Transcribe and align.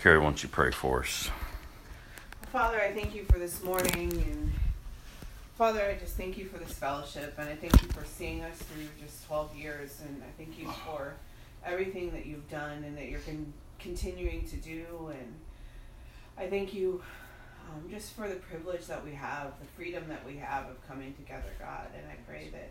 Carrie, 0.00 0.16
why 0.16 0.24
don't 0.24 0.42
you 0.42 0.48
pray 0.48 0.70
for 0.70 1.00
us? 1.00 1.28
Father, 2.50 2.80
I 2.80 2.90
thank 2.90 3.14
you 3.14 3.24
for 3.24 3.38
this 3.38 3.62
morning 3.62 4.10
and 4.10 4.50
Father, 5.58 5.82
I 5.82 5.98
just 5.98 6.16
thank 6.16 6.38
you 6.38 6.46
for 6.46 6.56
this 6.56 6.72
fellowship 6.72 7.34
and 7.36 7.50
I 7.50 7.54
thank 7.54 7.82
you 7.82 7.88
for 7.88 8.06
seeing 8.06 8.42
us 8.42 8.56
through 8.56 8.86
just 8.98 9.26
12 9.26 9.54
years 9.54 10.00
and 10.00 10.22
I 10.22 10.30
thank 10.38 10.58
you 10.58 10.70
for 10.86 11.16
everything 11.66 12.12
that 12.12 12.24
you've 12.24 12.48
done 12.48 12.82
and 12.82 12.96
that 12.96 13.10
you're 13.10 13.20
con- 13.20 13.52
continuing 13.78 14.48
to 14.48 14.56
do 14.56 15.10
and 15.10 15.34
I 16.38 16.48
thank 16.48 16.72
you 16.72 17.02
um, 17.68 17.90
just 17.90 18.14
for 18.14 18.26
the 18.26 18.36
privilege 18.36 18.86
that 18.86 19.04
we 19.04 19.12
have, 19.12 19.52
the 19.60 19.66
freedom 19.76 20.04
that 20.08 20.24
we 20.26 20.38
have 20.38 20.64
of 20.70 20.88
coming 20.88 21.12
together, 21.12 21.52
God. 21.58 21.88
And 21.94 22.06
I 22.10 22.14
pray 22.26 22.48
that 22.52 22.70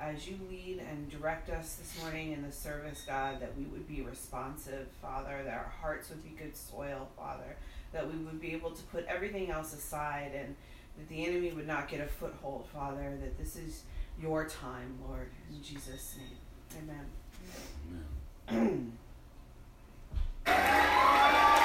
as 0.00 0.28
you 0.28 0.38
lead 0.48 0.80
and 0.90 1.10
direct 1.10 1.50
us 1.50 1.74
this 1.74 2.02
morning 2.02 2.32
in 2.32 2.42
the 2.42 2.52
service, 2.52 3.04
God, 3.06 3.40
that 3.40 3.56
we 3.56 3.64
would 3.64 3.88
be 3.88 4.02
responsive, 4.02 4.86
Father, 5.02 5.42
that 5.44 5.54
our 5.54 5.72
hearts 5.80 6.08
would 6.10 6.22
be 6.22 6.30
good 6.30 6.56
soil, 6.56 7.08
Father, 7.16 7.56
that 7.92 8.06
we 8.06 8.18
would 8.24 8.40
be 8.40 8.52
able 8.52 8.70
to 8.70 8.82
put 8.84 9.04
everything 9.06 9.50
else 9.50 9.74
aside 9.74 10.32
and 10.34 10.54
that 10.96 11.08
the 11.08 11.26
enemy 11.26 11.52
would 11.52 11.66
not 11.66 11.88
get 11.88 12.00
a 12.00 12.06
foothold, 12.06 12.66
Father, 12.72 13.18
that 13.20 13.38
this 13.38 13.56
is 13.56 13.82
your 14.20 14.48
time, 14.48 14.98
Lord. 15.06 15.30
In 15.50 15.62
Jesus' 15.62 16.16
name, 16.18 16.38
amen. 18.50 18.92
amen. 20.48 21.52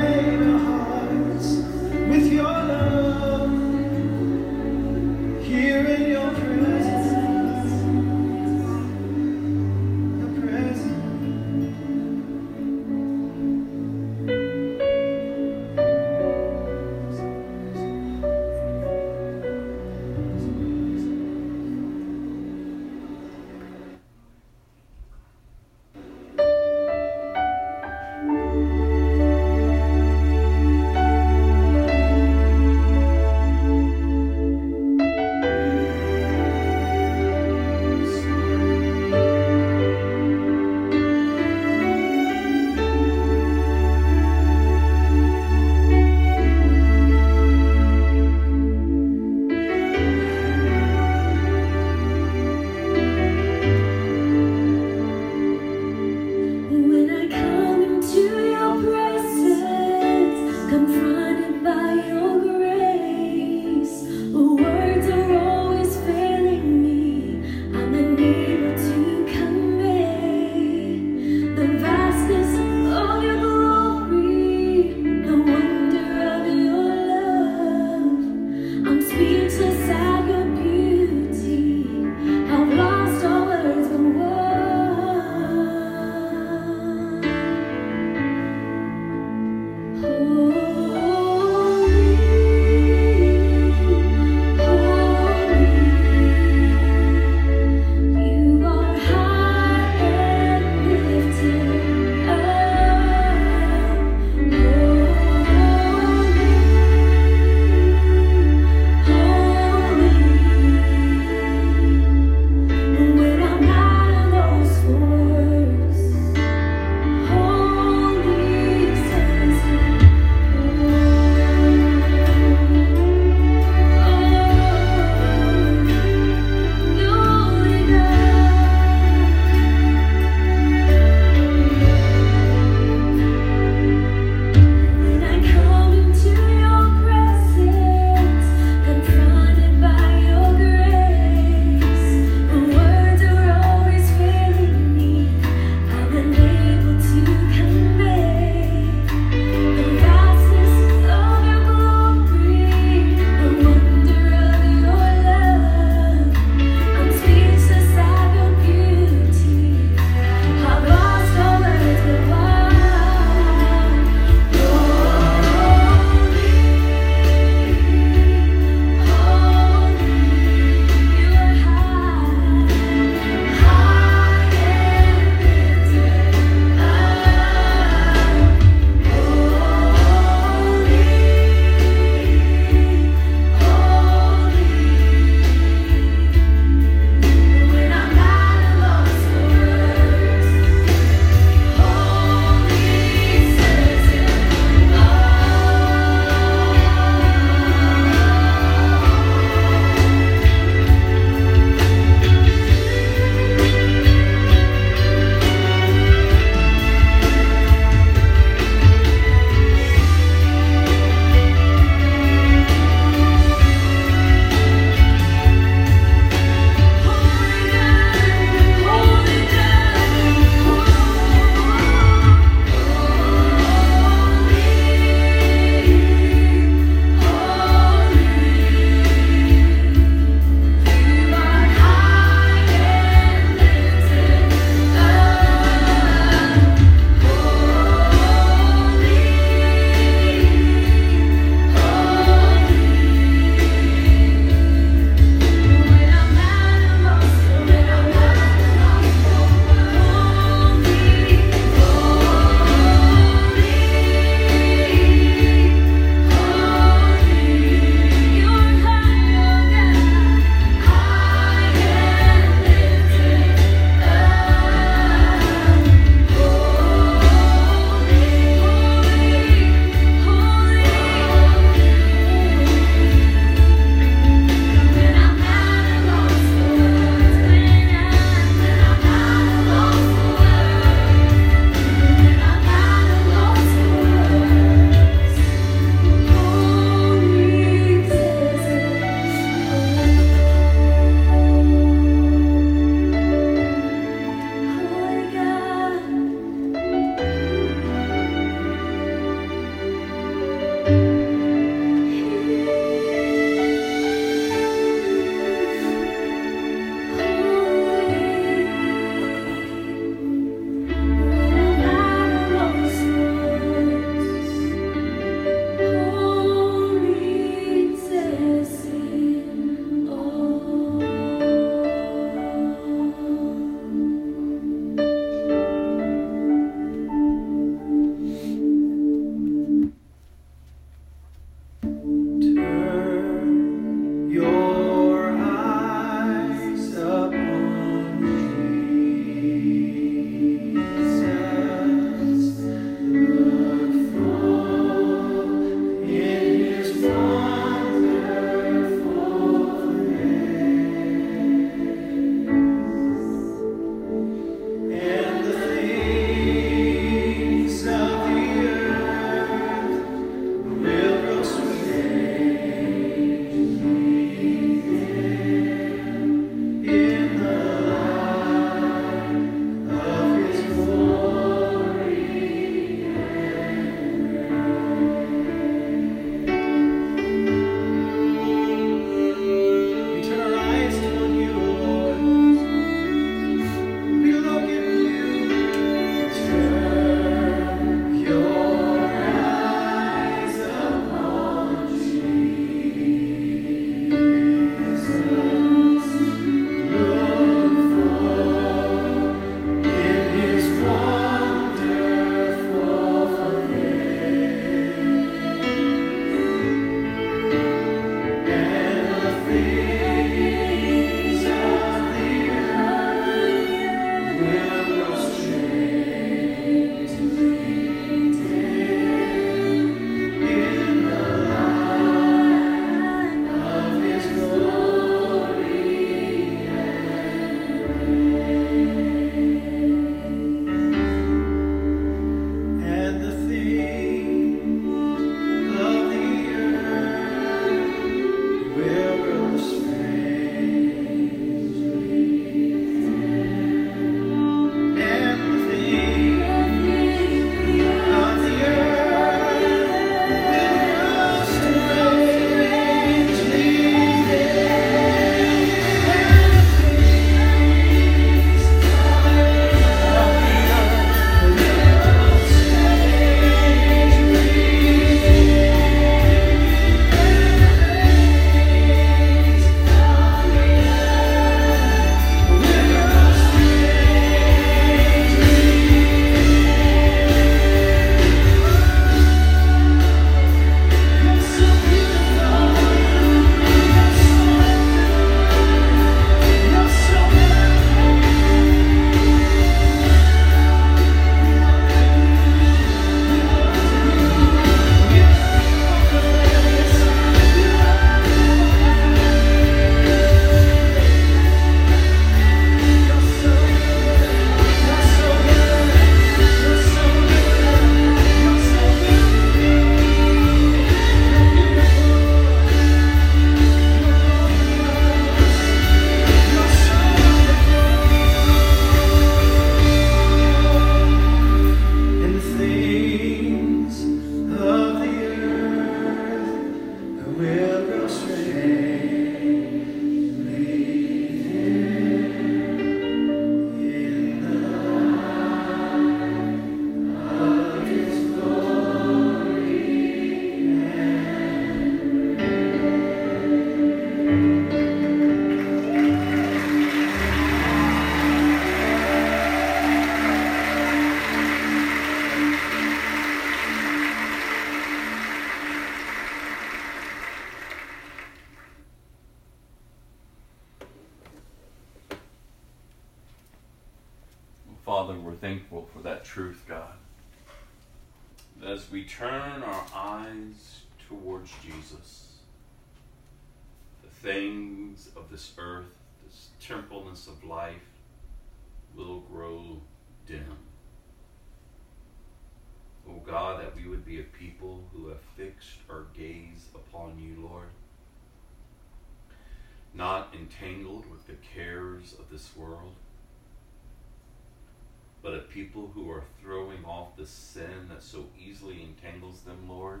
that 598.02 598.08
so 598.08 598.24
easily 598.38 598.82
entangles 598.82 599.40
them, 599.42 599.68
Lord, 599.68 600.00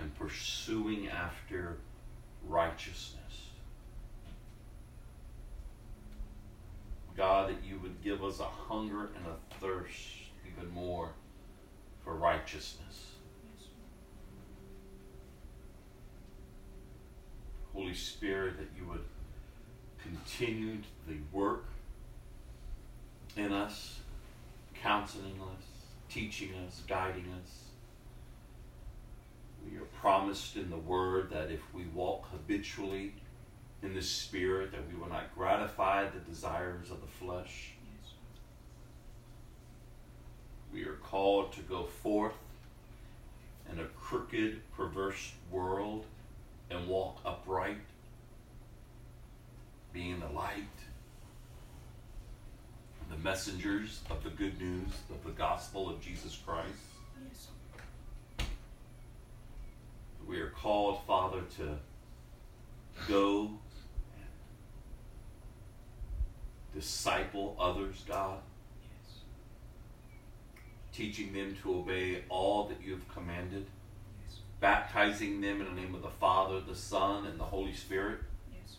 and 0.00 0.14
pursuing 0.16 1.08
after 1.08 1.78
righteousness. 2.46 3.48
God, 7.16 7.50
that 7.50 7.64
you 7.64 7.78
would 7.80 8.02
give 8.02 8.24
us 8.24 8.40
a 8.40 8.44
hunger 8.44 9.10
and 9.16 9.26
a 9.26 9.54
thirst 9.60 9.98
even 10.46 10.72
more 10.72 11.10
for 12.02 12.14
righteousness. 12.14 13.12
Holy 17.74 17.94
Spirit, 17.94 18.58
that 18.58 18.68
you 18.78 18.86
would 18.88 19.04
continue 20.02 20.78
the 21.06 21.16
work 21.32 21.64
in 23.36 23.52
us, 23.52 24.00
counseling 24.82 25.40
us, 25.40 25.71
teaching 26.12 26.50
us, 26.66 26.82
guiding 26.86 27.26
us. 27.42 27.64
We 29.64 29.78
are 29.78 29.86
promised 30.00 30.56
in 30.56 30.70
the 30.70 30.76
Word 30.76 31.30
that 31.30 31.50
if 31.50 31.60
we 31.72 31.84
walk 31.94 32.28
habitually 32.30 33.14
in 33.82 33.94
the 33.94 34.02
Spirit, 34.02 34.72
that 34.72 34.88
we 34.90 34.98
will 34.98 35.08
not 35.08 35.34
gratify 35.34 36.08
the 36.08 36.20
desires 36.20 36.90
of 36.90 37.00
the 37.00 37.06
flesh. 37.06 37.72
We 40.72 40.84
are 40.84 40.98
called 41.02 41.52
to 41.52 41.60
go 41.60 41.84
forth 41.84 42.34
in 43.70 43.78
a 43.78 43.84
crooked, 43.84 44.60
perverse 44.76 45.32
world 45.50 46.06
and 46.70 46.88
walk 46.88 47.18
upright, 47.24 47.78
being 49.92 50.20
the 50.20 50.28
light, 50.28 50.64
the 53.10 53.11
messengers 53.22 54.00
of 54.10 54.22
the 54.24 54.30
good 54.30 54.60
news 54.60 54.88
of 55.10 55.22
the 55.24 55.30
gospel 55.30 55.88
of 55.88 56.00
Jesus 56.00 56.36
Christ. 56.44 56.68
Yes. 57.28 57.48
We 60.26 60.40
are 60.40 60.50
called, 60.50 61.00
Father, 61.06 61.42
to 61.58 61.76
go 63.08 63.50
and 64.14 64.28
disciple 66.74 67.56
others, 67.60 68.04
God. 68.08 68.38
Yes. 68.82 69.18
Teaching 70.92 71.32
them 71.32 71.56
to 71.62 71.74
obey 71.76 72.24
all 72.28 72.64
that 72.68 72.82
you 72.82 72.92
have 72.92 73.08
commanded. 73.12 73.66
Yes. 74.26 74.38
Baptizing 74.60 75.40
them 75.40 75.60
in 75.60 75.74
the 75.74 75.80
name 75.80 75.94
of 75.94 76.02
the 76.02 76.10
Father, 76.10 76.60
the 76.60 76.74
Son, 76.74 77.26
and 77.26 77.38
the 77.38 77.44
Holy 77.44 77.74
Spirit. 77.74 78.18
Yes. 78.52 78.76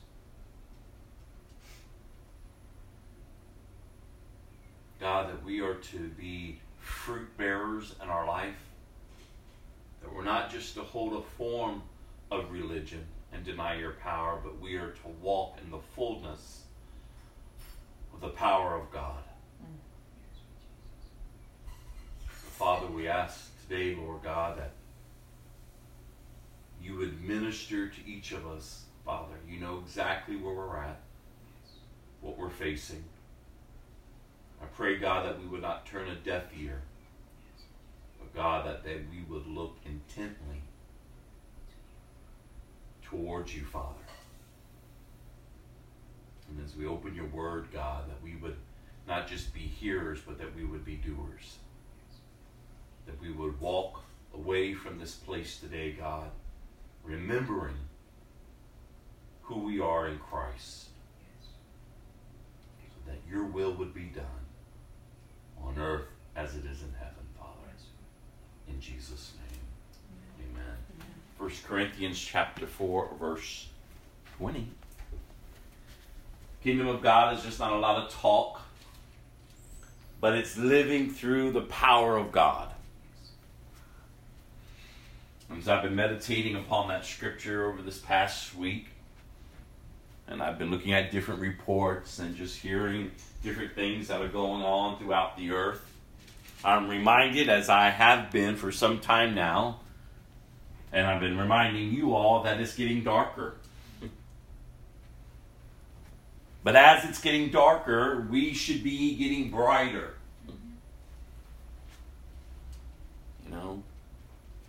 God, 5.04 5.28
that 5.28 5.44
we 5.44 5.60
are 5.60 5.74
to 5.74 6.08
be 6.18 6.62
fruit 6.80 7.28
bearers 7.38 7.94
in 8.02 8.08
our 8.08 8.26
life. 8.26 8.56
That 10.02 10.16
we're 10.16 10.24
not 10.24 10.50
just 10.50 10.76
to 10.76 10.82
hold 10.82 11.12
a 11.14 11.22
form 11.38 11.82
of 12.32 12.50
religion 12.50 13.04
and 13.34 13.44
deny 13.44 13.78
your 13.78 13.92
power, 13.92 14.40
but 14.42 14.62
we 14.62 14.76
are 14.76 14.92
to 14.92 15.08
walk 15.22 15.58
in 15.62 15.72
the 15.72 15.80
fullness 15.94 16.62
of 18.14 18.22
the 18.22 18.30
power 18.30 18.78
of 18.78 18.90
God. 18.94 19.22
Father, 22.30 22.88
we 22.88 23.10
ask 23.10 23.52
today, 23.68 23.96
Lord 23.96 24.24
God, 24.24 24.58
that 24.58 24.72
you 26.82 26.96
would 26.96 27.22
minister 27.22 27.90
to 27.90 28.08
each 28.08 28.32
of 28.32 28.48
us, 28.48 28.86
Father. 29.04 29.36
You 29.50 29.60
know 29.60 29.84
exactly 29.86 30.38
where 30.38 30.54
we're 30.54 30.78
at, 30.78 31.02
what 32.22 32.38
we're 32.38 32.50
facing. 32.50 33.04
I 34.64 34.66
pray, 34.78 34.96
God, 34.96 35.26
that 35.26 35.42
we 35.42 35.46
would 35.46 35.62
not 35.62 35.86
turn 35.86 36.08
a 36.08 36.16
deaf 36.16 36.44
ear, 36.58 36.82
but 38.18 38.34
God, 38.34 38.66
that, 38.66 38.86
that 38.86 39.02
we 39.12 39.22
would 39.30 39.46
look 39.46 39.76
intently 39.86 40.62
towards 43.02 43.54
you, 43.54 43.66
Father. 43.66 44.00
And 46.48 46.66
as 46.66 46.78
we 46.78 46.86
open 46.86 47.14
your 47.14 47.28
word, 47.28 47.68
God, 47.74 48.10
that 48.10 48.24
we 48.24 48.38
would 48.38 48.56
not 49.06 49.28
just 49.28 49.54
be 49.54 49.60
hearers, 49.60 50.20
but 50.26 50.38
that 50.38 50.56
we 50.56 50.64
would 50.64 50.86
be 50.86 50.96
doers. 50.96 51.58
That 53.06 53.22
we 53.22 53.32
would 53.32 53.60
walk 53.60 54.02
away 54.34 54.74
from 54.74 54.98
this 54.98 55.16
place 55.16 55.60
today, 55.60 55.92
God, 55.92 56.30
remembering 57.04 57.76
who 59.42 59.60
we 59.60 59.82
are 59.82 60.08
in 60.08 60.20
Christ. 60.20 60.88
So 62.80 63.12
that 63.12 63.20
your 63.30 63.44
will 63.44 63.74
would 63.74 63.94
be 63.94 64.06
done 64.06 64.43
on 65.66 65.78
earth 65.78 66.06
as 66.36 66.56
it 66.56 66.66
is 66.66 66.82
in 66.82 66.94
heaven, 67.00 67.26
Father. 67.38 67.54
In 68.68 68.80
Jesus' 68.80 69.34
name. 69.38 70.50
Amen. 70.52 70.78
Amen. 71.00 71.08
1 71.38 71.52
Corinthians 71.68 72.20
chapter 72.20 72.66
4, 72.66 73.10
verse 73.20 73.68
20. 74.38 74.68
Kingdom 76.64 76.88
of 76.88 77.02
God 77.02 77.38
is 77.38 77.44
just 77.44 77.60
not 77.60 77.74
a 77.74 77.78
lot 77.78 78.04
of 78.04 78.12
talk, 78.14 78.62
but 80.22 80.34
it's 80.34 80.58
living 80.58 81.10
through 81.10 81.52
the 81.52 81.62
power 81.62 82.16
of 82.18 82.32
God. 82.32 82.70
As 85.58 85.68
I've 85.68 85.84
been 85.84 85.96
meditating 85.96 86.56
upon 86.56 86.88
that 86.88 87.06
scripture 87.06 87.70
over 87.70 87.82
this 87.82 88.00
past 88.00 88.56
week, 88.56 88.88
and 90.28 90.42
I've 90.42 90.58
been 90.58 90.72
looking 90.72 90.94
at 90.94 91.12
different 91.12 91.42
reports 91.42 92.20
and 92.20 92.36
just 92.36 92.58
hearing 92.58 93.12
different 93.44 93.76
things 93.76 94.08
that 94.08 94.22
are 94.22 94.28
going 94.28 94.62
on 94.62 94.98
throughout 94.98 95.38
the 95.38 95.52
earth, 95.52 95.86
I'm 96.64 96.88
reminded, 96.88 97.50
as 97.50 97.70
I 97.70 97.90
have 97.90 98.32
been 98.32 98.56
for 98.56 98.72
some 98.72 99.00
time 99.00 99.36
now, 99.36 99.82
and 100.94 101.06
I've 101.06 101.20
been 101.20 101.38
reminding 101.38 101.92
you 101.92 102.14
all 102.16 102.44
that 102.44 102.62
it's 102.62 102.76
getting 102.76 103.04
darker. 103.04 103.56
But 106.64 106.78
as 106.78 107.04
it's 107.04 107.20
getting 107.20 107.50
darker, 107.50 108.26
we 108.32 108.54
should 108.54 108.84
be 108.84 109.16
getting 109.16 109.52
brighter. 109.52 110.14
You 113.46 113.52
know, 113.52 113.84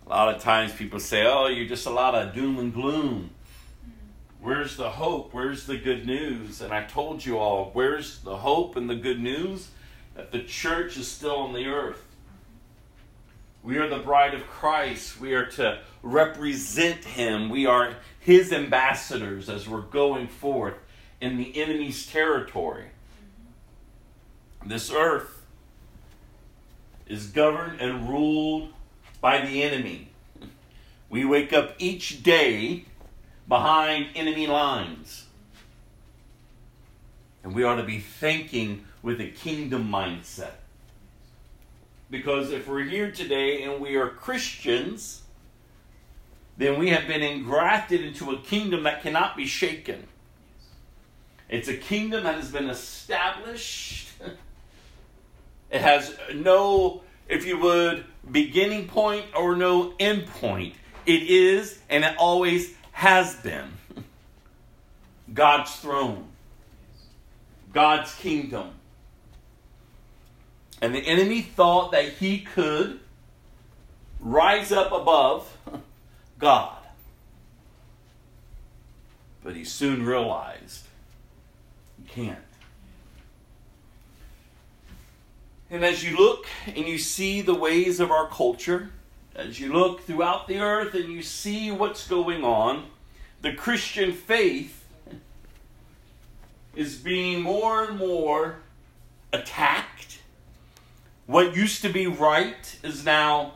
a 0.05 0.09
lot 0.09 0.35
of 0.35 0.41
times 0.41 0.73
people 0.73 0.99
say, 0.99 1.25
oh, 1.25 1.47
you're 1.47 1.69
just 1.69 1.85
a 1.85 1.91
lot 1.91 2.13
of 2.13 2.35
doom 2.35 2.59
and 2.59 2.73
gloom. 2.73 3.29
Where's 4.45 4.77
the 4.77 4.91
hope? 4.91 5.33
Where's 5.33 5.65
the 5.65 5.75
good 5.75 6.05
news? 6.05 6.61
And 6.61 6.71
I 6.71 6.83
told 6.83 7.25
you 7.25 7.39
all, 7.39 7.71
where's 7.73 8.19
the 8.19 8.37
hope 8.37 8.75
and 8.75 8.87
the 8.87 8.95
good 8.95 9.19
news? 9.19 9.69
That 10.13 10.31
the 10.31 10.43
church 10.43 10.97
is 10.97 11.07
still 11.07 11.37
on 11.37 11.53
the 11.53 11.65
earth. 11.65 12.05
We 13.63 13.77
are 13.77 13.89
the 13.89 13.97
bride 13.97 14.35
of 14.35 14.45
Christ. 14.45 15.19
We 15.19 15.33
are 15.33 15.47
to 15.53 15.79
represent 16.03 17.03
Him. 17.03 17.49
We 17.49 17.65
are 17.65 17.95
His 18.19 18.53
ambassadors 18.53 19.49
as 19.49 19.67
we're 19.67 19.81
going 19.81 20.27
forth 20.27 20.75
in 21.19 21.37
the 21.37 21.59
enemy's 21.59 22.05
territory. 22.05 22.89
This 24.63 24.91
earth 24.91 25.41
is 27.07 27.25
governed 27.25 27.81
and 27.81 28.07
ruled 28.07 28.73
by 29.21 29.43
the 29.43 29.63
enemy. 29.63 30.09
We 31.09 31.25
wake 31.25 31.51
up 31.51 31.73
each 31.79 32.21
day 32.21 32.85
behind 33.47 34.07
enemy 34.15 34.47
lines. 34.47 35.25
And 37.43 37.53
we 37.53 37.63
ought 37.63 37.75
to 37.75 37.83
be 37.83 37.99
thinking 37.99 38.85
with 39.01 39.21
a 39.21 39.27
kingdom 39.27 39.89
mindset. 39.89 40.53
Because 42.09 42.51
if 42.51 42.67
we're 42.67 42.83
here 42.83 43.11
today 43.11 43.63
and 43.63 43.79
we 43.79 43.95
are 43.95 44.09
Christians, 44.09 45.21
then 46.57 46.79
we 46.79 46.89
have 46.89 47.07
been 47.07 47.21
engrafted 47.21 48.01
into 48.01 48.31
a 48.31 48.39
kingdom 48.39 48.83
that 48.83 49.01
cannot 49.01 49.35
be 49.35 49.45
shaken. 49.45 50.07
It's 51.49 51.67
a 51.67 51.77
kingdom 51.77 52.23
that 52.23 52.35
has 52.35 52.51
been 52.51 52.69
established. 52.69 54.09
It 55.71 55.81
has 55.81 56.15
no, 56.33 57.01
if 57.27 57.45
you 57.45 57.59
would, 57.59 58.05
beginning 58.31 58.87
point 58.87 59.25
or 59.35 59.55
no 59.55 59.93
end 59.99 60.27
point. 60.27 60.75
It 61.07 61.23
is, 61.23 61.79
and 61.89 62.05
it 62.05 62.15
always 62.17 62.75
has 62.95 63.35
been, 63.35 63.73
God's 65.33 65.75
throne, 65.75 66.29
God's 67.73 68.15
kingdom. 68.15 68.69
And 70.81 70.95
the 70.95 71.05
enemy 71.05 71.41
thought 71.41 71.91
that 71.91 72.07
he 72.13 72.39
could 72.39 73.01
rise 74.21 74.71
up 74.71 74.93
above 74.93 75.57
God. 76.39 76.77
But 79.43 79.57
he 79.57 79.65
soon 79.65 80.05
realized 80.05 80.85
he 81.97 82.07
can't. 82.07 82.39
And 85.69 85.83
as 85.83 86.01
you 86.01 86.15
look 86.15 86.47
and 86.65 86.87
you 86.87 86.97
see 86.97 87.41
the 87.41 87.55
ways 87.55 87.99
of 87.99 88.09
our 88.09 88.29
culture, 88.29 88.91
as 89.35 89.59
you 89.59 89.73
look 89.73 90.01
throughout 90.01 90.47
the 90.47 90.59
earth 90.59 90.95
and 90.95 91.11
you 91.11 91.21
see 91.21 91.71
what's 91.71 92.07
going 92.07 92.43
on, 92.43 92.85
the 93.41 93.53
Christian 93.53 94.13
faith 94.13 94.87
is 96.73 96.95
being 96.95 97.41
more 97.41 97.83
and 97.85 97.97
more 97.97 98.57
attacked. 99.33 100.19
What 101.25 101.55
used 101.55 101.81
to 101.81 101.89
be 101.89 102.07
right 102.07 102.79
is 102.83 103.03
now 103.03 103.53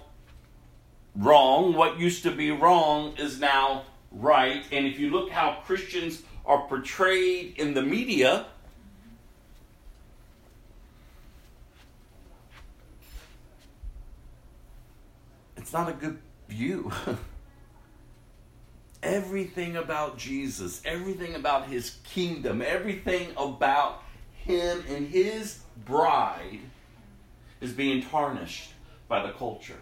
wrong. 1.16 1.74
What 1.74 2.00
used 2.00 2.24
to 2.24 2.32
be 2.32 2.52
wrong 2.52 3.14
is 3.18 3.40
now 3.40 3.84
right. 4.12 4.64
And 4.72 4.86
if 4.86 5.00
you 5.00 5.10
look 5.10 5.30
how 5.30 5.62
Christians 5.66 6.24
are 6.46 6.68
portrayed 6.68 7.56
in 7.58 7.74
the 7.74 7.82
media, 7.82 8.48
it's 15.70 15.74
not 15.76 15.88
a 15.88 15.94
good 15.94 16.18
view. 16.48 16.92
everything 19.04 19.76
about 19.76 20.18
Jesus, 20.18 20.82
everything 20.84 21.36
about 21.36 21.68
his 21.68 21.98
kingdom, 22.04 22.64
everything 22.64 23.30
about 23.38 24.02
him 24.34 24.84
and 24.90 25.08
his 25.08 25.60
bride 25.86 26.62
is 27.62 27.72
being 27.72 28.02
tarnished 28.02 28.72
by 29.08 29.24
the 29.24 29.32
culture. 29.34 29.78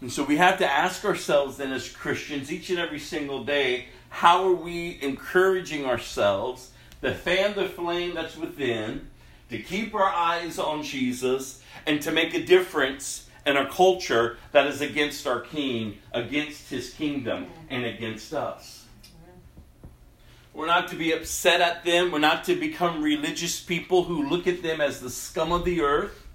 And 0.00 0.12
so 0.12 0.22
we 0.22 0.36
have 0.36 0.58
to 0.58 0.70
ask 0.70 1.04
ourselves 1.04 1.56
then 1.56 1.72
as 1.72 1.88
Christians 1.88 2.52
each 2.52 2.70
and 2.70 2.78
every 2.78 3.00
single 3.00 3.42
day 3.42 3.86
how 4.08 4.46
are 4.46 4.54
we 4.54 5.00
encouraging 5.02 5.84
ourselves 5.84 6.70
to 7.02 7.12
fan 7.12 7.56
the 7.56 7.68
flame 7.68 8.14
that's 8.14 8.36
within, 8.36 9.08
to 9.50 9.58
keep 9.58 9.94
our 9.94 10.08
eyes 10.08 10.58
on 10.58 10.82
Jesus, 10.82 11.62
and 11.86 12.00
to 12.02 12.10
make 12.10 12.34
a 12.34 12.44
difference 12.44 13.28
in 13.46 13.56
a 13.56 13.68
culture 13.68 14.38
that 14.52 14.66
is 14.66 14.80
against 14.80 15.26
our 15.26 15.40
King, 15.40 15.98
against 16.12 16.70
his 16.70 16.90
kingdom, 16.94 17.46
and 17.68 17.84
against 17.84 18.32
us. 18.32 18.84
We're 20.54 20.66
not 20.66 20.88
to 20.88 20.96
be 20.96 21.12
upset 21.12 21.60
at 21.60 21.84
them. 21.84 22.12
We're 22.12 22.20
not 22.20 22.44
to 22.44 22.54
become 22.54 23.02
religious 23.02 23.60
people 23.60 24.04
who 24.04 24.28
look 24.28 24.46
at 24.46 24.62
them 24.62 24.80
as 24.80 25.00
the 25.00 25.10
scum 25.10 25.50
of 25.50 25.64
the 25.64 25.80
earth. 25.80 26.26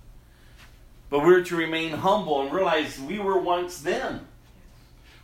But 1.09 1.21
we're 1.21 1.43
to 1.45 1.55
remain 1.55 1.91
humble 1.91 2.41
and 2.41 2.51
realize 2.51 2.99
we 2.99 3.17
were 3.17 3.39
once 3.39 3.79
them. 3.79 4.27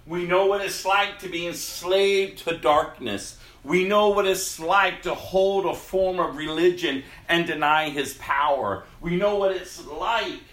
We 0.07 0.25
know 0.25 0.45
what 0.45 0.61
it's 0.61 0.85
like 0.85 1.19
to 1.19 1.29
be 1.29 1.45
enslaved 1.45 2.39
to 2.45 2.57
darkness. 2.57 3.37
We 3.65 3.87
know 3.87 4.09
what 4.09 4.27
it's 4.27 4.59
like 4.59 5.01
to 5.01 5.15
hold 5.15 5.65
a 5.65 5.73
form 5.73 6.19
of 6.19 6.37
religion 6.37 7.03
and 7.27 7.47
deny 7.47 7.89
his 7.89 8.13
power. 8.13 8.83
We 9.01 9.15
know 9.15 9.37
what 9.37 9.53
it's 9.53 9.83
like. 9.87 10.43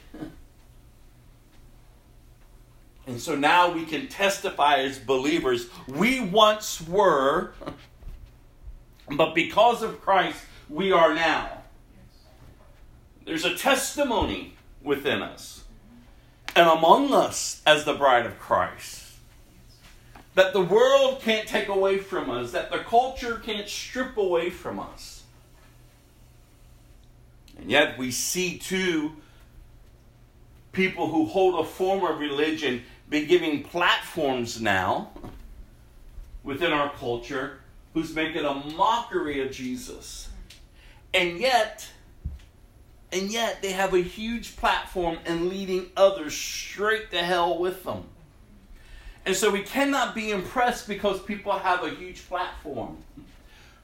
And 3.07 3.21
so 3.21 3.35
now 3.35 3.71
we 3.71 3.85
can 3.85 4.09
testify 4.09 4.79
as 4.79 4.99
believers. 4.99 5.69
We 5.87 6.21
once 6.21 6.81
were, 6.81 7.53
but 9.11 9.35
because 9.35 9.83
of 9.83 10.01
Christ, 10.01 10.43
we 10.71 10.91
are 10.91 11.13
now. 11.13 11.65
There's 13.27 13.45
a 13.45 13.55
testimony 13.55 14.57
within 14.83 15.21
us 15.21 15.65
and 16.57 16.67
among 16.67 17.13
us 17.13 17.61
as 17.67 17.85
the 17.85 17.93
bride 17.93 18.25
of 18.25 18.39
Christ 18.39 19.02
that 20.35 20.53
the 20.53 20.61
world 20.61 21.21
can't 21.21 21.47
take 21.47 21.69
away 21.69 21.99
from 21.99 22.31
us, 22.31 22.53
that 22.53 22.71
the 22.71 22.79
culture 22.79 23.37
can't 23.45 23.69
strip 23.69 24.17
away 24.17 24.51
from 24.51 24.79
us. 24.79 25.23
And 27.59 27.71
yet 27.71 27.99
we 27.99 28.11
see 28.11 28.59
too 28.59 29.13
people 30.73 31.09
who 31.09 31.27
hold 31.27 31.65
a 31.65 31.69
form 31.69 32.05
of 32.05 32.19
religion 32.19 32.83
be 33.09 33.27
giving 33.27 33.63
platforms 33.63 34.61
now 34.61 35.11
within 36.43 36.73
our 36.73 36.91
culture 36.95 37.61
who's 37.93 38.15
making 38.15 38.45
a 38.45 38.55
mockery 38.55 39.43
of 39.43 39.53
Jesus. 39.53 40.31
And 41.13 41.39
yet, 41.39 41.87
and 43.13 43.31
yet 43.31 43.61
they 43.61 43.73
have 43.73 43.93
a 43.93 44.01
huge 44.01 44.57
platform 44.57 45.19
and 45.27 45.51
leading 45.51 45.91
others 45.95 46.35
straight 46.35 47.11
to 47.11 47.19
hell 47.19 47.59
with 47.59 47.85
them. 47.85 48.05
And 49.25 49.37
so 49.37 49.51
we 49.51 49.63
cannot 49.63 50.15
be 50.15 50.31
impressed 50.31 50.89
because 50.89 51.23
people 51.23 51.53
have 51.53 51.85
a 51.85 51.91
huge 51.91 52.29
platform. 52.29 52.99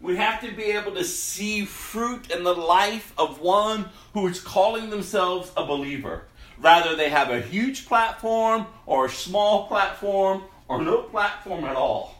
We 0.00 0.16
have 0.16 0.40
to 0.42 0.52
be 0.52 0.64
able 0.64 0.92
to 0.94 1.04
see 1.04 1.64
fruit 1.64 2.30
in 2.30 2.44
the 2.44 2.54
life 2.54 3.12
of 3.18 3.40
one 3.40 3.88
who 4.14 4.26
is 4.28 4.40
calling 4.40 4.90
themselves 4.90 5.50
a 5.56 5.64
believer. 5.64 6.24
Rather, 6.60 6.96
they 6.96 7.08
have 7.08 7.30
a 7.30 7.40
huge 7.40 7.86
platform 7.86 8.66
or 8.86 9.06
a 9.06 9.10
small 9.10 9.66
platform 9.66 10.42
or 10.66 10.82
no 10.82 11.02
platform 11.02 11.64
at 11.64 11.76
all. 11.76 12.14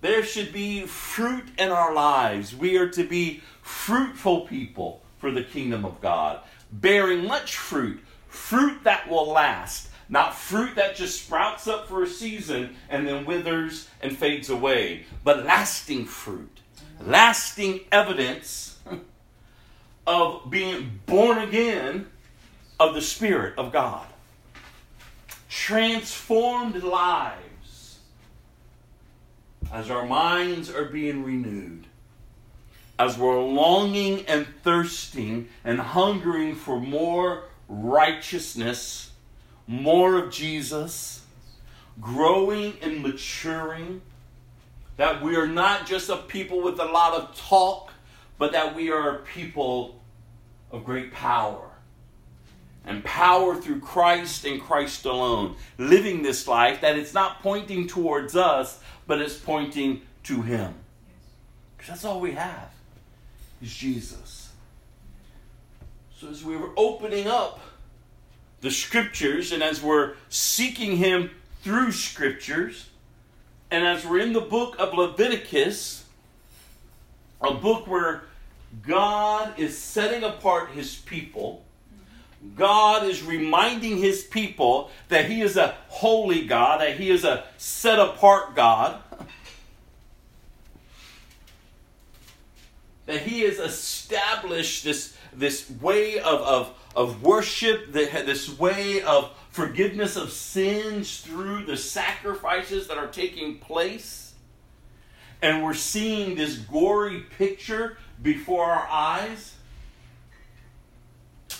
There 0.00 0.24
should 0.24 0.52
be 0.52 0.82
fruit 0.82 1.48
in 1.58 1.70
our 1.70 1.94
lives. 1.94 2.54
We 2.54 2.76
are 2.76 2.88
to 2.90 3.04
be 3.04 3.42
fruitful 3.62 4.42
people 4.42 5.02
for 5.18 5.30
the 5.30 5.42
kingdom 5.42 5.84
of 5.84 6.00
God, 6.00 6.40
bearing 6.70 7.26
much 7.26 7.56
fruit, 7.56 8.00
fruit 8.28 8.84
that 8.84 9.08
will 9.08 9.26
last, 9.26 9.85
not 10.08 10.34
fruit 10.34 10.76
that 10.76 10.96
just 10.96 11.22
sprouts 11.22 11.66
up 11.66 11.88
for 11.88 12.02
a 12.02 12.06
season 12.06 12.76
and 12.88 13.06
then 13.06 13.24
withers 13.24 13.88
and 14.00 14.16
fades 14.16 14.48
away, 14.48 15.04
but 15.24 15.44
lasting 15.44 16.04
fruit, 16.04 16.60
lasting 17.00 17.80
evidence 17.90 18.78
of 20.06 20.48
being 20.50 21.00
born 21.06 21.38
again 21.38 22.06
of 22.78 22.94
the 22.94 23.02
Spirit 23.02 23.58
of 23.58 23.72
God. 23.72 24.06
Transformed 25.48 26.82
lives 26.82 27.98
as 29.72 29.90
our 29.90 30.06
minds 30.06 30.70
are 30.70 30.84
being 30.84 31.24
renewed, 31.24 31.86
as 32.98 33.18
we're 33.18 33.42
longing 33.42 34.24
and 34.26 34.46
thirsting 34.62 35.48
and 35.64 35.80
hungering 35.80 36.54
for 36.54 36.78
more 36.78 37.44
righteousness 37.68 39.10
more 39.66 40.16
of 40.16 40.30
Jesus, 40.30 41.22
growing 42.00 42.74
and 42.82 43.02
maturing, 43.02 44.02
that 44.96 45.22
we 45.22 45.36
are 45.36 45.46
not 45.46 45.86
just 45.86 46.08
a 46.08 46.16
people 46.16 46.62
with 46.62 46.78
a 46.78 46.84
lot 46.84 47.14
of 47.14 47.36
talk, 47.36 47.92
but 48.38 48.52
that 48.52 48.74
we 48.74 48.90
are 48.90 49.16
a 49.16 49.18
people 49.18 50.00
of 50.70 50.84
great 50.84 51.12
power. 51.12 51.62
And 52.84 53.02
power 53.02 53.56
through 53.56 53.80
Christ 53.80 54.44
and 54.44 54.60
Christ 54.60 55.04
alone. 55.06 55.56
Living 55.76 56.22
this 56.22 56.46
life 56.46 56.80
that 56.82 56.96
it's 56.96 57.12
not 57.12 57.42
pointing 57.42 57.88
towards 57.88 58.36
us, 58.36 58.80
but 59.08 59.20
it's 59.20 59.36
pointing 59.36 60.02
to 60.24 60.42
Him. 60.42 60.74
Because 61.76 61.88
that's 61.88 62.04
all 62.04 62.20
we 62.20 62.32
have 62.32 62.70
is 63.60 63.74
Jesus. 63.74 64.52
So 66.16 66.28
as 66.28 66.44
we 66.44 66.56
were 66.56 66.70
opening 66.76 67.26
up 67.26 67.60
the 68.60 68.70
scriptures 68.70 69.52
and 69.52 69.62
as 69.62 69.82
we're 69.82 70.14
seeking 70.28 70.96
Him 70.96 71.30
through 71.62 71.92
scriptures, 71.92 72.88
and 73.70 73.84
as 73.84 74.06
we're 74.06 74.20
in 74.20 74.32
the 74.32 74.40
book 74.40 74.76
of 74.78 74.94
Leviticus, 74.94 76.04
a 77.40 77.52
book 77.52 77.86
where 77.86 78.22
God 78.82 79.58
is 79.58 79.76
setting 79.76 80.22
apart 80.22 80.70
His 80.70 80.94
people. 80.94 81.64
God 82.54 83.06
is 83.06 83.22
reminding 83.22 83.96
his 83.96 84.22
people 84.22 84.90
that 85.08 85.28
he 85.28 85.40
is 85.40 85.56
a 85.56 85.74
holy 85.88 86.46
God, 86.46 86.80
that 86.80 86.96
he 86.96 87.10
is 87.10 87.24
a 87.24 87.44
set 87.56 87.98
apart 87.98 88.54
God, 88.54 89.00
that 93.06 93.22
he 93.22 93.40
has 93.40 93.58
established 93.58 94.84
this, 94.84 95.16
this 95.32 95.68
way 95.80 96.18
of, 96.18 96.40
of, 96.40 96.74
of 96.96 97.22
worship, 97.22 97.92
this 97.92 98.58
way 98.58 99.02
of 99.02 99.30
forgiveness 99.50 100.16
of 100.16 100.32
sins 100.32 101.20
through 101.20 101.66
the 101.66 101.76
sacrifices 101.76 102.88
that 102.88 102.96
are 102.96 103.06
taking 103.06 103.58
place. 103.58 104.34
And 105.42 105.62
we're 105.62 105.74
seeing 105.74 106.34
this 106.34 106.56
gory 106.56 107.20
picture 107.38 107.98
before 108.22 108.64
our 108.64 108.88
eyes. 108.88 109.54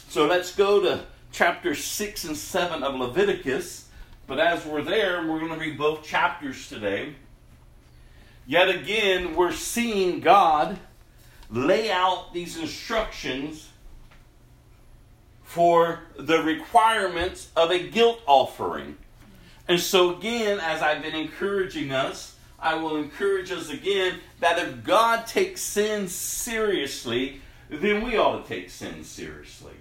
So 0.08 0.26
let's 0.26 0.56
go 0.56 0.80
to 0.80 1.04
chapter 1.30 1.74
6 1.74 2.24
and 2.24 2.36
7 2.36 2.82
of 2.82 2.94
Leviticus. 2.94 3.88
But 4.26 4.40
as 4.40 4.64
we're 4.64 4.82
there, 4.82 5.26
we're 5.26 5.40
going 5.40 5.52
to 5.52 5.58
read 5.58 5.76
both 5.76 6.02
chapters 6.02 6.68
today. 6.70 7.14
Yet 8.46 8.70
again, 8.70 9.36
we're 9.36 9.52
seeing 9.52 10.20
God 10.20 10.78
lay 11.50 11.90
out 11.90 12.32
these 12.32 12.56
instructions 12.56 13.68
for 15.46 16.00
the 16.18 16.42
requirements 16.42 17.50
of 17.56 17.70
a 17.70 17.78
guilt 17.78 18.20
offering. 18.26 18.98
And 19.68 19.80
so, 19.80 20.16
again, 20.16 20.60
as 20.60 20.82
I've 20.82 21.02
been 21.02 21.14
encouraging 21.14 21.92
us, 21.92 22.36
I 22.58 22.74
will 22.74 22.96
encourage 22.96 23.50
us 23.50 23.70
again 23.70 24.18
that 24.40 24.58
if 24.58 24.84
God 24.84 25.26
takes 25.26 25.60
sin 25.62 26.08
seriously, 26.08 27.40
then 27.70 28.04
we 28.04 28.16
ought 28.16 28.42
to 28.42 28.48
take 28.48 28.70
sin 28.70 29.04
seriously. 29.04 29.72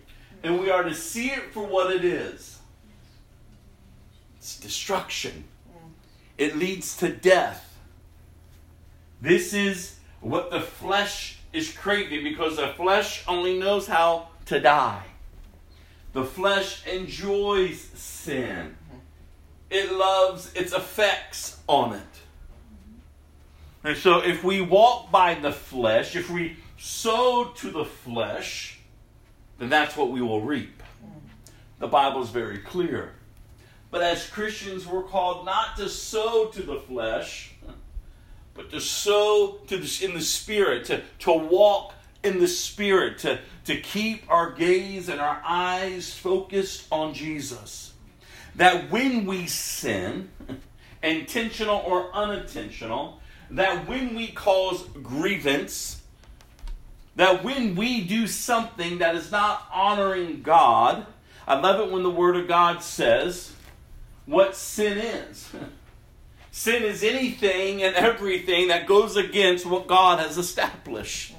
And 0.44 0.60
we 0.60 0.70
are 0.70 0.84
to 0.84 0.94
see 0.94 1.30
it 1.30 1.52
for 1.52 1.66
what 1.66 1.92
it 1.94 2.06
is 2.06 2.60
it's 4.38 4.60
destruction, 4.60 5.46
it 6.38 6.56
leads 6.56 6.96
to 6.98 7.10
death. 7.10 7.80
This 9.20 9.54
is 9.54 9.98
what 10.22 10.52
the 10.52 10.62
flesh 10.62 11.40
is 11.52 11.72
craving 11.72 12.24
because 12.24 12.58
the 12.58 12.68
flesh 12.68 13.24
only 13.28 13.58
knows 13.58 13.88
how 13.88 14.28
to 14.46 14.60
die. 14.60 15.04
The 16.16 16.24
flesh 16.24 16.88
enjoys 16.88 17.78
sin. 17.78 18.78
It 19.70 19.92
loves 19.92 20.50
its 20.54 20.72
effects 20.72 21.60
on 21.68 21.92
it. 21.92 22.02
And 23.84 23.98
so 23.98 24.22
if 24.22 24.42
we 24.42 24.62
walk 24.62 25.12
by 25.12 25.34
the 25.34 25.52
flesh, 25.52 26.16
if 26.16 26.30
we 26.30 26.56
sow 26.78 27.52
to 27.58 27.70
the 27.70 27.84
flesh, 27.84 28.80
then 29.60 29.68
that's 29.68 29.98
what 29.98 30.10
we 30.10 30.22
will 30.22 30.40
reap. 30.40 30.82
The 31.80 31.88
Bible 31.88 32.24
is 32.24 32.30
very 32.30 32.60
clear. 32.60 33.12
But 33.92 34.02
as 34.02 34.26
Christians, 34.26 34.88
we're 34.88 35.04
called 35.04 35.46
not 35.46 35.76
to 35.76 35.90
sow 35.90 36.46
to 36.46 36.64
the 36.64 36.80
flesh, 36.80 37.56
but 38.54 38.72
to 38.72 38.80
sow 38.80 39.60
to 39.68 39.78
the, 39.78 40.06
in 40.06 40.14
the 40.14 40.22
Spirit, 40.22 40.86
to, 40.86 41.02
to 41.20 41.34
walk 41.34 41.94
in 42.26 42.40
the 42.40 42.48
Spirit, 42.48 43.20
to, 43.20 43.40
to 43.66 43.80
keep 43.80 44.30
our 44.30 44.52
gaze 44.52 45.10
and 45.10 45.22
our 45.22 45.42
eyes 45.46 46.14
focused 46.14 46.88
on 46.92 47.14
Jesus. 47.14 47.94
That 48.56 48.90
when 48.90 49.26
we 49.26 49.48
sin, 49.48 50.30
intentional 51.04 51.84
or 51.86 52.14
unintentional, 52.14 53.20
that 53.52 53.88
when 53.88 54.16
we 54.16 54.28
cause 54.28 54.84
grievance, 55.04 56.02
that 57.16 57.44
when 57.44 57.76
we 57.76 58.02
do 58.02 58.28
something 58.28 58.98
that 58.98 59.16
is 59.16 59.32
not 59.32 59.68
honoring 59.74 60.42
God, 60.42 61.06
I 61.48 61.60
love 61.60 61.80
it 61.80 61.92
when 61.92 62.04
the 62.04 62.10
Word 62.10 62.36
of 62.36 62.48
God 62.48 62.82
says 62.82 63.54
what 64.26 64.56
sin 64.56 64.98
is. 64.98 65.52
sin 66.52 66.84
is 66.84 67.04
anything 67.04 67.84
and 67.84 67.96
everything 67.96 68.70
that 68.70 68.88
goes 68.88 69.16
against 69.16 69.66
what 69.66 69.88
God 69.88 70.20
has 70.20 70.38
established. 70.38 71.35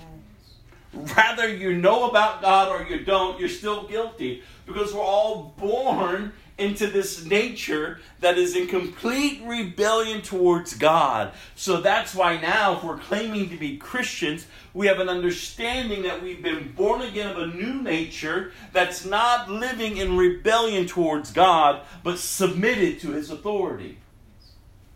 Rather 0.96 1.48
you 1.48 1.76
know 1.76 2.08
about 2.08 2.40
God 2.40 2.68
or 2.68 2.86
you 2.86 3.04
don't, 3.04 3.38
you're 3.38 3.48
still 3.48 3.86
guilty 3.86 4.42
because 4.64 4.94
we're 4.94 5.02
all 5.02 5.54
born 5.58 6.32
into 6.58 6.86
this 6.86 7.24
nature 7.24 8.00
that 8.20 8.38
is 8.38 8.56
in 8.56 8.66
complete 8.66 9.42
rebellion 9.44 10.22
towards 10.22 10.74
God. 10.74 11.32
So 11.54 11.80
that's 11.82 12.14
why 12.14 12.40
now, 12.40 12.76
if 12.76 12.84
we're 12.84 12.96
claiming 12.96 13.50
to 13.50 13.56
be 13.56 13.76
Christians, 13.76 14.46
we 14.72 14.86
have 14.86 14.98
an 14.98 15.08
understanding 15.08 16.02
that 16.02 16.22
we've 16.22 16.42
been 16.42 16.72
born 16.72 17.02
again 17.02 17.30
of 17.30 17.38
a 17.38 17.46
new 17.46 17.74
nature 17.82 18.52
that's 18.72 19.04
not 19.04 19.50
living 19.50 19.98
in 19.98 20.16
rebellion 20.16 20.86
towards 20.86 21.30
God, 21.30 21.82
but 22.02 22.18
submitted 22.18 23.00
to 23.00 23.12
His 23.12 23.30
authority. 23.30 23.98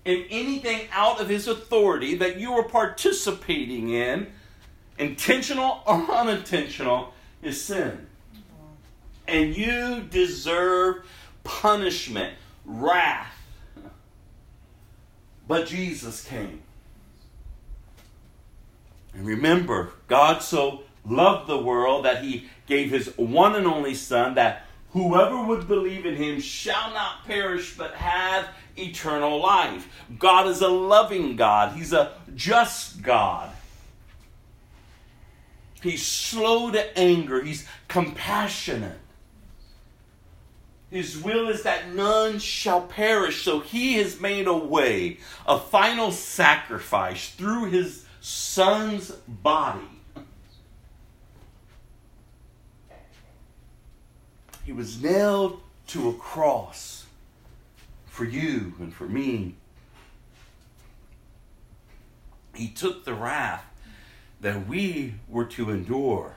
And 0.06 0.24
anything 0.30 0.88
out 0.92 1.20
of 1.20 1.28
His 1.28 1.46
authority 1.46 2.14
that 2.16 2.40
you 2.40 2.54
are 2.54 2.64
participating 2.64 3.90
in, 3.90 4.32
intentional 5.00 5.82
or 5.86 6.10
unintentional, 6.10 7.14
is 7.42 7.62
sin. 7.62 8.06
And 9.26 9.56
you 9.56 10.02
deserve 10.10 11.06
punishment, 11.42 12.34
wrath. 12.64 13.32
But 15.48 15.66
Jesus 15.66 16.24
came. 16.24 16.62
And 19.14 19.26
remember, 19.26 19.92
God 20.06 20.42
so 20.42 20.82
loved 21.04 21.48
the 21.48 21.58
world 21.58 22.04
that 22.04 22.22
he 22.22 22.48
gave 22.66 22.90
his 22.90 23.16
one 23.16 23.56
and 23.56 23.66
only 23.66 23.94
Son, 23.94 24.34
that 24.34 24.66
whoever 24.90 25.42
would 25.42 25.66
believe 25.66 26.06
in 26.06 26.14
him 26.14 26.40
shall 26.40 26.92
not 26.92 27.24
perish 27.26 27.76
but 27.76 27.94
have 27.94 28.48
eternal 28.76 29.40
life. 29.40 29.88
God 30.18 30.46
is 30.46 30.60
a 30.60 30.68
loving 30.68 31.36
God, 31.36 31.76
he's 31.76 31.92
a 31.92 32.12
just 32.34 33.02
God. 33.02 33.50
He's 35.82 36.06
slow 36.06 36.70
to 36.70 36.98
anger, 36.98 37.42
he's 37.42 37.66
compassionate. 37.88 38.98
His 40.90 41.16
will 41.16 41.48
is 41.48 41.62
that 41.62 41.94
none 41.94 42.40
shall 42.40 42.82
perish. 42.82 43.44
So 43.44 43.60
he 43.60 43.94
has 43.94 44.20
made 44.20 44.48
a 44.48 44.56
way, 44.56 45.18
a 45.46 45.58
final 45.58 46.10
sacrifice 46.10 47.30
through 47.30 47.66
his 47.66 48.04
son's 48.20 49.10
body. 49.10 49.80
He 54.64 54.72
was 54.72 55.00
nailed 55.02 55.60
to 55.88 56.08
a 56.08 56.14
cross 56.14 57.06
for 58.06 58.24
you 58.24 58.74
and 58.80 58.92
for 58.92 59.08
me. 59.08 59.54
He 62.54 62.68
took 62.68 63.04
the 63.04 63.14
wrath 63.14 63.64
that 64.40 64.66
we 64.66 65.14
were 65.28 65.44
to 65.44 65.70
endure 65.70 66.34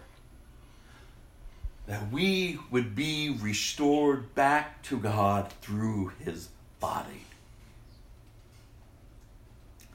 that 1.86 2.12
we 2.12 2.58
would 2.72 2.96
be 2.96 3.38
restored 3.42 4.34
back 4.36 4.82
to 4.84 4.98
God 4.98 5.52
through 5.62 6.14
his 6.24 6.50
body. 6.80 7.26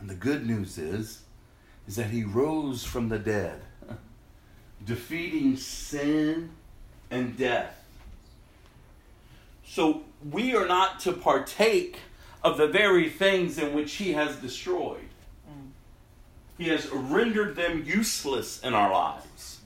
And 0.01 0.09
the 0.09 0.15
good 0.15 0.47
news 0.47 0.79
is 0.79 1.23
is 1.87 1.97
that 1.97 2.11
he 2.11 2.23
rose 2.23 2.85
from 2.85 3.09
the 3.09 3.19
dead, 3.19 3.63
defeating 4.85 5.57
sin 5.57 6.51
and 7.11 7.37
death. 7.37 7.83
So 9.65 10.03
we 10.31 10.55
are 10.55 10.67
not 10.67 11.01
to 11.01 11.13
partake 11.13 11.97
of 12.45 12.59
the 12.59 12.67
very 12.69 13.09
things 13.09 13.59
in 13.59 13.75
which 13.75 13.95
he 13.95 14.13
has 14.13 14.37
destroyed. 14.37 15.08
He 16.59 16.69
has 16.69 16.89
rendered 16.91 17.57
them 17.57 17.85
useless 17.87 18.61
in 18.61 18.75
our 18.75 18.93
lives. 18.93 19.61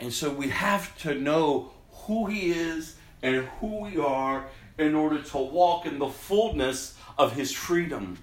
And 0.00 0.12
so 0.12 0.30
we 0.30 0.48
have 0.48 0.96
to 0.98 1.14
know 1.14 1.70
who 1.92 2.26
He 2.26 2.50
is 2.50 2.96
and 3.22 3.46
who 3.60 3.80
we 3.80 3.96
are 3.98 4.46
in 4.76 4.94
order 4.94 5.22
to 5.22 5.38
walk 5.38 5.86
in 5.86 5.98
the 5.98 6.08
fullness 6.08 6.96
of 7.16 7.34
His 7.34 7.52
freedom 7.52 8.18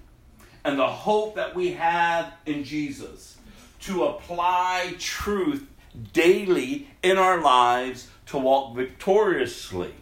and 0.64 0.78
the 0.78 0.86
hope 0.86 1.36
that 1.36 1.54
we 1.54 1.72
have 1.72 2.32
in 2.44 2.64
Jesus 2.64 3.36
to 3.80 4.04
apply 4.04 4.94
truth 4.98 5.66
daily 6.12 6.88
in 7.02 7.18
our 7.18 7.40
lives 7.40 8.08
to 8.26 8.38
walk 8.38 8.74
victoriously, 8.74 9.94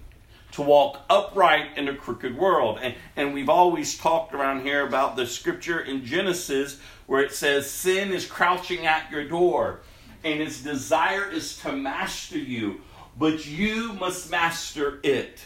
to 0.55 0.63
walk 0.63 1.01
upright 1.11 1.77
in 1.77 1.89
a 1.89 1.95
crooked 1.95 2.37
world. 2.37 2.79
And, 2.81 2.95
and 3.17 3.35
we've 3.35 3.49
always 3.49 3.99
talked 3.99 4.35
around 4.35 4.63
here 4.63 4.87
about 4.87 5.17
the 5.17 5.27
scripture 5.27 5.81
in 5.81 6.05
Genesis 6.05 6.79
where 7.07 7.23
it 7.23 7.33
says, 7.33 7.71
Sin 7.71 8.13
is 8.13 8.27
crouching 8.27 8.87
at 8.87 9.11
your 9.11 9.27
door 9.27 9.81
and 10.25 10.41
its 10.41 10.63
desire 10.63 11.31
is 11.31 11.59
to 11.59 11.73
master 11.73 12.39
you, 12.39 12.81
but 13.19 13.47
you 13.47 13.93
must 13.95 14.31
master 14.31 15.01
it. 15.03 15.45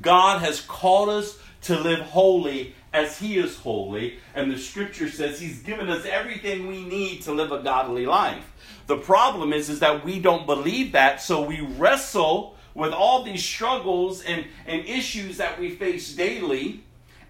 God 0.00 0.40
has 0.40 0.60
called 0.60 1.08
us 1.08 1.38
to 1.62 1.78
live 1.78 2.00
holy 2.00 2.74
as 2.92 3.18
He 3.18 3.38
is 3.38 3.56
holy, 3.56 4.18
and 4.34 4.50
the 4.50 4.58
scripture 4.58 5.08
says 5.08 5.40
He's 5.40 5.60
given 5.60 5.88
us 5.88 6.04
everything 6.06 6.68
we 6.68 6.84
need 6.84 7.22
to 7.22 7.32
live 7.32 7.52
a 7.52 7.62
godly 7.62 8.06
life. 8.06 8.52
The 8.86 8.96
problem 8.96 9.52
is, 9.52 9.68
is 9.68 9.80
that 9.80 10.04
we 10.04 10.20
don't 10.20 10.46
believe 10.46 10.92
that, 10.92 11.20
so 11.20 11.42
we 11.42 11.60
wrestle 11.60 12.56
with 12.74 12.92
all 12.92 13.22
these 13.22 13.44
struggles 13.44 14.22
and, 14.22 14.46
and 14.66 14.84
issues 14.86 15.36
that 15.38 15.58
we 15.58 15.70
face 15.70 16.14
daily 16.14 16.82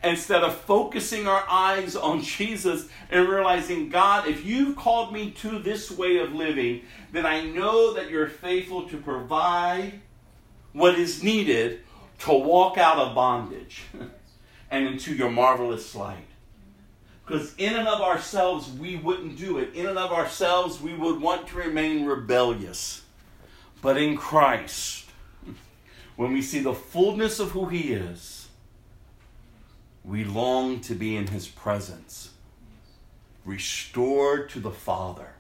instead 0.03 0.43
of 0.43 0.57
focusing 0.57 1.27
our 1.27 1.45
eyes 1.49 1.97
on 1.97 2.23
Jesus 2.23 2.89
and 3.11 3.29
realizing, 3.29 3.89
God, 3.89 4.27
if 4.27 4.45
you've 4.45 4.77
called 4.77 5.13
me 5.13 5.31
to 5.33 5.59
this 5.59 5.91
way 5.91 6.19
of 6.19 6.33
living, 6.33 6.83
then 7.13 7.27
I 7.27 7.45
know 7.45 7.95
that 7.95 8.11
you're 8.11 8.29
faithful 8.29 8.89
to 8.89 8.97
provide 8.97 10.01
what 10.73 10.99
is 10.99 11.23
needed 11.23 11.81
to 12.21 12.33
walk 12.33 12.79
out 12.79 12.99
of 12.99 13.15
bondage 13.15 13.83
and 14.71 14.87
into 14.87 15.15
your 15.15 15.31
marvelous 15.31 15.95
light. 15.95 16.27
Because 17.27 17.55
in 17.59 17.75
and 17.77 17.87
of 17.87 18.01
ourselves, 18.01 18.71
we 18.73 18.97
wouldn't 18.97 19.39
do 19.39 19.59
it. 19.59 19.73
In 19.75 19.87
and 19.87 19.99
of 19.99 20.11
ourselves, 20.11 20.81
we 20.81 20.95
would 20.95 21.21
want 21.21 21.47
to 21.49 21.57
remain 21.57 22.05
rebellious. 22.05 23.03
But 23.83 23.97
in 23.97 24.17
Christ, 24.17 25.00
when 26.21 26.35
we 26.35 26.43
see 26.43 26.61
the 26.61 26.75
fullness 26.75 27.41
of 27.41 27.53
who 27.53 27.65
He 27.65 27.95
is, 27.95 28.49
we 30.05 30.23
long 30.23 30.81
to 30.81 30.95
be 30.95 31.17
in 31.17 31.29
His 31.29 31.49
presence, 31.49 32.33
restored 33.47 34.51
to 34.51 34.61
the 34.61 34.71
Father. 34.71 35.33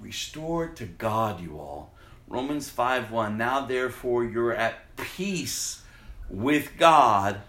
Restored 0.00 0.74
to 0.76 0.86
God, 0.86 1.38
you 1.42 1.58
all. 1.58 1.92
Romans 2.26 2.70
5 2.70 3.10
1. 3.10 3.36
Now, 3.36 3.66
therefore, 3.66 4.24
you're 4.24 4.54
at 4.54 4.96
peace 4.96 5.82
with 6.30 6.78
God 6.78 7.42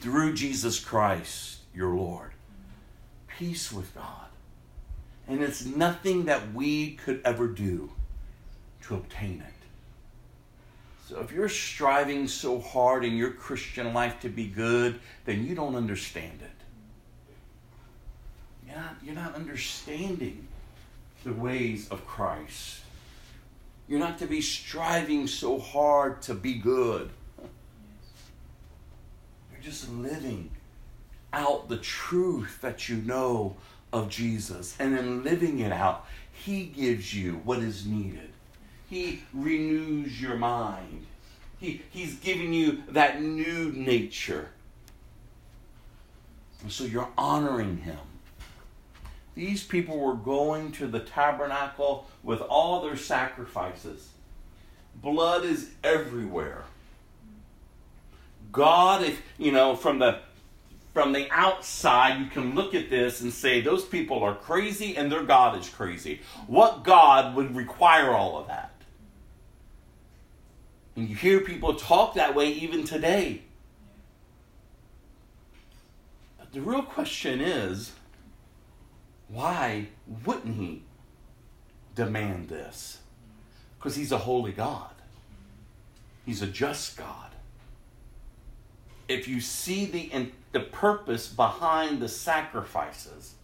through 0.00 0.32
Jesus 0.32 0.80
Christ, 0.80 1.58
your 1.74 1.94
Lord. 1.94 2.32
Peace 3.28 3.70
with 3.70 3.94
God. 3.94 4.28
And 5.28 5.42
it's 5.42 5.66
nothing 5.66 6.24
that 6.24 6.54
we 6.54 6.92
could 6.92 7.20
ever 7.26 7.46
do 7.46 7.90
to 8.84 8.94
obtain 8.94 9.44
it. 9.46 9.49
So 11.10 11.18
if 11.18 11.32
you're 11.32 11.48
striving 11.48 12.28
so 12.28 12.60
hard 12.60 13.04
in 13.04 13.16
your 13.16 13.32
Christian 13.32 13.92
life 13.92 14.20
to 14.20 14.28
be 14.28 14.46
good, 14.46 15.00
then 15.24 15.44
you 15.44 15.56
don't 15.56 15.74
understand 15.74 16.38
it. 16.40 16.50
You're 18.64 18.76
not, 18.76 18.96
you're 19.02 19.14
not 19.16 19.34
understanding 19.34 20.46
the 21.24 21.32
ways 21.32 21.88
of 21.88 22.06
Christ. 22.06 22.82
You're 23.88 23.98
not 23.98 24.20
to 24.20 24.26
be 24.26 24.40
striving 24.40 25.26
so 25.26 25.58
hard 25.58 26.22
to 26.22 26.34
be 26.34 26.54
good. 26.54 27.10
You're 29.50 29.62
just 29.62 29.90
living 29.90 30.52
out 31.32 31.68
the 31.68 31.78
truth 31.78 32.60
that 32.60 32.88
you 32.88 32.98
know 32.98 33.56
of 33.92 34.10
Jesus. 34.10 34.76
And 34.78 34.96
in 34.96 35.24
living 35.24 35.58
it 35.58 35.72
out, 35.72 36.06
He 36.32 36.66
gives 36.66 37.12
you 37.12 37.40
what 37.42 37.58
is 37.58 37.84
needed. 37.84 38.29
He 38.90 39.22
renews 39.32 40.20
your 40.20 40.36
mind. 40.36 41.06
He, 41.60 41.82
he's 41.90 42.16
giving 42.16 42.52
you 42.52 42.82
that 42.88 43.22
new 43.22 43.70
nature. 43.70 44.48
And 46.62 46.72
so 46.72 46.82
you're 46.82 47.08
honoring 47.16 47.78
Him. 47.78 47.98
These 49.36 49.62
people 49.62 50.00
were 50.00 50.14
going 50.14 50.72
to 50.72 50.88
the 50.88 50.98
tabernacle 50.98 52.08
with 52.24 52.40
all 52.40 52.82
their 52.82 52.96
sacrifices. 52.96 54.08
Blood 54.96 55.44
is 55.44 55.70
everywhere. 55.84 56.64
God, 58.50 59.04
if 59.04 59.22
you 59.38 59.52
know, 59.52 59.76
from 59.76 60.00
the 60.00 60.18
from 60.92 61.12
the 61.12 61.28
outside, 61.30 62.18
you 62.18 62.26
can 62.26 62.56
look 62.56 62.74
at 62.74 62.90
this 62.90 63.20
and 63.20 63.32
say 63.32 63.60
those 63.60 63.84
people 63.84 64.24
are 64.24 64.34
crazy 64.34 64.96
and 64.96 65.12
their 65.12 65.22
God 65.22 65.56
is 65.56 65.68
crazy. 65.68 66.20
What 66.48 66.82
God 66.82 67.36
would 67.36 67.54
require 67.54 68.10
all 68.10 68.40
of 68.40 68.48
that? 68.48 68.69
And 71.00 71.08
you 71.08 71.16
hear 71.16 71.40
people 71.40 71.76
talk 71.76 72.12
that 72.16 72.34
way 72.34 72.50
even 72.50 72.84
today. 72.84 73.40
But 76.38 76.52
the 76.52 76.60
real 76.60 76.82
question 76.82 77.40
is 77.40 77.92
why 79.28 79.86
wouldn't 80.26 80.56
he 80.56 80.82
demand 81.94 82.50
this? 82.50 82.98
Because 83.78 83.96
he's 83.96 84.12
a 84.12 84.18
holy 84.18 84.52
God, 84.52 84.92
he's 86.26 86.42
a 86.42 86.46
just 86.46 86.98
God. 86.98 87.30
If 89.08 89.26
you 89.26 89.40
see 89.40 89.86
the, 89.86 90.32
the 90.52 90.60
purpose 90.60 91.28
behind 91.28 92.00
the 92.00 92.10
sacrifices, 92.10 93.36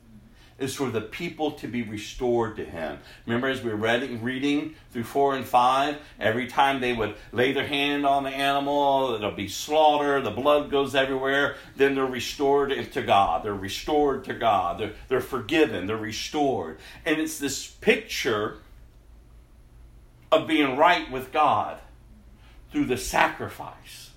is 0.59 0.74
for 0.74 0.90
the 0.90 1.00
people 1.00 1.50
to 1.52 1.68
be 1.68 1.82
restored 1.82 2.57
to 2.57 2.64
him. 2.64 2.98
Remember, 3.26 3.48
as 3.48 3.62
we 3.62 3.70
were 3.70 3.76
reading, 3.76 4.22
reading 4.22 4.74
through 4.90 5.04
4 5.04 5.36
and 5.36 5.44
5, 5.44 5.98
every 6.18 6.46
time 6.46 6.80
they 6.80 6.94
would 6.94 7.14
lay 7.30 7.52
their 7.52 7.66
hand 7.66 8.07
on 8.07 8.24
the 8.24 8.30
animal, 8.30 9.14
it'll 9.14 9.32
be 9.32 9.48
slaughter, 9.48 10.20
the 10.22 10.30
blood 10.30 10.70
goes 10.70 10.94
everywhere, 10.94 11.57
then 11.76 11.94
they're 11.94 12.07
restored 12.07 12.70
to 12.92 13.02
God. 13.02 13.44
They're 13.44 13.54
restored 13.54 14.24
to 14.24 14.34
God. 14.34 14.80
They're, 14.80 14.92
they're 15.09 15.20
forgiven. 15.20 15.86
They're 15.86 15.96
restored. 15.96 16.78
And 17.04 17.20
it's 17.20 17.38
this 17.38 17.66
picture 17.66 18.59
of 20.32 20.46
being 20.46 20.76
right 20.76 21.11
with 21.11 21.32
God 21.32 21.78
through 22.72 22.86
the 22.86 22.96
sacrifice. 22.96 24.11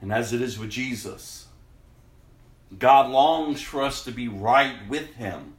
And 0.00 0.12
as 0.12 0.32
it 0.32 0.40
is 0.40 0.58
with 0.58 0.70
Jesus, 0.70 1.46
God 2.78 3.10
longs 3.10 3.60
for 3.60 3.82
us 3.82 4.04
to 4.04 4.10
be 4.10 4.28
right 4.28 4.76
with 4.88 5.14
Him. 5.14 5.54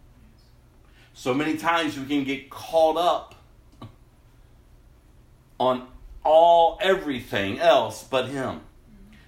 So 1.13 1.33
many 1.33 1.57
times 1.57 1.97
we 1.97 2.05
can 2.05 2.23
get 2.23 2.49
caught 2.49 2.97
up 2.97 3.35
on 5.59 5.87
all 6.23 6.77
everything 6.81 7.59
else 7.59 8.03
but 8.03 8.27
Him. 8.27 8.61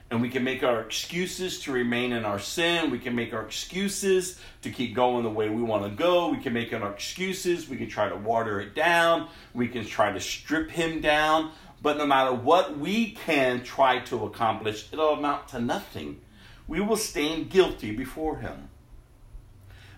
And 0.10 0.22
we 0.22 0.30
can 0.30 0.44
make 0.44 0.64
our 0.64 0.82
excuses 0.82 1.60
to 1.62 1.74
remain 1.74 2.14
in 2.14 2.24
our 2.24 2.40
sin. 2.40 2.92
We 2.92 3.00
can 3.00 3.14
make 3.14 3.34
our 3.34 3.44
excuses 3.44 4.40
to 4.62 4.70
keep 4.70 4.96
going 4.96 5.24
the 5.24 5.30
way 5.30 5.50
we 5.50 5.62
want 5.62 5.84
to 5.84 5.90
go. 5.90 6.30
We 6.30 6.38
can 6.38 6.54
make 6.54 6.74
our 6.74 6.94
excuses. 6.94 7.68
We 7.68 7.76
can 7.76 7.90
try 7.90 8.08
to 8.08 8.16
water 8.16 8.62
it 8.62 8.74
down. 8.74 9.28
We 9.54 9.68
can 9.68 9.86
try 9.86 10.14
to 10.14 10.20
strip 10.22 10.72
Him 10.72 11.02
down. 11.02 11.52
But 11.82 11.98
no 11.98 12.06
matter 12.06 12.34
what 12.34 12.78
we 12.78 13.12
can 13.12 13.64
try 13.64 14.00
to 14.00 14.26
accomplish, 14.26 14.88
it'll 14.94 15.14
amount 15.14 15.50
to 15.50 15.60
nothing 15.60 16.22
we 16.68 16.82
will 16.82 16.98
stand 16.98 17.50
guilty 17.50 17.92
before 17.92 18.38
Him. 18.38 18.70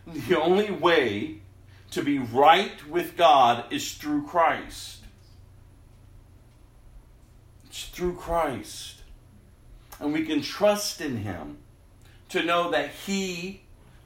The 0.06 0.40
only 0.40 0.72
way 0.72 1.42
to 1.92 2.04
be 2.04 2.20
right 2.20 2.88
with 2.88 3.18
God 3.18 3.72
is 3.72 3.94
through 3.94 4.26
Christ. 4.28 5.04
It's 7.66 7.86
through 7.86 8.16
Christ. 8.16 9.02
And 10.00 10.14
we 10.14 10.26
can 10.26 10.42
trust 10.42 11.02
in 11.02 11.18
Him 11.18 11.58
to 12.30 12.44
know 12.44 12.72
that 12.72 12.92
He 12.92 13.62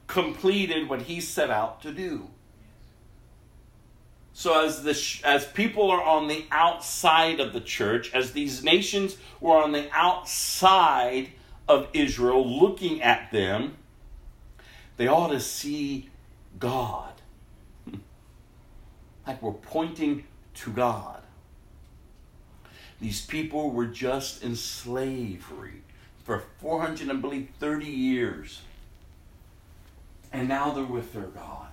completed 0.07 0.89
what 0.89 1.03
He 1.03 1.19
set 1.19 1.49
out 1.49 1.81
to 1.81 1.91
do. 1.91 2.29
So 4.33 4.65
as 4.65 4.83
the 4.83 5.21
as 5.23 5.45
people 5.45 5.91
are 5.91 6.03
on 6.03 6.27
the 6.27 6.45
outside 6.51 7.39
of 7.39 7.53
the 7.53 7.61
church, 7.61 8.11
as 8.15 8.31
these 8.31 8.63
nations 8.63 9.15
were 9.39 9.61
on 9.61 9.73
the 9.73 9.87
outside 9.93 11.29
of 11.67 11.87
Israel 11.93 12.47
looking 12.47 13.01
at 13.01 13.31
them, 13.31 13.77
they 14.97 15.07
ought 15.07 15.29
to 15.29 15.39
see 15.39 16.09
God. 16.59 17.13
like 19.27 19.41
we're 19.41 19.51
pointing 19.53 20.25
to 20.55 20.71
God. 20.71 21.21
These 23.01 23.25
people 23.25 23.71
were 23.71 23.87
just 23.87 24.43
in 24.43 24.55
slavery 24.55 25.81
for 26.23 26.43
400 26.59 27.09
and 27.09 27.21
believe 27.21 27.49
30 27.59 27.85
years. 27.85 28.61
And 30.31 30.47
now 30.47 30.71
they're 30.71 30.85
with 30.85 31.13
their 31.13 31.23
God. 31.23 31.67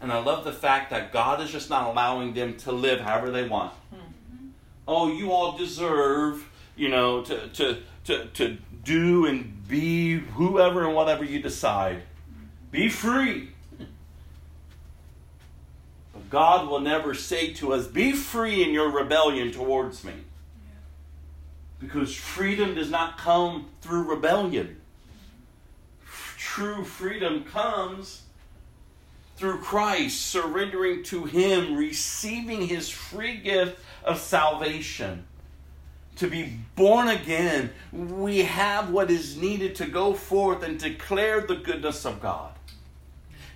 And 0.00 0.12
I 0.12 0.22
love 0.22 0.44
the 0.44 0.52
fact 0.52 0.90
that 0.90 1.12
God 1.12 1.40
is 1.40 1.50
just 1.50 1.70
not 1.70 1.90
allowing 1.90 2.34
them 2.34 2.56
to 2.58 2.72
live 2.72 3.00
however 3.00 3.30
they 3.30 3.48
want. 3.48 3.72
Mm-hmm. 3.92 4.48
Oh, 4.86 5.12
you 5.12 5.32
all 5.32 5.56
deserve 5.56 6.48
you 6.76 6.88
know, 6.88 7.22
to, 7.22 7.48
to, 7.48 7.78
to, 8.04 8.26
to 8.26 8.58
do 8.84 9.26
and 9.26 9.66
be 9.66 10.18
whoever 10.18 10.84
and 10.84 10.94
whatever 10.94 11.24
you 11.24 11.40
decide. 11.40 12.02
Be 12.70 12.88
free. 12.88 13.50
But 16.12 16.30
God 16.30 16.68
will 16.68 16.80
never 16.80 17.14
say 17.14 17.52
to 17.54 17.72
us, 17.72 17.86
Be 17.86 18.12
free 18.12 18.62
in 18.62 18.70
your 18.70 18.90
rebellion 18.90 19.50
towards 19.50 20.04
me. 20.04 20.12
Because 21.80 22.14
freedom 22.14 22.74
does 22.74 22.90
not 22.90 23.18
come 23.18 23.68
through 23.80 24.10
rebellion. 24.10 24.80
True 26.38 26.84
freedom 26.84 27.44
comes 27.44 28.22
through 29.36 29.58
Christ, 29.58 30.26
surrendering 30.26 31.02
to 31.04 31.24
Him, 31.24 31.76
receiving 31.76 32.66
His 32.66 32.88
free 32.88 33.36
gift 33.36 33.78
of 34.04 34.18
salvation 34.18 35.26
to 36.16 36.28
be 36.28 36.58
born 36.74 37.08
again, 37.08 37.70
we 37.92 38.38
have 38.38 38.90
what 38.90 39.10
is 39.10 39.36
needed 39.36 39.74
to 39.76 39.86
go 39.86 40.14
forth 40.14 40.62
and 40.62 40.78
declare 40.78 41.42
the 41.42 41.56
goodness 41.56 42.04
of 42.04 42.20
God. 42.20 42.52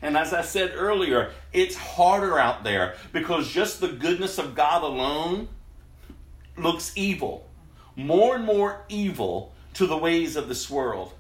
And 0.03 0.17
as 0.17 0.33
I 0.33 0.43
said 0.43 0.73
earlier, 0.75 1.33
it's 1.53 1.77
harder 1.77 2.39
out 2.39 2.65
there 2.65 2.95
because 3.13 3.51
just 3.51 3.81
the 3.81 3.89
goodness 3.89 4.39
of 4.39 4.55
God 4.55 4.83
alone 4.83 5.49
looks 6.57 6.93
evil, 6.97 7.47
more 7.97 8.37
and 8.37 8.45
more 8.45 8.85
evil 8.89 9.53
to 9.75 9.87
the 9.87 9.97
ways 9.97 10.37
of 10.37 10.49
this 10.49 10.71
world. 10.71 11.13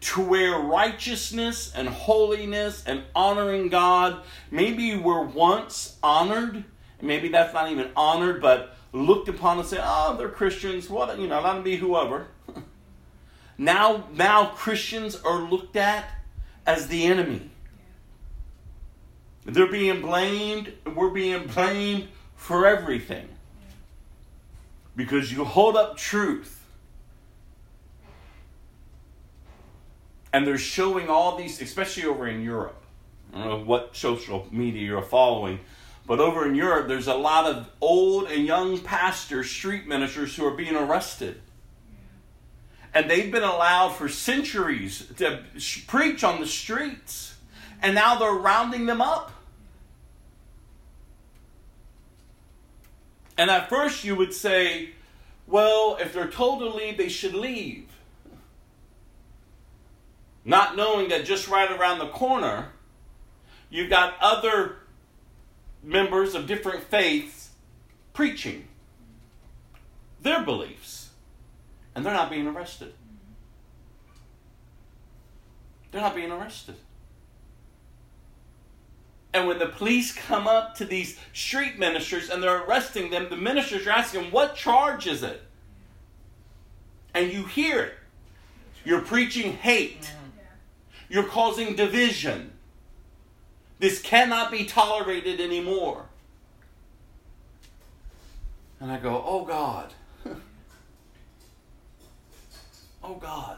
To 0.00 0.20
where 0.20 0.58
righteousness 0.58 1.72
and 1.74 1.88
holiness 1.88 2.82
and 2.86 3.04
honoring 3.14 3.68
God, 3.68 4.22
maybe 4.50 4.96
we're 4.96 5.24
once 5.24 5.96
honored, 6.02 6.64
maybe 7.00 7.28
that's 7.28 7.54
not 7.54 7.70
even 7.70 7.90
honored, 7.94 8.40
but 8.42 8.76
looked 8.92 9.28
upon 9.28 9.58
and 9.58 9.66
said, 9.66 9.80
"Oh, 9.82 10.16
they're 10.16 10.28
Christians. 10.28 10.88
What 10.88 11.18
you 11.18 11.26
know, 11.26 11.40
let 11.40 11.54
them 11.54 11.62
be 11.62 11.76
whoever." 11.76 12.26
now, 13.58 14.04
now 14.14 14.46
Christians 14.46 15.16
are 15.16 15.40
looked 15.40 15.76
at 15.76 16.08
as 16.66 16.88
the 16.88 17.04
enemy. 17.06 17.50
They're 19.44 19.70
being 19.70 20.00
blamed. 20.00 20.72
We're 20.94 21.10
being 21.10 21.46
blamed 21.46 22.08
for 22.36 22.66
everything 22.66 23.28
because 24.94 25.32
you 25.32 25.44
hold 25.44 25.76
up 25.76 25.96
truth. 25.96 26.60
And 30.32 30.46
they're 30.46 30.58
showing 30.58 31.08
all 31.08 31.36
these, 31.36 31.60
especially 31.60 32.04
over 32.04 32.26
in 32.26 32.42
Europe. 32.42 32.82
I 33.32 33.38
don't 33.38 33.48
know 33.48 33.64
what 33.64 33.96
social 33.96 34.46
media 34.50 34.82
you're 34.82 35.02
following, 35.02 35.60
but 36.06 36.18
over 36.18 36.46
in 36.46 36.54
Europe, 36.54 36.88
there's 36.88 37.06
a 37.06 37.14
lot 37.14 37.46
of 37.46 37.68
old 37.80 38.28
and 38.30 38.44
young 38.44 38.78
pastors, 38.80 39.50
street 39.50 39.86
ministers 39.86 40.34
who 40.34 40.44
are 40.44 40.56
being 40.56 40.76
arrested. 40.76 41.40
And 42.94 43.08
they've 43.08 43.30
been 43.30 43.44
allowed 43.44 43.90
for 43.90 44.08
centuries 44.08 45.06
to 45.16 45.42
preach 45.86 46.24
on 46.24 46.40
the 46.40 46.46
streets. 46.46 47.36
And 47.80 47.94
now 47.94 48.16
they're 48.16 48.32
rounding 48.32 48.86
them 48.86 49.00
up. 49.00 49.32
And 53.38 53.50
at 53.50 53.68
first 53.68 54.04
you 54.04 54.14
would 54.14 54.34
say, 54.34 54.90
well, 55.46 55.96
if 56.00 56.12
they're 56.12 56.28
told 56.28 56.60
to 56.60 56.68
leave, 56.68 56.98
they 56.98 57.08
should 57.08 57.34
leave. 57.34 57.88
Not 60.44 60.76
knowing 60.76 61.08
that 61.08 61.24
just 61.24 61.48
right 61.48 61.70
around 61.70 61.98
the 61.98 62.08
corner, 62.08 62.72
you've 63.70 63.88
got 63.90 64.14
other 64.20 64.81
members 65.82 66.34
of 66.34 66.46
different 66.46 66.84
faiths 66.84 67.50
preaching 68.12 68.68
their 70.20 70.44
beliefs, 70.44 71.10
and 71.94 72.06
they're 72.06 72.12
not 72.12 72.30
being 72.30 72.46
arrested. 72.46 72.94
They're 75.90 76.00
not 76.00 76.14
being 76.14 76.30
arrested. 76.30 76.76
And 79.34 79.46
when 79.46 79.58
the 79.58 79.66
police 79.66 80.12
come 80.12 80.46
up 80.46 80.74
to 80.76 80.84
these 80.84 81.18
street 81.32 81.78
ministers 81.78 82.28
and 82.28 82.42
they're 82.42 82.62
arresting 82.62 83.10
them, 83.10 83.28
the 83.30 83.36
ministers 83.36 83.86
are 83.86 83.90
asking, 83.90 84.30
What 84.30 84.54
charge 84.54 85.06
is 85.06 85.22
it? 85.22 85.42
And 87.14 87.32
you 87.32 87.44
hear 87.44 87.80
it. 87.82 87.94
You're 88.84 89.00
preaching 89.00 89.52
hate, 89.52 90.02
mm-hmm. 90.02 90.40
you're 91.08 91.24
causing 91.24 91.76
division. 91.76 92.51
This 93.82 94.00
cannot 94.00 94.52
be 94.52 94.64
tolerated 94.64 95.40
anymore. 95.40 96.06
And 98.78 98.92
I 98.92 98.98
go, 99.00 99.24
Oh 99.26 99.44
God. 99.44 99.92
oh 103.02 103.14
God. 103.14 103.56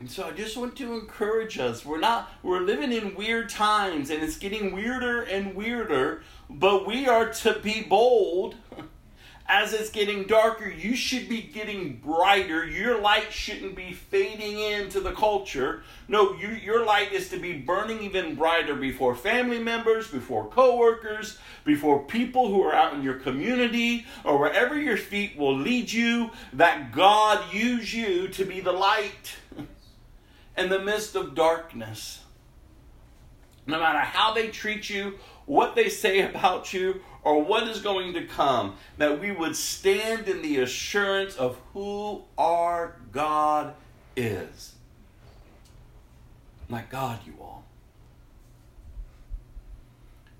And 0.00 0.10
so 0.10 0.24
I 0.24 0.32
just 0.32 0.56
want 0.56 0.74
to 0.78 0.94
encourage 0.94 1.60
us. 1.60 1.86
We're 1.86 2.00
not 2.00 2.28
we're 2.42 2.62
living 2.62 2.90
in 2.92 3.14
weird 3.14 3.50
times 3.50 4.10
and 4.10 4.20
it's 4.20 4.36
getting 4.36 4.72
weirder 4.72 5.22
and 5.22 5.54
weirder, 5.54 6.24
but 6.50 6.88
we 6.88 7.06
are 7.06 7.32
to 7.34 7.60
be 7.60 7.82
bold. 7.88 8.56
As 9.48 9.72
it's 9.72 9.90
getting 9.90 10.24
darker, 10.24 10.68
you 10.68 10.96
should 10.96 11.28
be 11.28 11.40
getting 11.40 11.98
brighter. 11.98 12.66
Your 12.66 13.00
light 13.00 13.32
shouldn't 13.32 13.76
be 13.76 13.92
fading 13.92 14.58
into 14.58 14.98
the 14.98 15.12
culture. 15.12 15.84
No, 16.08 16.34
you, 16.34 16.48
your 16.48 16.84
light 16.84 17.12
is 17.12 17.28
to 17.28 17.38
be 17.38 17.52
burning 17.52 18.02
even 18.02 18.34
brighter 18.34 18.74
before 18.74 19.14
family 19.14 19.60
members, 19.60 20.08
before 20.08 20.48
coworkers, 20.48 21.38
before 21.64 22.02
people 22.02 22.48
who 22.48 22.60
are 22.62 22.74
out 22.74 22.94
in 22.94 23.02
your 23.02 23.20
community, 23.20 24.04
or 24.24 24.36
wherever 24.36 24.76
your 24.76 24.96
feet 24.96 25.36
will 25.36 25.56
lead 25.56 25.92
you, 25.92 26.30
that 26.52 26.90
God 26.90 27.54
use 27.54 27.94
you 27.94 28.26
to 28.28 28.44
be 28.44 28.58
the 28.58 28.72
light 28.72 29.36
in 30.58 30.70
the 30.70 30.80
midst 30.80 31.14
of 31.14 31.36
darkness. 31.36 32.24
No 33.64 33.78
matter 33.78 34.00
how 34.00 34.34
they 34.34 34.48
treat 34.48 34.90
you, 34.90 35.18
what 35.44 35.76
they 35.76 35.88
say 35.88 36.20
about 36.28 36.72
you, 36.72 37.00
or 37.26 37.42
what 37.42 37.66
is 37.66 37.80
going 37.80 38.12
to 38.14 38.24
come, 38.24 38.76
that 38.98 39.20
we 39.20 39.32
would 39.32 39.56
stand 39.56 40.28
in 40.28 40.42
the 40.42 40.58
assurance 40.58 41.34
of 41.34 41.58
who 41.72 42.22
our 42.38 42.94
God 43.10 43.74
is. 44.14 44.76
My 46.68 46.84
God, 46.88 47.18
you 47.26 47.34
all. 47.40 47.64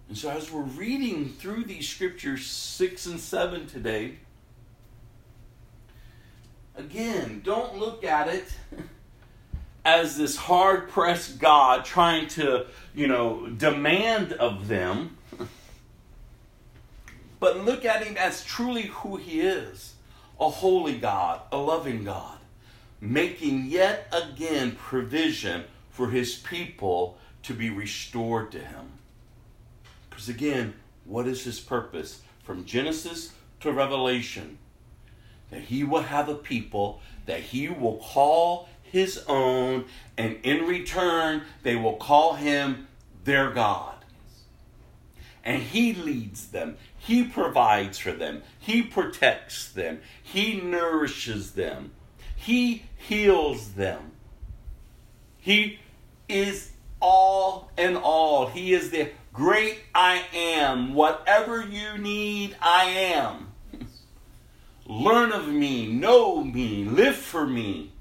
And 0.09 0.17
so, 0.17 0.31
as 0.31 0.53
we're 0.53 0.63
reading 0.63 1.29
through 1.29 1.65
these 1.65 1.89
scriptures 1.89 2.47
6 2.47 3.07
and 3.07 3.19
7 3.19 3.67
today, 3.67 4.19
again, 6.77 7.43
don't 7.45 7.79
look 7.79 8.05
at 8.05 8.29
it 8.29 8.45
as 9.85 10.17
this 10.17 10.37
hard 10.37 10.89
pressed 10.89 11.41
God 11.41 11.85
trying 11.85 12.29
to, 12.29 12.67
you 12.95 13.09
know, 13.09 13.49
demand 13.49 14.35
of 14.35 14.69
them. 14.69 15.16
But 17.39 17.65
look 17.65 17.85
at 17.85 18.03
him 18.05 18.17
as 18.17 18.45
truly 18.45 18.83
who 18.83 19.17
he 19.17 19.41
is 19.41 19.95
a 20.39 20.49
holy 20.51 20.99
God, 20.99 21.41
a 21.51 21.57
loving 21.57 22.05
God, 22.05 22.39
making 23.01 23.67
yet 23.67 24.13
again 24.13 24.73
provision 24.73 25.65
for 25.91 26.11
his 26.11 26.35
people 26.35 27.17
to 27.43 27.55
be 27.55 27.71
restored 27.71 28.53
to 28.53 28.59
him. 28.59 28.87
Because 30.09 30.29
again, 30.29 30.75
what 31.05 31.27
is 31.27 31.45
his 31.45 31.61
purpose? 31.61 32.21
From 32.43 32.65
Genesis 32.65 33.33
to 33.61 33.73
Revelation, 33.73 34.59
that 35.51 35.63
he 35.63 35.85
will 35.85 36.03
have 36.03 36.29
a 36.29 36.35
people 36.35 37.01
that 37.27 37.41
he 37.41 37.69
will 37.69 37.97
call 37.97 38.69
his 38.83 39.25
own, 39.27 39.85
and 40.17 40.39
in 40.43 40.65
return, 40.65 41.43
they 41.63 41.77
will 41.77 41.97
call 41.97 42.35
him 42.35 42.87
their 43.25 43.51
God. 43.51 43.95
And 45.45 45.63
he 45.63 45.93
leads 45.93 46.49
them, 46.49 46.77
he 47.07 47.25
provides 47.25 47.99
for 47.99 48.13
them, 48.13 48.43
he 48.59 48.83
protects 48.83 49.71
them, 49.71 50.01
he 50.23 50.61
nourishes 50.61 51.53
them, 51.53 51.93
he 52.35 52.83
heals 52.97 53.73
them. 53.73 54.13
He 55.39 55.79
is 56.29 56.73
all 57.01 57.71
in 57.79 57.97
all. 57.97 58.49
He 58.49 58.73
is 58.73 58.91
the 58.91 59.11
great 59.33 59.79
I 59.95 60.25
am. 60.35 60.95
Whatever 60.95 61.65
you 61.65 61.99
need, 61.99 62.57
I 62.61 62.85
am. 62.85 63.53
Learn 64.87 65.31
of 65.31 65.47
me, 65.47 65.87
know 65.87 66.43
me, 66.43 66.85
live 66.85 67.15
for 67.15 67.47
me. 67.47 67.93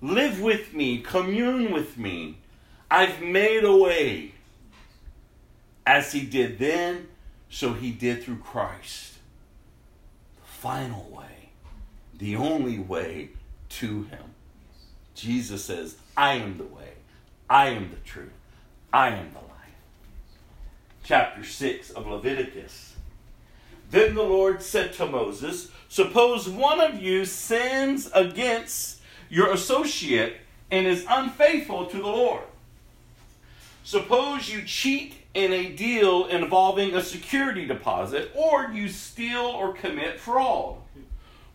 Live 0.00 0.40
with 0.40 0.72
me, 0.72 1.00
commune 1.00 1.72
with 1.72 1.98
me. 1.98 2.38
I've 2.90 3.20
made 3.20 3.64
a 3.64 3.76
way. 3.76 4.32
As 5.86 6.12
he 6.12 6.22
did 6.22 6.58
then, 6.58 7.07
so 7.50 7.72
he 7.72 7.90
did 7.90 8.22
through 8.22 8.38
Christ. 8.38 9.14
The 10.36 10.46
final 10.46 11.08
way, 11.10 11.50
the 12.16 12.36
only 12.36 12.78
way 12.78 13.30
to 13.70 14.04
him. 14.04 14.34
Jesus 15.14 15.64
says, 15.64 15.96
I 16.16 16.34
am 16.34 16.58
the 16.58 16.64
way, 16.64 16.92
I 17.48 17.68
am 17.68 17.90
the 17.90 17.96
truth, 17.96 18.32
I 18.92 19.08
am 19.08 19.32
the 19.32 19.40
life. 19.40 19.48
Chapter 21.02 21.42
6 21.42 21.90
of 21.90 22.06
Leviticus. 22.06 22.94
Then 23.90 24.14
the 24.14 24.22
Lord 24.22 24.62
said 24.62 24.92
to 24.94 25.06
Moses, 25.06 25.70
Suppose 25.88 26.48
one 26.48 26.80
of 26.80 27.00
you 27.00 27.24
sins 27.24 28.10
against 28.14 29.00
your 29.30 29.52
associate 29.52 30.36
and 30.70 30.86
is 30.86 31.06
unfaithful 31.08 31.86
to 31.86 31.96
the 31.96 32.02
Lord. 32.02 32.44
Suppose 33.82 34.50
you 34.50 34.62
cheat 34.64 35.14
in 35.34 35.52
a 35.52 35.70
deal 35.72 36.26
involving 36.26 36.94
a 36.94 37.02
security 37.02 37.66
deposit, 37.66 38.32
or 38.34 38.70
you 38.72 38.88
steal 38.88 39.42
or 39.42 39.72
commit 39.72 40.18
fraud, 40.18 40.76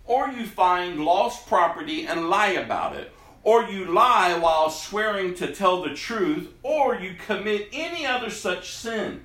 or 0.05 0.29
you 0.29 0.45
find 0.45 1.03
lost 1.03 1.47
property 1.47 2.05
and 2.05 2.29
lie 2.29 2.51
about 2.51 2.95
it, 2.95 3.11
or 3.43 3.63
you 3.63 3.85
lie 3.85 4.37
while 4.37 4.69
swearing 4.69 5.33
to 5.35 5.53
tell 5.53 5.81
the 5.81 5.93
truth, 5.93 6.53
or 6.61 6.95
you 6.95 7.15
commit 7.15 7.67
any 7.73 8.05
other 8.05 8.29
such 8.29 8.71
sin. 8.71 9.21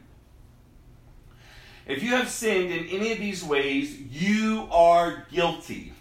If 1.86 2.03
you 2.03 2.11
have 2.11 2.28
sinned 2.28 2.72
in 2.72 2.86
any 2.86 3.12
of 3.12 3.18
these 3.18 3.44
ways, 3.44 3.99
you 3.99 4.68
are 4.70 5.26
guilty. 5.30 5.94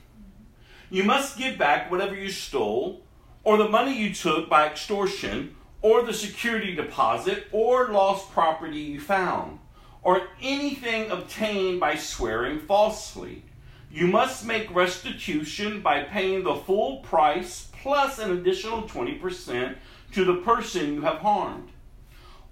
You 0.89 1.04
must 1.04 1.38
give 1.38 1.58
back 1.58 1.91
whatever 1.91 2.16
you 2.16 2.30
stole, 2.30 3.02
or 3.43 3.58
the 3.58 3.70
money 3.70 3.98
you 3.98 4.14
took 4.14 4.50
by 4.50 4.68
extortion, 4.68 5.56
or 5.82 6.03
the 6.03 6.13
security 6.13 6.75
deposit, 6.75 7.47
or 7.51 7.89
lost 7.89 8.32
property 8.32 8.80
you 8.80 8.99
found, 8.99 9.59
or 10.01 10.28
anything 10.41 11.11
obtained 11.11 11.80
by 11.80 11.95
swearing 11.95 12.59
falsely. 12.59 13.43
You 13.91 14.07
must 14.07 14.45
make 14.45 14.73
restitution 14.75 15.82
by 15.82 16.03
paying 16.03 16.43
the 16.43 16.55
full 16.55 16.97
price 16.97 17.69
plus 17.82 18.19
an 18.19 18.32
additional 18.32 18.84
20% 18.84 19.75
to 20.13 20.25
the 20.25 20.36
person 20.38 20.93
you 20.93 21.01
have 21.01 21.19
harmed. 21.19 21.69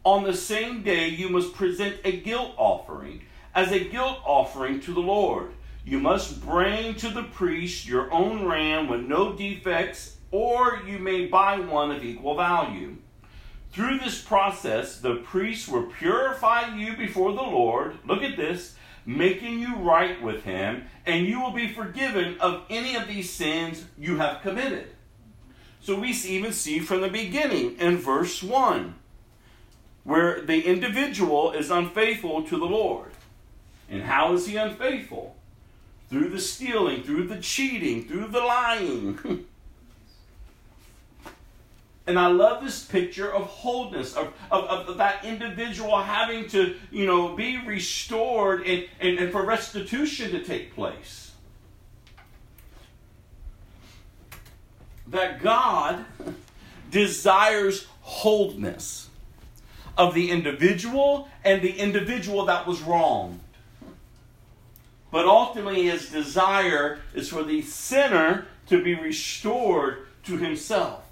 On 0.03 0.23
the 0.23 0.33
same 0.33 0.83
day, 0.83 1.09
you 1.09 1.29
must 1.29 1.53
present 1.53 1.97
a 2.03 2.11
guilt 2.11 2.53
offering 2.57 3.23
as 3.55 3.71
a 3.71 3.83
guilt 3.83 4.19
offering 4.23 4.79
to 4.81 4.93
the 4.93 4.99
Lord. 4.99 5.51
You 5.83 5.99
must 5.99 6.45
bring 6.45 6.95
to 6.95 7.09
the 7.09 7.23
priest 7.23 7.87
your 7.87 8.11
own 8.11 8.45
ram 8.45 8.87
with 8.87 9.01
no 9.01 9.33
defects, 9.33 10.17
or 10.31 10.81
you 10.85 10.99
may 10.99 11.25
buy 11.25 11.59
one 11.59 11.91
of 11.91 12.03
equal 12.03 12.35
value. 12.35 12.97
Through 13.75 13.99
this 13.99 14.21
process, 14.21 14.99
the 14.99 15.15
priest 15.15 15.67
will 15.67 15.83
purify 15.83 16.73
you 16.73 16.95
before 16.95 17.33
the 17.33 17.41
Lord. 17.41 17.97
Look 18.07 18.23
at 18.23 18.37
this, 18.37 18.77
making 19.05 19.59
you 19.59 19.75
right 19.75 20.21
with 20.21 20.45
him, 20.45 20.85
and 21.05 21.27
you 21.27 21.41
will 21.41 21.51
be 21.51 21.73
forgiven 21.73 22.39
of 22.39 22.63
any 22.69 22.95
of 22.95 23.05
these 23.05 23.29
sins 23.29 23.83
you 23.97 24.15
have 24.15 24.41
committed. 24.41 24.87
So 25.81 25.99
we 25.99 26.11
even 26.11 26.53
see 26.53 26.79
from 26.79 27.01
the 27.01 27.09
beginning 27.09 27.75
in 27.77 27.97
verse 27.97 28.41
1 28.41 28.95
where 30.05 30.39
the 30.39 30.61
individual 30.61 31.51
is 31.51 31.69
unfaithful 31.69 32.43
to 32.43 32.57
the 32.57 32.65
Lord. 32.65 33.11
And 33.89 34.03
how 34.03 34.35
is 34.35 34.47
he 34.47 34.55
unfaithful? 34.55 35.35
Through 36.09 36.29
the 36.29 36.39
stealing, 36.39 37.03
through 37.03 37.27
the 37.27 37.41
cheating, 37.41 38.07
through 38.07 38.29
the 38.29 38.39
lying. 38.39 39.45
And 42.07 42.19
I 42.19 42.27
love 42.27 42.63
this 42.63 42.83
picture 42.83 43.31
of 43.31 43.45
wholeness, 43.45 44.15
of, 44.15 44.33
of, 44.51 44.65
of, 44.65 44.97
that 44.97 45.25
individual 45.25 45.99
having 45.99 46.47
to, 46.49 46.75
you 46.91 47.05
know, 47.07 47.35
be 47.35 47.57
restored 47.65 48.65
and, 48.67 48.85
and, 48.99 49.17
and 49.17 49.31
for 49.31 49.43
restitution 49.43 50.31
to 50.31 50.43
take 50.43 50.75
place. 50.75 51.31
That 55.07 55.41
God 55.41 56.05
desires 56.91 57.87
wholeness 58.01 59.09
of 59.97 60.13
the 60.13 60.29
individual 60.29 61.27
and 61.43 61.61
the 61.61 61.71
individual 61.71 62.45
that 62.45 62.67
was 62.67 62.81
wronged. 62.81 63.39
But 65.11 65.25
ultimately, 65.25 65.83
his 65.83 66.09
desire 66.09 66.99
is 67.13 67.29
for 67.29 67.43
the 67.43 67.61
sinner 67.61 68.47
to 68.67 68.83
be 68.83 68.93
restored 68.93 70.07
to 70.25 70.37
himself. 70.37 71.04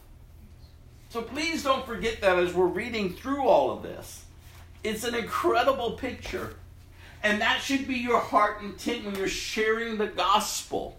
So 1.14 1.22
please 1.22 1.62
don't 1.62 1.86
forget 1.86 2.22
that 2.22 2.40
as 2.40 2.56
we're 2.56 2.66
reading 2.66 3.14
through 3.14 3.44
all 3.44 3.70
of 3.70 3.84
this. 3.84 4.26
It's 4.84 5.04
an 5.04 5.14
incredible 5.14 5.92
picture. 5.92 6.56
And 7.22 7.40
that 7.40 7.62
should 7.62 7.88
be 7.88 7.98
your 7.98 8.20
heart 8.20 8.64
intent 8.64 9.06
when 9.06 9.14
you're 9.14 9.28
sharing 9.28 10.00
the 10.00 10.08
gospel. 10.08 10.98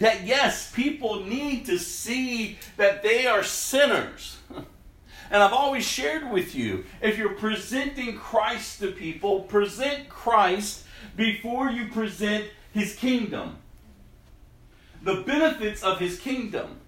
That 0.00 0.24
yes, 0.24 0.72
people 0.72 1.22
need 1.22 1.66
to 1.66 1.78
see 1.78 2.58
that 2.78 3.04
they 3.04 3.26
are 3.26 3.44
sinners. 3.44 4.38
And 5.30 5.42
I've 5.42 5.54
always 5.54 5.86
shared 5.86 6.30
with 6.30 6.54
you 6.54 6.84
if 7.00 7.16
you're 7.16 7.34
presenting 7.34 8.14
Christ 8.14 8.80
to 8.80 8.92
people, 8.92 9.40
present 9.40 10.08
Christ 10.08 10.84
before 11.16 11.70
you 11.70 11.88
present 11.88 12.44
his 12.72 12.94
kingdom. 12.94 13.56
The 15.02 15.22
benefits 15.22 15.82
of 15.82 15.98
his 15.98 16.20
kingdom. 16.20 16.80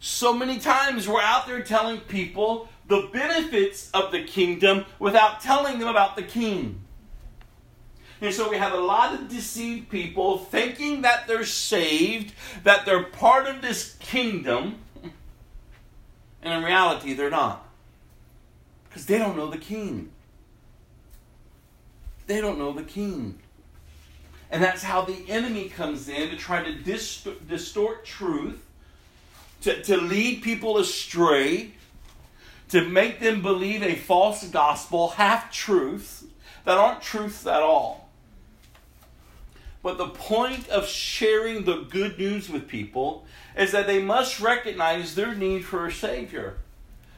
So 0.00 0.32
many 0.32 0.58
times 0.58 1.08
we're 1.08 1.22
out 1.22 1.46
there 1.46 1.62
telling 1.62 2.00
people 2.00 2.68
the 2.86 3.08
benefits 3.12 3.90
of 3.92 4.12
the 4.12 4.24
kingdom 4.24 4.86
without 4.98 5.40
telling 5.40 5.78
them 5.78 5.88
about 5.88 6.16
the 6.16 6.22
king. 6.22 6.80
And 8.20 8.34
so 8.34 8.50
we 8.50 8.56
have 8.56 8.72
a 8.72 8.80
lot 8.80 9.14
of 9.14 9.28
deceived 9.28 9.90
people 9.90 10.38
thinking 10.38 11.02
that 11.02 11.26
they're 11.26 11.44
saved, 11.44 12.34
that 12.64 12.84
they're 12.84 13.04
part 13.04 13.46
of 13.46 13.62
this 13.62 13.96
kingdom, 14.00 14.76
and 16.42 16.52
in 16.52 16.64
reality, 16.64 17.14
they're 17.14 17.30
not. 17.30 17.68
Because 18.88 19.06
they 19.06 19.18
don't 19.18 19.36
know 19.36 19.50
the 19.50 19.58
king. 19.58 20.10
They 22.26 22.40
don't 22.40 22.58
know 22.58 22.72
the 22.72 22.82
king. 22.82 23.38
And 24.50 24.62
that's 24.62 24.82
how 24.82 25.02
the 25.02 25.24
enemy 25.28 25.68
comes 25.68 26.08
in 26.08 26.30
to 26.30 26.36
try 26.36 26.62
to 26.62 26.74
distort 26.74 28.04
truth 28.04 28.64
to, 29.68 29.82
to 29.82 29.96
lead 29.98 30.42
people 30.42 30.78
astray, 30.78 31.72
to 32.70 32.88
make 32.88 33.20
them 33.20 33.42
believe 33.42 33.82
a 33.82 33.94
false 33.94 34.48
gospel, 34.48 35.08
half 35.08 35.52
truths 35.52 36.24
that 36.64 36.78
aren't 36.78 37.02
truths 37.02 37.46
at 37.46 37.62
all. 37.62 38.08
But 39.82 39.98
the 39.98 40.08
point 40.08 40.68
of 40.70 40.86
sharing 40.86 41.64
the 41.64 41.82
good 41.82 42.18
news 42.18 42.48
with 42.48 42.66
people 42.66 43.26
is 43.56 43.72
that 43.72 43.86
they 43.86 44.02
must 44.02 44.40
recognize 44.40 45.14
their 45.14 45.34
need 45.34 45.66
for 45.66 45.86
a 45.86 45.92
Savior. 45.92 46.56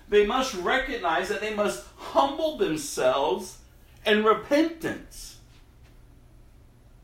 They 0.08 0.26
must 0.26 0.54
recognize 0.54 1.28
that 1.28 1.40
they 1.40 1.54
must 1.54 1.84
humble 1.96 2.58
themselves 2.58 3.58
in 4.04 4.24
repentance 4.24 5.36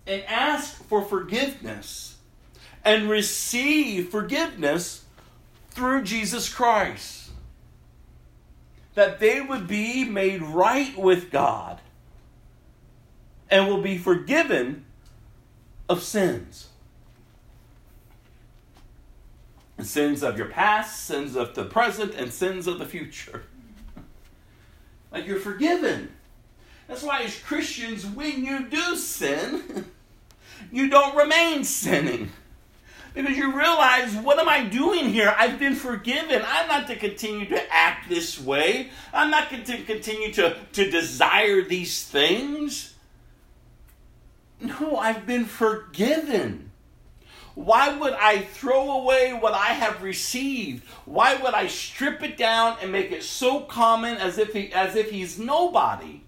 and 0.09 0.25
ask 0.25 0.83
for 0.85 1.03
forgiveness 1.03 2.17
and 2.85 3.09
receive 3.09 4.09
forgiveness 4.09 5.06
through 5.77 6.03
Jesus 6.03 6.53
Christ. 6.53 7.31
That 8.95 9.21
they 9.21 9.43
would 9.43 9.69
be 9.69 10.05
made 10.05 10.43
right 10.43 10.97
with 10.97 11.31
God 11.31 11.81
and 13.51 13.69
will 13.69 13.83
be 13.83 13.99
forgiven 13.99 14.87
of 15.87 16.03
sins. 16.03 16.69
Sins 19.79 20.23
of 20.23 20.39
your 20.39 20.49
past, 20.49 21.05
sins 21.05 21.37
of 21.37 21.55
the 21.55 21.65
present, 21.67 22.15
and 22.15 22.33
sins 22.33 22.67
of 22.67 22.79
the 22.79 22.87
future. 22.87 23.45
Like 25.13 25.27
you're 25.27 25.39
forgiven. 25.39 26.11
That's 26.89 27.03
why, 27.03 27.23
as 27.23 27.39
Christians, 27.39 28.05
when 28.05 28.45
you 28.45 28.69
do 28.69 28.97
sin, 28.97 29.87
you 30.73 30.91
don't 30.91 31.17
remain 31.17 31.65
sinning. 31.65 32.31
Because 33.17 33.39
you 33.39 33.57
realize, 33.57 34.15
what 34.15 34.39
am 34.39 34.47
I 34.47 34.65
doing 34.65 35.09
here? 35.09 35.35
I've 35.39 35.59
been 35.59 35.75
forgiven. 35.75 36.43
I'm 36.47 36.69
not 36.69 36.87
to 36.89 36.97
continue 36.97 37.47
to 37.47 37.73
act 37.73 38.11
this 38.11 38.39
way. 38.39 38.91
I'm 39.11 39.31
not 39.31 39.49
to 39.49 39.83
continue 39.85 40.35
to, 40.35 40.55
to 40.75 40.91
desire 40.91 41.63
these 41.63 42.05
things. 42.05 42.93
No, 44.61 44.99
I've 44.99 45.27
been 45.27 45.47
forgiven. 45.47 46.71
Why 47.55 47.97
would 47.97 48.13
I 48.13 48.43
throw 48.43 49.01
away 49.01 49.33
what 49.33 49.55
I 49.55 49.69
have 49.69 50.03
received? 50.03 50.87
Why 51.07 51.37
would 51.37 51.55
I 51.55 51.69
strip 51.69 52.23
it 52.23 52.37
down 52.37 52.77
and 52.83 52.93
make 52.93 53.13
it 53.13 53.23
so 53.23 53.61
common 53.61 54.19
as 54.19 54.37
if 54.37 54.53
he, 54.53 54.71
as 54.75 54.95
if 54.95 55.11
he's 55.11 55.39
nobody? 55.39 56.21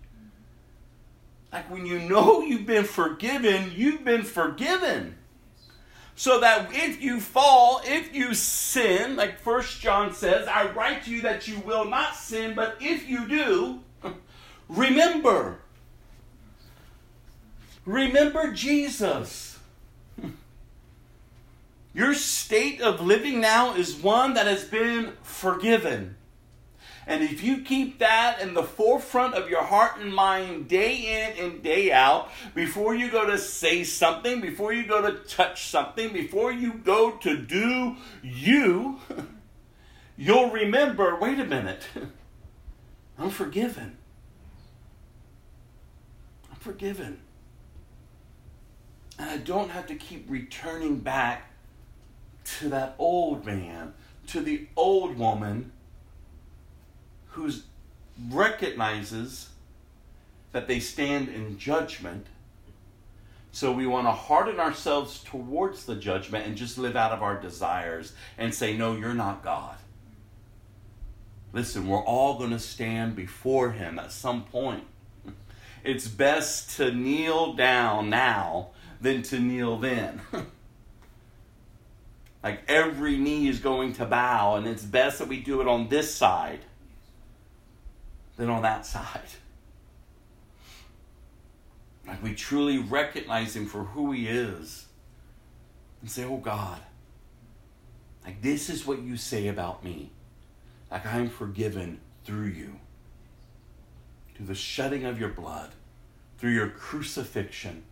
Like 1.53 1.71
when 1.71 1.85
you 1.85 1.99
know 1.99 2.41
you've 2.41 2.65
been 2.65 2.85
forgiven, 2.85 3.73
you've 3.77 4.07
been 4.07 4.23
forgiven 4.23 5.18
so 6.19 6.41
that 6.41 6.71
if 6.73 7.01
you 7.01 7.21
fall, 7.21 7.81
if 7.85 8.13
you 8.13 8.35
sin, 8.35 9.15
like 9.15 9.39
First 9.39 9.81
John 9.81 10.13
says, 10.13 10.49
I 10.49 10.69
write 10.73 11.05
to 11.05 11.13
you 11.13 11.23
that 11.23 11.47
you 11.47 11.61
will 11.61 11.85
not 11.85 12.17
sin, 12.17 12.57
but 12.57 12.77
if 12.81 13.09
you 13.09 13.29
do, 13.29 13.79
remember. 14.69 15.61
Remember 17.87 18.53
Jesus. 18.53 19.61
Your 21.95 22.15
state 22.15 22.81
of 22.81 23.01
living 23.01 23.41
now 23.41 23.77
is 23.77 23.95
one 23.95 24.35
that 24.35 24.49
has 24.49 24.65
been 24.65 25.13
forgiven. 25.23 26.17
And 27.09 27.23
if 27.23 27.43
you 27.43 27.63
keep 27.63 28.01
that 28.01 28.39
in 28.43 28.53
the 28.53 28.63
forefront 28.63 29.33
of 29.33 29.49
your 29.49 29.65
heart 29.65 29.99
and 29.99 30.15
mind 30.15 30.69
day 30.69 31.33
in 31.35 31.43
and 31.43 31.63
day 31.63 31.91
out, 31.91 32.31
before 32.55 32.95
you 32.95 33.11
go 33.11 33.25
to 33.25 33.39
say 33.39 33.83
something, 33.83 34.43
before 34.43 34.75
you 34.75 34.87
go 34.87 35.01
to 35.01 35.17
touch 35.25 35.69
something, 35.69 36.13
before 36.13 36.53
you 36.53 36.75
go 36.75 37.13
to 37.13 37.39
do 37.39 37.97
you, 38.23 39.01
you'll 40.19 40.51
remember 40.51 41.19
wait 41.19 41.41
a 41.41 41.47
minute, 41.47 41.89
I'm 43.19 43.31
forgiven. 43.31 43.97
I'm 46.51 46.59
forgiven. 46.59 47.21
And 49.19 49.31
I 49.31 49.39
don't 49.39 49.71
have 49.71 49.87
to 49.87 49.95
keep 49.95 50.27
returning 50.29 50.99
back 50.99 51.51
to 52.59 52.69
that 52.69 52.97
old 52.99 53.47
man, 53.47 53.95
to 54.27 54.43
the 54.43 54.69
old 54.77 55.17
woman 55.17 55.73
who 57.39 57.51
recognizes 58.31 59.51
that 60.51 60.67
they 60.67 60.81
stand 60.81 61.29
in 61.29 61.57
judgment. 61.57 62.27
So 63.53 63.73
we 63.73 63.87
want 63.87 64.07
to 64.07 64.13
harden 64.13 64.59
ourselves 64.59 65.23
towards 65.23 65.87
the 65.87 65.95
judgment 65.95 66.47
and 66.47 66.57
just 66.57 66.79
live 66.79 66.97
out 66.97 67.13
of 67.13 67.23
our 67.23 67.41
desires 67.41 68.13
and 68.37 68.53
say, 68.53 68.77
No, 68.77 68.97
you're 68.97 69.15
not 69.15 69.45
God. 69.45 69.77
Listen, 71.53 71.89
we're 71.89 72.05
all 72.05 72.39
going 72.39 72.51
to 72.51 72.59
stand 72.59 73.17
before 73.17 73.71
Him 73.71 73.99
at 73.99 74.13
some 74.13 74.45
point. 74.45 74.85
It's 75.85 76.09
best 76.09 76.77
to 76.77 76.93
kneel 76.93 77.55
down 77.55 78.11
now 78.11 78.71
than 79.01 79.23
to 79.25 79.39
kneel 79.39 79.79
then. 79.79 80.21
like 82.43 82.63
every 82.69 83.17
knee 83.17 83.49
is 83.49 83.61
going 83.61 83.95
to 83.95 84.05
bow, 84.05 84.57
and 84.57 84.67
it's 84.67 84.85
best 84.85 85.21
that 85.21 85.29
we 85.29 85.41
do 85.41 85.61
it 85.61 85.69
on 85.69 85.89
this 85.89 86.13
side 86.13 86.61
than 88.39 88.49
on 88.49 88.63
that 88.63 88.87
side. 88.87 89.21
Like 92.07 92.23
we 92.23 92.35
truly 92.35 92.79
recognize 92.79 93.55
Him 93.55 93.67
for 93.67 93.85
who 93.85 94.13
He 94.13 94.29
is 94.29 94.87
and 96.01 96.11
say, 96.11 96.25
Oh 96.25 96.39
God, 96.39 96.81
like 98.25 98.41
this 98.41 98.71
is 98.71 98.87
what 98.87 99.03
you 99.03 99.19
say 99.19 99.49
about 99.49 99.85
me. 99.85 100.13
Like 100.91 101.05
I'm 101.05 101.29
forgiven 101.29 102.01
through 102.25 102.47
you, 102.47 102.79
through 104.35 104.47
the 104.47 104.55
shedding 104.55 105.05
of 105.05 105.21
your 105.21 105.29
blood, 105.29 105.73
through 106.39 106.53
your 106.53 106.71
crucifixion, 106.71 107.83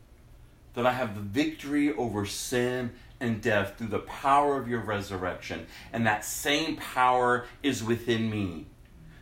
that 0.75 0.87
I 0.87 0.93
have 0.93 1.15
the 1.15 1.21
victory 1.21 1.93
over 1.93 2.25
sin 2.25 2.93
and 3.19 3.43
death 3.43 3.75
through 3.77 3.89
the 3.89 3.99
power 3.99 4.59
of 4.59 4.69
your 4.69 4.81
resurrection. 4.81 5.67
And 5.93 6.07
that 6.07 6.25
same 6.25 6.77
power 6.77 7.47
is 7.63 7.83
within 7.83 8.31
me. 8.31 8.67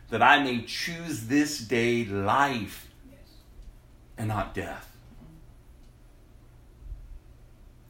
That 0.09 0.21
I 0.21 0.43
may 0.43 0.61
choose 0.61 1.27
this 1.27 1.59
day 1.59 2.05
life 2.05 2.87
and 4.17 4.27
not 4.27 4.53
death. 4.53 4.95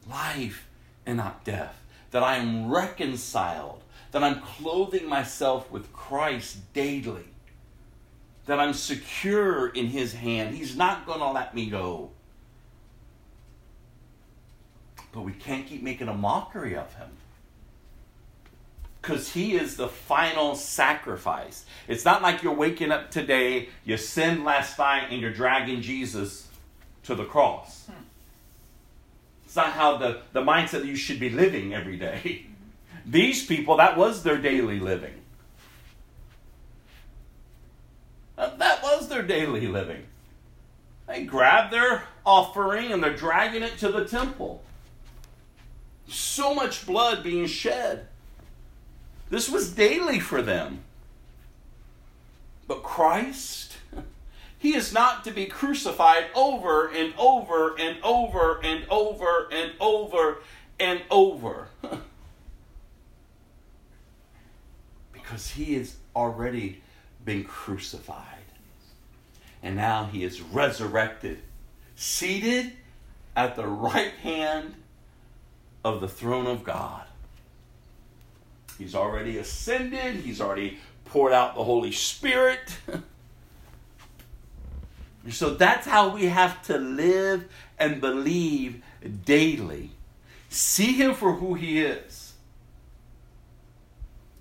Life 0.08 0.68
and 1.04 1.18
not 1.18 1.44
death. 1.44 1.82
That 2.10 2.22
I 2.22 2.36
am 2.36 2.70
reconciled. 2.70 3.82
That 4.12 4.22
I'm 4.22 4.40
clothing 4.40 5.08
myself 5.08 5.70
with 5.70 5.92
Christ 5.92 6.72
daily. 6.72 7.26
That 8.46 8.60
I'm 8.60 8.72
secure 8.72 9.68
in 9.68 9.86
His 9.86 10.14
hand. 10.14 10.54
He's 10.54 10.76
not 10.76 11.06
going 11.06 11.18
to 11.20 11.30
let 11.30 11.54
me 11.54 11.68
go. 11.68 12.10
But 15.12 15.22
we 15.22 15.32
can't 15.32 15.66
keep 15.66 15.82
making 15.82 16.08
a 16.08 16.14
mockery 16.14 16.76
of 16.76 16.92
him. 16.94 17.08
Because 19.06 19.32
he 19.32 19.54
is 19.54 19.76
the 19.76 19.86
final 19.86 20.56
sacrifice. 20.56 21.64
It's 21.86 22.04
not 22.04 22.22
like 22.22 22.42
you're 22.42 22.52
waking 22.52 22.90
up 22.90 23.12
today, 23.12 23.68
you 23.84 23.96
sinned 23.96 24.44
last 24.44 24.76
night, 24.80 25.06
and 25.10 25.20
you're 25.20 25.32
dragging 25.32 25.80
Jesus 25.80 26.48
to 27.04 27.14
the 27.14 27.24
cross. 27.24 27.88
It's 29.44 29.54
not 29.54 29.68
how 29.74 29.96
the, 29.98 30.22
the 30.32 30.42
mindset 30.42 30.84
you 30.84 30.96
should 30.96 31.20
be 31.20 31.30
living 31.30 31.72
every 31.72 31.96
day. 31.96 32.46
These 33.06 33.46
people, 33.46 33.76
that 33.76 33.96
was 33.96 34.24
their 34.24 34.38
daily 34.38 34.80
living. 34.80 35.14
That 38.36 38.82
was 38.82 39.06
their 39.06 39.22
daily 39.22 39.68
living. 39.68 40.02
They 41.06 41.22
grab 41.22 41.70
their 41.70 42.02
offering 42.24 42.90
and 42.90 43.00
they're 43.00 43.14
dragging 43.14 43.62
it 43.62 43.78
to 43.78 43.92
the 43.92 44.04
temple. 44.04 44.64
So 46.08 46.52
much 46.56 46.84
blood 46.84 47.22
being 47.22 47.46
shed. 47.46 48.08
This 49.28 49.48
was 49.48 49.72
daily 49.72 50.20
for 50.20 50.42
them. 50.42 50.84
But 52.68 52.82
Christ, 52.82 53.76
he 54.58 54.74
is 54.74 54.92
not 54.92 55.24
to 55.24 55.30
be 55.30 55.46
crucified 55.46 56.26
over 56.34 56.88
and 56.88 57.14
over 57.18 57.76
and 57.78 57.98
over 58.02 58.60
and 58.62 58.84
over 58.90 59.48
and 59.52 59.72
over 59.80 60.38
and 60.78 61.02
over. 61.10 61.68
because 65.12 65.50
he 65.50 65.74
has 65.74 65.96
already 66.14 66.82
been 67.24 67.44
crucified. 67.44 68.22
And 69.62 69.74
now 69.74 70.04
he 70.04 70.22
is 70.22 70.40
resurrected, 70.40 71.42
seated 71.96 72.72
at 73.34 73.56
the 73.56 73.66
right 73.66 74.12
hand 74.12 74.74
of 75.84 76.00
the 76.00 76.08
throne 76.08 76.46
of 76.46 76.62
God. 76.62 77.05
He's 78.78 78.94
already 78.94 79.38
ascended, 79.38 80.16
he's 80.16 80.40
already 80.40 80.78
poured 81.06 81.32
out 81.32 81.54
the 81.54 81.64
Holy 81.64 81.92
Spirit. 81.92 82.78
so 85.30 85.54
that's 85.54 85.86
how 85.86 86.14
we 86.14 86.26
have 86.26 86.62
to 86.62 86.78
live 86.78 87.46
and 87.78 88.00
believe 88.00 88.82
daily. 89.24 89.90
See 90.48 90.92
him 90.92 91.14
for 91.14 91.32
who 91.32 91.54
he 91.54 91.80
is. 91.80 92.34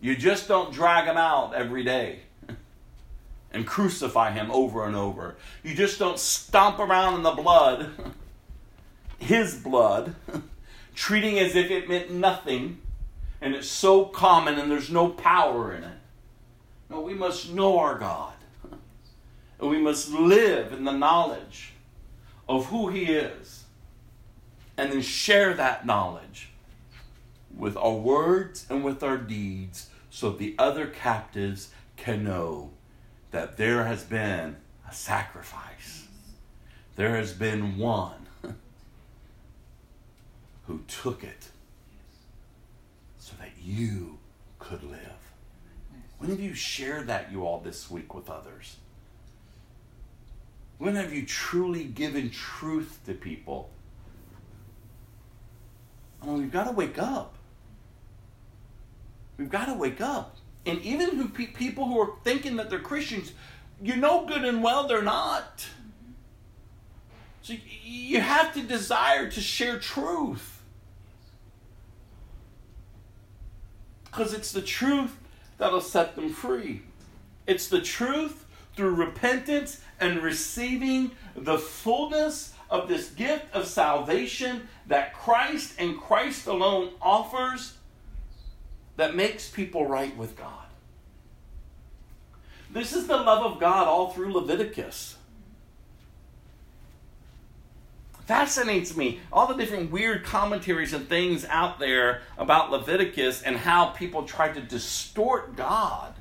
You 0.01 0.15
just 0.15 0.47
don't 0.47 0.73
drag 0.73 1.05
him 1.05 1.17
out 1.17 1.55
every 1.55 1.83
day 1.83 2.19
and 3.51 3.65
crucify 3.65 4.31
him 4.31 4.51
over 4.51 4.85
and 4.85 4.95
over. 4.95 5.35
You 5.63 5.73
just 5.73 5.97
don't 5.97 6.19
stomp 6.19 6.79
around 6.79 7.15
in 7.15 7.23
the 7.23 7.31
blood, 7.31 7.91
his 9.17 9.55
blood. 9.55 10.15
treating 10.93 11.39
as 11.39 11.55
if 11.55 11.71
it 11.71 11.89
meant 11.89 12.11
nothing 12.11 12.79
and 13.41 13.53
it's 13.53 13.67
so 13.67 14.05
common 14.05 14.57
and 14.57 14.71
there's 14.71 14.89
no 14.89 15.09
power 15.09 15.73
in 15.73 15.83
it. 15.83 15.97
No, 16.89 17.01
we 17.01 17.13
must 17.13 17.51
know 17.51 17.79
our 17.79 17.97
God. 17.97 18.33
And 19.57 19.69
we 19.69 19.77
must 19.77 20.11
live 20.11 20.73
in 20.73 20.83
the 20.83 20.91
knowledge 20.91 21.71
of 22.49 22.65
who 22.65 22.89
He 22.89 23.05
is. 23.05 23.63
And 24.77 24.91
then 24.91 25.01
share 25.01 25.53
that 25.53 25.85
knowledge 25.85 26.49
with 27.55 27.77
our 27.77 27.93
words 27.93 28.65
and 28.69 28.83
with 28.83 29.01
our 29.01 29.17
deeds 29.17 29.89
so 30.09 30.31
the 30.31 30.55
other 30.59 30.87
captives 30.87 31.69
can 31.95 32.25
know 32.25 32.71
that 33.31 33.55
there 33.55 33.85
has 33.85 34.03
been 34.03 34.57
a 34.89 34.93
sacrifice. 34.93 36.07
There 36.95 37.15
has 37.15 37.31
been 37.31 37.77
one 37.77 38.27
who 40.67 40.81
took 40.87 41.23
it 41.23 41.49
you 43.65 44.19
could 44.59 44.83
live. 44.83 44.99
When 46.19 46.29
have 46.29 46.39
you 46.39 46.53
shared 46.53 47.07
that, 47.07 47.31
you 47.31 47.45
all, 47.45 47.59
this 47.59 47.89
week 47.89 48.13
with 48.13 48.29
others? 48.29 48.77
When 50.77 50.95
have 50.95 51.13
you 51.13 51.25
truly 51.25 51.85
given 51.85 52.29
truth 52.29 52.99
to 53.05 53.13
people? 53.13 53.69
I 56.21 56.27
mean, 56.27 56.37
we've 56.39 56.51
got 56.51 56.65
to 56.65 56.71
wake 56.71 56.99
up. 56.99 57.35
We've 59.37 59.49
got 59.49 59.65
to 59.65 59.73
wake 59.73 60.01
up. 60.01 60.37
And 60.65 60.81
even 60.81 61.15
who 61.15 61.27
pe- 61.27 61.47
people 61.47 61.85
who 61.85 61.99
are 61.99 62.13
thinking 62.23 62.55
that 62.57 62.69
they're 62.69 62.79
Christians, 62.79 63.33
you 63.81 63.95
know 63.95 64.25
good 64.25 64.43
and 64.45 64.63
well 64.63 64.87
they're 64.87 65.01
not. 65.01 65.67
So 67.41 67.53
you 67.83 68.21
have 68.21 68.53
to 68.55 68.61
desire 68.61 69.29
to 69.29 69.41
share 69.41 69.79
truth. 69.79 70.54
Because 74.15 74.33
it's 74.33 74.53
the 74.53 74.61
truth 74.61 75.17
that'll 75.57 75.81
set 75.81 76.15
them 76.15 76.29
free. 76.29 76.83
It's 77.47 77.67
the 77.67 77.81
truth 77.81 78.45
through 78.75 78.95
repentance 78.95 79.81
and 79.99 80.23
receiving 80.23 81.11
the 81.35 81.57
fullness 81.57 82.53
of 82.69 82.87
this 82.87 83.09
gift 83.09 83.53
of 83.53 83.67
salvation 83.67 84.69
that 84.87 85.13
Christ 85.13 85.73
and 85.77 85.99
Christ 85.99 86.47
alone 86.47 86.91
offers 87.01 87.73
that 88.95 89.15
makes 89.15 89.49
people 89.49 89.85
right 89.85 90.15
with 90.15 90.37
God. 90.37 90.65
This 92.71 92.93
is 92.93 93.07
the 93.07 93.17
love 93.17 93.51
of 93.51 93.59
God 93.59 93.87
all 93.87 94.11
through 94.11 94.33
Leviticus 94.33 95.14
fascinates 98.25 98.95
me. 98.97 99.19
All 99.31 99.47
the 99.47 99.55
different 99.55 99.91
weird 99.91 100.23
commentaries 100.23 100.93
and 100.93 101.07
things 101.07 101.45
out 101.45 101.79
there 101.79 102.21
about 102.37 102.71
Leviticus 102.71 103.41
and 103.41 103.57
how 103.57 103.87
people 103.87 104.23
try 104.23 104.51
to 104.51 104.61
distort 104.61 105.55
God. 105.55 106.13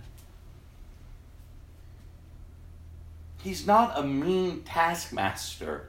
He's 3.43 3.67
not 3.67 3.99
a 3.99 4.03
mean 4.03 4.63
taskmaster. 4.63 5.89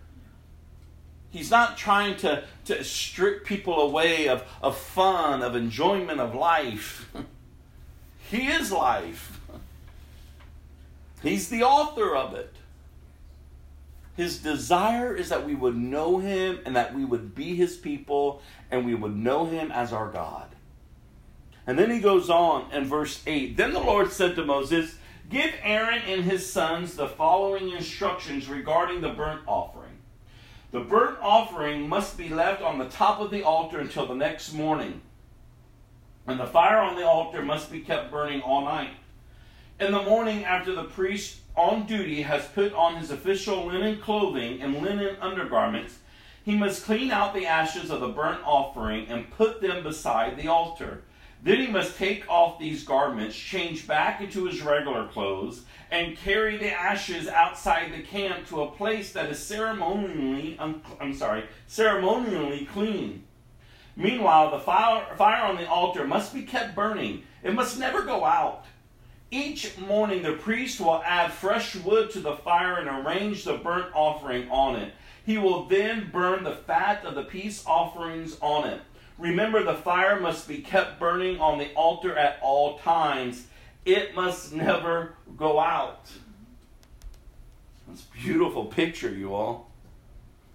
He's 1.32 1.52
not 1.52 1.78
trying 1.78 2.16
to, 2.18 2.44
to 2.66 2.84
strip 2.84 3.46
people 3.46 3.82
away 3.82 4.30
of, 4.30 4.44
of 4.62 4.78
fun, 4.78 5.42
of 5.42 5.56
enjoyment 5.56 6.20
of 6.20 6.34
life. 6.34 7.10
he 8.30 8.48
is 8.48 8.72
life. 8.72 9.40
He's 11.22 11.50
the 11.50 11.64
author 11.64 12.16
of 12.16 12.34
it. 12.34 12.55
His 14.16 14.40
desire 14.40 15.14
is 15.14 15.30
that 15.30 15.46
we 15.46 15.56
would 15.56 15.76
know 15.76 16.20
him 16.20 16.60
and 16.66 16.76
that 16.76 16.96
we 16.96 17.04
would 17.04 17.36
be 17.36 17.56
his 17.56 17.76
people 17.76 18.42
and 18.72 18.86
we 18.86 18.96
would 18.96 19.16
know 19.16 19.46
him 19.46 19.72
as 19.72 19.92
our 19.92 20.10
God. 20.10 20.48
And 21.68 21.78
then 21.78 21.90
he 21.90 22.00
goes 22.00 22.30
on 22.30 22.72
in 22.72 22.86
verse 22.86 23.22
8 23.26 23.58
Then 23.58 23.74
the 23.74 23.80
Lord 23.80 24.12
said 24.12 24.36
to 24.36 24.46
Moses, 24.46 24.96
Give 25.30 25.52
Aaron 25.64 26.02
and 26.08 26.24
his 26.24 26.50
sons 26.50 26.96
the 26.96 27.08
following 27.08 27.72
instructions 27.72 28.48
regarding 28.48 29.02
the 29.02 29.10
burnt 29.10 29.42
offering. 29.48 29.86
The 30.72 30.82
burnt 30.82 31.18
offering 31.22 31.90
must 31.90 32.18
be 32.18 32.30
left 32.30 32.62
on 32.62 32.78
the 32.78 32.90
top 32.90 33.20
of 33.20 33.32
the 33.32 33.44
altar 33.44 33.80
until 33.80 34.06
the 34.06 34.14
next 34.14 34.54
morning, 34.54 35.02
and 36.28 36.40
the 36.40 36.46
fire 36.46 36.80
on 36.80 36.96
the 36.96 37.08
altar 37.08 37.42
must 37.42 37.72
be 37.72 37.80
kept 37.80 38.12
burning 38.12 38.42
all 38.42 38.66
night. 38.66 38.92
In 39.80 39.92
the 39.92 40.04
morning, 40.04 40.44
after 40.44 40.76
the 40.76 40.84
priest 40.84 41.38
on 41.56 41.86
duty 41.86 42.22
has 42.22 42.46
put 42.48 42.74
on 42.74 42.98
his 42.98 43.12
official 43.12 43.66
linen 43.66 44.00
clothing 44.00 44.62
and 44.62 44.82
linen 44.82 45.16
undergarments, 45.22 46.00
he 46.44 46.56
must 46.56 46.86
clean 46.86 47.12
out 47.12 47.34
the 47.34 47.48
ashes 47.48 47.90
of 47.90 48.02
the 48.02 48.10
burnt 48.10 48.42
offering 48.46 49.08
and 49.08 49.32
put 49.32 49.62
them 49.62 49.84
beside 49.84 50.38
the 50.38 50.48
altar. 50.48 51.02
Then 51.42 51.60
he 51.60 51.68
must 51.68 51.98
take 51.98 52.28
off 52.30 52.60
these 52.60 52.84
garments, 52.84 53.36
change 53.36 53.88
back 53.88 54.22
into 54.22 54.46
his 54.46 54.62
regular 54.62 55.08
clothes, 55.08 55.62
and 55.92 56.18
carry 56.18 56.58
the 56.58 56.72
ashes 56.72 57.28
outside 57.28 57.94
the 57.94 58.02
camp 58.02 58.48
to 58.48 58.64
a 58.64 58.72
place 58.72 59.12
that 59.14 59.30
is 59.30 59.40
ceremonially 59.40 60.58
I'm 60.60 61.14
sorry, 61.14 61.46
ceremonially 61.68 62.66
clean. 62.66 63.24
Meanwhile, 63.96 64.52
the 64.52 64.60
fire, 64.60 65.16
fire 65.16 65.44
on 65.44 65.56
the 65.56 65.70
altar 65.70 66.06
must 66.06 66.34
be 66.34 66.44
kept 66.44 66.76
burning. 66.76 67.24
It 67.44 67.54
must 67.54 67.80
never 67.80 68.02
go 68.02 68.26
out. 68.26 68.66
Each 69.32 69.78
morning 69.78 70.22
the 70.22 70.34
priest 70.34 70.80
will 70.80 71.02
add 71.04 71.32
fresh 71.32 71.76
wood 71.76 72.12
to 72.12 72.20
the 72.20 72.36
fire 72.36 72.78
and 72.78 72.88
arrange 72.88 73.44
the 73.44 73.58
burnt 73.58 73.88
offering 73.94 74.50
on 74.50 74.76
it. 74.76 74.94
He 75.26 75.38
will 75.38 75.66
then 75.66 76.10
burn 76.12 76.44
the 76.44 76.56
fat 76.56 77.04
of 77.04 77.16
the 77.16 77.24
peace 77.24 77.64
offerings 77.66 78.38
on 78.42 78.68
it. 78.68 78.82
Remember, 79.18 79.64
the 79.64 79.74
fire 79.74 80.20
must 80.20 80.48
be 80.48 80.60
kept 80.60 81.00
burning 81.00 81.40
on 81.40 81.58
the 81.58 81.74
altar 81.74 82.16
at 82.16 82.38
all 82.42 82.78
times. 82.80 83.48
It 83.86 84.14
must 84.14 84.54
never 84.54 85.14
go 85.38 85.60
out. 85.60 86.10
That's 87.88 88.04
a 88.04 88.18
beautiful 88.22 88.66
picture, 88.66 89.10
you 89.10 89.34
all. 89.34 89.72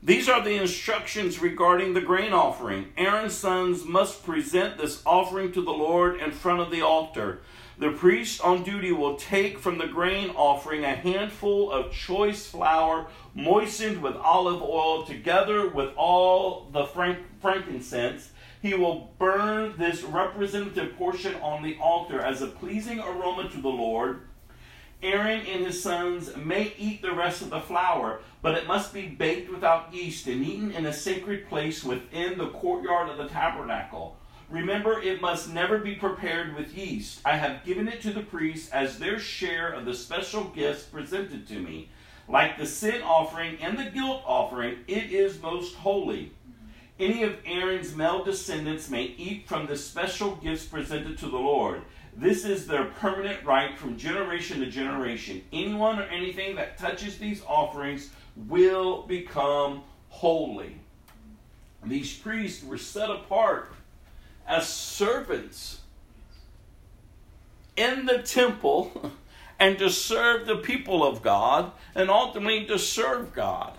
These 0.03 0.29
are 0.29 0.43
the 0.43 0.55
instructions 0.55 1.41
regarding 1.41 1.95
the 1.95 2.01
grain 2.01 2.33
offering. 2.33 2.87
Aaron's 2.97 3.35
sons 3.35 3.85
must 3.85 4.25
present 4.25 4.79
this 4.79 5.03
offering 5.05 5.53
to 5.53 5.63
the 5.63 5.73
Lord 5.73 6.21
in 6.21 6.31
front 6.33 6.61
of 6.61 6.71
the 6.71 6.81
altar. 6.81 7.41
The 7.81 7.93
priest 7.93 8.43
on 8.43 8.63
duty 8.63 8.93
will 8.93 9.17
take 9.17 9.59
from 9.59 9.79
the 9.79 9.87
grain 9.87 10.29
offering 10.37 10.85
a 10.85 10.95
handful 10.95 11.73
of 11.73 11.93
choice 11.93 12.47
flour 12.47 13.07
moistened 13.35 14.03
with 14.03 14.17
olive 14.17 14.61
oil 14.61 15.07
together 15.07 15.67
with 15.67 15.89
all 15.97 16.69
the 16.75 16.85
frank- 16.85 17.41
frankincense. 17.41 18.33
He 18.61 18.75
will 18.75 19.15
burn 19.19 19.77
this 19.79 20.03
representative 20.03 20.95
portion 20.99 21.37
on 21.37 21.63
the 21.63 21.79
altar 21.81 22.21
as 22.21 22.43
a 22.43 22.49
pleasing 22.49 23.01
aroma 23.01 23.49
to 23.49 23.63
the 23.63 23.69
Lord. 23.71 24.29
Aaron 25.03 25.47
and 25.47 25.65
his 25.65 25.83
sons 25.83 26.37
may 26.37 26.75
eat 26.77 27.01
the 27.01 27.15
rest 27.15 27.41
of 27.41 27.49
the 27.49 27.61
flour, 27.61 28.21
but 28.43 28.59
it 28.59 28.67
must 28.67 28.93
be 28.93 29.07
baked 29.07 29.51
without 29.51 29.95
yeast 29.95 30.27
and 30.27 30.45
eaten 30.45 30.71
in 30.73 30.85
a 30.85 30.93
sacred 30.93 31.49
place 31.49 31.83
within 31.83 32.37
the 32.37 32.49
courtyard 32.49 33.09
of 33.09 33.17
the 33.17 33.29
tabernacle. 33.29 34.19
Remember, 34.51 35.01
it 35.01 35.21
must 35.21 35.53
never 35.53 35.79
be 35.79 35.95
prepared 35.95 36.57
with 36.57 36.77
yeast. 36.77 37.21
I 37.25 37.37
have 37.37 37.65
given 37.65 37.87
it 37.87 38.03
to 38.03 38.13
the 38.13 38.23
priests 38.23 38.69
as 38.71 38.99
their 38.99 39.21
share 39.21 39.73
of 39.73 39.85
the 39.85 39.95
special 39.95 40.45
gifts 40.45 40.83
presented 40.83 41.47
to 41.49 41.61
me. 41.61 41.89
Like 42.29 42.59
the 42.59 42.67
sin 42.67 43.01
offering 43.03 43.59
and 43.61 43.79
the 43.79 43.91
guilt 43.91 44.23
offering, 44.27 44.79
it 44.89 45.13
is 45.13 45.41
most 45.41 45.77
holy. 45.77 46.33
Any 46.99 47.23
of 47.23 47.39
Aaron's 47.47 47.95
male 47.95 48.25
descendants 48.25 48.91
may 48.91 49.05
eat 49.05 49.47
from 49.47 49.67
the 49.67 49.77
special 49.77 50.35
gifts 50.37 50.67
presented 50.67 51.17
to 51.19 51.27
the 51.27 51.39
Lord. 51.39 51.83
This 52.17 52.45
is 52.45 52.67
their 52.67 52.87
permanent 52.87 53.45
right 53.45 53.79
from 53.79 53.97
generation 53.97 54.61
to 54.61 54.67
generation. 54.67 55.43
Anyone 55.53 56.01
or 56.01 56.05
anything 56.05 56.57
that 56.57 56.77
touches 56.77 57.19
these 57.19 57.43
offerings 57.47 58.11
will 58.37 59.03
become 59.03 59.83
holy. 60.09 60.77
These 61.85 62.19
priests 62.19 62.65
were 62.65 62.79
set 62.79 63.11
apart 63.11 63.73
as 64.51 64.69
servants 64.69 65.81
in 67.77 68.05
the 68.05 68.19
temple 68.19 69.13
and 69.61 69.79
to 69.79 69.89
serve 69.89 70.47
the 70.47 70.57
people 70.57 71.07
of 71.07 71.23
God 71.23 71.71
and 71.95 72.11
ultimately 72.11 72.67
to 72.67 72.77
serve 72.77 73.33
God. 73.33 73.79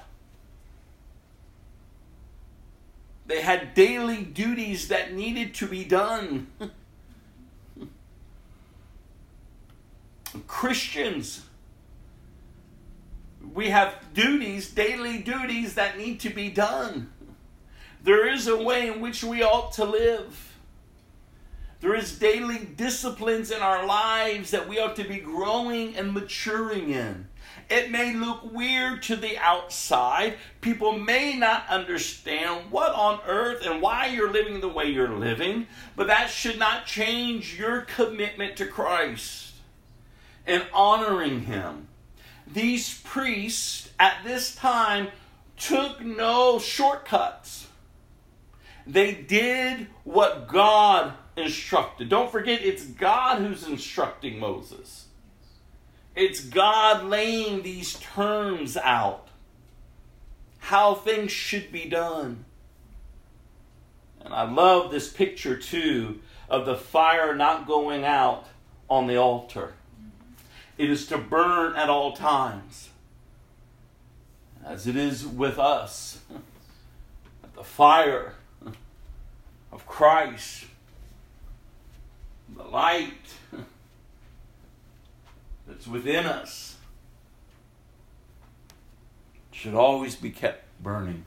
They 3.28 3.42
had 3.42 3.74
daily 3.74 4.24
duties 4.24 4.88
that 4.88 5.14
needed 5.14 5.54
to 5.56 5.68
be 5.68 5.84
done. 5.84 6.48
Christians, 10.48 11.44
we 13.54 13.72
have 13.72 13.94
duties, 14.14 14.70
daily 14.70 15.18
duties 15.18 15.76
that 15.76 15.98
need 15.98 16.22
to 16.22 16.30
be 16.30 16.50
done. 16.50 17.12
There 18.04 18.32
is 18.32 18.48
a 18.48 18.58
way 18.58 18.88
in 18.88 19.02
which 19.02 19.22
we 19.22 19.44
ought 19.44 19.74
to 19.74 19.84
live. 19.84 20.51
There 21.82 21.96
is 21.96 22.20
daily 22.20 22.60
disciplines 22.60 23.50
in 23.50 23.60
our 23.62 23.86
lives 23.88 24.52
that 24.52 24.70
we 24.70 24.80
ought 24.80 24.96
to 24.98 25.04
be 25.04 25.18
growing 25.18 25.96
and 25.96 26.14
maturing 26.14 26.92
in. 26.92 27.28
It 27.72 27.90
may 27.90 28.14
look 28.14 28.54
weird 28.54 29.02
to 29.04 29.16
the 29.16 29.38
outside. 29.40 30.36
People 30.62 31.00
may 31.00 31.36
not 31.36 31.68
understand 31.70 32.70
what 32.70 32.94
on 32.94 33.20
earth 33.26 33.66
and 33.66 33.82
why 33.82 34.08
you're 34.08 34.32
living 34.32 34.62
the 34.62 34.68
way 34.68 34.90
you're 34.90 35.10
living, 35.10 35.66
but 35.96 36.06
that 36.08 36.30
should 36.30 36.60
not 36.60 36.86
change 36.86 37.58
your 37.58 37.82
commitment 37.82 38.58
to 38.58 38.68
Christ 38.68 39.54
and 40.46 40.64
honoring 40.74 41.46
Him. 41.46 41.88
These 42.46 43.02
priests 43.04 43.90
at 44.00 44.18
this 44.24 44.54
time 44.54 45.08
took 45.58 46.02
no 46.02 46.60
shortcuts. 46.60 47.68
They 48.86 49.14
did 49.14 49.88
what 50.04 50.48
God 50.48 51.14
instructed. 51.36 52.10
Don't 52.10 52.32
forget, 52.32 52.62
it's 52.62 52.84
God 52.84 53.40
who's 53.40 53.68
instructing 53.68 54.40
Moses. 54.40 55.06
It's 56.16 56.42
God 56.42 57.06
laying 57.06 57.64
these 57.64 57.94
terms 58.00 58.76
out, 58.76 59.28
how 60.60 60.94
things 60.94 61.32
should 61.32 61.72
be 61.72 61.86
done. 61.86 62.46
And 64.20 64.34
I 64.34 64.44
love 64.44 64.92
this 64.92 65.12
picture 65.12 65.58
too 65.58 66.20
of 66.50 66.66
the 66.66 66.76
fire 66.76 67.34
not 67.34 67.66
going 67.66 68.04
out 68.04 68.46
on 68.90 69.08
the 69.08 69.16
altar. 69.16 69.74
It 70.78 70.90
is 70.90 71.08
to 71.08 71.18
burn 71.18 71.76
at 71.76 71.90
all 71.90 72.14
times, 72.14 72.90
as 74.66 74.86
it 74.88 74.96
is 74.96 75.26
with 75.26 75.60
us. 75.60 76.20
The 77.54 77.66
fire 77.68 78.34
of 79.72 79.86
Christ, 79.86 80.66
the 82.56 82.64
light 82.64 83.14
that's 85.68 85.88
within 85.88 86.26
us 86.26 86.78
should 89.52 89.74
always 89.74 90.16
be 90.16 90.32
kept 90.32 90.66
burning. 90.82 91.26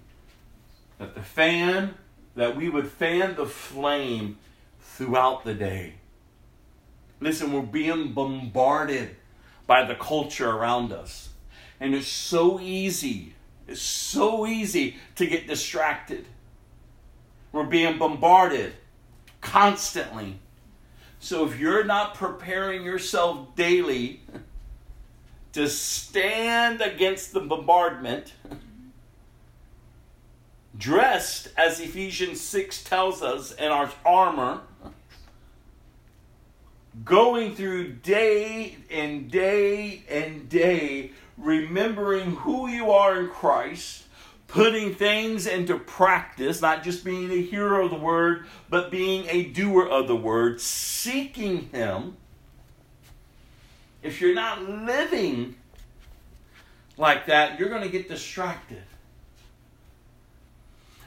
That 0.99 1.14
the 1.14 1.22
fan, 1.22 1.95
that 2.35 2.57
we 2.57 2.68
would 2.68 2.89
fan 2.89 3.37
the 3.37 3.47
flame 3.47 4.39
throughout 4.81 5.45
the 5.45 5.55
day. 5.55 5.95
Listen, 7.20 7.53
we're 7.53 7.62
being 7.62 8.12
bombarded 8.12 9.16
by 9.66 9.85
the 9.85 9.95
culture 9.95 10.51
around 10.51 10.93
us. 10.93 11.31
And 11.81 11.95
it's 11.95 12.09
so 12.09 12.61
easy, 12.61 13.35
it's 13.66 13.81
so 13.81 14.47
easy 14.47 14.97
to 15.16 15.27
get 15.27 15.47
distracted. 15.47 16.27
We're 17.53 17.64
being 17.64 17.99
bombarded 17.99 18.75
constantly. 19.41 20.39
So 21.25 21.47
if 21.47 21.59
you're 21.59 21.85
not 21.85 22.16
preparing 22.16 22.85
yourself 22.85 23.57
daily 23.57 24.20
to 25.55 25.70
stand 25.70 26.83
against 26.83 27.33
the 27.33 27.41
bombardment, 27.41 28.35
dressed 30.77 31.49
as 31.57 31.81
Ephesians 31.81 32.43
6 32.43 32.85
tells 32.85 33.22
us 33.22 33.53
in 33.53 33.68
our 33.68 33.91
armor, 34.05 34.61
going 37.07 37.55
through 37.55 37.93
day 37.95 38.77
and 38.91 39.31
day 39.31 40.03
and 40.11 40.47
day, 40.51 41.12
remembering 41.39 42.33
who 42.33 42.68
you 42.68 42.91
are 42.91 43.18
in 43.18 43.29
Christ, 43.29 44.03
putting 44.55 44.94
things 44.94 45.48
into 45.48 45.76
practice, 45.76 46.62
not 46.62 46.84
just 46.84 47.05
being 47.05 47.28
a 47.28 47.42
hearer 47.42 47.80
of 47.80 47.90
the 47.90 47.96
word, 47.96 48.46
but 48.70 48.88
being 48.88 49.26
a 49.28 49.42
doer 49.46 49.84
of 49.84 50.07
the 50.07 50.14
word, 50.14 50.61
seeking 50.61 51.70
Him. 51.70 52.16
If 54.00 54.20
you're 54.20 54.34
not 54.34 54.62
living 54.62 55.57
like 56.96 57.26
that, 57.26 57.59
you're 57.59 57.68
going 57.68 57.82
to 57.82 57.88
get 57.88 58.09
distracted. 58.09 58.84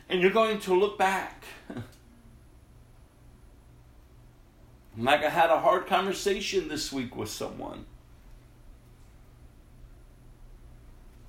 And 0.09 0.21
you're 0.21 0.31
going 0.31 0.59
to 0.59 0.73
look 0.73 0.97
back. 0.97 1.43
Like 4.99 5.23
I 5.23 5.29
had 5.29 5.51
a 5.51 5.59
hard 5.59 5.85
conversation 5.85 6.69
this 6.69 6.91
week 6.91 7.15
with 7.15 7.29
someone. 7.29 7.85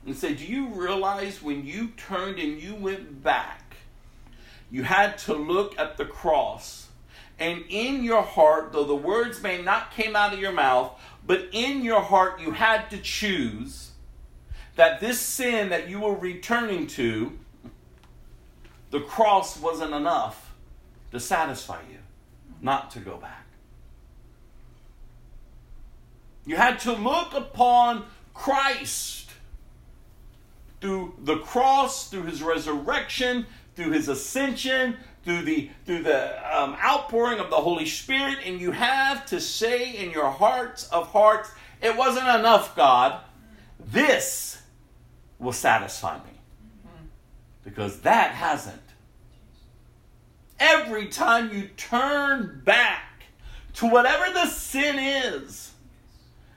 And 0.09 0.17
said, 0.17 0.39
Do 0.39 0.47
you 0.47 0.69
realize 0.69 1.43
when 1.43 1.67
you 1.67 1.89
turned 1.89 2.39
and 2.39 2.59
you 2.59 2.75
went 2.75 3.23
back, 3.23 3.77
you 4.71 4.83
had 4.83 5.19
to 5.19 5.35
look 5.35 5.79
at 5.79 5.99
the 5.99 6.07
cross? 6.07 6.89
And 7.39 7.63
in 7.69 8.03
your 8.03 8.23
heart, 8.23 8.73
though 8.73 8.85
the 8.85 8.97
words 8.97 9.43
may 9.43 9.61
not 9.61 9.93
came 9.93 10.17
out 10.17 10.33
of 10.33 10.41
your 10.41 10.53
mouth, 10.53 10.99
but 11.27 11.51
in 11.53 11.85
your 11.85 12.01
heart 12.01 12.41
you 12.41 12.53
had 12.53 12.89
to 12.89 12.97
choose 12.97 13.91
that 14.77 14.99
this 14.99 15.21
sin 15.21 15.69
that 15.69 15.91
you 15.91 16.01
were 16.01 16.15
returning 16.15 16.87
to, 16.87 17.39
the 18.91 19.01
cross 19.01 19.61
wasn't 19.61 19.93
enough 19.93 20.55
to 21.13 21.21
satisfy 21.21 21.83
you, 21.83 21.99
not 22.63 22.91
to 22.93 22.99
go 22.99 23.19
back. 23.19 23.45
You 26.47 26.57
had 26.57 26.79
to 26.81 26.95
look 26.95 27.35
upon 27.35 28.07
Christ 28.33 29.18
through 30.81 31.15
the 31.19 31.39
cross, 31.39 32.09
through 32.09 32.25
his 32.25 32.43
resurrection, 32.43 33.47
through 33.75 33.93
his 33.93 34.09
ascension, 34.09 34.97
through 35.25 35.43
the 35.43 35.71
through 35.85 36.03
the 36.03 36.59
um, 36.59 36.77
outpouring 36.83 37.39
of 37.39 37.51
the 37.51 37.57
Holy 37.57 37.87
Spirit, 37.87 38.39
and 38.45 38.61
you 38.61 38.71
have 38.71 39.27
to 39.27 39.41
say 39.41 39.93
in 39.93 40.11
your 40.11 40.31
hearts 40.31 40.89
of 40.89 41.09
hearts, 41.09 41.51
it 41.83 41.97
wasn't 41.97 42.27
enough, 42.29 42.75
God. 42.75 43.21
This 43.79 44.61
will 45.39 45.53
satisfy 45.53 46.19
me. 46.19 46.41
Because 47.65 48.01
that 48.01 48.33
hasn't. 48.33 48.81
Every 50.59 51.09
time 51.09 51.53
you 51.53 51.69
turn 51.77 52.63
back 52.65 53.25
to 53.75 53.87
whatever 53.87 54.33
the 54.33 54.47
sin 54.47 54.99
is, 54.99 55.68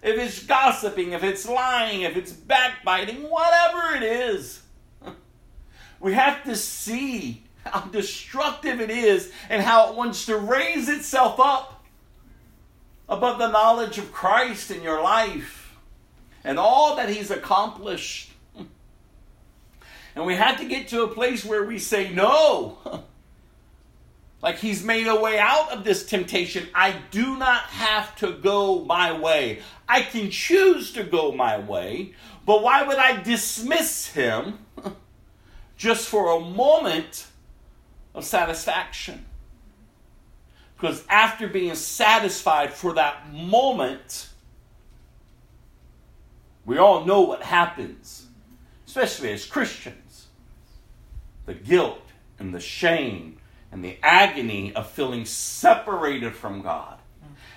if 0.02 0.18
it's 0.18 0.44
gossiping, 0.44 1.12
if 1.12 1.24
it's 1.24 1.48
lying, 1.48 2.02
if 2.02 2.18
it's 2.18 2.32
backbiting, 2.32 3.24
whatever 3.30 3.96
it 3.96 4.04
is, 4.04 4.62
we 6.00 6.14
have 6.14 6.44
to 6.46 6.56
see 6.56 7.44
how 7.66 7.82
destructive 7.82 8.82
it 8.82 8.90
is 8.90 9.32
and 9.50 9.62
how 9.62 9.90
it 9.90 9.96
wants 9.96 10.26
to 10.26 10.38
raise 10.38 10.90
itself 10.90 11.40
up 11.40 11.86
above 13.08 13.38
the 13.38 13.52
knowledge 13.52 13.98
of 13.98 14.12
Christ 14.12 14.72
in 14.72 14.82
your 14.82 15.02
life 15.04 15.78
and 16.44 16.58
all 16.58 16.96
that 16.96 17.10
He's 17.10 17.32
accomplished. 17.32 18.30
And 20.14 20.26
we 20.26 20.36
have 20.36 20.60
to 20.60 20.68
get 20.68 20.90
to 20.90 21.04
a 21.04 21.08
place 21.08 21.46
where 21.46 21.64
we 21.64 21.80
say, 21.80 22.14
No. 22.14 23.06
Like 24.42 24.58
he's 24.58 24.84
made 24.84 25.08
a 25.08 25.20
way 25.20 25.38
out 25.38 25.72
of 25.72 25.84
this 25.84 26.06
temptation. 26.06 26.68
I 26.74 26.96
do 27.12 27.38
not 27.38 27.62
have 27.64 28.16
to 28.18 28.32
go 28.34 28.84
my 28.84 29.18
way. 29.18 29.62
I 29.88 30.02
can 30.02 30.32
choose 30.32 30.92
to 30.94 31.04
go 31.04 31.32
my 31.32 31.60
way, 31.60 32.14
but 32.46 32.64
why 32.64 32.84
would 32.84 32.98
I 32.98 33.22
dismiss 33.22 34.08
him 34.08 34.66
just 35.78 36.08
for 36.08 36.36
a 36.36 36.40
moment 36.40 37.28
of 38.16 38.26
satisfaction? 38.26 39.26
Because 40.76 41.06
after 41.08 41.48
being 41.48 41.76
satisfied 41.76 42.74
for 42.74 42.94
that 42.94 43.32
moment, 43.32 44.30
we 46.66 46.80
all 46.80 47.06
know 47.06 47.22
what 47.22 47.44
happens, 47.44 48.26
especially 48.88 49.32
as 49.34 49.46
Christians 49.46 50.28
the 51.46 51.54
guilt 51.54 52.02
and 52.40 52.54
the 52.54 52.60
shame 52.60 53.38
and 53.72 53.84
the 53.84 53.98
agony 54.04 54.74
of 54.76 54.90
feeling 54.90 55.26
separated 55.26 56.36
from 56.36 56.62
God. 56.62 57.00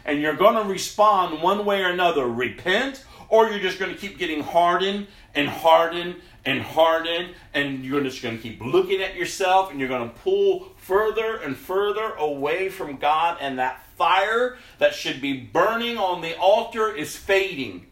And 0.05 0.21
you're 0.21 0.37
going 0.37 0.55
to 0.55 0.71
respond 0.71 1.43
one 1.43 1.65
way 1.65 1.83
or 1.83 1.91
another 1.91 2.27
repent, 2.27 3.05
or 3.29 3.49
you're 3.49 3.59
just 3.59 3.79
going 3.79 3.93
to 3.93 3.99
keep 3.99 4.19
getting 4.19 4.43
hardened 4.43 5.07
and 5.35 5.49
hardened 5.49 6.17
and 6.45 6.61
hardened, 6.61 7.35
and 7.55 7.85
you're 7.85 8.03
just 8.03 8.23
going 8.23 8.37
to 8.37 8.43
keep 8.43 8.61
looking 8.61 9.01
at 9.01 9.17
yourself 9.17 9.71
and 9.71 9.81
you're 9.81 9.89
going 9.89 10.09
to 10.09 10.15
pull 10.17 10.69
further 10.77 11.37
and 11.37 11.57
further 11.57 12.13
away 12.19 12.69
from 12.69 12.97
God, 12.97 13.39
and 13.41 13.59
that 13.59 13.83
fire 13.97 14.59
that 14.79 14.95
should 14.95 15.21
be 15.21 15.41
burning 15.41 15.97
on 15.97 16.21
the 16.21 16.37
altar 16.37 16.95
is 16.95 17.17
fading 17.17 17.87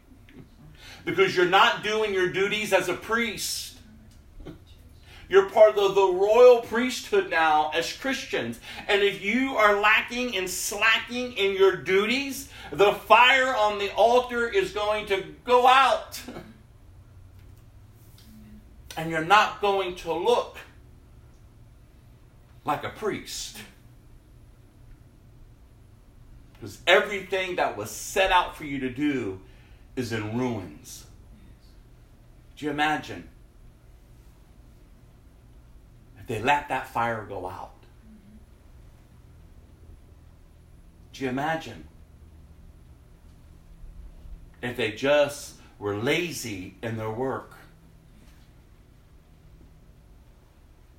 because 1.03 1.35
you're 1.35 1.45
not 1.47 1.83
doing 1.83 2.13
your 2.13 2.29
duties 2.29 2.71
as 2.71 2.87
a 2.89 2.93
priest. 2.93 3.72
You're 5.29 5.49
part 5.49 5.77
of 5.77 5.95
the 5.95 6.07
royal 6.07 6.61
priesthood 6.61 7.29
now 7.29 7.71
as 7.73 7.91
Christians. 7.91 8.59
And 8.87 9.01
if 9.01 9.23
you 9.23 9.55
are 9.55 9.79
lacking 9.79 10.35
and 10.35 10.49
slacking 10.49 11.33
in 11.33 11.55
your 11.55 11.75
duties, 11.75 12.49
the 12.71 12.93
fire 12.93 13.55
on 13.55 13.79
the 13.79 13.93
altar 13.93 14.47
is 14.47 14.71
going 14.71 15.07
to 15.07 15.23
go 15.45 15.67
out. 15.67 16.21
And 18.95 19.09
you're 19.09 19.25
not 19.25 19.59
going 19.59 19.95
to 19.95 20.13
look 20.13 20.59
like 22.63 22.83
a 22.83 22.89
priest. 22.89 23.57
Because 26.53 26.77
everything 26.85 27.55
that 27.55 27.75
was 27.75 27.89
set 27.89 28.31
out 28.31 28.55
for 28.55 28.65
you 28.65 28.77
to 28.81 28.91
do 28.91 29.41
is 29.95 30.13
in 30.13 30.37
ruins. 30.37 31.07
Do 32.55 32.65
you 32.65 32.71
imagine? 32.71 33.29
if 36.22 36.22
they 36.33 36.41
let 36.41 36.67
that 36.69 36.87
fire 36.87 37.23
go 37.29 37.45
out. 37.45 37.75
Do 41.11 41.23
you 41.23 41.29
imagine? 41.29 41.83
If 44.63 44.75
they 44.75 44.93
just 44.93 45.57
were 45.77 45.95
lazy 45.95 46.73
in 46.81 46.97
their 46.97 47.11
work. 47.11 47.53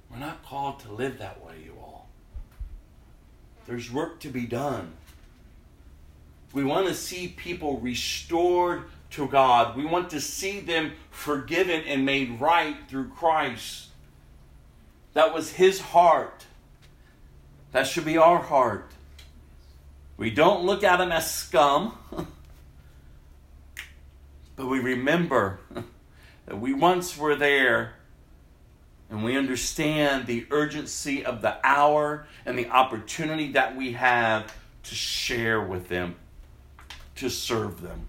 We're 0.08 0.18
not 0.18 0.44
called 0.44 0.78
to 0.80 0.92
live 0.92 1.18
that 1.18 1.44
way, 1.44 1.54
you 1.64 1.74
all. 1.82 2.08
There's 3.66 3.90
work 3.90 4.20
to 4.20 4.28
be 4.28 4.46
done. 4.46 4.92
We 6.52 6.62
want 6.62 6.86
to 6.86 6.94
see 6.94 7.26
people 7.26 7.80
restored 7.80 8.84
to 9.10 9.26
God. 9.26 9.76
We 9.76 9.84
want 9.84 10.10
to 10.10 10.20
see 10.20 10.60
them 10.60 10.92
forgiven 11.10 11.82
and 11.88 12.06
made 12.06 12.40
right 12.40 12.76
through 12.88 13.08
Christ. 13.08 13.88
That 15.14 15.32
was 15.32 15.52
his 15.52 15.80
heart. 15.80 16.44
That 17.72 17.86
should 17.86 18.04
be 18.04 18.18
our 18.18 18.38
heart. 18.38 18.90
We 20.16 20.30
don't 20.30 20.64
look 20.64 20.84
at 20.84 21.00
him 21.00 21.10
as 21.10 21.32
scum, 21.32 21.96
but 24.56 24.66
we 24.66 24.78
remember 24.78 25.60
that 26.46 26.60
we 26.60 26.72
once 26.72 27.16
were 27.16 27.34
there 27.34 27.94
and 29.10 29.24
we 29.24 29.36
understand 29.36 30.26
the 30.26 30.46
urgency 30.50 31.24
of 31.24 31.42
the 31.42 31.56
hour 31.64 32.26
and 32.46 32.58
the 32.58 32.68
opportunity 32.68 33.52
that 33.52 33.76
we 33.76 33.92
have 33.92 34.56
to 34.84 34.94
share 34.94 35.60
with 35.60 35.88
them, 35.88 36.16
to 37.16 37.28
serve 37.28 37.80
them. 37.80 38.06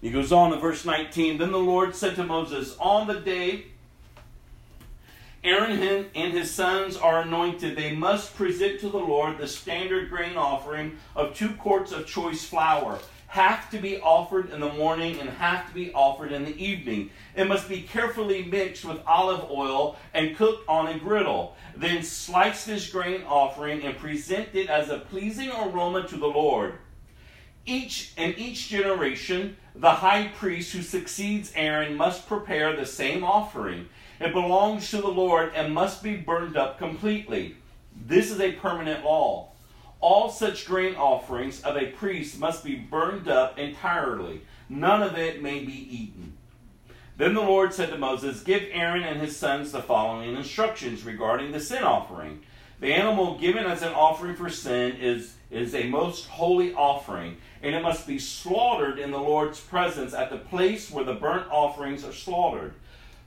He 0.00 0.10
goes 0.10 0.32
on 0.32 0.52
in 0.52 0.60
verse 0.60 0.84
19 0.84 1.38
Then 1.38 1.52
the 1.52 1.58
Lord 1.58 1.94
said 1.94 2.16
to 2.16 2.24
Moses, 2.24 2.76
On 2.78 3.06
the 3.06 3.20
day 3.20 3.66
Aaron 5.46 6.06
and 6.14 6.32
his 6.32 6.50
sons 6.50 6.96
are 6.96 7.20
anointed, 7.20 7.76
they 7.76 7.94
must 7.94 8.34
present 8.34 8.80
to 8.80 8.88
the 8.88 8.98
Lord 8.98 9.38
the 9.38 9.46
standard 9.46 10.10
grain 10.10 10.36
offering 10.36 10.96
of 11.14 11.36
two 11.36 11.50
quarts 11.50 11.92
of 11.92 12.04
choice 12.04 12.44
flour, 12.44 12.98
half 13.28 13.70
to 13.70 13.78
be 13.78 14.00
offered 14.00 14.50
in 14.50 14.58
the 14.58 14.72
morning 14.72 15.20
and 15.20 15.30
half 15.30 15.68
to 15.68 15.74
be 15.74 15.92
offered 15.92 16.32
in 16.32 16.44
the 16.44 16.60
evening. 16.60 17.10
It 17.36 17.46
must 17.46 17.68
be 17.68 17.82
carefully 17.82 18.44
mixed 18.44 18.84
with 18.84 18.98
olive 19.06 19.48
oil 19.48 19.96
and 20.12 20.36
cooked 20.36 20.68
on 20.68 20.88
a 20.88 20.98
griddle. 20.98 21.54
Then 21.76 22.02
slice 22.02 22.64
this 22.64 22.90
grain 22.90 23.22
offering 23.22 23.82
and 23.82 23.96
present 23.96 24.48
it 24.52 24.68
as 24.68 24.88
a 24.88 24.98
pleasing 24.98 25.50
aroma 25.50 26.08
to 26.08 26.16
the 26.16 26.26
Lord. 26.26 26.74
Each 27.66 28.12
in 28.16 28.34
each 28.38 28.68
generation, 28.68 29.56
the 29.74 29.90
high 29.90 30.28
priest 30.28 30.72
who 30.72 30.82
succeeds 30.82 31.52
Aaron 31.56 31.96
must 31.96 32.28
prepare 32.28 32.74
the 32.74 32.86
same 32.86 33.24
offering. 33.24 33.88
It 34.20 34.32
belongs 34.32 34.90
to 34.90 34.98
the 34.98 35.08
Lord 35.08 35.52
and 35.54 35.74
must 35.74 36.02
be 36.02 36.16
burned 36.16 36.56
up 36.56 36.78
completely. 36.78 37.56
This 37.94 38.30
is 38.30 38.40
a 38.40 38.52
permanent 38.52 39.04
law. 39.04 39.48
All 40.00 40.30
such 40.30 40.66
grain 40.66 40.94
offerings 40.94 41.60
of 41.62 41.76
a 41.76 41.86
priest 41.86 42.38
must 42.38 42.64
be 42.64 42.76
burned 42.76 43.28
up 43.28 43.58
entirely. 43.58 44.42
None 44.68 45.02
of 45.02 45.18
it 45.18 45.42
may 45.42 45.64
be 45.64 45.72
eaten. 45.72 46.34
Then 47.16 47.34
the 47.34 47.40
Lord 47.40 47.72
said 47.72 47.90
to 47.90 47.98
Moses, 47.98 48.42
Give 48.42 48.62
Aaron 48.70 49.02
and 49.02 49.20
his 49.20 49.36
sons 49.36 49.72
the 49.72 49.82
following 49.82 50.36
instructions 50.36 51.04
regarding 51.04 51.52
the 51.52 51.60
sin 51.60 51.82
offering. 51.82 52.42
The 52.78 52.92
animal 52.92 53.38
given 53.38 53.64
as 53.64 53.82
an 53.82 53.94
offering 53.94 54.36
for 54.36 54.50
sin 54.50 54.96
is, 54.96 55.34
is 55.50 55.74
a 55.74 55.88
most 55.88 56.26
holy 56.26 56.74
offering, 56.74 57.38
and 57.62 57.74
it 57.74 57.82
must 57.82 58.06
be 58.06 58.18
slaughtered 58.18 58.98
in 58.98 59.10
the 59.10 59.18
Lord's 59.18 59.60
presence 59.60 60.14
at 60.14 60.30
the 60.30 60.36
place 60.36 60.90
where 60.90 61.04
the 61.04 61.14
burnt 61.14 61.50
offerings 61.50 62.04
are 62.04 62.12
slaughtered. 62.12 62.74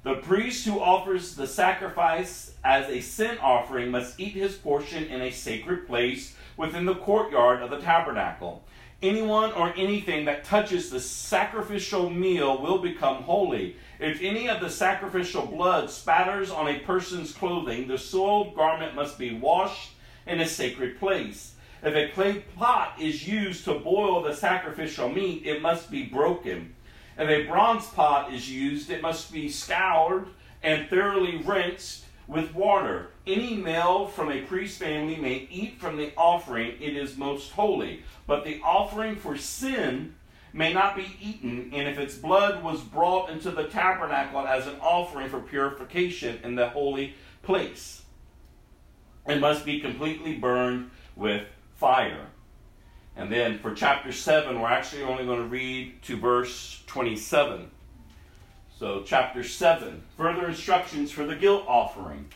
The 0.04 0.16
priest 0.16 0.66
who 0.66 0.80
offers 0.80 1.36
the 1.36 1.48
sacrifice 1.48 2.54
as 2.64 2.90
a 2.90 3.02
sin 3.02 3.38
offering 3.40 3.92
must 3.92 4.20
eat 4.20 4.34
his 4.34 4.56
portion 4.56 5.04
in 5.06 5.22
a 5.22 5.32
sacred 5.32 5.88
place 5.88 6.36
within 6.56 6.86
the 6.86 6.96
courtyard 6.96 7.62
of 7.62 7.70
the 7.70 7.80
tabernacle. 7.80 8.64
Anyone 9.02 9.54
or 9.54 9.74
anything 9.78 10.26
that 10.26 10.44
touches 10.44 10.90
the 10.90 11.00
sacrificial 11.00 12.10
meal 12.10 12.62
will 12.62 12.80
become 12.80 13.24
holy. 13.24 13.78
If 14.00 14.22
any 14.22 14.50
of 14.50 14.60
the 14.60 14.70
sacrificial 14.70 15.46
blood 15.46 15.90
spatters 15.90 16.52
on 16.52 16.68
a 16.68 16.80
person's 16.80 17.34
clothing, 17.34 17.88
the 17.88 17.98
soiled 17.98 18.56
garment 18.56 18.96
must 18.96 19.18
be 19.18 19.36
washed 19.36 19.92
in 20.28 20.42
a 20.42 20.48
sacred 20.48 21.00
place. 21.00 21.49
If 21.82 21.96
a 21.96 22.10
clay 22.14 22.44
pot 22.58 22.96
is 23.00 23.28
used 23.28 23.64
to 23.66 23.76
boil 23.76 24.22
the 24.22 24.36
sacrificial 24.36 25.10
meat, 25.10 25.46
it 25.46 25.62
must 25.62 25.90
be 25.90 26.04
broken. 26.04 26.76
If 27.18 27.30
a 27.30 27.48
bronze 27.48 27.88
pot 27.88 28.34
is 28.34 28.52
used, 28.52 28.90
it 28.90 29.02
must 29.02 29.32
be 29.32 29.50
scoured 29.50 30.28
and 30.62 30.90
thoroughly 30.90 31.38
rinsed 31.38 32.06
with 32.28 32.54
water. 32.54 33.12
Any 33.26 33.56
male 33.56 34.08
from 34.08 34.32
a 34.32 34.42
priest's 34.42 34.78
family 34.78 35.16
may 35.16 35.48
eat 35.50 35.80
from 35.80 35.98
the 35.98 36.12
offering, 36.16 36.74
it 36.82 36.96
is 36.96 37.18
most 37.18 37.52
holy. 37.52 38.04
But 38.28 38.44
the 38.44 38.62
offering 38.62 39.16
for 39.16 39.38
sin 39.38 40.16
may 40.52 40.74
not 40.74 40.96
be 40.96 41.16
eaten, 41.22 41.72
and 41.74 41.88
if 41.88 41.98
its 41.98 42.16
blood 42.16 42.64
was 42.64 42.82
brought 42.82 43.30
into 43.30 43.52
the 43.52 43.68
tabernacle 43.68 44.46
as 44.46 44.68
an 44.68 44.76
offering 44.82 45.30
for 45.30 45.40
purification 45.40 46.40
in 46.44 46.56
the 46.56 46.70
holy 46.70 47.16
place, 47.42 48.04
it 49.28 49.40
must 49.40 49.66
be 49.66 49.80
completely 49.80 50.36
burned 50.36 50.92
with 51.16 51.44
fire. 51.80 52.28
And 53.16 53.32
then 53.32 53.58
for 53.60 53.74
chapter 53.74 54.12
7, 54.12 54.60
we're 54.60 54.68
actually 54.68 55.04
only 55.04 55.26
going 55.26 55.40
to 55.40 55.48
read 55.48 56.02
to 56.04 56.18
verse 56.18 56.84
27. 56.88 57.72
So, 58.78 59.04
chapter 59.06 59.44
7, 59.44 60.04
further 60.16 60.48
instructions 60.48 61.12
for 61.12 61.26
the 61.26 61.36
guilt 61.36 61.66
offering. 61.68 62.28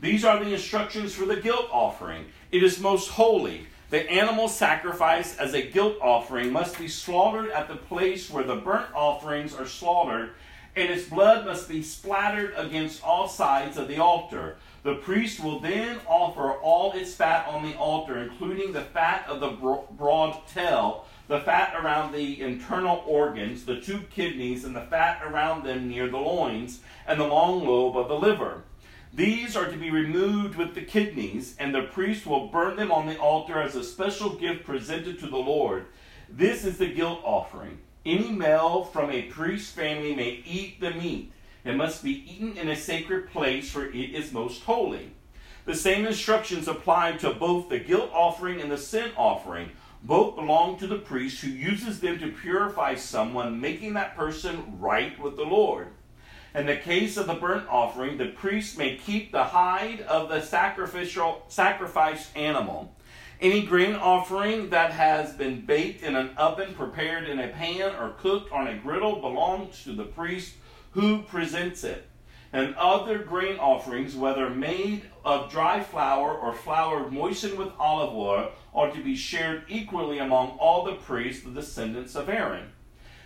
These 0.00 0.24
are 0.24 0.42
the 0.42 0.52
instructions 0.52 1.14
for 1.14 1.26
the 1.26 1.36
guilt 1.36 1.68
offering. 1.70 2.26
It 2.50 2.62
is 2.62 2.80
most 2.80 3.10
holy. 3.10 3.66
The 3.90 4.10
animal 4.10 4.48
sacrifice 4.48 5.36
as 5.36 5.54
a 5.54 5.62
guilt 5.62 5.96
offering 6.00 6.52
must 6.52 6.78
be 6.78 6.88
slaughtered 6.88 7.50
at 7.50 7.68
the 7.68 7.76
place 7.76 8.30
where 8.30 8.42
the 8.42 8.56
burnt 8.56 8.92
offerings 8.94 9.54
are 9.54 9.66
slaughtered, 9.66 10.30
and 10.74 10.90
its 10.90 11.08
blood 11.08 11.44
must 11.44 11.68
be 11.68 11.82
splattered 11.82 12.54
against 12.56 13.04
all 13.04 13.28
sides 13.28 13.76
of 13.76 13.86
the 13.86 13.98
altar. 13.98 14.56
The 14.82 14.96
priest 14.96 15.42
will 15.42 15.60
then 15.60 16.00
offer 16.08 16.54
all 16.54 16.92
its 16.92 17.14
fat 17.14 17.46
on 17.46 17.62
the 17.62 17.76
altar, 17.76 18.18
including 18.18 18.72
the 18.72 18.80
fat 18.80 19.24
of 19.28 19.38
the 19.38 19.50
broad 19.92 20.46
tail, 20.48 21.06
the 21.28 21.40
fat 21.40 21.74
around 21.80 22.12
the 22.12 22.40
internal 22.40 23.04
organs, 23.06 23.64
the 23.64 23.80
two 23.80 24.00
kidneys, 24.10 24.64
and 24.64 24.74
the 24.74 24.86
fat 24.86 25.22
around 25.24 25.64
them 25.64 25.88
near 25.88 26.08
the 26.08 26.18
loins, 26.18 26.80
and 27.06 27.20
the 27.20 27.26
long 27.26 27.64
lobe 27.64 27.96
of 27.96 28.08
the 28.08 28.18
liver. 28.18 28.64
These 29.14 29.56
are 29.56 29.70
to 29.70 29.76
be 29.76 29.90
removed 29.90 30.56
with 30.56 30.74
the 30.74 30.82
kidneys, 30.82 31.54
and 31.60 31.72
the 31.72 31.82
priest 31.82 32.26
will 32.26 32.48
burn 32.48 32.76
them 32.76 32.90
on 32.90 33.06
the 33.06 33.18
altar 33.18 33.62
as 33.62 33.76
a 33.76 33.84
special 33.84 34.30
gift 34.30 34.64
presented 34.64 35.20
to 35.20 35.28
the 35.28 35.36
Lord. 35.36 35.86
This 36.28 36.64
is 36.64 36.78
the 36.78 36.92
guilt 36.92 37.20
offering. 37.22 37.78
Any 38.04 38.30
male 38.30 38.84
from 38.84 39.10
a 39.10 39.22
priest's 39.22 39.70
family 39.70 40.14
may 40.16 40.42
eat 40.44 40.80
the 40.80 40.90
meat. 40.90 41.30
It 41.64 41.76
must 41.76 42.02
be 42.02 42.24
eaten 42.30 42.56
in 42.56 42.68
a 42.68 42.76
sacred 42.76 43.30
place, 43.30 43.70
for 43.70 43.86
it 43.86 43.94
is 43.94 44.32
most 44.32 44.62
holy. 44.62 45.12
The 45.64 45.74
same 45.74 46.06
instructions 46.06 46.66
apply 46.66 47.12
to 47.18 47.32
both 47.32 47.68
the 47.68 47.78
guilt 47.78 48.10
offering 48.12 48.60
and 48.60 48.70
the 48.70 48.78
sin 48.78 49.12
offering. 49.16 49.70
Both 50.02 50.34
belong 50.34 50.78
to 50.78 50.88
the 50.88 50.98
priest 50.98 51.40
who 51.40 51.50
uses 51.50 52.00
them 52.00 52.18
to 52.18 52.32
purify 52.32 52.96
someone, 52.96 53.60
making 53.60 53.92
that 53.94 54.16
person 54.16 54.78
right 54.80 55.16
with 55.20 55.36
the 55.36 55.44
Lord. 55.44 55.88
In 56.54 56.66
the 56.66 56.76
case 56.76 57.16
of 57.16 57.28
the 57.28 57.34
burnt 57.34 57.68
offering, 57.68 58.18
the 58.18 58.26
priest 58.26 58.76
may 58.76 58.96
keep 58.96 59.30
the 59.30 59.44
hide 59.44 60.00
of 60.02 60.28
the 60.28 60.42
sacrificial 60.42 61.44
sacrificed 61.48 62.36
animal. 62.36 62.94
Any 63.40 63.64
grain 63.64 63.94
offering 63.94 64.70
that 64.70 64.92
has 64.92 65.32
been 65.32 65.64
baked 65.64 66.02
in 66.02 66.16
an 66.16 66.30
oven, 66.36 66.74
prepared 66.74 67.28
in 67.28 67.38
a 67.38 67.48
pan, 67.48 67.94
or 67.94 68.14
cooked 68.18 68.52
on 68.52 68.66
a 68.66 68.76
griddle 68.76 69.20
belongs 69.20 69.82
to 69.84 69.94
the 69.94 70.04
priest 70.04 70.54
who 70.92 71.22
presents 71.22 71.84
it. 71.84 72.08
And 72.52 72.74
other 72.74 73.18
grain 73.18 73.58
offerings, 73.58 74.14
whether 74.14 74.50
made 74.50 75.04
of 75.24 75.50
dry 75.50 75.82
flour 75.82 76.34
or 76.34 76.52
flour 76.52 77.10
moistened 77.10 77.58
with 77.58 77.72
olive 77.78 78.14
oil, 78.14 78.50
are 78.74 78.90
to 78.90 79.02
be 79.02 79.16
shared 79.16 79.64
equally 79.68 80.18
among 80.18 80.50
all 80.58 80.84
the 80.84 80.94
priests, 80.94 81.44
the 81.44 81.50
descendants 81.50 82.14
of 82.14 82.28
Aaron. 82.28 82.70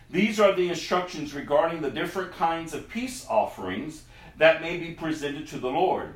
These 0.08 0.38
are 0.38 0.54
the 0.54 0.68
instructions 0.68 1.34
regarding 1.34 1.82
the 1.82 1.90
different 1.90 2.32
kinds 2.32 2.72
of 2.72 2.88
peace 2.88 3.26
offerings 3.28 4.04
that 4.38 4.62
may 4.62 4.76
be 4.76 4.92
presented 4.92 5.48
to 5.48 5.58
the 5.58 5.70
Lord. 5.70 6.14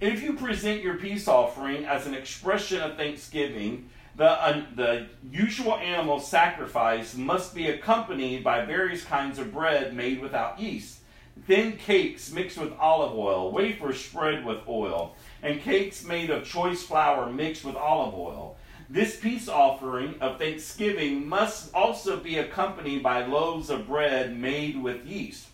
If 0.00 0.20
you 0.20 0.32
present 0.32 0.82
your 0.82 0.96
peace 0.96 1.28
offering 1.28 1.84
as 1.84 2.08
an 2.08 2.14
expression 2.14 2.80
of 2.80 2.96
thanksgiving, 2.96 3.88
the, 4.16 4.24
uh, 4.24 4.62
the 4.74 5.06
usual 5.30 5.74
animal 5.74 6.20
sacrifice 6.20 7.16
must 7.16 7.54
be 7.54 7.68
accompanied 7.68 8.44
by 8.44 8.64
various 8.64 9.04
kinds 9.04 9.38
of 9.38 9.52
bread 9.52 9.94
made 9.94 10.20
without 10.20 10.60
yeast, 10.60 11.00
thin 11.46 11.76
cakes 11.76 12.30
mixed 12.30 12.58
with 12.58 12.72
olive 12.78 13.16
oil, 13.16 13.50
wafers 13.50 14.04
spread 14.04 14.44
with 14.44 14.58
oil, 14.68 15.16
and 15.42 15.62
cakes 15.62 16.04
made 16.04 16.30
of 16.30 16.44
choice 16.44 16.82
flour 16.82 17.30
mixed 17.30 17.64
with 17.64 17.76
olive 17.76 18.14
oil. 18.14 18.56
This 18.90 19.18
peace 19.18 19.48
offering 19.48 20.16
of 20.20 20.38
thanksgiving 20.38 21.26
must 21.26 21.72
also 21.74 22.18
be 22.18 22.36
accompanied 22.36 23.02
by 23.02 23.24
loaves 23.24 23.70
of 23.70 23.86
bread 23.86 24.36
made 24.36 24.82
with 24.82 25.06
yeast. 25.06 25.48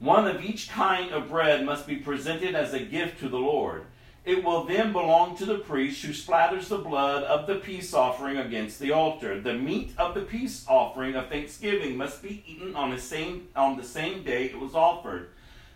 One 0.00 0.26
of 0.26 0.42
each 0.42 0.68
kind 0.68 1.12
of 1.12 1.28
bread 1.28 1.64
must 1.64 1.86
be 1.86 1.96
presented 1.96 2.56
as 2.56 2.74
a 2.74 2.80
gift 2.80 3.20
to 3.20 3.28
the 3.28 3.38
Lord. 3.38 3.84
It 4.24 4.44
will 4.44 4.64
then 4.64 4.92
belong 4.92 5.36
to 5.38 5.46
the 5.46 5.58
priest 5.58 6.04
who 6.04 6.12
splatters 6.12 6.68
the 6.68 6.76
blood 6.76 7.22
of 7.22 7.46
the 7.46 7.54
peace 7.54 7.94
offering 7.94 8.36
against 8.36 8.78
the 8.78 8.92
altar. 8.92 9.40
The 9.40 9.54
meat 9.54 9.94
of 9.96 10.14
the 10.14 10.20
peace 10.20 10.66
offering 10.68 11.14
of 11.14 11.28
thanksgiving 11.28 11.96
must 11.96 12.22
be 12.22 12.44
eaten 12.46 12.76
on 12.76 12.90
the 12.90 13.00
same 13.00 13.48
on 13.56 13.78
the 13.78 13.82
same 13.82 14.22
day 14.22 14.44
it 14.44 14.60
was 14.60 14.74
offered. 14.74 15.30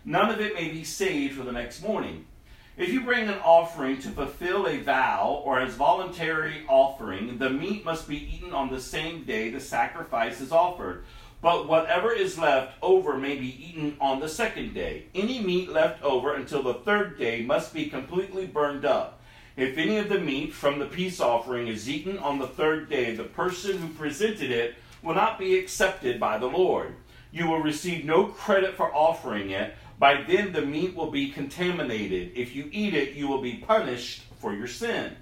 None 0.05 0.29
of 0.29 0.39
it 0.39 0.53
may 0.53 0.69
be 0.69 0.83
saved 0.83 1.35
for 1.35 1.43
the 1.43 1.51
next 1.51 1.81
morning. 1.81 2.25
If 2.77 2.89
you 2.89 3.01
bring 3.01 3.29
an 3.29 3.39
offering 3.43 3.99
to 4.01 4.09
fulfill 4.09 4.67
a 4.67 4.77
vow 4.77 5.41
or 5.43 5.59
as 5.59 5.73
voluntary 5.73 6.65
offering, 6.67 7.39
the 7.39 7.49
meat 7.49 7.83
must 7.83 8.07
be 8.07 8.35
eaten 8.35 8.53
on 8.53 8.69
the 8.69 8.81
same 8.81 9.23
day 9.23 9.49
the 9.49 9.61
sacrifice 9.61 10.39
is 10.39 10.51
offered. 10.51 11.05
But 11.41 11.67
whatever 11.67 12.11
is 12.11 12.39
left 12.39 12.77
over 12.81 13.17
may 13.17 13.35
be 13.35 13.67
eaten 13.67 13.97
on 13.99 14.19
the 14.19 14.29
second 14.29 14.73
day. 14.73 15.05
Any 15.13 15.39
meat 15.39 15.69
left 15.69 16.01
over 16.03 16.33
until 16.33 16.63
the 16.63 16.73
third 16.73 17.19
day 17.19 17.43
must 17.43 17.73
be 17.73 17.85
completely 17.85 18.47
burned 18.47 18.85
up. 18.85 19.21
If 19.55 19.77
any 19.77 19.97
of 19.97 20.09
the 20.09 20.19
meat 20.19 20.53
from 20.53 20.79
the 20.79 20.85
peace 20.85 21.21
offering 21.21 21.67
is 21.67 21.89
eaten 21.89 22.17
on 22.17 22.39
the 22.39 22.47
third 22.47 22.89
day, 22.89 23.15
the 23.15 23.23
person 23.23 23.77
who 23.77 23.87
presented 23.89 24.51
it 24.51 24.75
will 25.01 25.15
not 25.15 25.39
be 25.39 25.57
accepted 25.57 26.19
by 26.19 26.37
the 26.37 26.47
Lord. 26.47 26.95
You 27.31 27.47
will 27.47 27.59
receive 27.59 28.05
no 28.05 28.25
credit 28.25 28.75
for 28.75 28.93
offering 28.93 29.51
it. 29.51 29.75
By 29.99 30.23
then, 30.23 30.51
the 30.51 30.61
meat 30.61 30.95
will 30.95 31.11
be 31.11 31.29
contaminated. 31.29 32.31
If 32.35 32.55
you 32.55 32.69
eat 32.71 32.93
it, 32.93 33.13
you 33.13 33.27
will 33.27 33.41
be 33.41 33.57
punished 33.57 34.23
for 34.39 34.53
your 34.53 34.67
sin. 34.67 35.15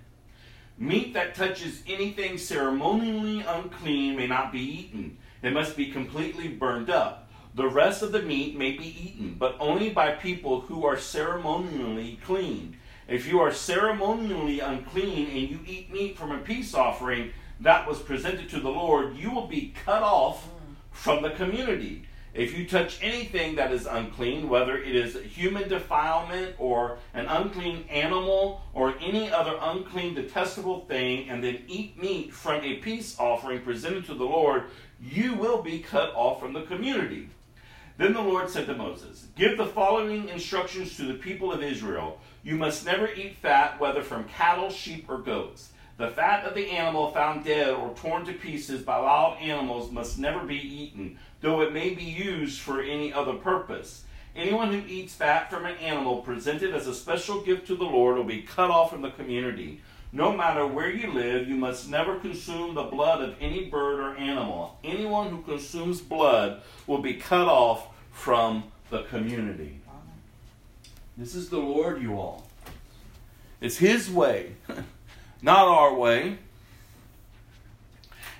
Meat 0.77 1.13
that 1.13 1.35
touches 1.35 1.83
anything 1.87 2.37
ceremonially 2.37 3.41
unclean 3.41 4.15
may 4.15 4.25
not 4.25 4.51
be 4.51 4.59
eaten. 4.59 5.17
It 5.43 5.53
must 5.53 5.75
be 5.75 5.91
completely 5.91 6.47
burned 6.47 6.89
up. 6.89 7.29
The 7.53 7.67
rest 7.67 8.01
of 8.01 8.13
the 8.13 8.21
meat 8.21 8.57
may 8.57 8.71
be 8.71 8.87
eaten, 8.87 9.35
but 9.37 9.57
only 9.59 9.89
by 9.89 10.11
people 10.11 10.61
who 10.61 10.85
are 10.85 10.97
ceremonially 10.97 12.19
clean. 12.25 12.77
If 13.07 13.27
you 13.27 13.41
are 13.41 13.51
ceremonially 13.51 14.61
unclean 14.61 15.29
and 15.29 15.49
you 15.49 15.59
eat 15.67 15.91
meat 15.91 16.17
from 16.17 16.31
a 16.31 16.39
peace 16.39 16.73
offering 16.73 17.31
that 17.59 17.87
was 17.87 17.99
presented 17.99 18.49
to 18.49 18.59
the 18.61 18.69
Lord, 18.69 19.17
you 19.17 19.31
will 19.31 19.47
be 19.47 19.73
cut 19.85 20.01
off 20.01 20.47
from 20.91 21.21
the 21.21 21.31
community. 21.31 22.05
If 22.33 22.57
you 22.57 22.67
touch 22.67 22.97
anything 23.03 23.55
that 23.55 23.71
is 23.71 23.85
unclean, 23.85 24.49
whether 24.49 24.75
it 24.75 24.95
is 24.95 25.15
human 25.21 25.69
defilement 25.69 26.55
or 26.57 26.97
an 27.13 27.27
unclean 27.27 27.85
animal 27.89 28.61
or 28.73 28.95
any 28.99 29.31
other 29.31 29.55
unclean, 29.61 30.15
detestable 30.15 30.85
thing, 30.85 31.29
and 31.29 31.43
then 31.43 31.59
eat 31.67 32.01
meat 32.01 32.33
from 32.33 32.63
a 32.63 32.77
peace 32.77 33.19
offering 33.19 33.61
presented 33.61 34.05
to 34.07 34.15
the 34.15 34.25
Lord, 34.25 34.63
you 34.99 35.35
will 35.35 35.61
be 35.61 35.77
cut 35.77 36.11
off 36.15 36.39
from 36.39 36.53
the 36.53 36.63
community. 36.63 37.29
Then 37.97 38.13
the 38.13 38.21
Lord 38.21 38.49
said 38.49 38.65
to 38.65 38.75
Moses, 38.75 39.27
Give 39.35 39.55
the 39.55 39.67
following 39.67 40.27
instructions 40.29 40.97
to 40.97 41.03
the 41.03 41.13
people 41.13 41.53
of 41.53 41.61
Israel. 41.61 42.19
You 42.41 42.55
must 42.55 42.83
never 42.83 43.13
eat 43.13 43.37
fat, 43.43 43.79
whether 43.79 44.01
from 44.01 44.23
cattle, 44.23 44.71
sheep, 44.71 45.05
or 45.07 45.19
goats. 45.19 45.69
The 45.97 46.09
fat 46.09 46.43
of 46.45 46.55
the 46.55 46.71
animal 46.71 47.11
found 47.11 47.45
dead 47.45 47.69
or 47.69 47.93
torn 47.93 48.25
to 48.25 48.33
pieces 48.33 48.81
by 48.81 48.99
wild 48.99 49.37
animals 49.37 49.91
must 49.91 50.17
never 50.17 50.43
be 50.43 50.57
eaten, 50.57 51.19
though 51.43 51.61
it 51.61 51.73
may 51.73 51.93
be 51.93 52.05
used 52.05 52.61
for 52.61 52.81
any 52.81 53.13
other 53.13 53.33
purpose. 53.33 54.05
Anyone 54.33 54.71
who 54.71 54.87
eats 54.87 55.13
fat 55.13 55.51
from 55.51 55.65
an 55.65 55.75
animal 55.75 56.21
presented 56.21 56.73
as 56.73 56.87
a 56.87 56.95
special 56.95 57.41
gift 57.41 57.67
to 57.67 57.75
the 57.75 57.83
Lord 57.83 58.15
will 58.15 58.23
be 58.23 58.41
cut 58.41 58.71
off 58.71 58.89
from 58.89 59.01
the 59.01 59.11
community. 59.11 59.81
No 60.13 60.31
matter 60.31 60.65
where 60.65 60.89
you 60.89 61.11
live, 61.11 61.49
you 61.49 61.55
must 61.55 61.89
never 61.89 62.17
consume 62.17 62.75
the 62.75 62.83
blood 62.83 63.21
of 63.21 63.35
any 63.41 63.65
bird 63.65 63.99
or 63.99 64.15
animal. 64.15 64.79
Anyone 64.85 65.31
who 65.31 65.41
consumes 65.41 65.99
blood 65.99 66.61
will 66.87 66.99
be 66.99 67.15
cut 67.15 67.47
off 67.47 67.87
from 68.11 68.63
the 68.89 69.03
community. 69.03 69.81
This 71.17 71.35
is 71.35 71.49
the 71.49 71.59
Lord, 71.59 72.01
you 72.01 72.17
all. 72.17 72.47
It's 73.59 73.77
His 73.77 74.09
way, 74.09 74.53
not 75.41 75.67
our 75.67 75.93
way. 75.93 76.37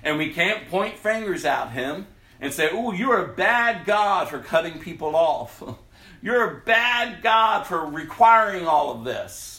And 0.02 0.16
we 0.16 0.32
can't 0.32 0.68
point 0.70 0.96
fingers 0.96 1.44
at 1.44 1.68
Him 1.68 2.06
and 2.44 2.52
say, 2.52 2.68
Oh, 2.72 2.92
you're 2.92 3.24
a 3.24 3.34
bad 3.34 3.84
God 3.84 4.28
for 4.28 4.38
cutting 4.38 4.78
people 4.78 5.16
off. 5.16 5.62
You're 6.22 6.56
a 6.56 6.60
bad 6.62 7.22
God 7.22 7.66
for 7.66 7.84
requiring 7.84 8.66
all 8.66 8.90
of 8.90 9.04
this 9.04 9.54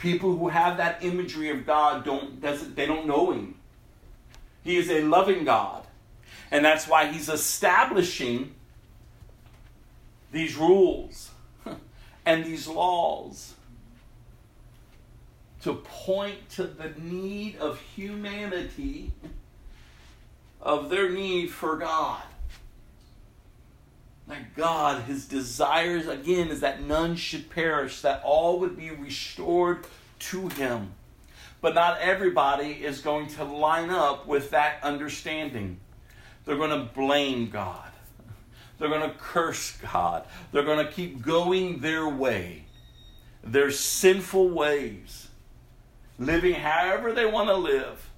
people 0.00 0.36
who 0.36 0.48
have 0.48 0.78
that 0.78 1.04
imagery 1.04 1.50
of 1.50 1.64
God 1.64 2.04
don't 2.04 2.40
doesn't 2.40 2.74
they 2.74 2.86
don't 2.86 3.06
know 3.06 3.30
him. 3.30 3.54
He 4.64 4.76
is 4.76 4.90
a 4.90 5.02
loving 5.02 5.44
God. 5.44 5.86
And 6.50 6.64
that's 6.64 6.88
why 6.88 7.06
he's 7.12 7.28
establishing 7.28 8.54
these 10.32 10.56
rules 10.56 11.30
and 12.26 12.44
these 12.44 12.66
laws. 12.66 13.54
to 15.62 15.74
point 15.74 16.48
to 16.48 16.64
the 16.64 16.88
need 16.98 17.56
of 17.58 17.78
humanity, 17.94 19.12
of 20.60 20.90
their 20.90 21.08
need 21.08 21.50
for 21.50 21.76
God. 21.76 22.22
That 24.28 24.54
God, 24.54 25.02
his 25.04 25.26
desires 25.26 26.06
again 26.06 26.48
is 26.48 26.60
that 26.60 26.82
none 26.82 27.16
should 27.16 27.50
perish, 27.50 28.02
that 28.02 28.22
all 28.24 28.60
would 28.60 28.76
be 28.76 28.90
restored 28.90 29.86
to 30.20 30.48
him. 30.48 30.92
But 31.60 31.74
not 31.74 31.98
everybody 32.00 32.72
is 32.72 33.00
going 33.00 33.28
to 33.28 33.44
line 33.44 33.90
up 33.90 34.26
with 34.26 34.50
that 34.50 34.82
understanding. 34.82 35.78
They're 36.44 36.56
going 36.56 36.70
to 36.70 36.92
blame 36.94 37.50
God. 37.50 37.90
They're 38.78 38.88
going 38.88 39.10
to 39.10 39.16
curse 39.16 39.76
God. 39.92 40.24
They're 40.52 40.64
going 40.64 40.84
to 40.84 40.90
keep 40.90 41.22
going 41.22 41.80
their 41.80 42.08
way, 42.08 42.64
their 43.44 43.70
sinful 43.70 44.48
ways, 44.50 45.28
living 46.18 46.54
however 46.54 47.12
they 47.12 47.26
want 47.26 47.48
to 47.48 47.56
live. 47.56 48.09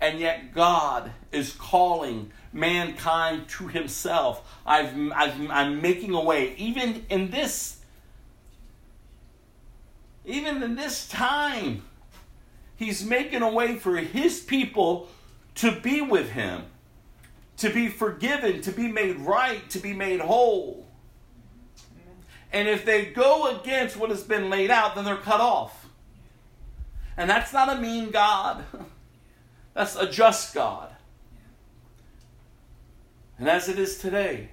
And 0.00 0.18
yet, 0.18 0.54
God 0.54 1.12
is 1.32 1.52
calling 1.52 2.30
mankind 2.52 3.48
to 3.48 3.68
Himself. 3.68 4.46
I've, 4.66 4.94
I've, 5.12 5.50
I'm 5.50 5.80
making 5.80 6.14
a 6.14 6.22
way. 6.22 6.54
Even 6.56 7.04
in 7.08 7.30
this, 7.30 7.80
even 10.24 10.62
in 10.62 10.74
this 10.74 11.08
time, 11.08 11.82
He's 12.76 13.04
making 13.04 13.42
a 13.42 13.50
way 13.50 13.76
for 13.76 13.96
His 13.96 14.40
people 14.40 15.08
to 15.56 15.80
be 15.80 16.00
with 16.00 16.30
Him 16.30 16.64
to 17.56 17.70
be 17.70 17.88
forgiven, 17.88 18.60
to 18.62 18.72
be 18.72 18.88
made 18.88 19.18
right, 19.20 19.68
to 19.70 19.78
be 19.78 19.92
made 19.92 20.20
whole. 20.20 20.86
And 22.52 22.68
if 22.68 22.84
they 22.84 23.06
go 23.06 23.56
against 23.56 23.96
what 23.96 24.10
has 24.10 24.22
been 24.22 24.50
laid 24.50 24.70
out, 24.70 24.94
then 24.94 25.04
they're 25.04 25.16
cut 25.16 25.40
off. 25.40 25.88
And 27.16 27.30
that's 27.30 27.52
not 27.52 27.76
a 27.76 27.80
mean 27.80 28.10
God, 28.10 28.64
that's 29.74 29.96
a 29.96 30.08
just 30.08 30.54
God. 30.54 30.90
And 33.38 33.48
as 33.48 33.68
it 33.68 33.78
is 33.78 33.98
today, 33.98 34.48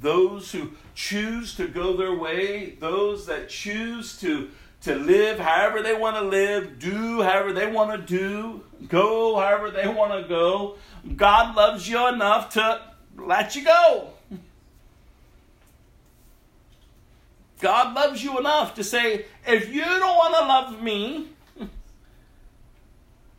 those 0.00 0.52
who 0.52 0.72
choose 0.94 1.54
to 1.56 1.66
go 1.66 1.96
their 1.96 2.14
way, 2.14 2.76
those 2.78 3.26
that 3.26 3.48
choose 3.48 4.20
to 4.20 4.50
to 4.82 4.96
live 4.96 5.38
however 5.38 5.80
they 5.80 5.94
want 5.94 6.16
to 6.16 6.22
live, 6.22 6.78
do 6.78 7.22
however 7.22 7.52
they 7.52 7.70
want 7.70 7.92
to 7.92 8.04
do, 8.04 8.62
go 8.88 9.36
however 9.36 9.70
they 9.70 9.86
want 9.86 10.12
to 10.12 10.28
go. 10.28 10.76
God 11.16 11.54
loves 11.54 11.88
you 11.88 12.08
enough 12.08 12.54
to 12.54 12.82
let 13.16 13.54
you 13.54 13.64
go. 13.64 14.08
God 17.60 17.94
loves 17.94 18.24
you 18.24 18.36
enough 18.40 18.74
to 18.74 18.82
say, 18.82 19.26
if 19.46 19.72
you 19.72 19.84
don't 19.84 20.16
want 20.16 20.34
to 20.34 20.40
love 20.40 20.82
me, 20.82 21.28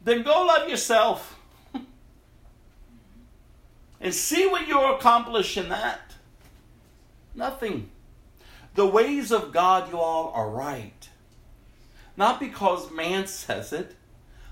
then 0.03 0.23
go 0.23 0.45
love 0.45 0.69
yourself. 0.69 1.39
and 4.01 4.13
see 4.13 4.47
what 4.47 4.67
you 4.67 4.81
accomplish 4.93 5.57
in 5.57 5.69
that. 5.69 6.13
Nothing. 7.35 7.89
The 8.75 8.85
ways 8.85 9.31
of 9.31 9.51
God, 9.51 9.89
you 9.91 9.99
all, 9.99 10.31
are 10.33 10.49
right. 10.49 11.09
Not 12.17 12.39
because 12.39 12.91
man 12.91 13.27
says 13.27 13.73
it, 13.73 13.95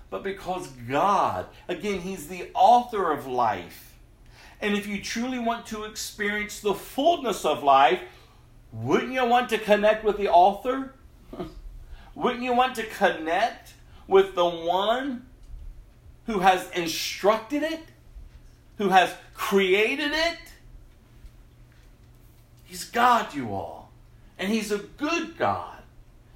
but 0.09 0.23
because 0.23 0.67
God, 0.67 1.47
again, 1.67 2.01
He's 2.01 2.27
the 2.27 2.49
author 2.53 3.11
of 3.11 3.27
life. 3.27 3.97
And 4.61 4.75
if 4.75 4.87
you 4.87 5.01
truly 5.01 5.39
want 5.39 5.65
to 5.67 5.85
experience 5.85 6.59
the 6.59 6.73
fullness 6.73 7.45
of 7.45 7.63
life, 7.63 8.01
wouldn't 8.71 9.11
you 9.11 9.25
want 9.25 9.49
to 9.49 9.57
connect 9.57 10.03
with 10.03 10.17
the 10.17 10.29
author? 10.29 10.93
wouldn't 12.15 12.43
you 12.43 12.53
want 12.53 12.75
to 12.75 12.85
connect 12.85 13.73
with 14.07 14.35
the 14.35 14.47
one 14.47 15.25
who 16.31 16.39
has 16.39 16.69
instructed 16.71 17.61
it, 17.61 17.81
who 18.77 18.89
has 18.89 19.13
created 19.33 20.11
it? 20.13 20.37
He's 22.63 22.85
God, 22.85 23.33
you 23.33 23.53
all. 23.53 23.91
And 24.39 24.49
He's 24.49 24.71
a 24.71 24.77
good 24.77 25.37
God. 25.37 25.79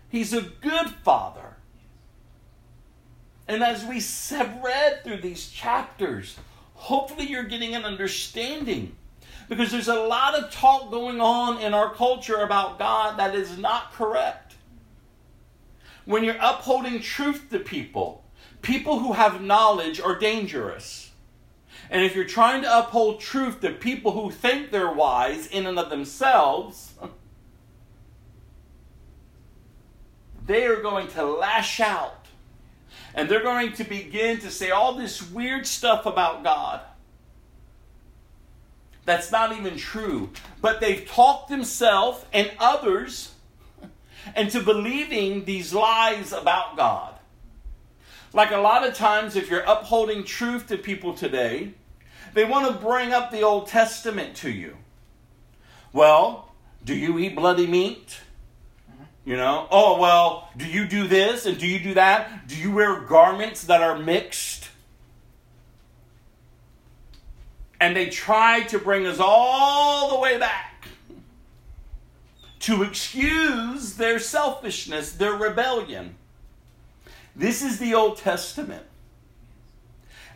He's 0.09 0.34
a 0.34 0.41
good 0.41 0.89
father. 1.03 1.55
And 3.47 3.63
as 3.63 3.85
we 3.85 4.01
have 4.35 4.61
read 4.61 5.03
through 5.03 5.22
these 5.22 5.49
chapters, 5.49 6.35
hopefully 6.73 7.27
you're 7.27 7.43
getting 7.43 7.73
an 7.73 7.85
understanding. 7.85 8.95
Because 9.47 9.72
there's 9.72 9.88
a 9.88 9.95
lot 9.95 10.35
of 10.35 10.51
talk 10.51 10.91
going 10.91 11.22
on 11.22 11.61
in 11.61 11.73
our 11.73 11.93
culture 11.93 12.41
about 12.41 12.80
God 12.80 13.17
that 13.17 13.34
is 13.34 13.57
not 13.57 13.93
correct. 13.93 14.55
When 16.03 16.23
you're 16.23 16.38
upholding 16.41 16.99
truth 16.99 17.49
to 17.51 17.59
people, 17.59 18.24
people 18.62 18.99
who 18.99 19.14
have 19.14 19.41
knowledge 19.41 19.99
are 19.99 20.18
dangerous. 20.18 21.12
And 21.90 22.03
if 22.03 22.16
you're 22.16 22.26
trying 22.26 22.64
to 22.64 22.80
uphold 22.80 23.20
truth 23.20 23.62
to 23.62 23.72
people 23.72 24.12
who 24.12 24.32
think 24.32 24.72
they're 24.72 24.91
wise 24.91 25.48
in 25.48 25.68
and 25.68 25.78
of 25.78 25.90
themselves, 25.90 26.94
they 30.45 30.66
are 30.66 30.82
going 30.82 31.07
to 31.10 31.26
lash 31.26 31.80
out 31.80 32.26
and 33.16 33.30
they're 33.30 33.41
going 33.41 33.72
to 33.74 33.84
begin 33.84 34.40
to 34.40 34.52
say 34.52 34.72
all 34.72 34.94
this 34.94 35.32
weird 35.32 35.66
stuff 35.66 36.06
about 36.06 36.44
God. 36.44 36.82
That's 39.06 39.32
not 39.32 39.57
even 39.57 39.78
true. 39.78 40.32
But 40.62 40.82
they've 40.82 41.07
talked 41.07 41.49
themselves 41.49 42.26
and 42.34 42.52
others 42.60 43.34
into 44.36 44.60
believing 44.60 45.45
these 45.45 45.74
lies 45.74 46.34
about 46.34 46.76
God. 46.76 47.14
Like 48.36 48.52
a 48.52 48.57
lot 48.57 48.86
of 48.86 48.94
times, 48.94 49.38
if 49.38 49.49
you're 49.49 49.62
upholding 49.62 50.26
truth 50.26 50.68
to 50.68 50.78
people 50.78 51.14
today, 51.14 51.72
they 52.34 52.44
want 52.44 52.68
to 52.68 52.86
bring 52.86 53.14
up 53.14 53.32
the 53.32 53.44
Old 53.44 53.68
Testament 53.68 54.36
to 54.36 54.52
you. 54.52 54.76
Well, 55.94 56.52
do 56.84 56.94
you 56.94 57.18
eat 57.18 57.34
bloody 57.34 57.66
meat? 57.66 58.20
You 59.24 59.38
know, 59.38 59.70
oh, 59.72 60.02
well, 60.02 60.49
do 60.57 60.68
you 60.68 60.86
do 60.86 61.07
this 61.07 61.45
and 61.45 61.57
do 61.57 61.66
you 61.66 61.80
do 61.80 61.94
that? 61.94 62.45
Do 62.49 62.57
you 62.57 62.74
wear 62.74 62.99
garments 62.99 63.64
that 63.64 63.82
are 63.82 63.98
mixed? 63.98 64.68
And 67.80 67.95
they 67.95 68.10
try 68.10 68.64
to 68.64 68.80
bring 68.80 69.07
us 69.07 69.18
all 69.18 70.10
the 70.10 70.20
way 70.20 70.38
back 70.38 70.90
to 72.60 72.84
excuse 72.84 73.94
their 73.94 74.20
selfishness, 74.20 75.14
their 75.14 75.34
rebellion. 75.34 76.16
This 77.36 77.62
is 77.62 77.80
the 77.80 77.94
Old 77.94 78.18
Testament. 78.18 78.84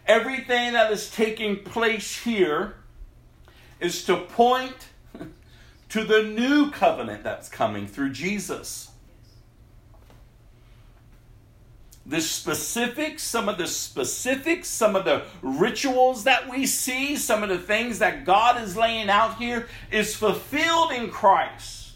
Everything 0.05 0.73
that 0.73 0.91
is 0.91 1.09
taking 1.09 1.63
place 1.63 2.23
here 2.23 2.75
is 3.79 4.03
to 4.05 4.17
point 4.17 4.75
to 5.89 6.03
the 6.03 6.23
new 6.23 6.71
covenant 6.71 7.23
that's 7.23 7.47
coming 7.47 7.87
through 7.87 8.11
Jesus. 8.11 8.91
The 12.05 12.21
specifics, 12.21 13.21
some 13.21 13.47
of 13.47 13.59
the 13.59 13.67
specifics, 13.67 14.67
some 14.67 14.95
of 14.95 15.05
the 15.05 15.23
rituals 15.43 16.23
that 16.23 16.49
we 16.49 16.65
see, 16.65 17.15
some 17.15 17.43
of 17.43 17.49
the 17.49 17.59
things 17.59 17.99
that 17.99 18.25
God 18.25 18.61
is 18.61 18.75
laying 18.75 19.09
out 19.09 19.37
here 19.37 19.67
is 19.91 20.15
fulfilled 20.15 20.91
in 20.91 21.11
Christ. 21.11 21.91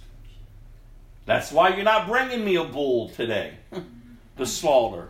That's 1.25 1.51
why 1.51 1.69
you're 1.69 1.83
not 1.83 2.07
bringing 2.07 2.45
me 2.45 2.55
a 2.57 2.63
bull 2.63 3.09
today 3.09 3.55
to 4.37 4.45
slaughter. 4.45 5.09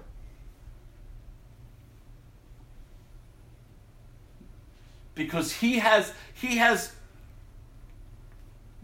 Because 5.15 5.53
he 5.53 5.79
has 5.79 6.13
he 6.33 6.57
has 6.57 6.93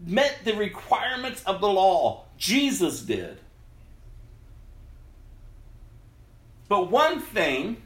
met 0.06 0.38
the 0.44 0.54
requirements 0.54 1.42
of 1.44 1.60
the 1.60 1.68
law. 1.68 2.24
Jesus 2.38 3.02
did. 3.02 3.38
But 6.68 6.90
one 6.90 7.20
thing 7.20 7.78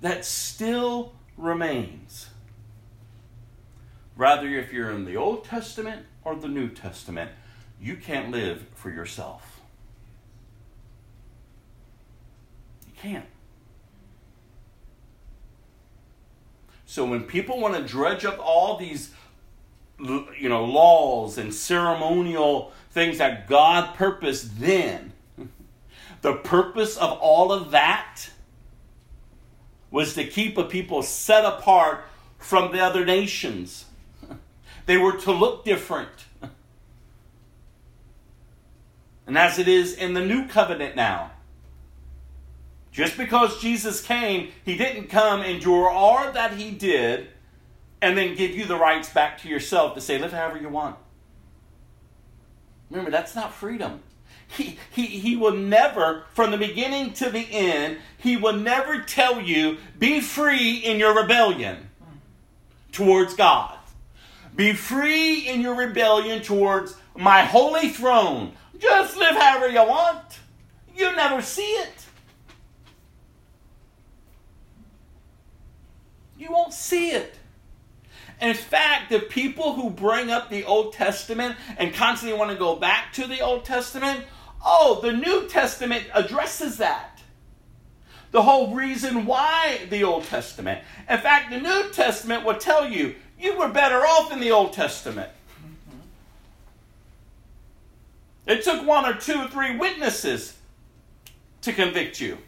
that 0.00 0.24
still 0.24 1.12
remains, 1.36 2.28
rather 4.16 4.48
if 4.48 4.72
you're 4.72 4.90
in 4.90 5.04
the 5.04 5.16
Old 5.16 5.44
Testament 5.44 6.06
or 6.24 6.36
the 6.36 6.48
New 6.48 6.68
Testament, 6.68 7.32
you 7.82 7.96
can't 7.96 8.30
live 8.30 8.64
for 8.74 8.90
yourself. 8.90 9.60
You 12.86 12.92
can't. 12.96 13.26
So 16.86 17.04
when 17.04 17.24
people 17.24 17.60
want 17.60 17.74
to 17.74 17.82
dredge 17.82 18.24
up 18.24 18.38
all 18.38 18.76
these 18.76 19.12
you 19.98 20.48
know 20.48 20.64
laws 20.64 21.38
and 21.38 21.52
ceremonial 21.52 22.72
things 22.90 23.18
that 23.18 23.48
God 23.48 23.96
purposed 23.96 24.60
then, 24.60 25.12
the 26.22 26.34
purpose 26.34 26.96
of 26.96 27.18
all 27.18 27.50
of 27.50 27.72
that 27.72 28.30
was 29.90 30.14
to 30.14 30.24
keep 30.24 30.56
a 30.56 30.64
people 30.64 31.02
set 31.02 31.44
apart 31.44 32.04
from 32.38 32.70
the 32.70 32.80
other 32.80 33.04
nations. 33.04 33.86
They 34.84 34.96
were 34.96 35.16
to 35.18 35.30
look 35.30 35.64
different. 35.64 36.21
And 39.26 39.38
as 39.38 39.58
it 39.58 39.68
is 39.68 39.94
in 39.94 40.14
the 40.14 40.24
new 40.24 40.46
covenant 40.48 40.96
now. 40.96 41.32
Just 42.90 43.16
because 43.16 43.60
Jesus 43.60 44.02
came, 44.02 44.50
he 44.64 44.76
didn't 44.76 45.08
come 45.08 45.40
and 45.40 45.60
do 45.60 45.74
all 45.74 46.30
that 46.32 46.54
he 46.54 46.70
did 46.70 47.28
and 48.02 48.18
then 48.18 48.34
give 48.34 48.50
you 48.50 48.66
the 48.66 48.76
rights 48.76 49.08
back 49.08 49.38
to 49.42 49.48
yourself 49.48 49.94
to 49.94 50.00
say, 50.00 50.18
live 50.18 50.32
however 50.32 50.58
you 50.58 50.68
want. 50.68 50.96
Remember, 52.90 53.10
that's 53.10 53.34
not 53.34 53.54
freedom. 53.54 54.02
He, 54.48 54.78
he, 54.90 55.06
he 55.06 55.36
will 55.36 55.54
never, 55.54 56.24
from 56.34 56.50
the 56.50 56.58
beginning 56.58 57.14
to 57.14 57.30
the 57.30 57.46
end, 57.50 57.96
he 58.18 58.36
will 58.36 58.52
never 58.52 59.00
tell 59.00 59.40
you, 59.40 59.78
be 59.98 60.20
free 60.20 60.76
in 60.76 60.98
your 60.98 61.14
rebellion 61.14 61.88
towards 62.90 63.32
God. 63.32 63.78
Be 64.54 64.74
free 64.74 65.48
in 65.48 65.62
your 65.62 65.74
rebellion 65.74 66.42
towards 66.42 66.94
my 67.16 67.44
holy 67.44 67.88
throne. 67.88 68.52
Just 68.82 69.16
live 69.16 69.36
however 69.36 69.68
you 69.68 69.84
want. 69.84 70.40
You 70.92 71.14
never 71.14 71.40
see 71.40 71.62
it. 71.62 72.04
You 76.36 76.50
won't 76.50 76.74
see 76.74 77.10
it. 77.10 77.36
In 78.40 78.54
fact, 78.54 79.10
the 79.10 79.20
people 79.20 79.74
who 79.74 79.88
bring 79.88 80.32
up 80.32 80.50
the 80.50 80.64
Old 80.64 80.94
Testament 80.94 81.54
and 81.78 81.94
constantly 81.94 82.36
want 82.36 82.50
to 82.50 82.56
go 82.56 82.74
back 82.74 83.12
to 83.12 83.28
the 83.28 83.40
Old 83.40 83.64
Testament, 83.64 84.24
oh, 84.66 84.98
the 85.00 85.12
New 85.12 85.46
Testament 85.46 86.04
addresses 86.12 86.78
that. 86.78 87.22
The 88.32 88.42
whole 88.42 88.74
reason 88.74 89.26
why 89.26 89.86
the 89.90 90.02
Old 90.02 90.24
Testament. 90.24 90.82
In 91.08 91.18
fact, 91.18 91.52
the 91.52 91.60
New 91.60 91.90
Testament 91.92 92.44
will 92.44 92.56
tell 92.56 92.88
you 92.88 93.14
you 93.38 93.56
were 93.56 93.68
better 93.68 94.00
off 94.00 94.32
in 94.32 94.40
the 94.40 94.50
Old 94.50 94.72
Testament. 94.72 95.30
It 98.46 98.64
took 98.64 98.86
one 98.86 99.06
or 99.06 99.14
two 99.14 99.40
or 99.40 99.48
three 99.48 99.76
witnesses 99.76 100.56
to 101.62 101.72
convict 101.72 102.20
you. 102.20 102.38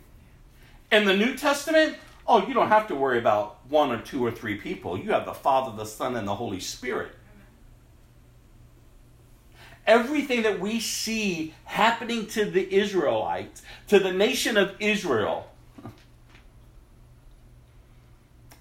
In 0.91 1.05
the 1.05 1.17
New 1.17 1.37
Testament, 1.37 1.97
oh, 2.27 2.47
you 2.47 2.55
don't 2.55 2.69
have 2.69 2.89
to 2.89 2.95
worry 2.95 3.19
about 3.19 3.59
one 3.69 3.91
or 3.91 4.01
two 4.01 4.25
or 4.25 4.31
three 4.31 4.57
people. 4.57 4.99
You 4.99 5.13
have 5.13 5.25
the 5.25 5.35
Father, 5.35 5.77
the 5.77 5.85
Son, 5.85 6.17
and 6.17 6.27
the 6.27 6.35
Holy 6.35 6.61
Spirit. 6.61 7.13
Everything 9.87 10.43
that 10.43 10.61
we 10.61 10.81
see 10.81 11.55
happening 11.65 12.27
to 12.29 12.47
the 12.47 12.75
Israelites, 12.75 13.63
to 13.89 13.99
the 13.99 14.13
nation 14.13 14.57
of 14.57 14.75
Israel, 14.81 15.51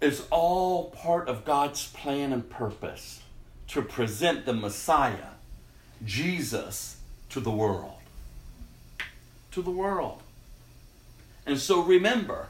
is 0.02 0.24
all 0.30 0.90
part 0.90 1.30
of 1.30 1.46
God's 1.46 1.88
plan 1.88 2.34
and 2.34 2.50
purpose 2.50 3.22
to 3.70 3.82
present 3.82 4.46
the 4.46 4.54
Messiah, 4.54 5.32
Jesus, 6.04 6.98
to 7.34 7.40
the 7.40 7.52
world. 7.52 7.96
To 9.52 9.62
the 9.64 9.72
world. 9.72 10.22
And 11.48 11.58
so 11.58 11.82
remember, 11.82 12.48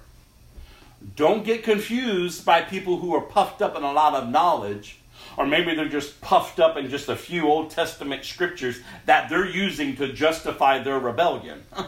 don't 1.16 1.46
get 1.46 1.64
confused 1.64 2.46
by 2.46 2.62
people 2.62 2.98
who 2.98 3.16
are 3.16 3.22
puffed 3.22 3.62
up 3.62 3.78
in 3.78 3.84
a 3.84 3.94
lot 3.94 4.14
of 4.14 4.30
knowledge, 4.30 5.00
or 5.38 5.48
maybe 5.48 5.74
they're 5.74 5.88
just 5.88 6.20
puffed 6.20 6.60
up 6.60 6.76
in 6.76 6.90
just 6.90 7.08
a 7.08 7.16
few 7.16 7.48
Old 7.48 7.72
Testament 7.72 8.26
scriptures 8.26 8.82
that 9.06 9.30
they're 9.30 9.50
using 9.50 9.96
to 9.96 10.12
justify 10.12 10.80
their 10.80 11.00
rebellion. 11.00 11.64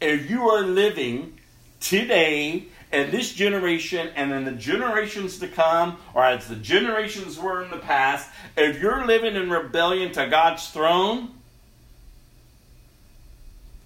if 0.00 0.30
you 0.30 0.48
are 0.48 0.62
living 0.62 1.36
today 1.80 2.66
in 2.92 3.10
this 3.10 3.32
generation 3.32 4.08
and 4.14 4.32
in 4.32 4.44
the 4.44 4.52
generations 4.52 5.40
to 5.40 5.48
come, 5.48 5.98
or 6.14 6.24
as 6.24 6.46
the 6.46 6.56
generations 6.56 7.40
were 7.40 7.64
in 7.64 7.72
the 7.72 7.78
past, 7.78 8.30
if 8.56 8.80
you're 8.80 9.04
living 9.04 9.34
in 9.34 9.50
rebellion 9.50 10.12
to 10.12 10.28
God's 10.28 10.68
throne, 10.68 11.32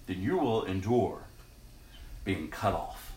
then 0.06 0.22
you 0.22 0.38
will 0.38 0.64
endure 0.64 1.20
being 2.24 2.48
cut 2.48 2.74
off. 2.74 3.12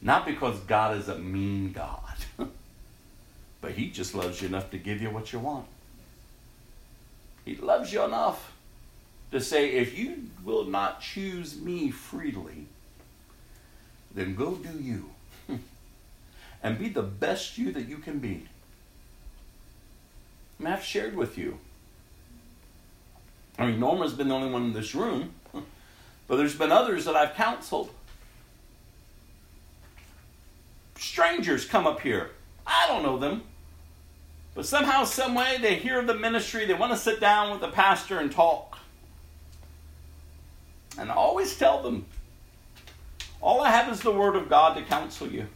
Not 0.00 0.24
because 0.24 0.58
God 0.60 0.96
is 0.96 1.08
a 1.08 1.18
mean 1.18 1.72
God, 1.72 2.16
but 3.60 3.72
He 3.72 3.90
just 3.90 4.14
loves 4.14 4.40
you 4.40 4.48
enough 4.48 4.70
to 4.70 4.78
give 4.78 5.02
you 5.02 5.10
what 5.10 5.32
you 5.32 5.38
want. 5.38 5.66
He 7.44 7.56
loves 7.56 7.92
you 7.92 8.02
enough 8.02 8.52
to 9.32 9.40
say, 9.40 9.70
if 9.70 9.98
you 9.98 10.30
will 10.44 10.64
not 10.64 11.00
choose 11.00 11.60
me 11.60 11.90
freely, 11.90 12.66
then 14.14 14.34
go 14.34 14.54
do 14.54 14.78
you. 14.78 15.10
and 16.62 16.78
be 16.78 16.88
the 16.88 17.02
best 17.02 17.58
you 17.58 17.72
that 17.72 17.88
you 17.88 17.98
can 17.98 18.18
be. 18.18 18.46
Mean, 20.58 20.72
I've 20.72 20.84
shared 20.84 21.16
with 21.16 21.38
you. 21.38 21.58
I 23.58 23.66
mean, 23.66 23.80
Norma's 23.80 24.12
been 24.12 24.28
the 24.28 24.34
only 24.34 24.50
one 24.50 24.64
in 24.64 24.72
this 24.72 24.94
room, 24.94 25.34
but 26.28 26.36
there's 26.36 26.54
been 26.54 26.70
others 26.70 27.06
that 27.06 27.16
I've 27.16 27.34
counseled 27.34 27.90
strangers 30.98 31.64
come 31.64 31.86
up 31.86 32.00
here. 32.00 32.30
I 32.66 32.86
don't 32.88 33.02
know 33.02 33.18
them. 33.18 33.42
But 34.54 34.66
somehow, 34.66 35.04
some 35.04 35.34
way, 35.34 35.58
they 35.60 35.76
hear 35.76 36.02
the 36.02 36.14
ministry. 36.14 36.64
They 36.66 36.74
want 36.74 36.92
to 36.92 36.98
sit 36.98 37.20
down 37.20 37.50
with 37.50 37.60
the 37.60 37.68
pastor 37.68 38.18
and 38.18 38.30
talk. 38.30 38.78
And 40.98 41.10
I 41.10 41.14
always 41.14 41.56
tell 41.56 41.82
them, 41.82 42.06
all 43.40 43.62
I 43.62 43.70
have 43.70 43.92
is 43.92 44.00
the 44.00 44.10
word 44.10 44.34
of 44.34 44.48
God 44.48 44.76
to 44.76 44.82
counsel 44.82 45.28
you. 45.28 45.46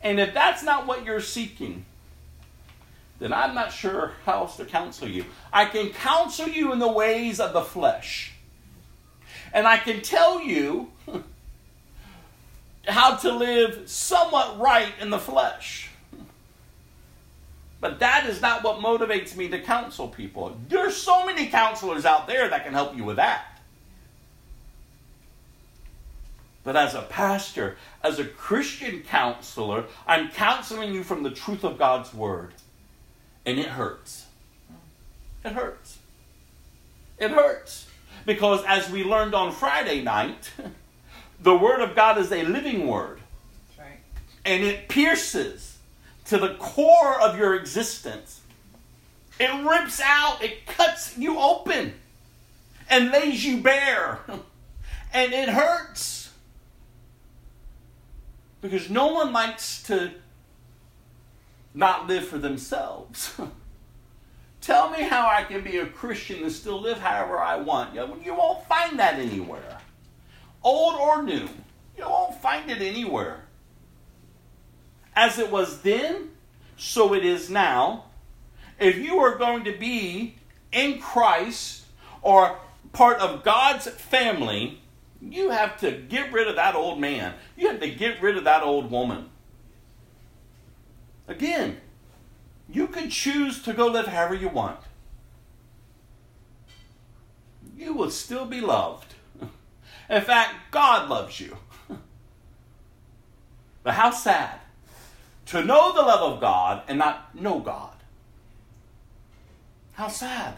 And 0.00 0.20
if 0.20 0.32
that's 0.32 0.62
not 0.62 0.86
what 0.86 1.04
you're 1.04 1.20
seeking, 1.20 1.84
then 3.18 3.32
I'm 3.32 3.54
not 3.54 3.72
sure 3.72 4.12
how 4.24 4.42
else 4.42 4.56
to 4.58 4.64
counsel 4.64 5.08
you. 5.08 5.24
I 5.52 5.64
can 5.64 5.90
counsel 5.90 6.48
you 6.48 6.72
in 6.72 6.78
the 6.78 6.90
ways 6.90 7.40
of 7.40 7.52
the 7.52 7.62
flesh. 7.62 8.32
And 9.52 9.66
I 9.66 9.78
can 9.78 10.00
tell 10.02 10.40
you 10.40 10.90
how 12.86 13.16
to 13.16 13.32
live 13.32 13.88
somewhat 13.88 14.58
right 14.58 14.92
in 15.00 15.10
the 15.10 15.18
flesh. 15.18 15.90
But 17.80 18.00
that 18.00 18.26
is 18.26 18.40
not 18.40 18.64
what 18.64 18.78
motivates 18.78 19.36
me 19.36 19.48
to 19.48 19.60
counsel 19.60 20.08
people. 20.08 20.56
There's 20.68 20.96
so 20.96 21.24
many 21.24 21.46
counselors 21.46 22.04
out 22.04 22.26
there 22.26 22.48
that 22.48 22.64
can 22.64 22.72
help 22.72 22.96
you 22.96 23.04
with 23.04 23.16
that. 23.16 23.58
But 26.64 26.76
as 26.76 26.94
a 26.94 27.02
pastor, 27.02 27.76
as 28.02 28.18
a 28.18 28.24
Christian 28.24 29.02
counselor, 29.02 29.84
I'm 30.06 30.28
counseling 30.30 30.92
you 30.92 31.02
from 31.02 31.22
the 31.22 31.30
truth 31.30 31.64
of 31.64 31.78
God's 31.78 32.12
word. 32.12 32.52
And 33.46 33.58
it 33.58 33.66
hurts. 33.66 34.26
It 35.44 35.52
hurts. 35.52 35.98
It 37.18 37.30
hurts. 37.30 37.87
Because 38.28 38.62
as 38.66 38.90
we 38.90 39.04
learned 39.04 39.34
on 39.34 39.52
Friday 39.52 40.02
night, 40.02 40.50
The 41.40 41.56
Word 41.56 41.80
of 41.80 41.96
God 41.96 42.18
is 42.18 42.30
a 42.30 42.42
living 42.42 42.86
Word. 42.86 43.20
Right. 43.78 44.00
And 44.44 44.62
it 44.62 44.90
pierces 44.90 45.78
to 46.26 46.36
the 46.36 46.54
core 46.56 47.18
of 47.22 47.38
your 47.38 47.54
existence. 47.54 48.42
It 49.40 49.50
rips 49.66 49.98
out, 50.04 50.42
it 50.42 50.66
cuts 50.66 51.16
you 51.16 51.38
open 51.38 51.94
and 52.90 53.10
lays 53.10 53.46
you 53.46 53.62
bare. 53.62 54.20
and 55.14 55.32
it 55.32 55.48
hurts. 55.48 56.30
Because 58.60 58.90
no 58.90 59.06
one 59.06 59.32
likes 59.32 59.82
to 59.84 60.10
not 61.72 62.06
live 62.06 62.28
for 62.28 62.36
themselves. 62.36 63.40
Tell 64.68 64.90
me 64.90 65.02
how 65.02 65.26
I 65.26 65.44
can 65.44 65.64
be 65.64 65.78
a 65.78 65.86
Christian 65.86 66.42
and 66.42 66.52
still 66.52 66.78
live 66.78 66.98
however 66.98 67.38
I 67.38 67.56
want. 67.56 67.94
You 67.94 68.34
won't 68.34 68.66
find 68.66 68.98
that 68.98 69.14
anywhere 69.14 69.78
old 70.62 70.94
or 70.96 71.22
new. 71.22 71.48
You 71.96 72.04
won't 72.04 72.34
find 72.42 72.70
it 72.70 72.82
anywhere. 72.82 73.44
As 75.16 75.38
it 75.38 75.50
was 75.50 75.80
then, 75.80 76.32
so 76.76 77.14
it 77.14 77.24
is 77.24 77.48
now. 77.48 78.10
If 78.78 78.98
you 78.98 79.16
are 79.20 79.38
going 79.38 79.64
to 79.64 79.72
be 79.72 80.36
in 80.70 81.00
Christ 81.00 81.86
or 82.20 82.58
part 82.92 83.20
of 83.20 83.42
God's 83.42 83.88
family, 83.88 84.82
you 85.22 85.48
have 85.48 85.78
to 85.78 85.92
get 85.92 86.30
rid 86.30 86.46
of 86.46 86.56
that 86.56 86.74
old 86.74 87.00
man. 87.00 87.32
You 87.56 87.68
have 87.68 87.80
to 87.80 87.88
get 87.88 88.20
rid 88.20 88.36
of 88.36 88.44
that 88.44 88.62
old 88.62 88.90
woman. 88.90 89.30
Again, 91.26 91.78
you 92.70 92.86
can 92.86 93.08
choose 93.08 93.62
to 93.62 93.72
go 93.72 93.86
live 93.86 94.06
however 94.06 94.34
you 94.34 94.48
want. 94.48 94.80
You 97.76 97.94
will 97.94 98.10
still 98.10 98.44
be 98.44 98.60
loved. 98.60 99.14
In 100.10 100.22
fact, 100.22 100.54
God 100.70 101.08
loves 101.08 101.40
you. 101.40 101.56
but 103.82 103.94
how 103.94 104.10
sad 104.10 104.60
to 105.46 105.64
know 105.64 105.92
the 105.92 106.02
love 106.02 106.34
of 106.34 106.40
God 106.40 106.82
and 106.88 106.98
not 106.98 107.34
know 107.34 107.60
God. 107.60 107.94
How 109.92 110.08
sad. 110.08 110.56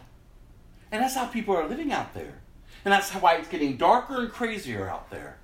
And 0.91 1.03
that's 1.03 1.15
how 1.15 1.27
people 1.27 1.57
are 1.57 1.69
living 1.69 1.93
out 1.93 2.13
there. 2.13 2.41
And 2.85 2.93
that's 2.93 3.11
why 3.13 3.37
it's 3.37 3.49
getting 3.49 3.77
darker 3.77 4.23
and 4.23 4.33
crazier 4.33 4.89
out 4.89 5.11
there. 5.11 5.39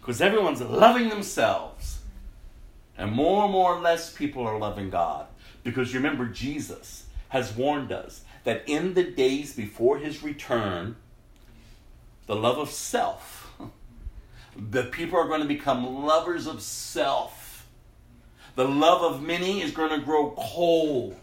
Because 0.00 0.20
everyone's 0.20 0.60
loving 0.60 1.08
themselves. 1.08 1.98
And 2.96 3.10
more 3.10 3.44
and 3.44 3.52
more 3.52 3.74
and 3.74 3.82
less 3.82 4.12
people 4.12 4.46
are 4.46 4.58
loving 4.58 4.90
God. 4.90 5.26
Because 5.64 5.94
remember, 5.94 6.26
Jesus 6.26 7.06
has 7.28 7.54
warned 7.54 7.92
us 7.92 8.22
that 8.44 8.62
in 8.66 8.94
the 8.94 9.04
days 9.04 9.54
before 9.54 9.98
his 9.98 10.22
return, 10.22 10.96
the 12.26 12.36
love 12.36 12.58
of 12.58 12.70
self. 12.70 13.52
The 14.56 14.84
people 14.84 15.18
are 15.18 15.28
going 15.28 15.40
to 15.40 15.48
become 15.48 16.04
lovers 16.04 16.46
of 16.46 16.60
self. 16.62 17.66
The 18.54 18.68
love 18.68 19.02
of 19.02 19.22
many 19.22 19.62
is 19.62 19.70
going 19.70 19.98
to 19.98 20.04
grow 20.04 20.34
cold. 20.36 21.16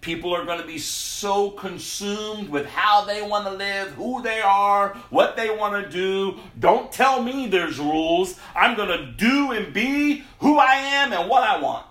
People 0.00 0.34
are 0.34 0.44
going 0.44 0.60
to 0.60 0.66
be 0.66 0.78
so 0.78 1.50
consumed 1.52 2.48
with 2.48 2.66
how 2.66 3.04
they 3.04 3.22
want 3.22 3.46
to 3.46 3.52
live, 3.52 3.92
who 3.92 4.20
they 4.20 4.40
are, 4.40 4.88
what 5.10 5.36
they 5.36 5.48
want 5.48 5.84
to 5.84 5.88
do. 5.90 6.40
Don't 6.58 6.90
tell 6.90 7.22
me 7.22 7.46
there's 7.46 7.78
rules. 7.78 8.38
I'm 8.56 8.76
going 8.76 8.88
to 8.88 9.12
do 9.12 9.52
and 9.52 9.72
be 9.72 10.24
who 10.40 10.58
I 10.58 10.74
am 10.74 11.12
and 11.12 11.30
what 11.30 11.44
I 11.44 11.60
want. 11.60 11.86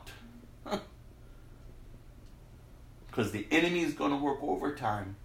Because 3.11 3.31
the 3.31 3.45
enemy 3.51 3.81
is 3.81 3.93
going 3.93 4.11
to 4.11 4.17
work 4.17 4.39
overtime. 4.41 5.17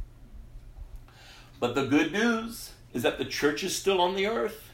But 1.60 1.74
the 1.74 1.86
good 1.86 2.12
news 2.12 2.72
is 2.92 3.04
that 3.04 3.18
the 3.18 3.24
church 3.24 3.64
is 3.64 3.74
still 3.74 4.00
on 4.00 4.16
the 4.16 4.26
earth. 4.26 4.70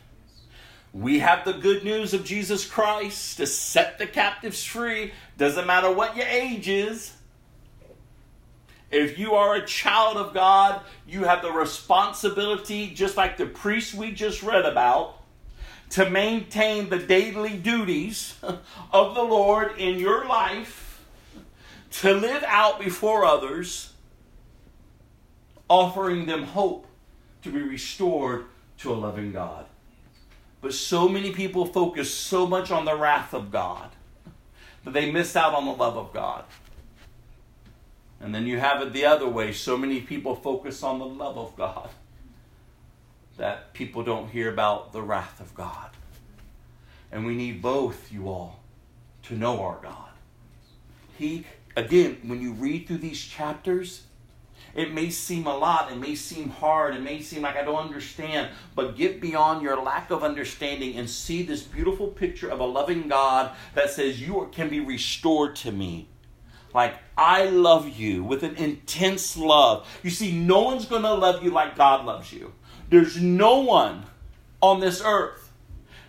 We 0.93 1.21
have 1.21 1.45
the 1.45 1.53
good 1.53 1.85
news 1.85 2.13
of 2.13 2.25
Jesus 2.25 2.67
Christ 2.67 3.39
to 3.39 3.47
set 3.47 3.99
the 3.99 4.07
captives 4.07 4.65
free. 4.65 5.13
Doesn't 5.39 5.67
matter 5.67 5.91
what 5.91 6.17
your 6.17 6.27
age 6.27 6.69
is. 6.69 7.13
If 8.91 9.19
you 9.19 9.35
are 9.35 9.55
a 9.55 9.67
child 9.67 10.19
of 10.19 10.35
God, 10.35 10.83
you 11.09 11.25
have 11.25 11.41
the 11.41 11.51
responsibility, 11.51 12.89
just 12.89 13.17
like 13.17 13.39
the 13.39 13.47
priest 13.47 13.95
we 13.95 14.13
just 14.13 14.43
read 14.43 14.67
about, 14.67 15.19
to 15.91 16.11
maintain 16.11 16.91
the 16.91 16.99
daily 16.99 17.57
duties 17.57 18.35
of 18.93 19.15
the 19.15 19.23
Lord 19.23 19.79
in 19.79 19.99
your 19.99 20.27
life, 20.27 20.82
to 21.93 22.15
live 22.15 22.43
out 22.47 22.81
before 22.81 23.25
others, 23.25 23.93
offering 25.69 26.27
them 26.27 26.43
hope 26.43 26.87
to 27.43 27.53
be 27.53 27.63
restored 27.63 28.47
to 28.79 28.93
a 28.93 28.95
loving 28.95 29.33
God. 29.33 29.67
But 30.61 30.75
so 30.75 31.09
many 31.09 31.33
people 31.33 31.67
focus 31.67 32.13
so 32.13 32.47
much 32.47 32.71
on 32.71 32.85
the 32.85 32.97
wrath 32.97 33.35
of 33.35 33.51
God 33.51 33.91
that 34.85 34.93
they 34.93 35.11
miss 35.11 35.37
out 35.37 35.55
on 35.55 35.67
the 35.67 35.73
love 35.73 35.97
of 35.97 36.13
God. 36.13 36.45
And 38.21 38.35
then 38.35 38.47
you 38.47 38.59
have 38.61 38.81
it 38.81 38.93
the 38.93 39.05
other 39.05 39.29
way. 39.29 39.53
So 39.53 39.77
many 39.77 40.01
people 40.01 40.37
focus 40.37 40.83
on 40.83 40.99
the 40.99 41.07
love 41.07 41.37
of 41.37 41.57
God 41.57 41.91
that 43.37 43.73
people 43.73 44.05
don't 44.05 44.29
hear 44.29 44.53
about 44.53 44.93
the 44.93 45.03
wrath 45.03 45.41
of 45.41 45.55
God. 45.55 45.91
And 47.11 47.27
we 47.27 47.35
need 47.35 47.61
both, 47.61 48.13
you 48.13 48.29
all, 48.29 48.61
to 49.25 49.35
know 49.35 49.61
our 49.61 49.79
God. 49.83 50.11
He, 51.19 51.45
again, 51.77 52.19
when 52.25 52.41
you 52.41 52.53
read 52.53 52.87
through 52.87 52.99
these 52.99 53.23
chapters, 53.23 54.03
it 54.75 54.93
may 54.95 55.11
seem 55.11 55.47
a 55.47 55.57
lot, 55.57 55.93
it 55.93 55.97
may 55.97 56.15
seem 56.15 56.49
hard, 56.49 56.95
it 56.95 57.03
may 57.03 57.21
seem 57.21 57.43
like 57.43 57.57
I 57.57 57.63
don't 57.63 57.77
understand, 57.77 58.49
but 58.75 58.97
get 58.97 59.21
beyond 59.21 59.63
your 59.63 59.83
lack 59.83 60.11
of 60.11 60.25
understanding 60.25 60.97
and 60.97 61.09
see 61.09 61.43
this 61.43 61.63
beautiful 61.63 62.09
picture 62.09 62.49
of 62.49 62.61
a 62.61 62.65
loving 62.65 63.09
God 63.09 63.55
that 63.75 63.91
says, 63.91 64.21
You 64.21 64.49
can 64.53 64.71
be 64.71 64.81
restored 64.81 65.57
to 65.57 65.73
me. 65.73 66.09
Like, 66.75 66.97
I 67.19 67.45
love 67.47 67.89
you 67.89 68.25
with 68.25 68.43
an 68.43 68.57
intense 68.57 69.37
love. 69.37 69.87
You 70.03 70.09
see, 70.09 70.33
no 70.33 70.63
one's 70.63 70.87
going 70.87 71.03
to 71.03 71.13
love 71.13 71.43
you 71.43 71.51
like 71.51 71.77
God 71.77 72.07
loves 72.07 72.33
you. 72.33 72.55
There's 72.89 73.21
no 73.21 73.61
one 73.61 74.05
on 74.63 74.81
this 74.81 75.03
earth. 75.05 75.42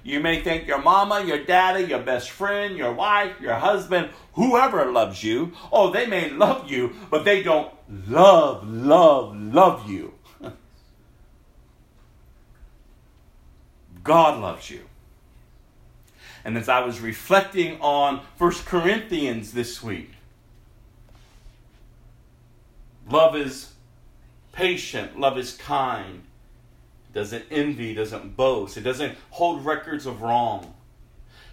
You 0.03 0.19
may 0.19 0.41
think 0.41 0.67
your 0.67 0.81
mama, 0.81 1.23
your 1.23 1.43
daddy, 1.43 1.85
your 1.85 1.99
best 1.99 2.29
friend, 2.29 2.77
your 2.77 2.93
wife, 2.93 3.39
your 3.39 3.55
husband, 3.55 4.09
whoever 4.33 4.91
loves 4.91 5.23
you. 5.23 5.53
Oh, 5.71 5.91
they 5.91 6.05
may 6.05 6.29
love 6.29 6.69
you, 6.69 6.93
but 7.09 7.23
they 7.23 7.41
don't 7.41 7.73
love, 8.07 8.67
love, 8.67 9.35
love 9.35 9.89
you. 9.89 10.13
God 14.03 14.41
loves 14.41 14.69
you. 14.69 14.81
And 16.43 16.57
as 16.57 16.67
I 16.67 16.81
was 16.81 16.99
reflecting 16.99 17.79
on 17.79 18.21
First 18.37 18.65
Corinthians 18.65 19.53
this 19.53 19.81
week, 19.81 20.11
Love 23.09 23.35
is 23.35 23.73
patient, 24.53 25.19
love 25.19 25.37
is 25.37 25.53
kind, 25.57 26.22
doesn't 27.13 27.45
envy, 27.51 27.93
doesn't 27.93 28.35
boast, 28.35 28.77
it 28.77 28.81
doesn't 28.81 29.17
hold 29.29 29.65
records 29.65 30.05
of 30.05 30.21
wrong. 30.21 30.73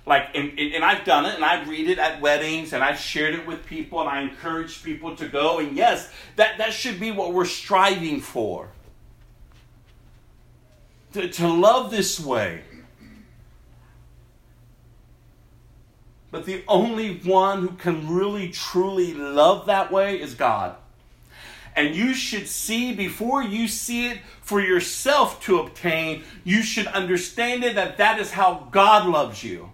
Like, 0.06 0.34
and, 0.34 0.58
and 0.58 0.82
I've 0.82 1.04
done 1.04 1.26
it, 1.26 1.34
and 1.34 1.44
I 1.44 1.62
read 1.64 1.88
it 1.88 1.98
at 1.98 2.20
weddings, 2.20 2.72
and 2.72 2.82
I've 2.82 2.98
shared 2.98 3.34
it 3.34 3.46
with 3.46 3.66
people, 3.66 4.00
and 4.00 4.08
I 4.08 4.22
encourage 4.22 4.82
people 4.82 5.14
to 5.16 5.28
go. 5.28 5.58
And 5.58 5.76
yes, 5.76 6.10
that, 6.36 6.58
that 6.58 6.72
should 6.72 6.98
be 6.98 7.10
what 7.10 7.34
we're 7.34 7.44
striving 7.44 8.20
for. 8.20 8.70
To, 11.12 11.28
to 11.28 11.48
love 11.48 11.90
this 11.90 12.18
way. 12.18 12.62
But 16.30 16.46
the 16.46 16.64
only 16.66 17.18
one 17.18 17.60
who 17.60 17.70
can 17.74 18.08
really, 18.08 18.48
truly 18.48 19.12
love 19.12 19.66
that 19.66 19.92
way 19.92 20.20
is 20.20 20.34
God 20.34 20.76
and 21.80 21.96
you 21.96 22.12
should 22.12 22.46
see 22.46 22.94
before 22.94 23.42
you 23.42 23.66
see 23.66 24.08
it 24.08 24.18
for 24.42 24.60
yourself 24.60 25.42
to 25.44 25.60
obtain, 25.60 26.22
you 26.44 26.62
should 26.62 26.86
understand 26.88 27.64
it 27.64 27.74
that 27.76 27.96
that 27.96 28.20
is 28.20 28.32
how 28.32 28.68
God 28.70 29.08
loves 29.08 29.42
you. 29.42 29.72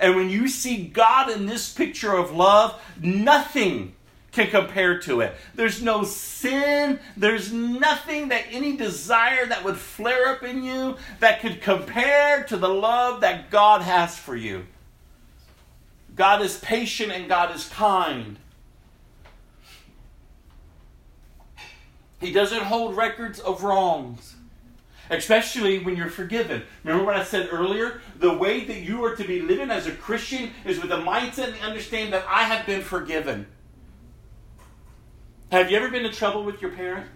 And 0.00 0.16
when 0.16 0.30
you 0.30 0.48
see 0.48 0.84
God 0.84 1.30
in 1.30 1.46
this 1.46 1.72
picture 1.72 2.12
of 2.12 2.32
love, 2.32 2.82
nothing 3.00 3.94
can 4.32 4.48
compare 4.48 4.98
to 5.02 5.20
it. 5.20 5.36
There's 5.54 5.80
no 5.80 6.02
sin, 6.02 6.98
there's 7.16 7.52
nothing 7.52 8.30
that 8.30 8.46
any 8.50 8.76
desire 8.76 9.46
that 9.46 9.62
would 9.62 9.76
flare 9.76 10.26
up 10.26 10.42
in 10.42 10.64
you 10.64 10.96
that 11.20 11.40
could 11.40 11.62
compare 11.62 12.42
to 12.44 12.56
the 12.56 12.68
love 12.68 13.20
that 13.20 13.48
God 13.48 13.82
has 13.82 14.18
for 14.18 14.34
you. 14.34 14.66
God 16.16 16.42
is 16.42 16.58
patient 16.58 17.12
and 17.12 17.28
God 17.28 17.54
is 17.54 17.68
kind. 17.68 18.38
He 22.22 22.32
doesn't 22.32 22.62
hold 22.62 22.96
records 22.96 23.40
of 23.40 23.64
wrongs, 23.64 24.36
especially 25.10 25.80
when 25.80 25.96
you're 25.96 26.08
forgiven. 26.08 26.62
Remember 26.84 27.04
what 27.04 27.16
I 27.16 27.24
said 27.24 27.48
earlier? 27.50 28.00
The 28.20 28.32
way 28.32 28.64
that 28.64 28.78
you 28.78 29.04
are 29.04 29.16
to 29.16 29.24
be 29.24 29.40
living 29.40 29.72
as 29.72 29.88
a 29.88 29.92
Christian 29.92 30.52
is 30.64 30.78
with 30.80 30.90
the 30.90 30.98
mindset 30.98 31.46
and 31.46 31.54
the 31.56 31.62
understanding 31.62 32.12
that 32.12 32.24
I 32.28 32.44
have 32.44 32.64
been 32.64 32.80
forgiven. 32.80 33.48
Have 35.50 35.68
you 35.68 35.76
ever 35.76 35.90
been 35.90 36.06
in 36.06 36.12
trouble 36.12 36.44
with 36.44 36.62
your 36.62 36.70
parent? 36.70 37.08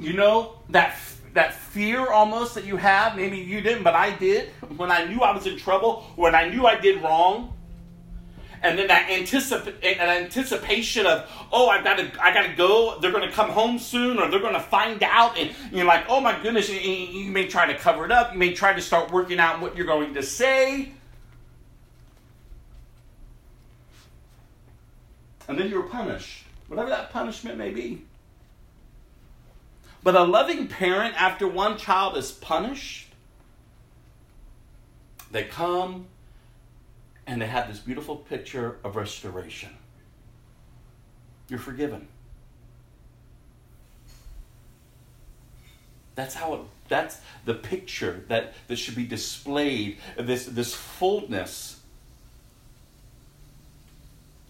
You 0.00 0.12
know 0.12 0.56
that 0.70 0.98
that 1.34 1.54
fear 1.54 2.10
almost 2.10 2.56
that 2.56 2.64
you 2.64 2.76
have. 2.78 3.14
Maybe 3.14 3.38
you 3.38 3.60
didn't, 3.60 3.84
but 3.84 3.94
I 3.94 4.10
did. 4.10 4.48
When 4.76 4.90
I 4.90 5.04
knew 5.04 5.20
I 5.20 5.32
was 5.32 5.46
in 5.46 5.56
trouble, 5.56 6.02
when 6.16 6.34
I 6.34 6.48
knew 6.48 6.66
I 6.66 6.80
did 6.80 7.00
wrong, 7.02 7.55
and 8.62 8.78
then 8.78 8.88
that 8.88 9.08
anticip- 9.08 9.66
an 9.82 10.24
anticipation 10.24 11.06
of 11.06 11.28
oh 11.52 11.68
i 11.68 11.82
got 11.82 11.98
to 11.98 12.10
i 12.22 12.32
got 12.32 12.46
to 12.46 12.54
go 12.54 12.98
they're 13.00 13.12
going 13.12 13.28
to 13.28 13.34
come 13.34 13.50
home 13.50 13.78
soon 13.78 14.18
or 14.18 14.30
they're 14.30 14.40
going 14.40 14.54
to 14.54 14.60
find 14.60 15.02
out 15.02 15.36
and 15.38 15.50
you're 15.72 15.84
like 15.84 16.04
oh 16.08 16.20
my 16.20 16.40
goodness 16.42 16.68
you, 16.68 16.78
you 16.78 17.30
may 17.30 17.46
try 17.46 17.66
to 17.70 17.78
cover 17.78 18.04
it 18.04 18.12
up 18.12 18.32
you 18.32 18.38
may 18.38 18.52
try 18.52 18.72
to 18.72 18.80
start 18.80 19.10
working 19.10 19.38
out 19.38 19.60
what 19.60 19.76
you're 19.76 19.86
going 19.86 20.14
to 20.14 20.22
say. 20.22 20.92
And 25.48 25.56
then 25.56 25.70
you're 25.70 25.84
punished. 25.84 26.44
Whatever 26.66 26.90
that 26.90 27.12
punishment 27.12 27.56
may 27.56 27.70
be. 27.70 28.02
But 30.02 30.16
a 30.16 30.24
loving 30.24 30.66
parent 30.66 31.14
after 31.20 31.46
one 31.46 31.78
child 31.78 32.16
is 32.16 32.32
punished 32.32 33.06
they 35.30 35.44
come 35.44 36.06
and 37.26 37.42
they 37.42 37.46
had 37.46 37.68
this 37.68 37.78
beautiful 37.78 38.16
picture 38.16 38.76
of 38.84 38.96
restoration. 38.96 39.70
You're 41.48 41.58
forgiven. 41.58 42.06
That's 46.14 46.34
how 46.34 46.54
it, 46.54 46.60
that's 46.88 47.18
the 47.44 47.54
picture 47.54 48.24
that, 48.28 48.54
that 48.68 48.76
should 48.76 48.94
be 48.94 49.04
displayed, 49.04 49.98
this, 50.18 50.46
this 50.46 50.74
fullness. 50.74 51.80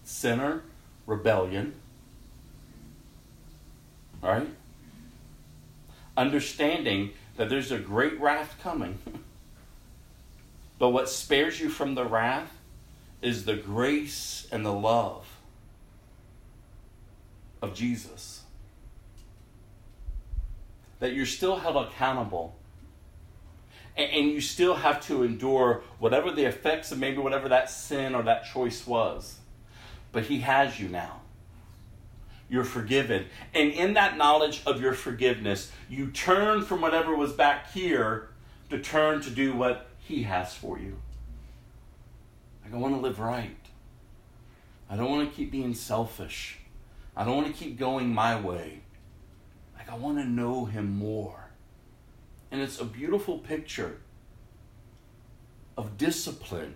Sinner, 0.05 0.63
rebellion. 1.05 1.73
Right? 4.21 4.47
Understanding 6.15 7.11
that 7.35 7.49
there's 7.49 7.71
a 7.71 7.77
great 7.77 8.19
wrath 8.19 8.55
coming. 8.61 8.97
but 10.79 10.89
what 10.89 11.09
spares 11.09 11.59
you 11.59 11.69
from 11.69 11.95
the 11.95 12.05
wrath 12.05 12.56
is 13.21 13.45
the 13.45 13.55
grace 13.55 14.47
and 14.51 14.65
the 14.65 14.73
love 14.73 15.27
of 17.61 17.73
Jesus. 17.73 18.43
That 20.99 21.13
you're 21.13 21.25
still 21.25 21.57
held 21.57 21.87
accountable. 21.87 22.55
And, 23.95 24.29
you 24.29 24.41
still 24.41 24.75
have 24.75 25.01
to 25.07 25.23
endure 25.23 25.81
whatever 25.97 26.29
the 26.31 26.45
effects 26.45 26.91
of 26.91 26.99
maybe 26.99 27.17
whatever 27.17 27.49
that 27.49 27.71
sin 27.71 28.13
or 28.13 28.21
that 28.23 28.45
choice 28.45 28.85
was. 28.85 29.37
But 30.11 30.25
He 30.25 30.39
has 30.41 30.79
you 30.79 30.87
now. 30.87 31.21
you're 32.49 32.63
forgiven. 32.63 33.25
And 33.53 33.71
in 33.71 33.93
that 33.95 34.17
knowledge 34.17 34.61
of 34.65 34.81
your 34.81 34.93
forgiveness, 34.93 35.71
you 35.89 36.11
turn 36.11 36.63
from 36.63 36.81
whatever 36.81 37.15
was 37.15 37.33
back 37.33 37.71
here 37.71 38.29
to 38.69 38.79
turn 38.79 39.21
to 39.21 39.29
do 39.29 39.53
what 39.53 39.89
He 39.99 40.23
has 40.23 40.53
for 40.53 40.79
you. 40.79 40.97
Like, 42.67 42.75
I 42.75 42.81
want 42.81 42.95
to 42.95 42.99
live 42.99 43.19
right. 43.19 43.55
I 44.89 44.97
don't 44.97 45.09
want 45.09 45.29
to 45.29 45.33
keep 45.33 45.51
being 45.51 45.73
selfish. 45.73 46.57
I 47.15 47.23
don't 47.23 47.37
want 47.37 47.47
to 47.47 47.53
keep 47.53 47.79
going 47.79 48.13
my 48.13 48.37
way. 48.37 48.81
Like, 49.77 49.89
I 49.89 49.95
want 49.95 50.17
to 50.17 50.25
know 50.25 50.65
Him 50.65 50.97
more. 50.97 51.51
And 52.51 52.59
it's 52.59 52.81
a 52.81 52.85
beautiful 52.85 53.37
picture 53.37 53.99
of 55.77 55.97
discipline. 55.97 56.75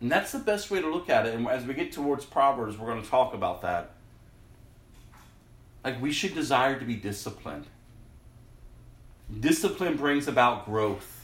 And 0.00 0.10
that's 0.10 0.32
the 0.32 0.40
best 0.40 0.68
way 0.70 0.80
to 0.80 0.90
look 0.90 1.08
at 1.08 1.26
it. 1.26 1.34
And 1.34 1.46
as 1.46 1.64
we 1.64 1.74
get 1.74 1.92
towards 1.92 2.24
Proverbs, 2.24 2.76
we're 2.76 2.90
going 2.90 3.02
to 3.02 3.08
talk 3.08 3.32
about 3.32 3.62
that. 3.62 3.92
Like, 5.84 6.02
we 6.02 6.10
should 6.10 6.34
desire 6.34 6.80
to 6.80 6.84
be 6.84 6.96
disciplined. 6.96 7.66
Discipline 9.38 9.96
brings 9.96 10.26
about 10.26 10.64
growth, 10.64 11.15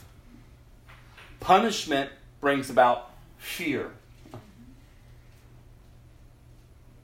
punishment 1.43 2.09
brings 2.39 2.69
about 2.69 3.11
fear. 3.37 3.91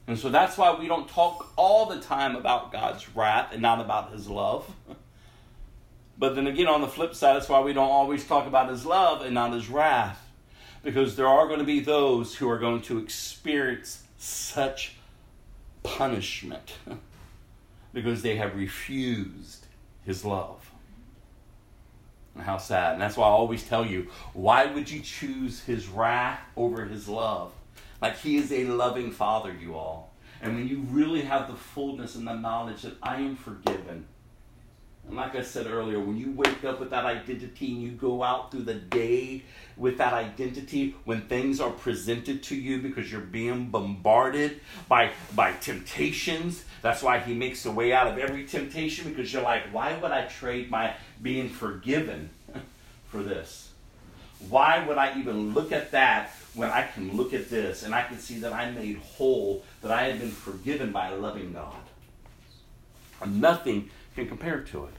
And 0.08 0.18
so 0.18 0.30
that's 0.30 0.58
why 0.58 0.74
we 0.74 0.88
don't 0.88 1.08
talk 1.08 1.52
all 1.56 1.86
the 1.86 2.00
time 2.00 2.36
about 2.36 2.72
God's 2.72 3.16
wrath 3.16 3.52
and 3.52 3.62
not 3.62 3.80
about 3.80 4.12
his 4.12 4.28
love. 4.28 4.74
But 6.18 6.36
then 6.36 6.48
again, 6.48 6.68
on 6.68 6.82
the 6.82 6.88
flip 6.88 7.14
side, 7.14 7.36
that's 7.36 7.50
why 7.50 7.60
we 7.60 7.74
don't 7.74 7.90
always 7.90 8.26
talk 8.26 8.48
about 8.48 8.70
his 8.70 8.86
love 8.86 9.22
and 9.22 9.34
not 9.34 9.54
his 9.54 9.70
wrath. 9.70 10.26
Because 10.84 11.16
there 11.16 11.28
are 11.28 11.46
going 11.48 11.60
to 11.60 11.66
be 11.66 11.82
those 11.82 12.36
who 12.36 12.50
are 12.50 12.58
going 12.58 12.82
to 12.84 12.98
experience 12.98 14.04
such 14.18 14.96
punishment 15.84 16.74
because 17.94 18.22
they 18.22 18.38
have 18.38 18.56
refused 18.56 19.66
his 20.06 20.24
love. 20.24 20.69
How 22.38 22.58
sad. 22.58 22.94
And 22.94 23.02
that's 23.02 23.18
why 23.18 23.28
I 23.28 23.32
always 23.32 23.64
tell 23.64 23.86
you 23.86 24.08
why 24.34 24.66
would 24.66 24.90
you 24.90 25.02
choose 25.02 25.64
his 25.64 25.88
wrath 25.88 26.40
over 26.56 26.86
his 26.86 27.08
love? 27.08 27.52
Like 28.02 28.18
he 28.18 28.38
is 28.38 28.52
a 28.52 28.66
loving 28.66 29.12
father, 29.12 29.54
you 29.54 29.76
all. 29.76 30.14
And 30.42 30.56
when 30.56 30.68
you 30.68 30.86
really 30.90 31.22
have 31.22 31.50
the 31.50 31.56
fullness 31.56 32.16
and 32.16 32.26
the 32.26 32.34
knowledge 32.34 32.84
that 32.84 32.96
I 33.04 33.18
am 33.18 33.36
forgiven, 33.36 34.06
and 35.10 35.18
like 35.18 35.36
I 35.36 35.42
said 35.42 35.66
earlier, 35.66 36.00
when 36.00 36.18
you 36.18 36.32
wake 36.32 36.64
up 36.64 36.80
with 36.80 36.92
that 36.92 37.04
identity 37.04 37.74
and 37.74 37.82
you 37.82 37.92
go 37.92 38.22
out 38.22 38.52
through 38.52 38.62
the 38.62 38.76
day 38.76 39.44
with 39.76 39.98
that 39.98 40.14
identity, 40.14 40.96
when 41.04 41.22
things 41.24 41.60
are 41.60 41.72
presented 41.72 42.44
to 42.44 42.56
you 42.56 42.80
because 42.80 43.12
you're 43.12 43.20
being 43.20 43.70
bombarded 43.70 44.60
by, 44.88 45.12
by 45.36 45.54
temptations, 45.54 46.64
that's 46.82 47.04
why 47.04 47.20
he 47.20 47.34
makes 47.34 47.66
a 47.66 47.72
way 47.72 47.92
out 47.92 48.08
of 48.08 48.18
every 48.18 48.46
temptation 48.46 49.10
because 49.10 49.32
you're 49.32 49.42
like, 49.42 49.64
why 49.74 49.98
would 49.98 50.12
I 50.12 50.26
trade 50.26 50.70
my 50.70 50.94
being 51.22 51.50
forgiven 51.50 52.30
for 53.10 53.22
this? 53.24 53.72
Why 54.48 54.86
would 54.88 54.98
I 54.98 55.18
even 55.20 55.54
look 55.54 55.72
at 55.72 55.92
that 55.92 56.32
when 56.54 56.70
I 56.70 56.84
can 56.84 57.16
look 57.16 57.34
at 57.34 57.50
this 57.50 57.84
and 57.84 57.94
I 57.94 58.04
can 58.04 58.18
see 58.18 58.40
that 58.40 58.54
I'm 58.54 58.76
made 58.76 58.98
whole, 58.98 59.64
that 59.82 59.92
I 59.92 60.04
have 60.04 60.20
been 60.20 60.32
forgiven 60.32 60.92
by 60.92 61.10
a 61.10 61.16
loving 61.16 61.52
God? 61.52 61.76
And 63.22 63.42
nothing 63.42 63.90
can 64.16 64.28
compare 64.28 64.62
to 64.62 64.86
it. 64.86 64.94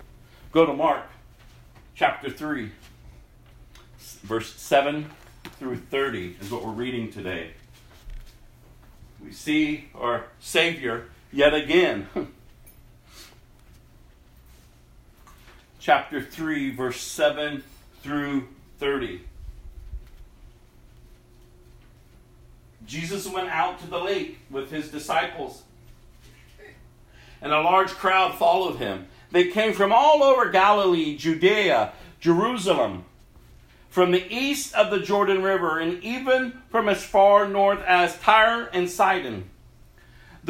Go 0.52 0.66
to 0.66 0.74
Mark 0.74 1.06
chapter 1.94 2.28
3, 2.28 2.70
verse 4.22 4.54
7 4.54 5.10
through 5.58 5.76
30 5.76 6.36
is 6.40 6.50
what 6.50 6.64
we're 6.64 6.72
reading 6.72 7.10
today. 7.10 7.52
We 9.22 9.32
see 9.32 9.88
our 9.94 10.24
Savior 10.40 11.06
yet 11.32 11.54
again. 11.54 12.08
chapter 15.80 16.22
3, 16.22 16.70
verse 16.70 17.00
7 17.00 17.64
through 18.02 18.46
30. 18.78 19.22
Jesus 22.86 23.26
went 23.26 23.48
out 23.48 23.80
to 23.80 23.86
the 23.88 23.98
lake 23.98 24.38
with 24.50 24.70
his 24.70 24.88
disciples, 24.90 25.62
and 27.40 27.52
a 27.52 27.60
large 27.60 27.90
crowd 27.90 28.38
followed 28.38 28.76
him. 28.76 29.08
They 29.32 29.48
came 29.48 29.72
from 29.72 29.92
all 29.92 30.22
over 30.22 30.48
Galilee, 30.50 31.16
Judea, 31.16 31.92
Jerusalem, 32.20 33.04
from 33.88 34.10
the 34.12 34.32
east 34.32 34.74
of 34.74 34.90
the 34.90 35.00
Jordan 35.00 35.42
River, 35.42 35.78
and 35.78 36.02
even 36.04 36.60
from 36.70 36.88
as 36.88 37.02
far 37.02 37.48
north 37.48 37.82
as 37.82 38.18
Tyre 38.20 38.68
and 38.72 38.88
Sidon. 38.88 39.49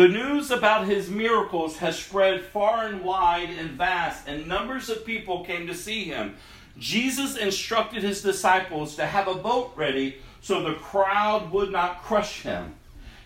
The 0.01 0.09
news 0.09 0.51
about 0.51 0.87
his 0.87 1.11
miracles 1.11 1.77
has 1.77 1.99
spread 1.99 2.41
far 2.41 2.87
and 2.87 3.05
wide 3.05 3.51
and 3.51 3.73
vast, 3.73 4.27
and 4.27 4.49
numbers 4.49 4.89
of 4.89 5.05
people 5.05 5.45
came 5.45 5.67
to 5.67 5.75
see 5.75 6.05
him. 6.05 6.37
Jesus 6.79 7.37
instructed 7.37 8.03
his 8.03 8.23
disciples 8.23 8.97
to 8.97 9.05
have 9.05 9.29
a 9.29 9.35
boat 9.35 9.75
ready 9.77 10.17
so 10.41 10.63
the 10.63 10.77
crowd 10.77 11.53
would 11.53 11.71
not 11.71 12.03
crush 12.03 12.41
him. 12.41 12.77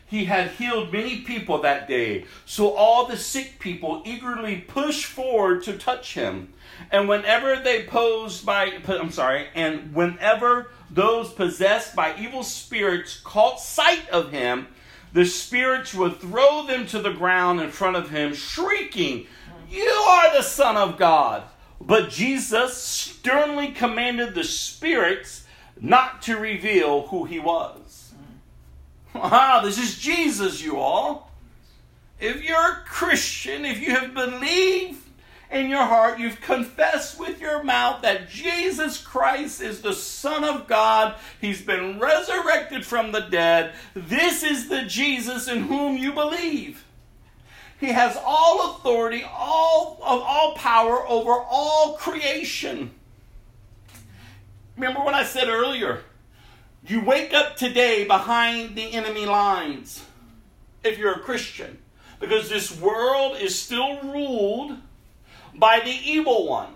He 0.04 0.24
had 0.24 0.50
healed 0.50 0.92
many 0.92 1.20
people 1.20 1.62
that 1.62 1.86
day, 1.86 2.24
so 2.44 2.72
all 2.74 3.06
the 3.06 3.16
sick 3.16 3.60
people 3.60 4.02
eagerly 4.04 4.56
pushed 4.56 5.04
forward 5.04 5.62
to 5.62 5.78
touch 5.78 6.14
him. 6.14 6.54
And 6.90 7.08
whenever 7.08 7.54
they 7.54 7.84
posed 7.84 8.44
by, 8.44 8.72
I'm 8.88 9.12
sorry, 9.12 9.46
and 9.54 9.94
whenever 9.94 10.72
those 10.90 11.32
possessed 11.32 11.94
by 11.94 12.16
evil 12.18 12.42
spirits 12.42 13.20
caught 13.20 13.60
sight 13.60 14.08
of 14.08 14.32
him, 14.32 14.66
the 15.14 15.24
spirits 15.24 15.94
would 15.94 16.20
throw 16.20 16.66
them 16.66 16.86
to 16.88 16.98
the 16.98 17.12
ground 17.12 17.60
in 17.60 17.70
front 17.70 17.96
of 17.96 18.10
him, 18.10 18.34
shrieking, 18.34 19.26
You 19.70 19.88
are 19.88 20.36
the 20.36 20.42
Son 20.42 20.76
of 20.76 20.98
God. 20.98 21.44
But 21.80 22.10
Jesus 22.10 22.76
sternly 22.76 23.68
commanded 23.68 24.34
the 24.34 24.44
spirits 24.44 25.46
not 25.80 26.20
to 26.22 26.36
reveal 26.36 27.06
who 27.06 27.24
he 27.24 27.38
was. 27.38 28.12
Wow, 29.14 29.60
this 29.64 29.78
is 29.78 29.98
Jesus, 29.98 30.60
you 30.60 30.78
all. 30.78 31.30
If 32.18 32.42
you're 32.42 32.72
a 32.72 32.82
Christian, 32.84 33.64
if 33.64 33.80
you 33.80 33.90
have 33.94 34.14
believed 34.14 35.03
in 35.54 35.70
your 35.70 35.84
heart, 35.84 36.18
you've 36.18 36.40
confessed 36.40 37.18
with 37.18 37.40
your 37.40 37.62
mouth 37.62 38.02
that 38.02 38.28
Jesus 38.28 38.98
Christ 38.98 39.60
is 39.60 39.80
the 39.80 39.92
Son 39.94 40.42
of 40.42 40.66
God, 40.66 41.14
He's 41.40 41.62
been 41.62 42.00
resurrected 42.00 42.84
from 42.84 43.12
the 43.12 43.20
dead, 43.20 43.72
this 43.94 44.42
is 44.42 44.68
the 44.68 44.82
Jesus 44.82 45.46
in 45.46 45.62
whom 45.62 45.96
you 45.96 46.12
believe. 46.12 46.84
He 47.78 47.86
has 47.86 48.18
all 48.24 48.72
authority, 48.72 49.22
all 49.24 49.98
of 50.02 50.22
all 50.22 50.54
power 50.54 51.06
over 51.06 51.32
all 51.32 51.94
creation. 51.94 52.90
Remember 54.76 55.00
what 55.00 55.14
I 55.14 55.24
said 55.24 55.48
earlier? 55.48 56.02
You 56.86 57.00
wake 57.04 57.32
up 57.32 57.56
today 57.56 58.04
behind 58.04 58.74
the 58.74 58.92
enemy 58.92 59.24
lines 59.24 60.04
if 60.82 60.98
you're 60.98 61.14
a 61.14 61.20
Christian 61.20 61.78
because 62.18 62.48
this 62.48 62.78
world 62.78 63.36
is 63.38 63.58
still 63.58 64.00
ruled 64.02 64.78
by 65.54 65.80
the 65.80 65.90
evil 65.90 66.48
one. 66.48 66.70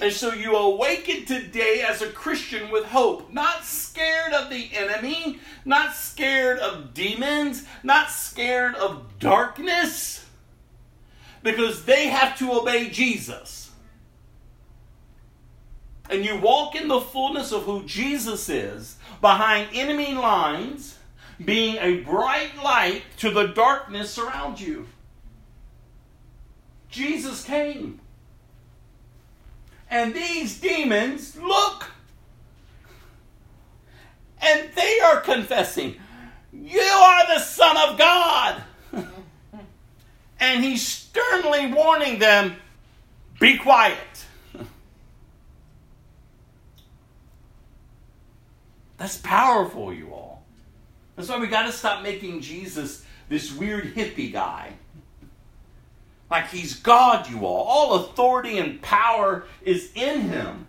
And 0.00 0.12
so 0.12 0.32
you 0.32 0.56
awaken 0.56 1.24
today 1.24 1.84
as 1.88 2.02
a 2.02 2.10
Christian 2.10 2.70
with 2.70 2.84
hope, 2.86 3.32
not 3.32 3.64
scared 3.64 4.32
of 4.32 4.50
the 4.50 4.70
enemy, 4.74 5.38
not 5.64 5.94
scared 5.94 6.58
of 6.58 6.92
demons, 6.94 7.64
not 7.84 8.10
scared 8.10 8.74
of 8.74 9.18
darkness, 9.20 10.26
because 11.44 11.84
they 11.84 12.08
have 12.08 12.36
to 12.38 12.52
obey 12.52 12.88
Jesus. 12.88 13.70
And 16.10 16.24
you 16.24 16.38
walk 16.38 16.74
in 16.74 16.88
the 16.88 17.00
fullness 17.00 17.52
of 17.52 17.62
who 17.62 17.84
Jesus 17.84 18.48
is 18.48 18.96
behind 19.20 19.68
enemy 19.72 20.12
lines, 20.14 20.98
being 21.42 21.76
a 21.76 22.00
bright 22.00 22.50
light 22.62 23.02
to 23.18 23.30
the 23.30 23.46
darkness 23.46 24.18
around 24.18 24.60
you. 24.60 24.86
Jesus 26.94 27.44
came. 27.44 28.00
And 29.90 30.14
these 30.14 30.60
demons 30.60 31.36
look. 31.36 31.90
And 34.40 34.68
they 34.76 35.00
are 35.00 35.20
confessing, 35.20 35.96
You 36.52 36.78
are 36.78 37.26
the 37.26 37.40
Son 37.40 37.76
of 37.76 37.98
God. 37.98 38.62
and 40.38 40.62
he's 40.62 40.86
sternly 40.86 41.72
warning 41.72 42.20
them, 42.20 42.54
Be 43.40 43.58
quiet. 43.58 43.98
That's 48.98 49.16
powerful, 49.16 49.92
you 49.92 50.12
all. 50.12 50.44
That's 51.16 51.28
why 51.28 51.40
we 51.40 51.48
got 51.48 51.66
to 51.66 51.72
stop 51.72 52.04
making 52.04 52.40
Jesus 52.40 53.04
this 53.28 53.52
weird 53.52 53.96
hippie 53.96 54.32
guy. 54.32 54.74
Like 56.30 56.50
he's 56.50 56.74
God, 56.74 57.28
you 57.28 57.44
all. 57.46 57.64
All 57.64 57.94
authority 58.04 58.58
and 58.58 58.80
power 58.82 59.46
is 59.62 59.92
in 59.94 60.22
him. 60.22 60.66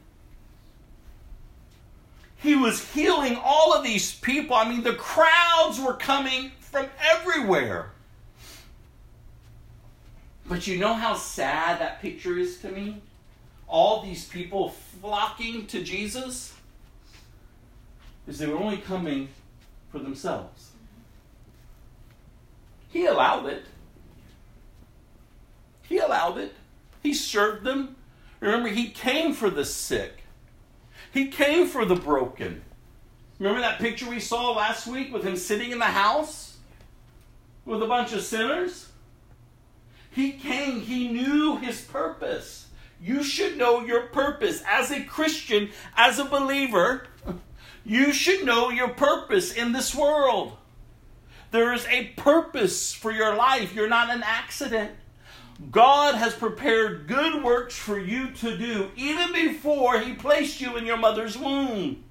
He 2.37 2.55
was 2.55 2.93
healing 2.93 3.39
all 3.43 3.73
of 3.73 3.83
these 3.83 4.13
people. 4.19 4.55
I 4.55 4.69
mean, 4.69 4.83
the 4.83 4.93
crowds 4.93 5.79
were 5.79 5.95
coming 5.95 6.51
from 6.59 6.87
everywhere. 6.99 7.91
But 10.47 10.67
you 10.67 10.77
know 10.77 10.93
how 10.93 11.15
sad 11.15 11.79
that 11.79 12.01
picture 12.01 12.37
is 12.37 12.59
to 12.59 12.69
me? 12.69 13.01
All 13.67 14.03
these 14.03 14.27
people 14.27 14.69
flocking 15.01 15.65
to 15.67 15.83
Jesus 15.83 16.53
is 18.27 18.37
they 18.37 18.45
were 18.45 18.57
only 18.57 18.77
coming 18.77 19.29
for 19.91 19.97
themselves. 19.99 20.71
He 22.91 23.05
allowed 23.05 23.47
it. 23.47 23.65
He 25.87 25.97
allowed 25.97 26.37
it. 26.37 26.53
He 27.03 27.13
served 27.13 27.63
them. 27.63 27.95
Remember, 28.39 28.69
he 28.69 28.89
came 28.89 29.33
for 29.33 29.49
the 29.49 29.65
sick. 29.65 30.23
He 31.11 31.27
came 31.27 31.67
for 31.67 31.85
the 31.85 31.95
broken. 31.95 32.61
Remember 33.39 33.61
that 33.61 33.79
picture 33.79 34.09
we 34.09 34.19
saw 34.19 34.51
last 34.51 34.87
week 34.87 35.13
with 35.13 35.23
him 35.23 35.35
sitting 35.35 35.71
in 35.71 35.79
the 35.79 35.85
house 35.85 36.57
with 37.65 37.81
a 37.81 37.87
bunch 37.87 38.13
of 38.13 38.21
sinners? 38.21 38.89
He 40.11 40.31
came, 40.31 40.81
he 40.81 41.09
knew 41.09 41.57
his 41.57 41.81
purpose. 41.81 42.67
You 43.01 43.23
should 43.23 43.57
know 43.57 43.81
your 43.81 44.07
purpose 44.07 44.63
as 44.65 44.89
a 44.91 45.03
Christian, 45.03 45.69
as 45.95 46.17
a 46.17 46.25
believer. 46.25 47.07
You 47.83 48.13
should 48.13 48.45
know 48.45 48.69
your 48.69 48.87
purpose 48.89 49.53
in 49.53 49.73
this 49.73 49.93
world. 49.93 50.57
There 51.51 51.73
is 51.73 51.85
a 51.87 52.05
purpose 52.17 52.93
for 52.93 53.11
your 53.11 53.35
life. 53.35 53.73
You're 53.75 53.89
not 53.89 54.09
an 54.09 54.23
accident. 54.23 54.91
God 55.71 56.15
has 56.15 56.33
prepared 56.33 57.07
good 57.07 57.43
works 57.43 57.75
for 57.75 57.97
you 57.97 58.31
to 58.31 58.57
do 58.57 58.91
even 58.95 59.31
before 59.31 59.99
He 59.99 60.13
placed 60.13 60.59
you 60.59 60.75
in 60.75 60.85
your 60.85 60.97
mother's 60.97 61.37
womb. 61.37 62.03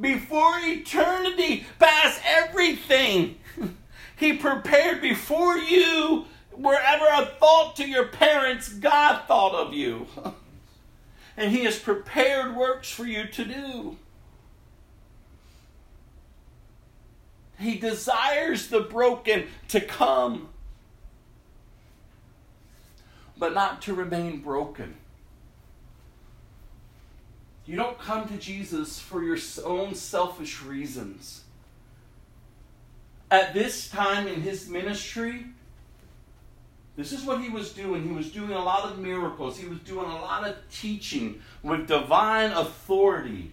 Before 0.00 0.58
eternity, 0.58 1.66
past 1.78 2.20
everything, 2.24 3.38
He 4.16 4.34
prepared 4.34 5.00
before 5.00 5.56
you, 5.56 6.26
wherever 6.50 7.06
a 7.06 7.26
thought 7.38 7.76
to 7.76 7.88
your 7.88 8.06
parents, 8.06 8.68
God 8.68 9.22
thought 9.26 9.54
of 9.54 9.72
you. 9.72 10.06
And 11.36 11.52
He 11.52 11.62
has 11.66 11.78
prepared 11.78 12.56
works 12.56 12.90
for 12.90 13.04
you 13.04 13.28
to 13.28 13.44
do. 13.44 13.96
He 17.60 17.78
desires 17.78 18.66
the 18.66 18.80
broken 18.80 19.46
to 19.68 19.80
come 19.80 20.48
but 23.38 23.54
not 23.54 23.80
to 23.82 23.94
remain 23.94 24.40
broken. 24.40 24.96
You 27.66 27.76
don't 27.76 27.98
come 27.98 28.26
to 28.28 28.36
Jesus 28.36 28.98
for 28.98 29.22
your 29.22 29.36
own 29.64 29.94
selfish 29.94 30.62
reasons. 30.62 31.42
At 33.30 33.52
this 33.52 33.90
time 33.90 34.26
in 34.26 34.40
his 34.40 34.68
ministry, 34.68 35.44
this 36.96 37.12
is 37.12 37.24
what 37.24 37.42
he 37.42 37.50
was 37.50 37.72
doing. 37.72 38.02
He 38.02 38.10
was 38.10 38.32
doing 38.32 38.52
a 38.52 38.64
lot 38.64 38.90
of 38.90 38.98
miracles, 38.98 39.58
he 39.58 39.68
was 39.68 39.78
doing 39.80 40.10
a 40.10 40.20
lot 40.20 40.48
of 40.48 40.56
teaching 40.70 41.42
with 41.62 41.86
divine 41.86 42.52
authority. 42.52 43.52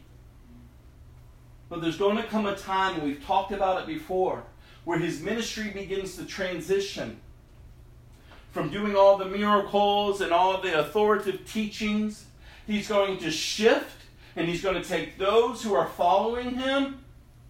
But 1.67 1.81
there's 1.81 1.97
going 1.97 2.17
to 2.17 2.23
come 2.23 2.45
a 2.45 2.55
time, 2.55 2.95
and 2.95 3.03
we've 3.03 3.23
talked 3.25 3.51
about 3.51 3.81
it 3.81 3.87
before, 3.87 4.43
where 4.85 4.99
his 4.99 5.19
ministry 5.19 5.71
begins 5.71 6.15
to 6.15 6.25
transition 6.25 7.19
from 8.56 8.69
doing 8.69 8.95
all 8.95 9.18
the 9.18 9.26
miracles 9.26 10.22
and 10.22 10.32
all 10.32 10.61
the 10.61 10.80
authoritative 10.80 11.45
teachings. 11.45 12.23
He's 12.65 12.88
going 12.88 13.18
to 13.18 13.30
shift 13.30 14.03
and 14.38 14.48
he's 14.48 14.64
going 14.64 14.82
to 14.82 14.88
take 14.88 15.18
those 15.18 15.61
who 15.61 15.73
are 15.73 15.90
following 15.90 16.52
him 16.52 17.03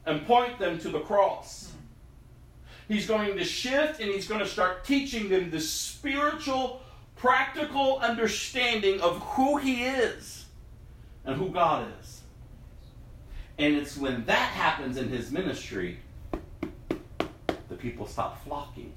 and 0.08 0.26
point 0.26 0.58
them 0.58 0.80
to 0.80 0.90
the 0.90 1.02
cross. 1.02 1.72
He's 2.88 3.06
going 3.06 3.38
to 3.38 3.44
shift 3.44 4.00
and 4.00 4.10
he's 4.10 4.28
going 4.28 4.40
to 4.40 4.48
start 4.48 4.84
teaching 4.84 5.30
them 5.30 5.52
the 5.52 5.60
spiritual, 5.60 6.82
practical 7.16 8.00
understanding 8.00 9.00
of 9.00 9.20
who 9.20 9.58
he 9.58 9.84
is 9.84 10.46
and 11.24 11.36
who 11.36 11.50
God 11.50 11.88
is. 12.02 12.22
And 13.60 13.76
it's 13.76 13.96
when 13.96 14.26
that 14.26 14.50
happens 14.50 14.98
in 14.98 15.10
his 15.10 15.32
ministry, 15.32 16.00
the 17.70 17.76
people 17.78 18.08
stop 18.08 18.44
flocking. 18.44 18.92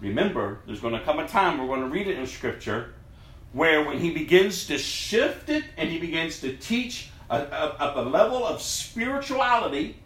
Remember, 0.00 0.60
there's 0.66 0.80
going 0.80 0.94
to 0.94 1.00
come 1.00 1.18
a 1.18 1.26
time, 1.26 1.58
we're 1.58 1.66
going 1.66 1.80
to 1.80 1.88
read 1.88 2.06
it 2.06 2.18
in 2.18 2.26
Scripture, 2.26 2.94
where 3.52 3.84
when 3.84 3.98
he 3.98 4.12
begins 4.12 4.66
to 4.68 4.78
shift 4.78 5.48
it 5.48 5.64
and 5.76 5.88
he 5.88 5.98
begins 5.98 6.40
to 6.40 6.56
teach 6.56 7.10
at 7.30 7.52
a, 7.52 8.00
a, 8.00 8.02
level 8.02 8.46
of 8.46 8.62
spirituality, 8.62 9.96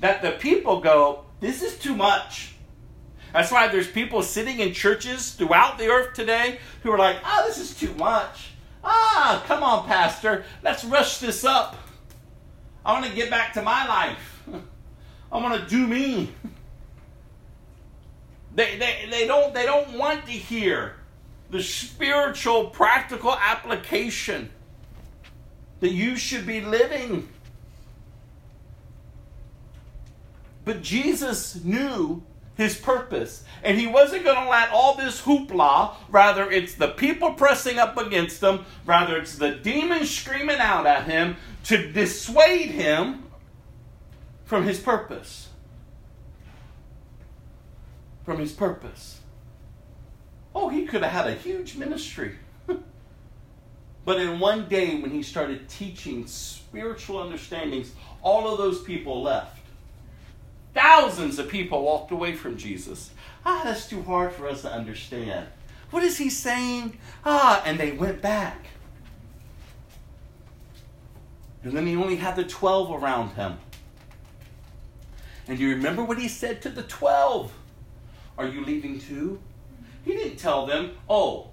that 0.00 0.22
the 0.22 0.32
people 0.32 0.80
go, 0.80 1.24
This 1.40 1.62
is 1.62 1.78
too 1.78 1.94
much. 1.94 2.54
That's 3.32 3.52
why 3.52 3.68
there's 3.68 3.86
people 3.86 4.22
sitting 4.22 4.58
in 4.58 4.72
churches 4.72 5.32
throughout 5.32 5.78
the 5.78 5.86
earth 5.86 6.14
today 6.14 6.58
who 6.82 6.90
are 6.90 6.98
like, 6.98 7.16
Oh, 7.24 7.44
this 7.46 7.58
is 7.58 7.78
too 7.78 7.94
much. 7.94 8.50
Ah, 8.82 9.44
come 9.46 9.62
on, 9.62 9.86
Pastor, 9.86 10.44
let's 10.62 10.84
rush 10.84 11.18
this 11.18 11.44
up. 11.44 11.76
I 12.84 12.92
want 12.92 13.06
to 13.06 13.14
get 13.14 13.30
back 13.30 13.52
to 13.54 13.62
my 13.62 13.86
life. 13.86 14.42
I 15.32 15.36
want 15.36 15.62
to 15.62 15.68
do 15.68 15.86
me. 15.86 16.32
They, 18.54 18.76
they, 18.78 19.08
they, 19.10 19.26
don't, 19.26 19.54
they 19.54 19.64
don't 19.64 19.96
want 19.96 20.26
to 20.26 20.32
hear 20.32 20.96
the 21.50 21.62
spiritual, 21.62 22.70
practical 22.70 23.32
application 23.32 24.50
that 25.80 25.90
you 25.90 26.16
should 26.16 26.46
be 26.46 26.60
living. 26.60 27.28
But 30.64 30.82
Jesus 30.82 31.62
knew 31.64 32.22
his 32.56 32.76
purpose. 32.76 33.44
And 33.62 33.78
he 33.78 33.86
wasn't 33.86 34.24
going 34.24 34.42
to 34.42 34.50
let 34.50 34.70
all 34.70 34.94
this 34.94 35.22
hoopla, 35.22 35.94
rather, 36.10 36.50
it's 36.50 36.74
the 36.74 36.88
people 36.88 37.32
pressing 37.32 37.78
up 37.78 37.96
against 37.96 38.42
him, 38.42 38.64
rather, 38.84 39.16
it's 39.16 39.36
the 39.36 39.52
demons 39.52 40.10
screaming 40.10 40.58
out 40.58 40.86
at 40.86 41.04
him 41.04 41.36
to 41.64 41.90
dissuade 41.92 42.70
him 42.70 43.24
from 44.44 44.64
his 44.64 44.78
purpose 44.78 45.49
from 48.24 48.38
his 48.38 48.52
purpose. 48.52 49.20
Oh, 50.54 50.68
he 50.68 50.86
could 50.86 51.02
have 51.02 51.12
had 51.12 51.26
a 51.26 51.34
huge 51.34 51.76
ministry. 51.76 52.34
but 54.04 54.20
in 54.20 54.40
one 54.40 54.68
day, 54.68 55.00
when 55.00 55.10
he 55.10 55.22
started 55.22 55.68
teaching 55.68 56.26
spiritual 56.26 57.22
understandings, 57.22 57.92
all 58.22 58.50
of 58.50 58.58
those 58.58 58.82
people 58.82 59.22
left. 59.22 59.58
Thousands 60.74 61.38
of 61.38 61.48
people 61.48 61.82
walked 61.82 62.10
away 62.10 62.34
from 62.34 62.56
Jesus. 62.56 63.10
Ah, 63.44 63.62
that's 63.64 63.88
too 63.88 64.02
hard 64.02 64.32
for 64.32 64.48
us 64.48 64.62
to 64.62 64.72
understand. 64.72 65.46
What 65.90 66.04
is 66.04 66.18
he 66.18 66.30
saying? 66.30 66.98
Ah, 67.24 67.62
and 67.64 67.78
they 67.78 67.92
went 67.92 68.22
back. 68.22 68.66
And 71.62 71.72
then 71.72 71.86
he 71.86 71.96
only 71.96 72.16
had 72.16 72.36
the 72.36 72.44
12 72.44 73.02
around 73.02 73.30
him. 73.30 73.58
And 75.48 75.58
do 75.58 75.64
you 75.64 75.70
remember 75.70 76.04
what 76.04 76.18
he 76.18 76.28
said 76.28 76.62
to 76.62 76.70
the 76.70 76.82
12? 76.84 77.52
Are 78.40 78.48
you 78.48 78.64
leaving 78.64 78.98
too? 78.98 79.38
He 80.02 80.12
didn't 80.12 80.38
tell 80.38 80.64
them, 80.64 80.92
oh, 81.10 81.50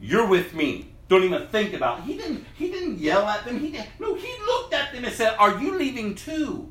you're 0.00 0.26
with 0.26 0.52
me. 0.52 0.88
Don't 1.06 1.22
even 1.22 1.46
think 1.46 1.74
about 1.74 2.00
it. 2.00 2.06
He 2.06 2.16
didn't, 2.16 2.44
he 2.56 2.72
didn't 2.72 2.98
yell 2.98 3.24
at 3.28 3.44
them. 3.44 3.60
He 3.60 3.70
didn't, 3.70 3.88
no, 4.00 4.16
he 4.16 4.34
looked 4.44 4.74
at 4.74 4.92
them 4.92 5.04
and 5.04 5.14
said, 5.14 5.36
Are 5.38 5.60
you 5.60 5.78
leaving 5.78 6.16
too? 6.16 6.68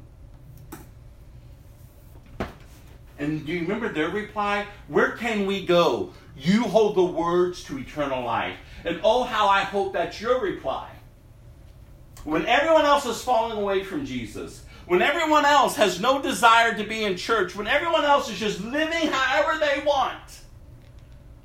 And 3.18 3.46
do 3.46 3.54
you 3.54 3.62
remember 3.62 3.88
their 3.88 4.10
reply? 4.10 4.68
Where 4.90 5.12
can 5.14 5.46
we 5.46 5.66
go? 5.66 6.12
You 6.36 6.64
hold 6.64 6.98
the 6.98 7.06
words 7.06 7.64
to 7.64 7.80
eternal 7.80 8.26
life. 8.26 8.58
And 8.84 9.00
oh, 9.02 9.24
how 9.24 9.48
I 9.48 9.62
hope 9.62 9.94
that's 9.94 10.20
your 10.20 10.42
reply. 10.42 10.90
When 12.26 12.46
everyone 12.48 12.84
else 12.84 13.06
is 13.06 13.24
falling 13.24 13.58
away 13.58 13.86
from 13.86 14.06
Jesus, 14.06 14.66
when 14.88 15.02
everyone 15.02 15.46
else 15.46 15.76
has 15.76 16.00
no 16.00 16.22
desire 16.22 16.76
to 16.78 16.84
be 16.86 17.04
in 17.04 17.18
church, 17.18 17.56
when 17.56 17.68
everyone 17.68 18.06
else 18.06 18.30
is 18.30 18.40
just 18.40 18.62
living 18.62 19.12
however 19.12 19.60
they 19.60 19.84
want, 19.86 20.40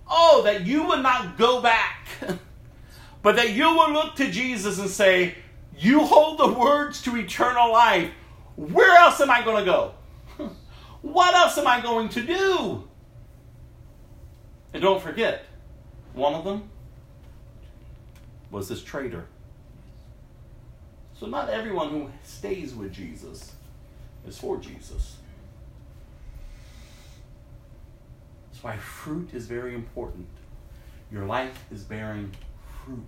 oh, 0.08 0.42
that 0.44 0.64
you 0.64 0.86
would 0.86 1.02
not 1.02 1.36
go 1.36 1.60
back, 1.60 2.08
but 3.22 3.36
that 3.36 3.50
you 3.50 3.76
would 3.76 3.90
look 3.90 4.14
to 4.16 4.30
Jesus 4.30 4.78
and 4.78 4.88
say, 4.88 5.34
You 5.76 6.00
hold 6.04 6.38
the 6.38 6.52
words 6.52 7.02
to 7.02 7.16
eternal 7.16 7.72
life. 7.72 8.10
Where 8.54 8.96
else 8.96 9.20
am 9.20 9.30
I 9.30 9.42
going 9.42 9.64
to 9.64 9.70
go? 9.70 9.94
what 11.02 11.34
else 11.34 11.58
am 11.58 11.66
I 11.66 11.80
going 11.80 12.10
to 12.10 12.22
do? 12.22 12.88
And 14.72 14.82
don't 14.82 15.02
forget, 15.02 15.46
one 16.14 16.34
of 16.34 16.44
them 16.44 16.70
was 18.52 18.68
this 18.68 18.82
traitor. 18.84 19.26
So, 21.22 21.28
not 21.28 21.50
everyone 21.50 21.90
who 21.90 22.10
stays 22.24 22.74
with 22.74 22.92
Jesus 22.92 23.52
is 24.26 24.36
for 24.36 24.56
Jesus. 24.56 25.18
That's 28.50 28.64
why 28.64 28.76
fruit 28.78 29.28
is 29.32 29.46
very 29.46 29.72
important. 29.72 30.26
Your 31.12 31.24
life 31.24 31.64
is 31.70 31.84
bearing 31.84 32.32
fruit. 32.84 33.04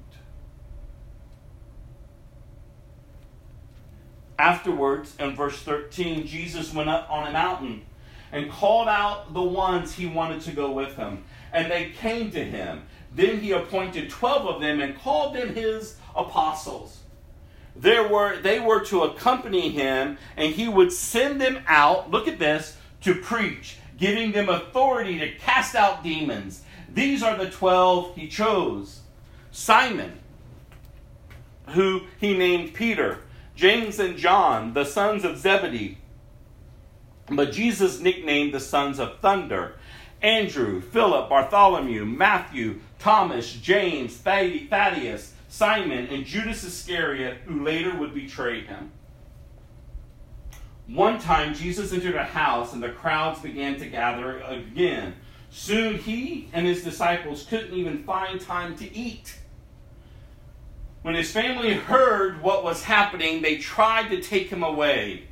Afterwards, 4.38 5.16
in 5.18 5.34
verse 5.34 5.58
13, 5.62 6.24
Jesus 6.24 6.72
went 6.72 6.88
up 6.88 7.10
on 7.10 7.26
a 7.26 7.32
mountain 7.32 7.82
and 8.30 8.48
called 8.48 8.86
out 8.86 9.34
the 9.34 9.42
ones 9.42 9.92
he 9.92 10.06
wanted 10.06 10.40
to 10.42 10.52
go 10.52 10.70
with 10.70 10.94
him. 10.94 11.24
And 11.52 11.68
they 11.68 11.90
came 11.90 12.30
to 12.30 12.44
him. 12.44 12.82
Then 13.12 13.40
he 13.40 13.50
appointed 13.50 14.08
12 14.08 14.46
of 14.46 14.60
them 14.60 14.80
and 14.80 14.96
called 14.96 15.34
them 15.34 15.52
his 15.52 15.96
apostles. 16.14 17.00
There 17.76 18.06
were, 18.06 18.40
they 18.40 18.60
were 18.60 18.84
to 18.86 19.02
accompany 19.02 19.70
him, 19.70 20.18
and 20.36 20.54
he 20.54 20.68
would 20.68 20.92
send 20.92 21.40
them 21.40 21.58
out, 21.66 22.10
look 22.10 22.28
at 22.28 22.38
this, 22.38 22.76
to 23.02 23.14
preach, 23.14 23.78
giving 23.98 24.32
them 24.32 24.48
authority 24.48 25.18
to 25.18 25.34
cast 25.34 25.74
out 25.74 26.02
demons. 26.02 26.62
These 26.92 27.22
are 27.22 27.36
the 27.36 27.50
12 27.50 28.14
he 28.14 28.28
chose. 28.28 29.00
Simon, 29.50 30.18
who 31.70 32.02
he 32.20 32.36
named 32.36 32.74
Peter, 32.74 33.18
James 33.56 33.98
and 33.98 34.16
John, 34.16 34.74
the 34.74 34.84
sons 34.84 35.24
of 35.24 35.38
Zebedee. 35.38 35.98
But 37.28 37.52
Jesus 37.52 38.00
nicknamed 38.00 38.52
the 38.52 38.60
sons 38.60 38.98
of 38.98 39.20
thunder. 39.20 39.76
Andrew, 40.22 40.80
Philip, 40.80 41.28
Bartholomew, 41.28 42.04
Matthew, 42.04 42.80
Thomas, 42.98 43.52
James, 43.52 44.16
Thaddeus, 44.16 45.33
Simon, 45.54 46.08
and 46.08 46.26
Judas 46.26 46.64
Iscariot, 46.64 47.38
who 47.44 47.62
later 47.62 47.94
would 47.96 48.12
betray 48.12 48.62
him. 48.62 48.90
One 50.88 51.20
time, 51.20 51.54
Jesus 51.54 51.92
entered 51.92 52.16
a 52.16 52.24
house, 52.24 52.72
and 52.72 52.82
the 52.82 52.88
crowds 52.88 53.38
began 53.38 53.78
to 53.78 53.86
gather 53.86 54.40
again. 54.40 55.14
Soon 55.50 55.98
he 55.98 56.48
and 56.52 56.66
his 56.66 56.82
disciples 56.82 57.46
couldn't 57.48 57.72
even 57.72 58.02
find 58.02 58.40
time 58.40 58.74
to 58.78 58.96
eat. 58.96 59.38
When 61.02 61.14
his 61.14 61.30
family 61.30 61.74
heard 61.74 62.42
what 62.42 62.64
was 62.64 62.82
happening, 62.82 63.40
they 63.40 63.58
tried 63.58 64.08
to 64.08 64.20
take 64.20 64.48
him 64.48 64.64
away. 64.64 65.28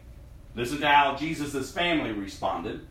Listen 0.55 0.79
to 0.83 0.89
how 0.89 1.17
Jesus' 1.17 1.73
family 1.73 2.13
responded. 2.13 2.87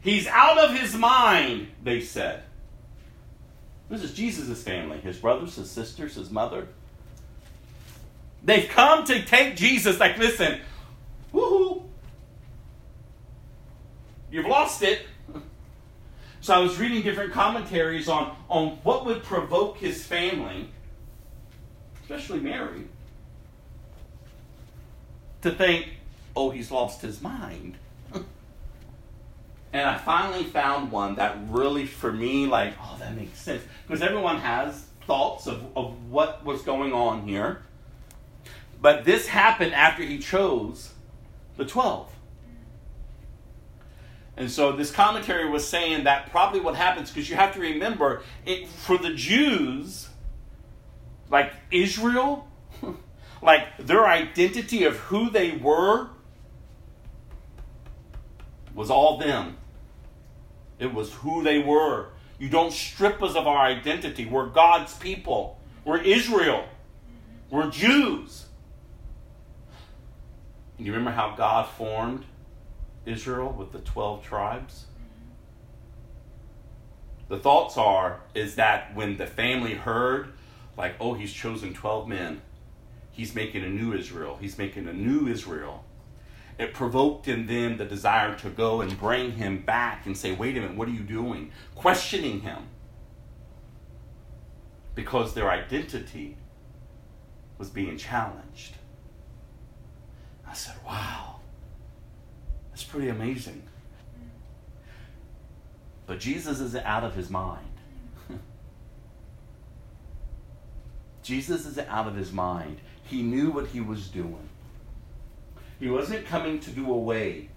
He's 0.00 0.26
out 0.26 0.58
of 0.58 0.76
his 0.76 0.96
mind, 0.96 1.68
they 1.84 2.00
said. 2.00 2.42
This 3.88 4.02
is 4.02 4.12
Jesus' 4.12 4.62
family, 4.62 4.98
his 4.98 5.16
brothers, 5.16 5.56
his 5.56 5.70
sisters, 5.70 6.14
his 6.14 6.30
mother. 6.30 6.68
They've 8.44 8.68
come 8.68 9.04
to 9.04 9.24
take 9.24 9.56
Jesus, 9.56 9.98
like, 9.98 10.18
listen, 10.18 10.60
woohoo, 11.32 11.82
you've 14.30 14.46
lost 14.46 14.82
it. 14.82 15.06
So 16.40 16.54
I 16.54 16.58
was 16.58 16.78
reading 16.78 17.02
different 17.02 17.32
commentaries 17.32 18.08
on, 18.08 18.36
on 18.48 18.78
what 18.82 19.04
would 19.06 19.22
provoke 19.24 19.78
his 19.78 20.04
family, 20.04 20.68
especially 22.02 22.40
Mary, 22.40 22.84
to 25.42 25.50
think, 25.50 25.88
oh, 26.36 26.50
he's 26.50 26.70
lost 26.70 27.02
his 27.02 27.20
mind. 27.20 27.76
And 29.72 29.82
I 29.82 29.98
finally 29.98 30.44
found 30.44 30.90
one 30.90 31.16
that 31.16 31.36
really, 31.48 31.86
for 31.86 32.12
me, 32.12 32.46
like, 32.46 32.74
oh, 32.80 32.96
that 32.98 33.14
makes 33.14 33.38
sense. 33.40 33.62
Because 33.86 34.02
everyone 34.02 34.38
has 34.38 34.86
thoughts 35.06 35.46
of, 35.46 35.64
of 35.76 36.10
what 36.10 36.44
was 36.44 36.62
going 36.62 36.92
on 36.92 37.26
here. 37.26 37.62
But 38.80 39.04
this 39.04 39.26
happened 39.26 39.74
after 39.74 40.02
he 40.02 40.18
chose 40.18 40.92
the 41.56 41.64
12. 41.64 42.10
And 44.38 44.50
so 44.50 44.72
this 44.72 44.92
commentary 44.92 45.50
was 45.50 45.66
saying 45.66 46.04
that 46.04 46.30
probably 46.30 46.60
what 46.60 46.76
happens, 46.76 47.10
because 47.10 47.28
you 47.28 47.36
have 47.36 47.52
to 47.54 47.60
remember, 47.60 48.22
it, 48.46 48.68
for 48.68 48.96
the 48.96 49.12
Jews, 49.12 50.08
like 51.28 51.52
Israel, 51.72 52.48
like 53.42 53.64
their 53.78 54.06
identity 54.06 54.84
of 54.84 54.96
who 54.96 55.28
they 55.28 55.56
were 55.56 56.10
was 58.78 58.92
all 58.92 59.18
them. 59.18 59.56
It 60.78 60.94
was 60.94 61.12
who 61.12 61.42
they 61.42 61.58
were. 61.58 62.10
You 62.38 62.48
don't 62.48 62.72
strip 62.72 63.20
us 63.24 63.34
of 63.34 63.48
our 63.48 63.66
identity. 63.66 64.24
We're 64.24 64.46
God's 64.46 64.94
people. 64.94 65.58
We're 65.84 66.00
Israel. 66.00 66.64
We're 67.50 67.70
Jews. 67.70 68.46
You 70.78 70.92
remember 70.92 71.10
how 71.10 71.34
God 71.34 71.68
formed 71.68 72.24
Israel 73.04 73.52
with 73.52 73.72
the 73.72 73.80
12 73.80 74.22
tribes? 74.22 74.84
The 77.26 77.38
thoughts 77.40 77.76
are 77.76 78.20
is 78.32 78.54
that 78.54 78.94
when 78.94 79.16
the 79.16 79.26
family 79.26 79.74
heard 79.74 80.34
like 80.76 80.94
oh 81.00 81.14
he's 81.14 81.32
chosen 81.32 81.74
12 81.74 82.06
men, 82.06 82.42
he's 83.10 83.34
making 83.34 83.64
a 83.64 83.68
new 83.68 83.92
Israel. 83.92 84.38
He's 84.40 84.56
making 84.56 84.86
a 84.86 84.92
new 84.92 85.26
Israel 85.26 85.82
it 86.58 86.74
provoked 86.74 87.28
in 87.28 87.46
them 87.46 87.76
the 87.76 87.84
desire 87.84 88.34
to 88.36 88.50
go 88.50 88.80
and 88.80 88.98
bring 88.98 89.32
him 89.32 89.62
back 89.62 90.06
and 90.06 90.16
say, 90.16 90.32
wait 90.34 90.56
a 90.56 90.60
minute, 90.60 90.76
what 90.76 90.88
are 90.88 90.92
you 90.92 91.04
doing? 91.04 91.52
Questioning 91.76 92.40
him. 92.40 92.64
Because 94.96 95.34
their 95.34 95.50
identity 95.50 96.36
was 97.56 97.70
being 97.70 97.96
challenged. 97.96 98.74
I 100.48 100.54
said, 100.54 100.74
wow, 100.84 101.36
that's 102.70 102.82
pretty 102.82 103.08
amazing. 103.08 103.62
But 106.06 106.18
Jesus 106.18 106.58
is 106.58 106.74
out 106.74 107.04
of 107.04 107.14
his 107.14 107.30
mind. 107.30 107.66
Jesus 111.22 111.66
is 111.66 111.78
out 111.78 112.08
of 112.08 112.16
his 112.16 112.32
mind. 112.32 112.80
He 113.04 113.22
knew 113.22 113.52
what 113.52 113.68
he 113.68 113.80
was 113.80 114.08
doing. 114.08 114.47
He 115.78 115.88
wasn't 115.88 116.26
coming 116.26 116.60
to 116.60 116.70
do 116.70 116.92
away 116.92 117.50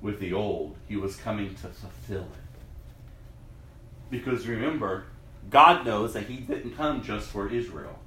with 0.00 0.20
the 0.20 0.32
old, 0.32 0.76
he 0.86 0.96
was 0.96 1.16
coming 1.16 1.54
to 1.56 1.68
fulfill 1.68 2.22
it. 2.22 2.60
Because 4.10 4.46
remember, 4.46 5.06
God 5.50 5.84
knows 5.84 6.14
that 6.14 6.24
he 6.24 6.36
didn't 6.36 6.76
come 6.76 7.02
just 7.02 7.28
for 7.28 7.48
Israel. 7.48 7.98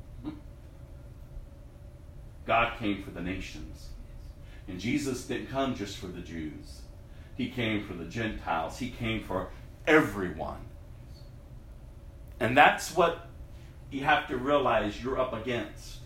God 2.46 2.78
came 2.80 3.04
for 3.04 3.12
the 3.12 3.22
nations. 3.22 3.90
And 4.68 4.80
Jesus 4.80 5.26
didn't 5.26 5.48
come 5.48 5.76
just 5.76 5.98
for 5.98 6.08
the 6.08 6.22
Jews. 6.22 6.82
He 7.36 7.50
came 7.50 7.86
for 7.86 7.94
the 7.94 8.06
Gentiles. 8.06 8.80
He 8.80 8.90
came 8.90 9.24
for 9.24 9.50
everyone. 9.86 10.66
And 12.40 12.58
that's 12.58 12.96
what 12.96 13.28
you 13.92 14.04
have 14.04 14.28
to 14.28 14.38
realize 14.38 15.04
you're 15.04 15.20
up 15.20 15.34
against. 15.34 15.98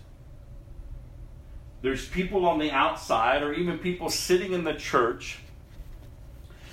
There's 1.86 2.08
people 2.08 2.48
on 2.48 2.58
the 2.58 2.72
outside, 2.72 3.44
or 3.44 3.54
even 3.54 3.78
people 3.78 4.10
sitting 4.10 4.54
in 4.54 4.64
the 4.64 4.74
church, 4.74 5.38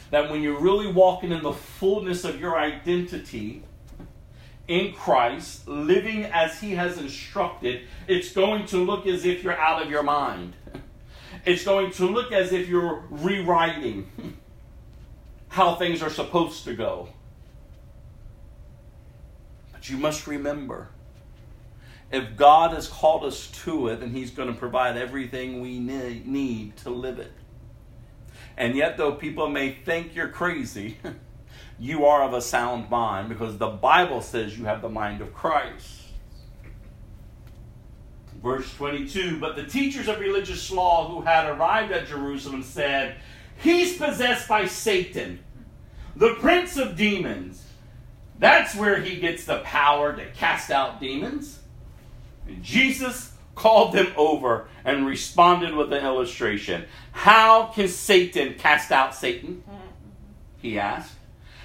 that 0.09 0.30
when 0.30 0.40
you're 0.40 0.59
really 0.59 0.90
walking 0.90 1.32
in 1.32 1.43
the 1.43 1.52
fullness 1.52 2.24
of 2.24 2.40
your 2.40 2.59
identity 2.59 3.62
in 4.68 4.94
Christ, 4.94 5.68
living 5.68 6.24
as 6.24 6.62
He 6.62 6.70
has 6.76 6.97
instructed, 6.97 7.82
it's 8.09 8.32
going 8.32 8.64
to 8.68 8.78
look 8.78 9.06
as 9.06 9.26
if 9.26 9.44
you're 9.44 9.60
out 9.60 9.82
of 9.82 9.90
your 9.90 10.02
mind. 10.02 10.55
It's 11.44 11.62
going 11.62 11.90
to 11.93 12.06
look 12.06 12.32
as 12.32 12.55
if 12.55 12.66
you're 12.66 13.05
rewriting 13.10 14.39
how 15.48 15.74
things 15.74 16.01
are 16.01 16.09
supposed 16.09 16.64
to 16.64 16.72
go. 16.72 17.10
But 19.74 19.90
you 19.90 19.98
must 19.98 20.26
remember 20.26 20.89
if 22.12 22.36
God 22.36 22.74
has 22.74 22.86
called 22.89 23.24
us 23.24 23.51
to 23.64 23.89
it, 23.89 24.01
then 24.01 24.10
He's 24.10 24.30
going 24.30 24.48
to 24.48 24.55
provide 24.55 24.97
everything 24.98 25.60
we 25.62 25.80
need 25.80 26.76
to 26.78 26.90
live 26.90 27.18
it. 27.18 27.32
And 28.56 28.76
yet, 28.76 28.98
though 28.98 29.12
people 29.12 29.48
may 29.48 29.72
think 29.72 30.14
you're 30.14 30.28
crazy, 30.28 30.98
you 31.78 32.05
are 32.05 32.22
of 32.22 32.34
a 32.34 32.43
sound 32.43 32.90
mind 32.90 33.30
because 33.30 33.56
the 33.56 33.68
Bible 33.68 34.20
says 34.20 34.59
you 34.59 34.66
have 34.66 34.82
the 34.82 34.90
mind 34.90 35.22
of 35.22 35.32
Christ. 35.32 36.01
Verse 38.43 38.72
22 38.74 39.40
But 39.40 39.56
the 39.56 39.64
teachers 39.64 40.06
of 40.06 40.20
religious 40.20 40.70
law 40.70 41.09
who 41.09 41.22
had 41.22 41.48
arrived 41.48 41.93
at 41.93 42.09
Jerusalem 42.09 42.62
said, 42.62 43.16
He's 43.56 43.97
possessed 43.97 44.48
by 44.48 44.66
Satan, 44.66 45.39
the 46.14 46.34
prince 46.34 46.76
of 46.76 46.94
demons. 46.94 47.64
That's 48.39 48.74
where 48.74 49.01
he 49.01 49.16
gets 49.16 49.44
the 49.44 49.60
power 49.60 50.14
to 50.14 50.26
cast 50.32 50.70
out 50.70 51.01
demons. 51.01 51.60
Jesus 52.61 53.33
called 53.55 53.93
them 53.93 54.12
over 54.16 54.69
and 54.85 55.07
responded 55.07 55.74
with 55.74 55.93
an 55.93 56.05
illustration. 56.05 56.85
How 57.12 57.66
can 57.66 57.89
Satan 57.89 58.55
cast 58.55 58.91
out 58.91 59.15
Satan? 59.15 59.62
He 60.59 60.79
asked. 60.79 61.15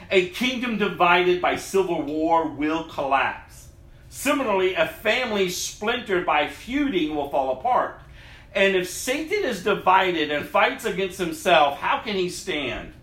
A 0.10 0.30
kingdom 0.30 0.78
divided 0.78 1.42
by 1.42 1.56
civil 1.58 2.02
war 2.02 2.48
will 2.48 2.86
collapse. 2.86 3.68
Similarly, 4.10 4.74
a 4.74 4.88
family 4.88 5.50
splintered 5.50 6.26
by 6.26 6.48
feuding 6.48 7.16
will 7.16 7.30
fall 7.30 7.60
apart. 7.60 8.02
And 8.56 8.76
if 8.76 8.90
Satan 8.90 9.44
is 9.44 9.64
divided 9.64 10.32
and 10.32 10.46
fights 10.46 10.86
against 10.86 11.20
himself, 11.20 11.80
how 11.80 12.00
can 12.00 12.16
he 12.16 12.30
stand? 12.30 12.94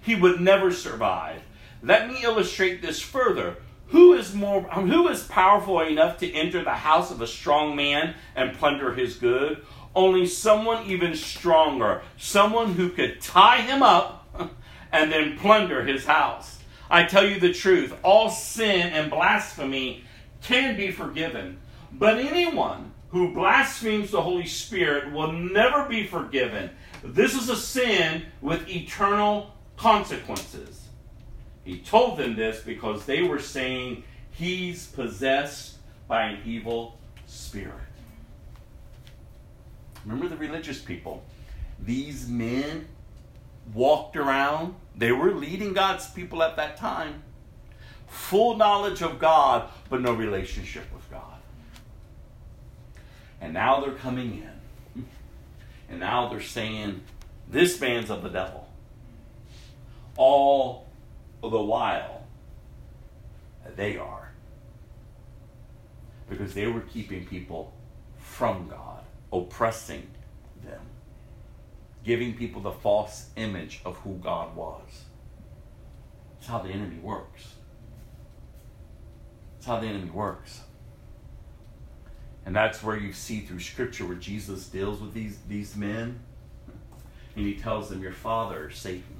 He 0.00 0.14
would 0.14 0.40
never 0.40 0.70
survive. 0.70 1.42
Let 1.82 2.08
me 2.08 2.22
illustrate 2.22 2.80
this 2.80 3.00
further. 3.00 3.56
Who 3.88 4.14
is 4.14 4.34
more 4.34 4.62
who 4.62 5.08
is 5.08 5.24
powerful 5.24 5.80
enough 5.80 6.18
to 6.18 6.32
enter 6.32 6.64
the 6.64 6.74
house 6.74 7.10
of 7.10 7.20
a 7.20 7.26
strong 7.26 7.76
man 7.76 8.14
and 8.34 8.56
plunder 8.56 8.94
his 8.94 9.16
good? 9.16 9.64
Only 9.94 10.26
someone 10.26 10.86
even 10.86 11.14
stronger, 11.14 12.02
someone 12.18 12.74
who 12.74 12.90
could 12.90 13.20
tie 13.20 13.62
him 13.62 13.82
up 13.82 14.26
and 14.92 15.10
then 15.12 15.38
plunder 15.38 15.84
his 15.84 16.04
house. 16.04 16.58
I 16.90 17.04
tell 17.04 17.26
you 17.26 17.40
the 17.40 17.52
truth, 17.52 17.94
all 18.02 18.28
sin 18.28 18.88
and 18.88 19.10
blasphemy 19.10 20.04
can 20.42 20.76
be 20.76 20.90
forgiven, 20.90 21.58
but 21.92 22.18
anyone 22.18 22.92
who 23.08 23.32
blasphemes 23.32 24.10
the 24.10 24.22
Holy 24.22 24.46
Spirit 24.46 25.12
will 25.12 25.32
never 25.32 25.88
be 25.88 26.06
forgiven. 26.06 26.70
This 27.02 27.34
is 27.34 27.48
a 27.48 27.56
sin 27.56 28.26
with 28.40 28.68
eternal 28.68 29.54
consequences. 29.76 30.85
He 31.66 31.80
told 31.80 32.16
them 32.16 32.36
this 32.36 32.62
because 32.62 33.06
they 33.06 33.22
were 33.22 33.40
saying 33.40 34.04
he's 34.30 34.86
possessed 34.86 35.78
by 36.06 36.26
an 36.26 36.38
evil 36.46 36.96
spirit. 37.26 37.74
Remember 40.04 40.28
the 40.28 40.36
religious 40.36 40.80
people? 40.80 41.24
These 41.80 42.28
men 42.28 42.86
walked 43.74 44.16
around, 44.16 44.76
they 44.94 45.10
were 45.10 45.32
leading 45.32 45.72
God's 45.72 46.08
people 46.08 46.40
at 46.40 46.54
that 46.54 46.76
time. 46.76 47.24
Full 48.06 48.56
knowledge 48.56 49.02
of 49.02 49.18
God, 49.18 49.68
but 49.90 50.00
no 50.00 50.12
relationship 50.12 50.84
with 50.94 51.10
God. 51.10 51.40
And 53.40 53.52
now 53.52 53.80
they're 53.80 53.96
coming 53.96 54.48
in. 54.94 55.04
And 55.88 55.98
now 55.98 56.28
they're 56.28 56.40
saying, 56.40 57.00
This 57.50 57.80
man's 57.80 58.08
of 58.08 58.22
the 58.22 58.28
devil. 58.28 58.68
All 60.16 60.85
the 61.42 61.48
while, 61.48 62.24
they 63.76 63.96
are. 63.96 64.32
Because 66.28 66.54
they 66.54 66.66
were 66.66 66.80
keeping 66.80 67.24
people 67.26 67.72
from 68.18 68.68
God, 68.68 69.04
oppressing 69.32 70.08
them, 70.64 70.80
giving 72.04 72.34
people 72.34 72.60
the 72.60 72.72
false 72.72 73.30
image 73.36 73.80
of 73.84 73.96
who 73.98 74.14
God 74.14 74.56
was. 74.56 75.04
That's 76.34 76.48
how 76.48 76.58
the 76.58 76.70
enemy 76.70 76.98
works. 76.98 77.54
That's 79.54 79.66
how 79.66 79.80
the 79.80 79.86
enemy 79.86 80.10
works. 80.10 80.60
And 82.44 82.54
that's 82.54 82.82
where 82.82 82.96
you 82.96 83.12
see 83.12 83.40
through 83.40 83.60
scripture 83.60 84.06
where 84.06 84.16
Jesus 84.16 84.68
deals 84.68 85.00
with 85.00 85.12
these, 85.12 85.38
these 85.48 85.74
men. 85.74 86.20
And 87.34 87.44
he 87.44 87.54
tells 87.54 87.90
them, 87.90 88.02
Your 88.02 88.12
father, 88.12 88.70
Satan. 88.70 89.15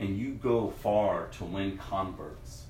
And 0.00 0.18
you 0.18 0.34
go 0.34 0.70
far 0.70 1.26
to 1.38 1.44
win 1.44 1.76
converts. 1.76 2.64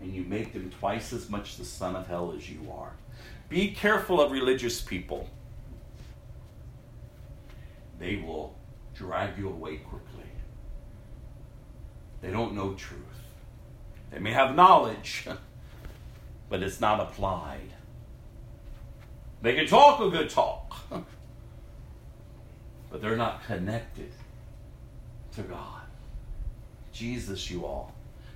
And 0.00 0.14
you 0.14 0.22
make 0.22 0.52
them 0.52 0.70
twice 0.70 1.12
as 1.12 1.28
much 1.28 1.56
the 1.56 1.64
son 1.64 1.96
of 1.96 2.06
hell 2.06 2.32
as 2.36 2.48
you 2.48 2.70
are. 2.70 2.92
Be 3.48 3.72
careful 3.72 4.20
of 4.20 4.30
religious 4.30 4.80
people. 4.80 5.28
They 7.98 8.16
will 8.16 8.54
drag 8.94 9.38
you 9.38 9.48
away 9.48 9.78
quickly. 9.78 10.24
They 12.20 12.30
don't 12.30 12.54
know 12.54 12.74
truth. 12.74 13.02
They 14.10 14.18
may 14.18 14.32
have 14.32 14.54
knowledge, 14.54 15.26
but 16.48 16.62
it's 16.62 16.80
not 16.80 17.00
applied. 17.00 17.72
They 19.40 19.54
can 19.54 19.66
talk 19.66 20.00
a 20.00 20.10
good 20.10 20.30
talk, 20.30 20.74
but 22.90 23.00
they're 23.00 23.16
not 23.16 23.44
connected 23.44 24.10
to 25.36 25.42
God. 25.42 25.77
Jesus, 26.98 27.50
you 27.50 27.64
all, 27.64 27.94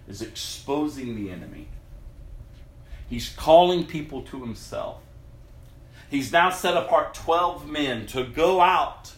is 0.09 0.23
exposing 0.23 1.17
the 1.17 1.31
enemy. 1.31 1.69
He's 3.09 3.29
calling 3.29 3.85
people 3.87 4.23
to 4.23 4.41
himself. 4.41 5.03
He's 6.11 6.31
now 6.31 6.51
set 6.51 6.77
apart 6.77 7.15
12 7.15 7.69
men 7.69 8.07
to 8.09 8.25
go 8.25 8.61
out 8.61 9.13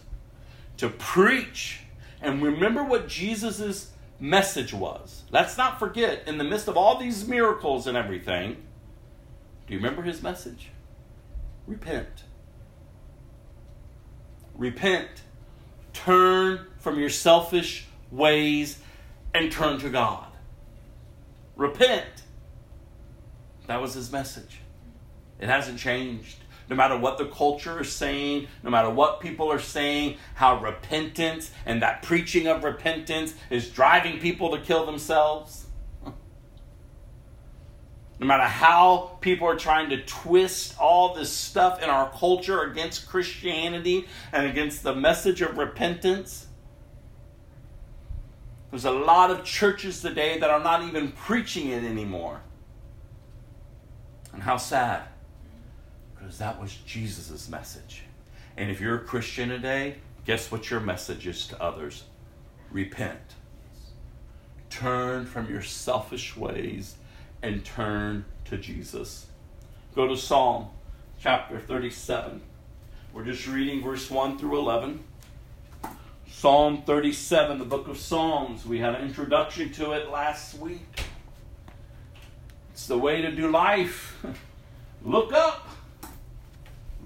to 0.77 0.89
preach. 0.89 1.81
And 2.21 2.41
remember 2.41 2.83
what 2.83 3.07
Jesus' 3.07 3.91
message 4.19 4.73
was. 4.73 5.23
Let's 5.29 5.57
not 5.57 5.79
forget, 5.79 6.23
in 6.27 6.37
the 6.37 6.43
midst 6.43 6.67
of 6.67 6.77
all 6.77 6.97
these 6.97 7.27
miracles 7.27 7.87
and 7.87 7.95
everything, 7.97 8.57
do 9.67 9.73
you 9.73 9.79
remember 9.79 10.01
his 10.01 10.23
message? 10.23 10.69
repent. 11.67 12.23
Repent. 14.55 15.09
Turn 15.93 16.67
from 16.79 16.99
your 16.99 17.09
selfish 17.09 17.87
ways 18.11 18.79
and 19.35 19.51
turn 19.51 19.77
to 19.79 19.89
God. 19.89 20.25
Repent. 21.55 22.05
That 23.67 23.81
was 23.81 23.93
his 23.93 24.11
message. 24.11 24.61
It 25.39 25.49
hasn't 25.49 25.77
changed. 25.77 26.37
No 26.69 26.75
matter 26.75 26.97
what 26.97 27.17
the 27.17 27.25
culture 27.27 27.81
is 27.81 27.91
saying, 27.91 28.47
no 28.63 28.69
matter 28.69 28.89
what 28.89 29.19
people 29.19 29.51
are 29.51 29.59
saying, 29.59 30.17
how 30.35 30.59
repentance 30.61 31.51
and 31.65 31.81
that 31.81 32.01
preaching 32.01 32.47
of 32.47 32.63
repentance 32.63 33.35
is 33.49 33.69
driving 33.69 34.19
people 34.19 34.51
to 34.51 34.61
kill 34.61 34.85
themselves. 34.85 35.67
No 38.17 38.27
matter 38.27 38.43
how 38.43 39.17
people 39.19 39.45
are 39.45 39.57
trying 39.57 39.89
to 39.89 40.01
twist 40.01 40.79
all 40.79 41.13
this 41.13 41.29
stuff 41.29 41.83
in 41.83 41.89
our 41.89 42.09
culture 42.11 42.61
against 42.61 43.09
Christianity 43.09 44.07
and 44.31 44.45
against 44.45 44.83
the 44.83 44.95
message 44.95 45.41
of 45.41 45.57
repentance, 45.57 46.44
there's 48.75 48.83
a 48.83 48.91
lot 48.91 49.31
of 49.31 49.45
churches 49.45 50.01
today 50.01 50.37
that 50.37 50.49
are 50.49 50.59
not 50.59 50.83
even 50.83 51.09
preaching 51.13 51.69
it 51.69 51.85
anymore. 51.85 52.41
And 54.33 54.43
how 54.43 54.57
sad. 54.57 55.03
Because 56.13 56.39
that 56.39 56.59
was 56.59 56.75
Jesus' 56.85 57.47
message. 57.47 58.03
And 58.57 58.69
if 58.69 58.81
you're 58.81 58.97
a 58.97 59.05
Christian 59.05 59.47
today, 59.47 59.95
guess 60.25 60.51
what 60.51 60.69
your 60.69 60.81
message 60.81 61.25
is 61.25 61.47
to 61.47 61.63
others? 61.63 62.03
Repent. 62.69 63.35
Turn 64.69 65.25
from 65.25 65.49
your 65.49 65.61
selfish 65.61 66.35
ways 66.35 66.95
and 67.41 67.63
turn 67.63 68.25
to 68.43 68.57
Jesus. 68.57 69.27
Go 69.95 70.05
to 70.05 70.17
Psalm 70.17 70.67
chapter 71.17 71.61
37. 71.61 72.41
We're 73.13 73.23
just 73.23 73.47
reading 73.47 73.81
verse 73.81 74.11
1 74.11 74.37
through 74.37 74.59
11. 74.59 75.01
Psalm 76.45 76.83
37, 76.83 77.57
the 77.57 77.65
book 77.65 77.87
of 77.87 77.97
Psalms. 77.97 78.67
We 78.67 78.77
had 78.77 78.93
an 78.93 79.01
introduction 79.01 79.71
to 79.71 79.93
it 79.93 80.11
last 80.11 80.53
week. 80.59 81.01
It's 82.71 82.85
the 82.85 82.99
way 82.99 83.23
to 83.23 83.31
do 83.31 83.49
life. 83.49 84.23
Look 85.03 85.33
up. 85.33 85.67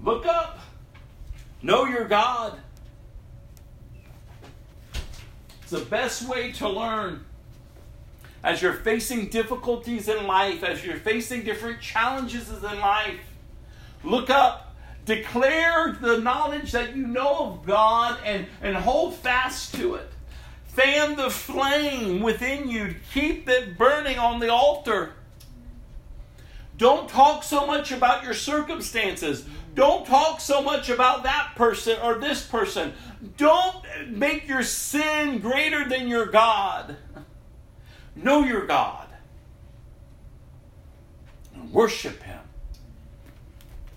Look 0.04 0.26
up. 0.26 0.58
Know 1.62 1.86
your 1.86 2.04
God. 2.04 2.60
It's 5.62 5.70
the 5.70 5.86
best 5.86 6.28
way 6.28 6.52
to 6.52 6.68
learn 6.68 7.24
as 8.44 8.60
you're 8.60 8.74
facing 8.74 9.28
difficulties 9.28 10.06
in 10.10 10.26
life, 10.26 10.62
as 10.62 10.84
you're 10.84 10.98
facing 10.98 11.44
different 11.44 11.80
challenges 11.80 12.50
in 12.50 12.62
life, 12.78 13.20
look 14.04 14.28
up. 14.28 14.69
Declare 15.04 15.98
the 16.00 16.18
knowledge 16.18 16.72
that 16.72 16.94
you 16.94 17.06
know 17.06 17.52
of 17.52 17.66
God 17.66 18.18
and, 18.24 18.46
and 18.62 18.76
hold 18.76 19.16
fast 19.16 19.74
to 19.74 19.94
it. 19.94 20.10
Fan 20.66 21.16
the 21.16 21.30
flame 21.30 22.20
within 22.20 22.68
you. 22.68 22.94
Keep 23.12 23.48
it 23.48 23.76
burning 23.76 24.18
on 24.18 24.40
the 24.40 24.52
altar. 24.52 25.14
Don't 26.76 27.08
talk 27.08 27.42
so 27.42 27.66
much 27.66 27.92
about 27.92 28.24
your 28.24 28.34
circumstances. 28.34 29.44
Don't 29.74 30.06
talk 30.06 30.40
so 30.40 30.62
much 30.62 30.88
about 30.88 31.24
that 31.24 31.52
person 31.54 31.98
or 32.02 32.14
this 32.14 32.46
person. 32.46 32.92
Don't 33.36 33.84
make 34.08 34.48
your 34.48 34.62
sin 34.62 35.40
greater 35.40 35.88
than 35.88 36.08
your 36.08 36.26
God. 36.26 36.96
Know 38.16 38.44
your 38.44 38.66
God 38.66 39.08
and 41.54 41.72
worship 41.72 42.22
Him. 42.22 42.40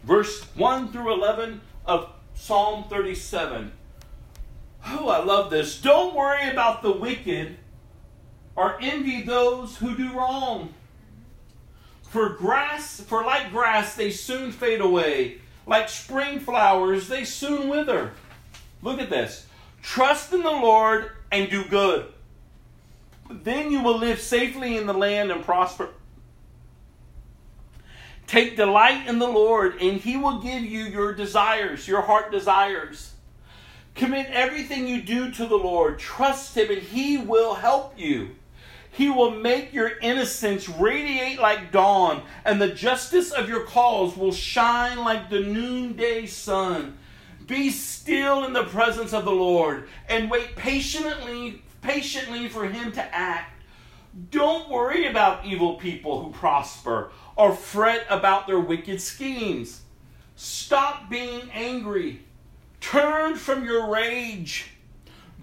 Verse 0.03 0.43
1 0.55 0.91
through 0.91 1.13
11 1.13 1.61
of 1.85 2.09
Psalm 2.35 2.85
37. 2.89 3.71
Oh, 4.85 5.07
I 5.07 5.23
love 5.23 5.49
this. 5.49 5.81
Don't 5.81 6.15
worry 6.15 6.49
about 6.49 6.81
the 6.81 6.91
wicked 6.91 7.57
or 8.55 8.77
envy 8.81 9.21
those 9.21 9.77
who 9.77 9.95
do 9.95 10.13
wrong. 10.13 10.73
For 12.09 12.29
grass, 12.29 12.99
for 12.99 13.23
like 13.23 13.51
grass, 13.51 13.95
they 13.95 14.11
soon 14.11 14.51
fade 14.51 14.81
away. 14.81 15.39
Like 15.65 15.87
spring 15.89 16.39
flowers, 16.39 17.07
they 17.07 17.23
soon 17.23 17.69
wither. 17.69 18.11
Look 18.81 18.99
at 18.99 19.09
this. 19.09 19.47
Trust 19.81 20.33
in 20.33 20.43
the 20.43 20.51
Lord 20.51 21.11
and 21.31 21.49
do 21.49 21.63
good. 21.63 22.07
Then 23.29 23.71
you 23.71 23.81
will 23.81 23.97
live 23.97 24.19
safely 24.19 24.77
in 24.77 24.85
the 24.85 24.93
land 24.93 25.31
and 25.31 25.43
prosper. 25.43 25.89
Take 28.27 28.55
delight 28.55 29.07
in 29.07 29.19
the 29.19 29.27
Lord, 29.27 29.81
and 29.81 29.99
He 29.99 30.17
will 30.17 30.39
give 30.39 30.63
you 30.63 30.83
your 30.83 31.13
desires, 31.13 31.87
your 31.87 32.01
heart 32.01 32.31
desires. 32.31 33.13
Commit 33.95 34.27
everything 34.27 34.87
you 34.87 35.01
do 35.01 35.31
to 35.31 35.45
the 35.45 35.55
Lord. 35.55 35.99
Trust 35.99 36.57
Him, 36.57 36.71
and 36.71 36.81
He 36.81 37.17
will 37.17 37.53
help 37.55 37.99
you. 37.99 38.35
He 38.91 39.09
will 39.09 39.31
make 39.31 39.73
your 39.73 39.97
innocence 39.99 40.69
radiate 40.69 41.39
like 41.39 41.71
dawn, 41.71 42.23
and 42.45 42.61
the 42.61 42.73
justice 42.73 43.31
of 43.31 43.49
your 43.49 43.65
cause 43.65 44.15
will 44.15 44.31
shine 44.31 44.99
like 44.99 45.29
the 45.29 45.39
noonday 45.39 46.27
sun. 46.27 46.97
Be 47.47 47.71
still 47.71 48.45
in 48.45 48.53
the 48.53 48.65
presence 48.65 49.11
of 49.11 49.25
the 49.25 49.31
Lord 49.31 49.89
and 50.07 50.29
wait 50.29 50.55
patiently, 50.55 51.63
patiently 51.81 52.47
for 52.47 52.67
him 52.67 52.91
to 52.93 53.15
act. 53.15 53.61
Don't 54.29 54.69
worry 54.69 55.07
about 55.07 55.43
evil 55.43 55.75
people 55.75 56.23
who 56.23 56.31
prosper 56.31 57.11
or 57.35 57.53
fret 57.53 58.05
about 58.09 58.47
their 58.47 58.59
wicked 58.59 59.01
schemes. 59.01 59.81
Stop 60.35 61.09
being 61.09 61.49
angry. 61.51 62.21
Turn 62.81 63.35
from 63.35 63.63
your 63.63 63.89
rage. 63.89 64.71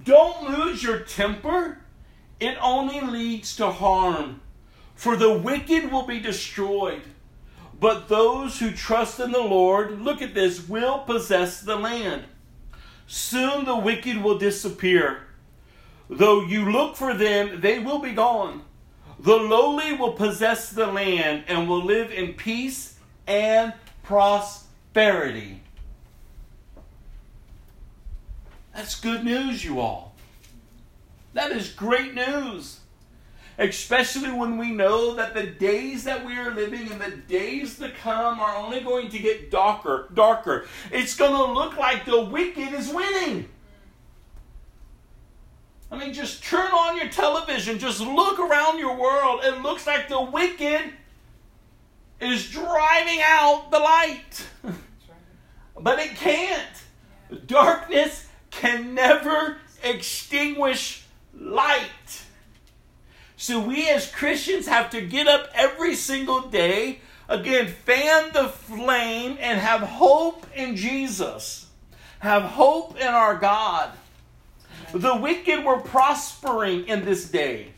Don't 0.04 0.50
lose 0.50 0.82
your 0.82 1.00
temper 1.00 1.78
it 2.40 2.56
only 2.60 3.00
leads 3.00 3.54
to 3.56 3.70
harm. 3.70 4.40
For 4.94 5.16
the 5.16 5.32
wicked 5.32 5.92
will 5.92 6.06
be 6.06 6.18
destroyed, 6.18 7.02
but 7.78 8.08
those 8.08 8.58
who 8.58 8.70
trust 8.70 9.20
in 9.20 9.30
the 9.32 9.38
Lord, 9.38 10.00
look 10.00 10.20
at 10.20 10.34
this, 10.34 10.66
will 10.68 11.00
possess 11.00 11.60
the 11.60 11.76
land. 11.76 12.24
Soon 13.06 13.64
the 13.64 13.76
wicked 13.76 14.22
will 14.22 14.38
disappear. 14.38 15.22
Though 16.08 16.42
you 16.42 16.70
look 16.70 16.96
for 16.96 17.14
them, 17.14 17.60
they 17.60 17.78
will 17.78 17.98
be 17.98 18.12
gone. 18.12 18.62
The 19.20 19.36
lowly 19.36 19.92
will 19.92 20.14
possess 20.14 20.70
the 20.70 20.86
land 20.86 21.44
and 21.46 21.68
will 21.68 21.84
live 21.84 22.10
in 22.10 22.32
peace 22.32 22.98
and 23.26 23.74
prosperity. 24.02 25.60
That's 28.74 28.98
good 28.98 29.22
news, 29.22 29.62
you 29.62 29.78
all. 29.78 30.14
That 31.34 31.52
is 31.52 31.68
great 31.70 32.14
news. 32.14 32.80
Especially 33.58 34.32
when 34.32 34.56
we 34.56 34.70
know 34.70 35.14
that 35.16 35.34
the 35.34 35.48
days 35.48 36.04
that 36.04 36.24
we 36.24 36.38
are 36.38 36.54
living 36.54 36.90
and 36.90 36.98
the 36.98 37.10
days 37.10 37.78
to 37.78 37.90
come 37.90 38.40
are 38.40 38.56
only 38.56 38.80
going 38.80 39.10
to 39.10 39.18
get 39.18 39.50
darker, 39.50 40.08
darker. 40.14 40.66
It's 40.90 41.14
going 41.14 41.32
to 41.32 41.52
look 41.52 41.76
like 41.76 42.06
the 42.06 42.22
wicked 42.24 42.72
is 42.72 42.88
winning. 42.88 43.50
I 45.90 45.98
mean, 45.98 46.12
just 46.12 46.44
turn 46.44 46.70
on 46.70 46.96
your 46.96 47.08
television, 47.08 47.78
just 47.78 48.00
look 48.00 48.38
around 48.38 48.78
your 48.78 48.96
world. 48.96 49.40
It 49.42 49.60
looks 49.60 49.86
like 49.86 50.08
the 50.08 50.20
wicked 50.20 50.92
is 52.20 52.48
driving 52.50 53.20
out 53.22 53.70
the 53.70 53.78
light. 53.78 54.46
but 55.80 55.98
it 55.98 56.14
can't. 56.16 56.68
Darkness 57.46 58.28
can 58.50 58.94
never 58.94 59.58
extinguish 59.82 61.04
light. 61.34 62.24
So 63.36 63.58
we 63.58 63.88
as 63.88 64.10
Christians 64.10 64.68
have 64.68 64.90
to 64.90 65.00
get 65.00 65.26
up 65.26 65.48
every 65.54 65.94
single 65.94 66.42
day, 66.48 67.00
again, 67.28 67.68
fan 67.68 68.32
the 68.32 68.48
flame 68.48 69.38
and 69.40 69.58
have 69.58 69.80
hope 69.80 70.46
in 70.54 70.76
Jesus. 70.76 71.66
Have 72.18 72.42
hope 72.42 73.00
in 73.00 73.08
our 73.08 73.36
God. 73.36 73.90
The 74.92 75.16
wicked 75.16 75.64
were 75.64 75.80
prospering 75.80 76.86
in 76.88 77.04
this 77.04 77.28
day. 77.28 77.72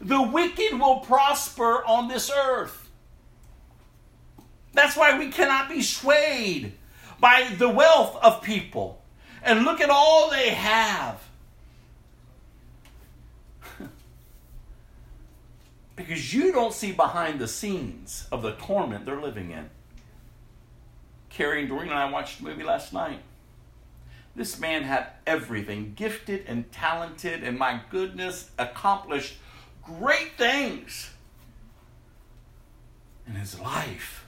The 0.00 0.20
wicked 0.20 0.78
will 0.78 1.00
prosper 1.00 1.84
on 1.84 2.08
this 2.08 2.30
earth. 2.30 2.90
That's 4.72 4.96
why 4.96 5.18
we 5.18 5.30
cannot 5.30 5.70
be 5.70 5.82
swayed 5.82 6.74
by 7.18 7.48
the 7.56 7.68
wealth 7.68 8.18
of 8.22 8.42
people. 8.42 9.02
And 9.42 9.64
look 9.64 9.80
at 9.80 9.88
all 9.88 10.30
they 10.30 10.50
have. 10.50 11.22
because 15.96 16.34
you 16.34 16.52
don't 16.52 16.74
see 16.74 16.92
behind 16.92 17.38
the 17.38 17.48
scenes 17.48 18.26
of 18.30 18.42
the 18.42 18.52
torment 18.52 19.06
they're 19.06 19.20
living 19.20 19.50
in. 19.50 19.70
Carrie 21.30 21.60
and 21.60 21.68
Doreen 21.68 21.88
and 21.88 21.98
I 21.98 22.10
watched 22.10 22.40
a 22.40 22.44
movie 22.44 22.62
last 22.62 22.92
night. 22.92 23.20
This 24.36 24.60
man 24.60 24.82
had 24.82 25.06
everything, 25.26 25.94
gifted 25.96 26.44
and 26.46 26.70
talented, 26.70 27.42
and 27.42 27.58
my 27.58 27.80
goodness, 27.90 28.50
accomplished 28.58 29.38
great 29.82 30.32
things. 30.36 31.10
And 33.26 33.38
his 33.38 33.58
life 33.58 34.26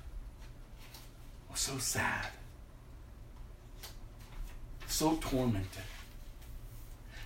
was 1.50 1.60
so 1.60 1.76
sad, 1.76 2.28
so 4.86 5.18
tormented. 5.20 5.82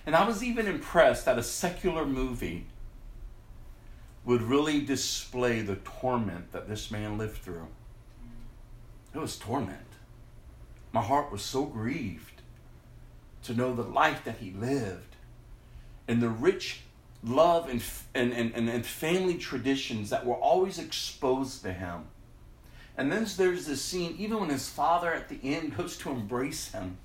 And 0.05 0.13
I 0.13 0.27
was 0.27 0.43
even 0.43 0.67
impressed 0.67 1.23
that 1.23 1.39
a 1.39 1.43
secular 1.43 2.05
movie 2.05 2.65
would 4.25 4.41
really 4.41 4.81
display 4.81 5.61
the 5.61 5.77
torment 5.77 6.51
that 6.51 6.67
this 6.67 6.91
man 6.91 7.17
lived 7.17 7.37
through. 7.37 7.67
It 9.15 9.19
was 9.19 9.37
torment. 9.37 9.79
My 10.91 11.01
heart 11.01 11.31
was 11.31 11.41
so 11.41 11.63
grieved 11.63 12.32
to 13.43 13.53
know 13.53 13.73
the 13.73 13.83
life 13.83 14.23
that 14.23 14.37
he 14.37 14.51
lived 14.51 15.15
and 16.07 16.21
the 16.21 16.29
rich 16.29 16.81
love 17.23 17.69
and, 17.69 17.81
and, 18.13 18.33
and, 18.33 18.69
and 18.69 18.85
family 18.85 19.37
traditions 19.37 20.09
that 20.09 20.25
were 20.25 20.35
always 20.35 20.79
exposed 20.79 21.61
to 21.63 21.73
him. 21.73 22.05
And 22.97 23.11
then 23.11 23.25
there's 23.37 23.65
this 23.65 23.81
scene, 23.81 24.15
even 24.19 24.39
when 24.39 24.49
his 24.49 24.69
father 24.69 25.13
at 25.13 25.29
the 25.29 25.39
end 25.43 25.77
goes 25.77 25.97
to 25.97 26.11
embrace 26.11 26.71
him. 26.71 26.97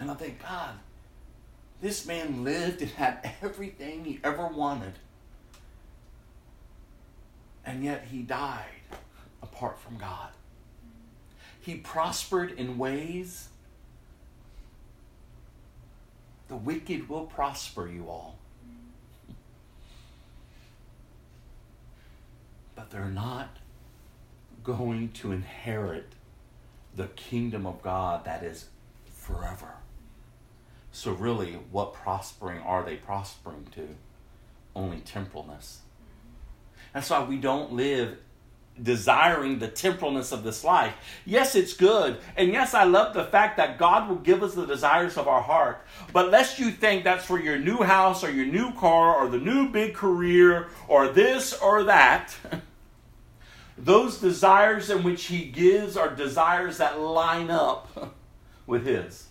And 0.00 0.10
I 0.10 0.14
think, 0.14 0.42
God, 0.42 0.74
this 1.80 2.06
man 2.06 2.42
lived 2.42 2.82
and 2.82 2.90
had 2.90 3.34
everything 3.40 4.04
he 4.04 4.18
ever 4.24 4.48
wanted. 4.48 4.94
And 7.64 7.84
yet 7.84 8.06
he 8.10 8.22
died 8.22 8.64
apart 9.42 9.78
from 9.78 9.98
God. 9.98 10.30
He 11.62 11.76
prospered 11.76 12.50
in 12.50 12.76
ways. 12.76 13.48
The 16.48 16.56
wicked 16.56 17.08
will 17.08 17.24
prosper, 17.24 17.86
you 17.88 18.08
all. 18.08 18.36
But 22.74 22.90
they're 22.90 23.04
not 23.04 23.58
going 24.64 25.12
to 25.12 25.30
inherit 25.30 26.12
the 26.96 27.06
kingdom 27.06 27.64
of 27.64 27.80
God 27.80 28.24
that 28.24 28.42
is 28.42 28.66
forever. 29.06 29.76
So, 30.90 31.12
really, 31.12 31.52
what 31.70 31.94
prospering 31.94 32.60
are 32.60 32.84
they 32.84 32.96
prospering 32.96 33.68
to? 33.76 33.88
Only 34.74 34.98
temporalness. 34.98 35.76
That's 36.92 37.08
why 37.08 37.22
we 37.22 37.36
don't 37.36 37.72
live 37.72 38.18
desiring 38.80 39.58
the 39.58 39.68
temporalness 39.68 40.32
of 40.32 40.44
this 40.44 40.64
life. 40.64 40.94
Yes, 41.24 41.54
it's 41.54 41.74
good. 41.74 42.18
And 42.36 42.52
yes, 42.52 42.74
I 42.74 42.84
love 42.84 43.14
the 43.14 43.24
fact 43.24 43.56
that 43.56 43.78
God 43.78 44.08
will 44.08 44.16
give 44.16 44.42
us 44.42 44.54
the 44.54 44.66
desires 44.66 45.16
of 45.16 45.28
our 45.28 45.42
heart. 45.42 45.84
But 46.12 46.30
lest 46.30 46.58
you 46.58 46.70
think 46.70 47.04
that's 47.04 47.24
for 47.24 47.40
your 47.40 47.58
new 47.58 47.78
house 47.78 48.24
or 48.24 48.30
your 48.30 48.46
new 48.46 48.72
car 48.74 49.16
or 49.16 49.28
the 49.28 49.38
new 49.38 49.68
big 49.68 49.94
career 49.94 50.68
or 50.88 51.08
this 51.08 51.52
or 51.52 51.84
that. 51.84 52.34
Those 53.78 54.18
desires 54.18 54.90
in 54.90 55.02
which 55.02 55.24
He 55.24 55.44
gives 55.44 55.96
are 55.96 56.14
desires 56.14 56.78
that 56.78 57.00
line 57.00 57.50
up 57.50 58.14
with 58.66 58.86
His 58.86 59.28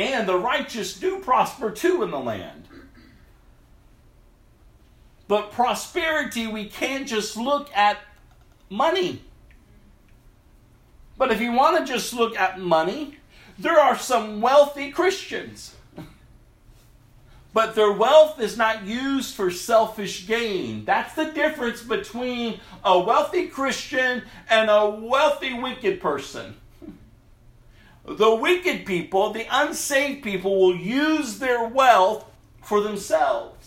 and 0.00 0.28
the 0.28 0.38
righteous 0.38 0.98
do 0.98 1.20
prosper 1.20 1.70
too 1.70 2.02
in 2.02 2.10
the 2.10 2.18
land. 2.18 2.59
But 5.30 5.52
prosperity, 5.52 6.48
we 6.48 6.64
can't 6.64 7.06
just 7.06 7.36
look 7.36 7.70
at 7.72 7.98
money. 8.68 9.22
But 11.16 11.30
if 11.30 11.40
you 11.40 11.52
want 11.52 11.78
to 11.78 11.92
just 11.92 12.12
look 12.12 12.36
at 12.36 12.58
money, 12.58 13.18
there 13.56 13.78
are 13.78 13.96
some 13.96 14.40
wealthy 14.40 14.90
Christians. 14.90 15.76
But 17.52 17.76
their 17.76 17.92
wealth 17.92 18.40
is 18.40 18.56
not 18.56 18.84
used 18.84 19.36
for 19.36 19.52
selfish 19.52 20.26
gain. 20.26 20.84
That's 20.84 21.14
the 21.14 21.26
difference 21.26 21.80
between 21.80 22.58
a 22.84 22.98
wealthy 22.98 23.46
Christian 23.46 24.22
and 24.48 24.68
a 24.68 24.90
wealthy 24.90 25.54
wicked 25.54 26.00
person. 26.00 26.56
The 28.04 28.34
wicked 28.34 28.84
people, 28.84 29.32
the 29.32 29.46
unsaved 29.48 30.24
people, 30.24 30.58
will 30.60 30.76
use 30.76 31.38
their 31.38 31.68
wealth 31.68 32.24
for 32.62 32.80
themselves. 32.80 33.59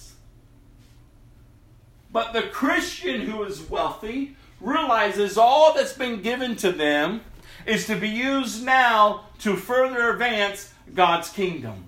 But 2.13 2.31
the 2.31 2.43
Christian 2.43 3.21
who 3.21 3.43
is 3.43 3.69
wealthy 3.69 4.37
realizes 4.61 5.37
all 5.37 5.73
that's 5.73 5.93
been 5.93 6.21
given 6.21 6.55
to 6.57 6.71
them 6.71 7.21
is 7.65 7.87
to 7.87 7.95
be 7.95 8.07
used 8.07 8.63
now 8.63 9.25
to 9.39 9.57
further 9.57 10.11
advance 10.11 10.71
God's 10.93 11.29
kingdom. 11.29 11.85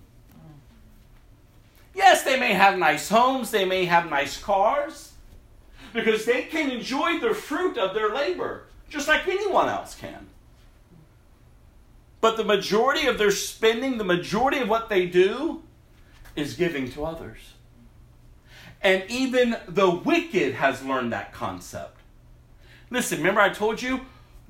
Yes, 1.94 2.24
they 2.24 2.38
may 2.38 2.54
have 2.54 2.78
nice 2.78 3.08
homes, 3.08 3.52
they 3.52 3.64
may 3.64 3.86
have 3.86 4.10
nice 4.10 4.42
cars, 4.42 5.14
because 5.94 6.26
they 6.26 6.42
can 6.42 6.70
enjoy 6.70 7.20
the 7.20 7.34
fruit 7.34 7.78
of 7.78 7.94
their 7.94 8.14
labor 8.14 8.66
just 8.90 9.08
like 9.08 9.28
anyone 9.28 9.70
else 9.70 9.96
can. 9.96 10.28
But 12.22 12.38
the 12.38 12.44
majority 12.44 13.08
of 13.08 13.18
their 13.18 13.32
spending, 13.32 13.98
the 13.98 14.04
majority 14.04 14.60
of 14.60 14.70
what 14.70 14.90
they 14.90 15.06
do, 15.06 15.64
is 16.36 16.56
giving 16.56 16.92
to 16.92 17.06
others. 17.06 17.55
And 18.86 19.04
even 19.10 19.58
the 19.68 19.90
wicked 19.90 20.54
has 20.54 20.84
learned 20.86 21.12
that 21.12 21.34
concept. 21.34 21.98
Listen, 22.92 23.18
remember 23.18 23.42
I 23.42 23.50
told 23.50 23.82
you? 23.82 24.02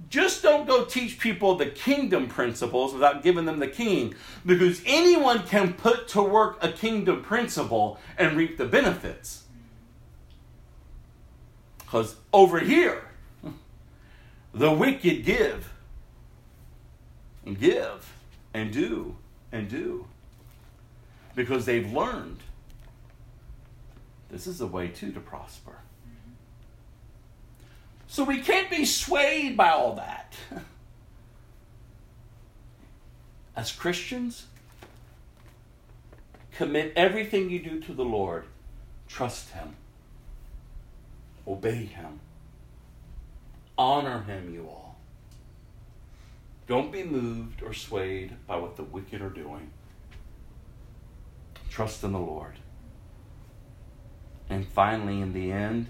Just 0.10 0.44
don't 0.44 0.68
go 0.68 0.84
teach 0.84 1.20
people 1.20 1.56
the 1.56 1.68
kingdom 1.68 2.28
principles 2.28 2.92
without 2.94 3.24
giving 3.24 3.46
them 3.46 3.60
the 3.60 3.68
king. 3.68 4.14
Because 4.46 4.82
anyone 4.86 5.48
can 5.48 5.72
put 5.72 6.10
to 6.10 6.22
work 6.22 6.58
a 6.62 6.70
kingdom 6.70 7.24
principle 7.24 7.98
and 8.18 8.36
reap 8.36 8.58
the 8.58 8.66
benefits. 8.66 9.46
Because 11.78 12.18
over 12.34 12.60
here 12.60 13.04
the 14.54 14.74
wicked 14.74 15.24
give 15.24 15.72
and 17.46 17.58
give 17.58 18.14
and 18.54 18.74
do 18.74 19.16
and 19.54 19.70
do. 19.70 20.08
Because 21.36 21.64
they've 21.66 21.90
learned 21.90 22.40
this 24.36 24.48
is 24.48 24.60
a 24.60 24.68
way 24.68 24.90
too 24.90 25.14
to 25.14 25.20
prosper 25.22 25.78
so 28.08 28.24
we 28.24 28.40
can't 28.40 28.70
be 28.70 28.86
swayed 28.86 29.58
by 29.58 29.72
all 29.72 29.96
that. 29.96 30.36
As 33.58 33.72
Christians, 33.74 34.46
commit 36.54 36.94
everything 36.96 37.50
you 37.50 37.60
do 37.60 37.82
to 37.82 37.94
the 37.94 38.06
Lord. 38.06 38.46
Trust 39.10 39.52
Him. 39.52 39.76
Obey 41.48 41.86
Him. 41.86 42.20
Honor 43.78 44.22
Him, 44.24 44.54
you 44.54 44.68
all. 44.70 44.98
Don't 46.68 46.92
be 46.92 47.04
moved 47.04 47.64
or 47.64 47.74
swayed 47.74 48.36
by 48.48 48.56
what 48.56 48.76
the 48.76 48.84
wicked 48.84 49.22
are 49.22 49.30
doing. 49.30 49.72
Trust 51.70 52.04
in 52.04 52.14
the 52.14 52.20
Lord. 52.20 52.56
And 54.50 54.68
finally, 54.68 55.22
in 55.22 55.34
the 55.34 55.52
end, 55.52 55.88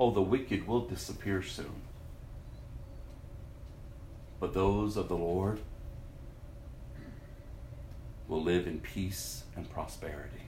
Oh, 0.00 0.12
the 0.12 0.22
wicked 0.22 0.66
will 0.66 0.82
disappear 0.82 1.42
soon. 1.42 1.82
But 4.38 4.54
those 4.54 4.96
of 4.96 5.08
the 5.08 5.16
Lord 5.16 5.58
will 8.28 8.42
live 8.42 8.68
in 8.68 8.78
peace 8.78 9.42
and 9.56 9.68
prosperity 9.68 10.42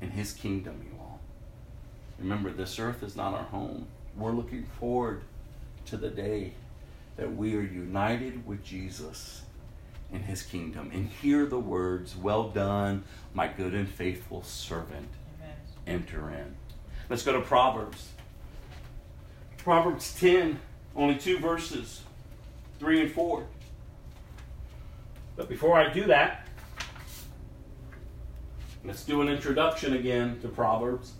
in 0.00 0.10
His 0.10 0.32
kingdom, 0.32 0.86
you 0.90 0.98
all. 0.98 1.20
Remember, 2.18 2.50
this 2.50 2.78
earth 2.78 3.02
is 3.02 3.14
not 3.14 3.34
our 3.34 3.44
home. 3.44 3.86
We're 4.16 4.32
looking 4.32 4.64
forward 4.64 5.22
to 5.86 5.98
the 5.98 6.08
day 6.08 6.54
that 7.16 7.34
we 7.36 7.54
are 7.56 7.62
united 7.62 8.46
with 8.46 8.64
Jesus 8.64 9.42
in 10.10 10.22
His 10.22 10.42
kingdom 10.42 10.90
and 10.94 11.08
hear 11.08 11.44
the 11.44 11.58
words, 11.58 12.16
Well 12.16 12.48
done, 12.48 13.04
my 13.34 13.48
good 13.48 13.74
and 13.74 13.88
faithful 13.88 14.42
servant. 14.42 15.08
Enter 15.86 16.30
in. 16.30 16.54
Let's 17.08 17.22
go 17.22 17.32
to 17.32 17.40
Proverbs 17.40 18.12
Proverbs 19.62 20.12
10, 20.18 20.58
only 20.96 21.14
two 21.14 21.38
verses, 21.38 22.02
3 22.80 23.02
and 23.02 23.12
4. 23.12 23.46
But 25.36 25.48
before 25.48 25.78
I 25.78 25.92
do 25.92 26.04
that, 26.06 26.48
let's 28.84 29.04
do 29.04 29.22
an 29.22 29.28
introduction 29.28 29.94
again 29.94 30.40
to 30.40 30.48
Proverbs. 30.48 31.12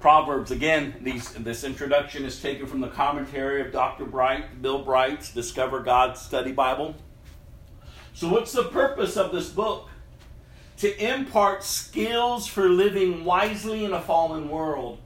Proverbs, 0.00 0.52
again, 0.52 0.94
these, 1.02 1.30
this 1.32 1.64
introduction 1.64 2.24
is 2.24 2.40
taken 2.40 2.66
from 2.68 2.80
the 2.80 2.88
commentary 2.88 3.60
of 3.60 3.72
Dr. 3.72 4.04
Bright, 4.04 4.62
Bill 4.62 4.84
Bright's 4.84 5.32
Discover 5.34 5.80
God 5.80 6.16
Study 6.16 6.52
Bible. 6.52 6.94
So, 8.18 8.28
what's 8.28 8.50
the 8.50 8.64
purpose 8.64 9.16
of 9.16 9.30
this 9.30 9.48
book? 9.48 9.88
to 10.78 10.96
impart 11.04 11.64
skills 11.64 12.46
for 12.46 12.68
living 12.68 13.24
wisely 13.24 13.84
in 13.84 13.92
a 13.92 14.00
fallen 14.00 14.48
world. 14.48 14.98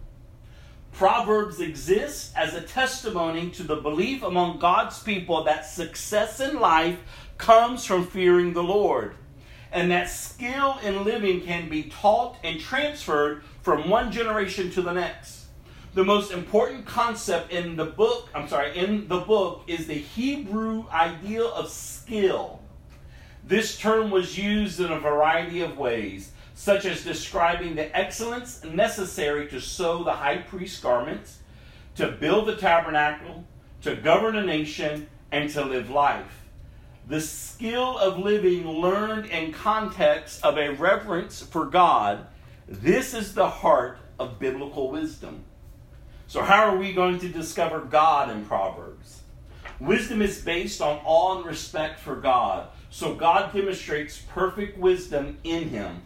Proverbs 0.93 1.60
exists 1.60 2.30
as 2.36 2.55
a 2.55 2.60
testimony 2.60 3.48
to 3.51 3.62
the 3.62 3.76
belief 3.76 4.22
among 4.22 4.59
God's 4.59 5.02
people 5.02 5.44
that 5.44 5.64
success 5.64 6.40
in 6.40 6.60
life 6.60 6.98
comes 7.39 7.86
from 7.86 8.06
fearing 8.06 8.52
the 8.52 8.62
Lord, 8.62 9.14
and 9.72 9.90
that 9.90 10.10
skill 10.10 10.78
in 10.82 11.05
living 11.05 11.40
can 11.40 11.70
be 11.70 11.84
taught 11.84 12.36
and 12.44 12.60
transferred 12.60 13.43
from 13.62 13.89
one 13.89 14.12
generation 14.12 14.70
to 14.72 14.82
the 14.82 14.93
next. 14.93 15.47
The 15.94 16.05
most 16.05 16.32
important 16.32 16.84
concept 16.84 17.51
in 17.51 17.76
the 17.76 17.86
book, 17.86 18.28
I'm 18.34 18.48
sorry, 18.48 18.76
in 18.76 19.09
the 19.09 19.20
book 19.20 19.64
is 19.66 19.86
the 19.86 19.94
Hebrew 19.94 20.84
idea 20.90 21.44
of 21.44 21.70
skill 21.70 22.61
this 23.44 23.77
term 23.77 24.10
was 24.10 24.39
used 24.39 24.81
in 24.81 24.93
a 24.93 25.01
variety 25.01 25.60
of 25.60 25.78
ways, 25.78 26.31
such 26.55 26.85
as 26.85 27.05
describing 27.05 27.74
the 27.74 27.97
excellence 27.97 28.62
necessary 28.64 29.48
to 29.48 29.60
sew 29.60 30.05
the 30.05 30.12
high 30.12 30.39
priest's 30.39 30.81
garments, 30.81 31.39
to 31.97 32.09
build 32.09 32.47
the 32.47 32.56
tabernacle, 32.56 33.44
to 33.82 33.97
govern 33.97 34.36
a 34.36 34.44
nation, 34.44 35.09
and 35.32 35.51
to 35.51 35.64
live 35.64 35.90
life. 35.90 36.44
The 37.09 37.20
skill 37.20 37.98
of 37.98 38.19
living 38.19 38.66
learned 38.69 39.27
in 39.27 39.52
context 39.52 40.44
of 40.44 40.56
a 40.56 40.70
reverence 40.70 41.43
for 41.43 41.66
God, 41.66 42.27
this 42.69 43.12
is 43.12 43.35
the 43.35 43.48
heart 43.48 43.98
of 44.20 44.39
biblical 44.39 44.90
wisdom. 44.90 45.44
So, 46.28 46.43
how 46.43 46.66
are 46.66 46.77
we 46.77 46.93
going 46.93 47.19
to 47.19 47.28
discover 47.28 47.81
God 47.81 48.31
in 48.31 48.44
Proverbs? 48.47 49.23
Wisdom 49.81 50.23
is 50.23 50.40
based 50.40 50.81
on 50.81 51.01
awe 51.05 51.36
and 51.36 51.44
respect 51.44 51.98
for 51.98 52.14
God. 52.14 52.69
So 52.93 53.14
God 53.14 53.55
demonstrates 53.55 54.19
perfect 54.19 54.77
wisdom 54.77 55.39
in 55.44 55.70
him. 55.70 56.02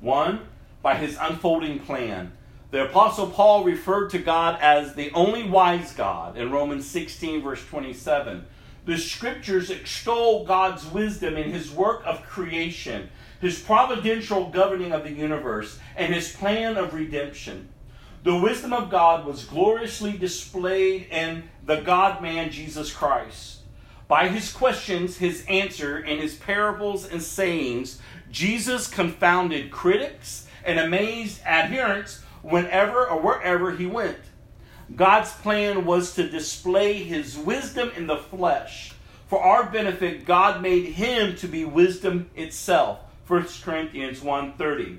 One, 0.00 0.48
by 0.82 0.96
his 0.96 1.16
unfolding 1.20 1.78
plan. 1.78 2.32
The 2.72 2.86
Apostle 2.86 3.28
Paul 3.28 3.62
referred 3.62 4.10
to 4.10 4.18
God 4.18 4.58
as 4.60 4.96
the 4.96 5.12
only 5.12 5.48
wise 5.48 5.92
God 5.92 6.36
in 6.36 6.50
Romans 6.50 6.84
16, 6.84 7.42
verse 7.42 7.64
27. 7.64 8.44
The 8.86 8.98
scriptures 8.98 9.70
extol 9.70 10.44
God's 10.44 10.84
wisdom 10.84 11.36
in 11.36 11.52
his 11.52 11.70
work 11.70 12.02
of 12.04 12.24
creation, 12.24 13.08
his 13.40 13.60
providential 13.60 14.50
governing 14.50 14.90
of 14.90 15.04
the 15.04 15.12
universe, 15.12 15.78
and 15.94 16.12
his 16.12 16.32
plan 16.32 16.76
of 16.76 16.92
redemption. 16.92 17.68
The 18.24 18.36
wisdom 18.36 18.72
of 18.72 18.90
God 18.90 19.24
was 19.26 19.44
gloriously 19.44 20.18
displayed 20.18 21.06
in 21.08 21.44
the 21.64 21.82
God 21.82 22.20
man 22.20 22.50
Jesus 22.50 22.92
Christ. 22.92 23.55
By 24.08 24.28
his 24.28 24.52
questions, 24.52 25.18
his 25.18 25.44
answer, 25.48 25.96
and 25.96 26.20
his 26.20 26.36
parables 26.36 27.06
and 27.06 27.22
sayings, 27.22 28.00
Jesus 28.30 28.86
confounded 28.88 29.70
critics 29.70 30.46
and 30.64 30.78
amazed 30.78 31.40
adherents 31.44 32.22
whenever 32.42 33.08
or 33.08 33.20
wherever 33.20 33.72
he 33.72 33.86
went. 33.86 34.18
God's 34.94 35.32
plan 35.32 35.84
was 35.84 36.14
to 36.14 36.28
display 36.28 37.02
his 37.02 37.36
wisdom 37.36 37.90
in 37.96 38.06
the 38.06 38.18
flesh. 38.18 38.92
For 39.26 39.42
our 39.42 39.68
benefit, 39.68 40.24
God 40.24 40.62
made 40.62 40.92
him 40.92 41.34
to 41.36 41.48
be 41.48 41.64
wisdom 41.64 42.30
itself. 42.36 43.00
1 43.26 43.62
Corinthians 43.64 44.20
1:30. 44.20 44.98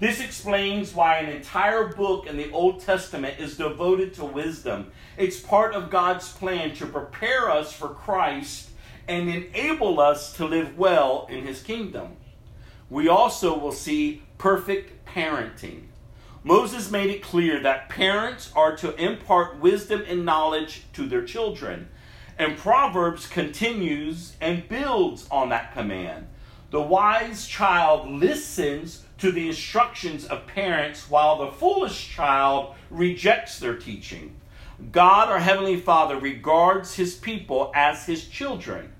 This 0.00 0.20
explains 0.20 0.92
why 0.92 1.18
an 1.18 1.30
entire 1.30 1.86
book 1.86 2.26
in 2.26 2.36
the 2.36 2.50
Old 2.50 2.80
Testament 2.80 3.38
is 3.38 3.56
devoted 3.56 4.12
to 4.14 4.24
wisdom. 4.24 4.90
It's 5.16 5.38
part 5.38 5.72
of 5.72 5.90
God's 5.90 6.32
plan 6.32 6.74
to 6.76 6.86
prepare 6.86 7.48
us 7.48 7.72
for 7.72 7.88
Christ 7.88 8.70
and 9.06 9.28
enable 9.28 10.00
us 10.00 10.32
to 10.36 10.46
live 10.46 10.76
well 10.76 11.28
in 11.30 11.46
his 11.46 11.62
kingdom. 11.62 12.16
We 12.90 13.06
also 13.08 13.56
will 13.56 13.72
see 13.72 14.22
perfect 14.36 15.06
parenting. 15.06 15.84
Moses 16.42 16.90
made 16.90 17.10
it 17.10 17.22
clear 17.22 17.60
that 17.60 17.88
parents 17.88 18.50
are 18.56 18.76
to 18.76 18.94
impart 19.02 19.60
wisdom 19.60 20.02
and 20.08 20.24
knowledge 20.24 20.82
to 20.94 21.06
their 21.06 21.24
children. 21.24 21.88
And 22.36 22.58
Proverbs 22.58 23.28
continues 23.28 24.34
and 24.40 24.68
builds 24.68 25.28
on 25.30 25.50
that 25.50 25.72
command. 25.72 26.26
The 26.70 26.82
wise 26.82 27.46
child 27.46 28.10
listens 28.10 29.03
to 29.18 29.30
the 29.30 29.48
instructions 29.48 30.24
of 30.24 30.46
parents, 30.46 31.08
while 31.08 31.38
the 31.38 31.52
foolish 31.52 32.08
child 32.08 32.74
rejects 32.90 33.58
their 33.58 33.76
teaching. 33.76 34.36
God, 34.90 35.28
our 35.28 35.38
Heavenly 35.38 35.80
Father, 35.80 36.18
regards 36.18 36.94
His 36.94 37.14
people 37.14 37.70
as 37.74 38.06
His 38.06 38.26
children. 38.26 38.92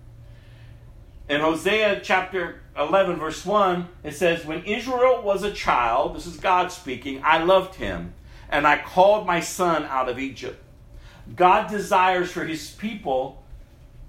In 1.29 1.41
Hosea 1.41 2.01
chapter 2.03 2.61
11, 2.77 3.17
verse 3.17 3.47
1, 3.47 3.89
it 4.03 4.15
says, 4.15 4.45
When 4.45 4.65
Israel 4.65 5.23
was 5.23 5.43
a 5.43 5.53
child, 5.53 6.15
this 6.15 6.27
is 6.27 6.37
God 6.37 6.71
speaking, 6.71 7.21
I 7.25 7.43
loved 7.43 7.77
him, 7.77 8.13
and 8.51 8.67
I 8.67 8.83
called 8.83 9.27
my 9.27 9.41
son 9.41 9.85
out 9.85 10.09
of 10.09 10.19
Egypt. 10.19 10.63
God 11.35 11.71
desires 11.71 12.31
for 12.31 12.45
His 12.45 12.71
people 12.71 13.44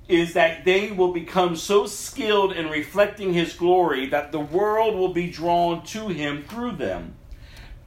is 0.08 0.34
that 0.34 0.66
they 0.66 0.92
will 0.92 1.12
become 1.12 1.56
so 1.56 1.88
skilled 1.88 2.54
in 2.54 2.70
reflecting 2.70 3.34
his 3.34 3.54
glory 3.54 4.06
that 4.08 4.32
the 4.32 4.40
world 4.40 4.96
will 4.96 5.14
be 5.14 5.30
drawn 5.30 5.84
to 5.84 6.08
him 6.10 6.44
through 6.44 6.74
them. 6.74 7.16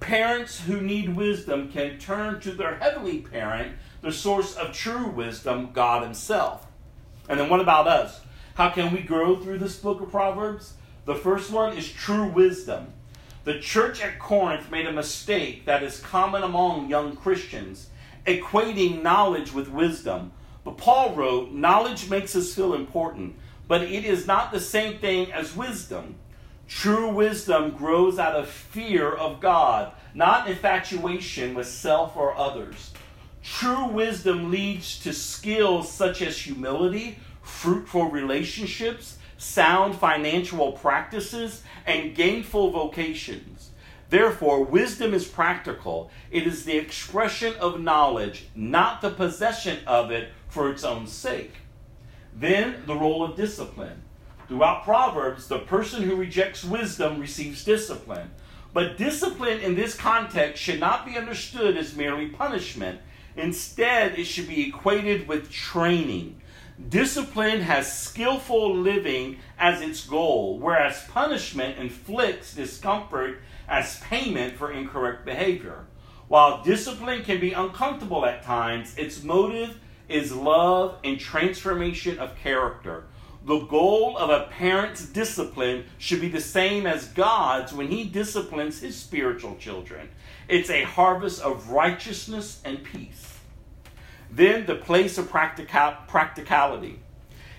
Parents 0.00 0.60
who 0.60 0.80
need 0.80 1.16
wisdom 1.16 1.70
can 1.70 1.98
turn 1.98 2.40
to 2.40 2.52
their 2.52 2.76
heavenly 2.76 3.18
parent, 3.18 3.76
the 4.00 4.12
source 4.12 4.54
of 4.56 4.72
true 4.72 5.08
wisdom, 5.08 5.70
God 5.72 6.04
Himself. 6.04 6.66
And 7.28 7.38
then 7.38 7.48
what 7.48 7.60
about 7.60 7.88
us? 7.88 8.20
How 8.54 8.70
can 8.70 8.92
we 8.92 9.02
grow 9.02 9.36
through 9.36 9.58
this 9.58 9.76
book 9.76 10.00
of 10.00 10.10
Proverbs? 10.10 10.74
The 11.04 11.16
first 11.16 11.50
one 11.50 11.76
is 11.76 11.90
true 11.90 12.26
wisdom. 12.28 12.92
The 13.44 13.58
church 13.58 14.00
at 14.00 14.18
Corinth 14.18 14.70
made 14.70 14.86
a 14.86 14.92
mistake 14.92 15.64
that 15.64 15.82
is 15.82 16.00
common 16.00 16.42
among 16.42 16.88
young 16.88 17.16
Christians, 17.16 17.88
equating 18.26 19.02
knowledge 19.02 19.52
with 19.52 19.68
wisdom. 19.68 20.32
But 20.68 20.76
Paul 20.76 21.14
wrote, 21.14 21.50
Knowledge 21.50 22.10
makes 22.10 22.36
us 22.36 22.54
feel 22.54 22.74
important, 22.74 23.36
but 23.68 23.80
it 23.84 24.04
is 24.04 24.26
not 24.26 24.52
the 24.52 24.60
same 24.60 24.98
thing 24.98 25.32
as 25.32 25.56
wisdom. 25.56 26.16
True 26.68 27.08
wisdom 27.08 27.70
grows 27.70 28.18
out 28.18 28.34
of 28.34 28.50
fear 28.50 29.10
of 29.10 29.40
God, 29.40 29.92
not 30.12 30.46
infatuation 30.46 31.54
with 31.54 31.66
self 31.66 32.18
or 32.18 32.36
others. 32.36 32.92
True 33.42 33.86
wisdom 33.86 34.50
leads 34.50 34.98
to 35.04 35.14
skills 35.14 35.90
such 35.90 36.20
as 36.20 36.36
humility, 36.36 37.18
fruitful 37.40 38.10
relationships, 38.10 39.16
sound 39.38 39.94
financial 39.94 40.72
practices, 40.72 41.62
and 41.86 42.14
gainful 42.14 42.72
vocations. 42.72 43.70
Therefore, 44.10 44.64
wisdom 44.64 45.14
is 45.14 45.26
practical. 45.26 46.10
It 46.30 46.46
is 46.46 46.66
the 46.66 46.76
expression 46.76 47.54
of 47.58 47.80
knowledge, 47.80 48.48
not 48.54 49.00
the 49.00 49.10
possession 49.10 49.78
of 49.86 50.10
it 50.10 50.28
for 50.48 50.70
its 50.70 50.84
own 50.84 51.06
sake. 51.06 51.52
Then, 52.34 52.82
the 52.86 52.94
role 52.94 53.24
of 53.24 53.36
discipline. 53.36 54.02
Throughout 54.48 54.84
Proverbs, 54.84 55.48
the 55.48 55.58
person 55.58 56.02
who 56.02 56.16
rejects 56.16 56.64
wisdom 56.64 57.20
receives 57.20 57.64
discipline. 57.64 58.30
But 58.72 58.96
discipline 58.96 59.60
in 59.60 59.74
this 59.74 59.94
context 59.94 60.62
should 60.62 60.80
not 60.80 61.04
be 61.04 61.16
understood 61.16 61.76
as 61.76 61.96
merely 61.96 62.28
punishment. 62.28 63.00
Instead, 63.36 64.18
it 64.18 64.24
should 64.24 64.48
be 64.48 64.68
equated 64.68 65.28
with 65.28 65.50
training. 65.50 66.40
Discipline 66.88 67.60
has 67.62 67.92
skillful 67.92 68.74
living 68.74 69.38
as 69.58 69.80
its 69.80 70.06
goal, 70.06 70.58
whereas 70.58 71.04
punishment 71.08 71.76
inflicts 71.76 72.54
discomfort 72.54 73.40
as 73.68 74.00
payment 74.00 74.56
for 74.56 74.70
incorrect 74.70 75.24
behavior. 75.24 75.86
While 76.28 76.62
discipline 76.62 77.24
can 77.24 77.40
be 77.40 77.52
uncomfortable 77.52 78.24
at 78.24 78.44
times, 78.44 78.96
its 78.96 79.22
motive 79.22 79.80
is 80.09 80.35
love 80.35 80.97
and 81.05 81.18
transformation 81.18 82.18
of 82.18 82.36
character. 82.36 83.05
The 83.44 83.60
goal 83.60 84.16
of 84.18 84.30
a 84.30 84.47
parent's 84.51 85.06
discipline 85.06 85.86
should 85.97 86.20
be 86.20 86.28
the 86.28 86.40
same 86.40 86.86
as 86.86 87.09
God's 87.09 87.72
when 87.72 87.89
he 87.89 88.05
disciplines 88.05 88.80
his 88.80 88.97
spiritual 88.97 89.56
children. 89.56 90.09
It's 90.48 90.70
a 90.70 90.82
harvest 90.82 91.40
of 91.43 91.70
righteousness 91.70 92.60
and 92.64 92.82
peace. 92.82 93.39
Then 94.30 94.66
the 94.66 94.74
place 94.74 95.18
of 95.18 95.30
practical- 95.30 95.97
practicality. 96.06 97.01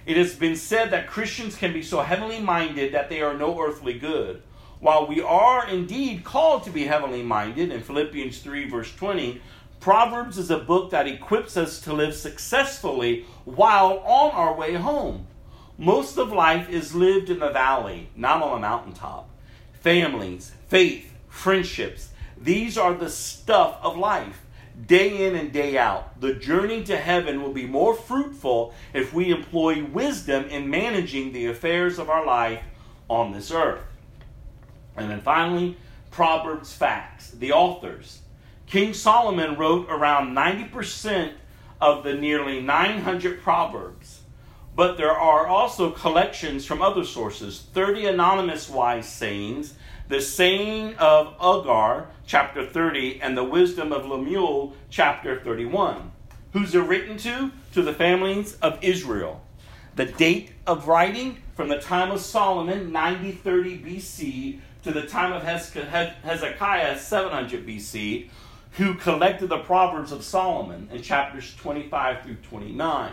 It 0.06 0.18
has 0.18 0.36
been 0.36 0.56
said 0.56 0.92
that 0.92 1.08
Christians 1.08 1.56
can 1.56 1.74
be 1.74 1.84
so 1.84 2.02
heavenly 2.02 2.40
minded 2.40 2.94
that 2.94 3.10
they 3.10 3.22
are 3.22 3.34
no 3.34 3.60
earthly 3.60 3.98
good. 3.98 4.42
While 4.80 5.08
we 5.08 5.22
are 5.22 5.68
indeed 5.68 6.24
called 6.24 6.64
to 6.64 6.70
be 6.70 6.86
heavenly 6.86 7.22
minded 7.22 7.72
in 7.72 7.82
Philippians 7.82 8.40
3, 8.40 8.70
verse 8.70 8.96
20, 8.96 9.42
Proverbs 9.80 10.38
is 10.38 10.52
a 10.52 10.58
book 10.58 10.92
that 10.92 11.08
equips 11.08 11.56
us 11.56 11.80
to 11.82 11.94
live 11.94 12.14
successfully 12.14 13.26
while 13.46 14.00
on 14.00 14.32
our 14.32 14.54
way 14.54 14.74
home. 14.74 15.28
Most 15.78 16.18
of 16.18 16.34
life 16.34 16.70
is 16.70 16.94
lived 16.94 17.30
in 17.30 17.40
the 17.40 17.52
valley, 17.52 18.10
not 18.16 18.44
on 18.44 18.58
a 18.58 18.62
mountaintop. 18.62 19.30
Families, 19.82 20.52
faith, 20.68 21.14
friendships, 21.30 22.10
these 22.38 22.78
are 22.78 22.94
the 22.94 23.10
stuff 23.10 23.80
of 23.82 23.98
life 23.98 24.42
day 24.86 25.28
in 25.28 25.36
and 25.36 25.52
day 25.52 25.78
out. 25.78 26.20
The 26.22 26.34
journey 26.34 26.84
to 26.86 26.98
heaven 26.98 27.42
will 27.42 27.54
be 27.54 27.66
more 27.66 27.94
fruitful 27.94 28.74
if 28.94 29.14
we 29.14 29.32
employ 29.32 29.84
wisdom 29.84 30.46
in 30.46 30.70
managing 30.70 31.32
the 31.32 31.48
affairs 31.48 32.00
of 32.00 32.10
our 32.10 32.26
life 32.26 32.64
on 33.10 33.32
this 33.32 33.52
earth. 33.52 33.84
And 34.96 35.10
then 35.10 35.22
finally, 35.22 35.78
Proverbs 36.12 36.74
facts, 36.74 37.32
the 37.32 37.52
authors. 37.52 38.19
King 38.70 38.94
Solomon 38.94 39.58
wrote 39.58 39.88
around 39.90 40.36
90% 40.36 41.34
of 41.82 42.04
the 42.04 42.14
nearly 42.14 42.62
900 42.62 43.42
Proverbs. 43.42 44.22
But 44.76 44.96
there 44.96 45.18
are 45.18 45.48
also 45.48 45.90
collections 45.90 46.68
from 46.68 46.80
other 46.80 47.04
sources 47.04 47.66
30 47.74 48.06
anonymous 48.06 48.70
wise 48.70 49.12
sayings, 49.12 49.74
the 50.08 50.22
saying 50.22 50.94
of 50.96 51.34
Agur, 51.42 52.10
chapter 52.28 52.64
30, 52.64 53.22
and 53.22 53.36
the 53.36 53.44
wisdom 53.44 53.92
of 53.92 54.06
Lemuel, 54.06 54.76
chapter 54.92 55.40
31. 55.40 56.12
Who's 56.54 56.76
it 56.76 56.80
written 56.80 57.18
to? 57.18 57.52
To 57.74 57.82
the 57.82 57.94
families 57.94 58.56
of 58.62 58.78
Israel. 58.84 59.42
The 59.96 60.06
date 60.06 60.52
of 60.68 60.88
writing 60.88 61.40
from 61.56 61.70
the 61.70 61.80
time 61.80 62.12
of 62.12 62.22
Solomon, 62.22 62.92
9030 62.92 63.80
BC, 63.80 64.60
to 64.84 64.92
the 64.92 65.08
time 65.08 65.34
of 65.34 65.42
Hezekiah, 65.44 67.00
700 67.00 67.68
BC, 67.68 68.30
who 68.72 68.94
collected 68.96 69.50
the 69.50 69.60
Proverbs 69.60 70.12
of 70.12 70.24
Solomon 70.24 70.90
in 70.92 71.02
chapters 71.02 71.56
25 71.56 72.24
through 72.24 72.36
29. 72.36 73.12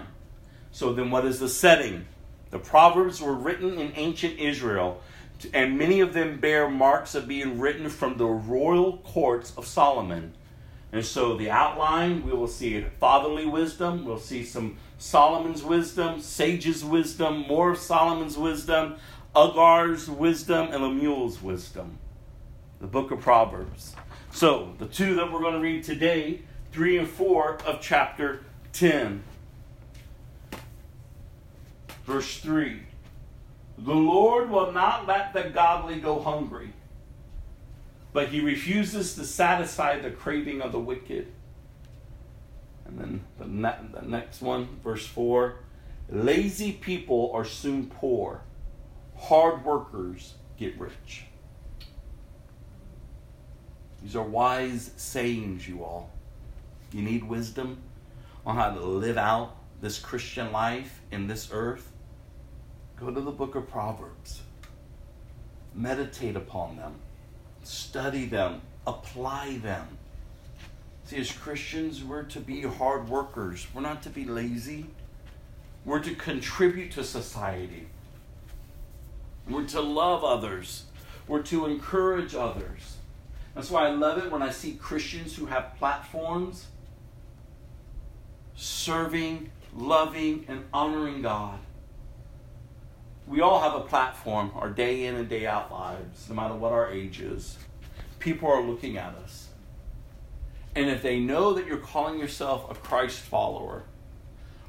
So 0.70 0.92
then, 0.92 1.10
what 1.10 1.24
is 1.24 1.40
the 1.40 1.48
setting? 1.48 2.06
The 2.50 2.58
Proverbs 2.58 3.20
were 3.20 3.34
written 3.34 3.78
in 3.78 3.92
ancient 3.96 4.38
Israel 4.38 5.00
and 5.52 5.78
many 5.78 6.00
of 6.00 6.12
them 6.12 6.38
bear 6.38 6.68
marks 6.68 7.14
of 7.14 7.28
being 7.28 7.58
written 7.58 7.88
from 7.88 8.16
the 8.16 8.26
royal 8.26 8.98
courts 8.98 9.52
of 9.56 9.66
Solomon. 9.66 10.34
And 10.92 11.04
so 11.04 11.36
the 11.36 11.50
outline, 11.50 12.24
we 12.24 12.32
will 12.32 12.48
see 12.48 12.80
fatherly 13.00 13.44
wisdom, 13.44 14.04
we'll 14.04 14.18
see 14.18 14.44
some 14.44 14.78
Solomon's 14.98 15.62
wisdom, 15.62 16.20
sage's 16.20 16.84
wisdom, 16.84 17.44
more 17.46 17.72
of 17.72 17.78
Solomon's 17.78 18.38
wisdom, 18.38 18.96
Agur's 19.34 20.08
wisdom, 20.08 20.68
and 20.72 20.82
Lemuel's 20.82 21.42
wisdom. 21.42 21.98
The 22.80 22.86
book 22.86 23.10
of 23.10 23.20
Proverbs. 23.20 23.94
So, 24.36 24.74
the 24.76 24.84
two 24.84 25.14
that 25.14 25.32
we're 25.32 25.40
going 25.40 25.54
to 25.54 25.60
read 25.60 25.82
today, 25.82 26.42
3 26.72 26.98
and 26.98 27.08
4 27.08 27.56
of 27.64 27.80
chapter 27.80 28.44
10. 28.74 29.22
Verse 32.04 32.36
3. 32.40 32.82
The 33.78 33.94
Lord 33.94 34.50
will 34.50 34.72
not 34.72 35.06
let 35.06 35.32
the 35.32 35.44
godly 35.44 36.00
go 36.00 36.20
hungry, 36.20 36.74
but 38.12 38.28
he 38.28 38.40
refuses 38.40 39.14
to 39.14 39.24
satisfy 39.24 39.98
the 39.98 40.10
craving 40.10 40.60
of 40.60 40.70
the 40.70 40.80
wicked. 40.80 41.32
And 42.84 42.98
then 42.98 43.24
the, 43.38 43.46
ne- 43.46 43.88
the 43.98 44.06
next 44.06 44.42
one, 44.42 44.68
verse 44.84 45.06
4 45.06 45.60
lazy 46.10 46.72
people 46.72 47.30
are 47.32 47.46
soon 47.46 47.86
poor, 47.86 48.42
hard 49.16 49.64
workers 49.64 50.34
get 50.58 50.78
rich. 50.78 51.24
These 54.06 54.14
are 54.14 54.22
wise 54.22 54.92
sayings, 54.96 55.66
you 55.66 55.82
all. 55.82 56.10
You 56.92 57.02
need 57.02 57.24
wisdom 57.24 57.78
on 58.46 58.54
how 58.54 58.70
to 58.70 58.78
live 58.78 59.18
out 59.18 59.56
this 59.80 59.98
Christian 59.98 60.52
life 60.52 61.00
in 61.10 61.26
this 61.26 61.48
earth. 61.50 61.90
Go 63.00 63.10
to 63.10 63.20
the 63.20 63.32
book 63.32 63.56
of 63.56 63.68
Proverbs. 63.68 64.42
Meditate 65.74 66.36
upon 66.36 66.76
them. 66.76 66.94
Study 67.64 68.26
them. 68.26 68.60
Apply 68.86 69.58
them. 69.58 69.98
See, 71.06 71.16
as 71.16 71.32
Christians, 71.32 72.04
we're 72.04 72.22
to 72.22 72.38
be 72.38 72.62
hard 72.62 73.08
workers. 73.08 73.66
We're 73.74 73.80
not 73.80 74.04
to 74.04 74.10
be 74.10 74.24
lazy. 74.24 74.86
We're 75.84 75.98
to 76.04 76.14
contribute 76.14 76.92
to 76.92 77.02
society. 77.02 77.88
We're 79.50 79.66
to 79.66 79.80
love 79.80 80.22
others. 80.22 80.84
We're 81.26 81.42
to 81.42 81.66
encourage 81.66 82.36
others. 82.36 82.95
That's 83.56 83.70
why 83.70 83.86
I 83.86 83.90
love 83.90 84.18
it 84.18 84.30
when 84.30 84.42
I 84.42 84.50
see 84.50 84.74
Christians 84.74 85.34
who 85.34 85.46
have 85.46 85.74
platforms 85.76 86.66
serving, 88.54 89.50
loving, 89.74 90.44
and 90.46 90.64
honoring 90.72 91.22
God 91.22 91.58
we 93.26 93.40
all 93.40 93.60
have 93.60 93.74
a 93.74 93.80
platform, 93.80 94.52
our 94.54 94.70
day 94.70 95.04
in 95.04 95.16
and 95.16 95.28
day 95.28 95.46
out 95.46 95.72
lives, 95.72 96.28
no 96.28 96.34
matter 96.34 96.54
what 96.54 96.72
our 96.72 96.90
age 96.90 97.20
is. 97.20 97.58
People 98.18 98.48
are 98.48 98.62
looking 98.62 98.96
at 98.96 99.14
us. 99.16 99.48
And 100.74 100.88
if 100.88 101.02
they 101.02 101.18
know 101.18 101.52
that 101.54 101.66
you're 101.66 101.78
calling 101.78 102.18
yourself 102.18 102.70
a 102.70 102.74
Christ 102.74 103.20
follower, 103.20 103.84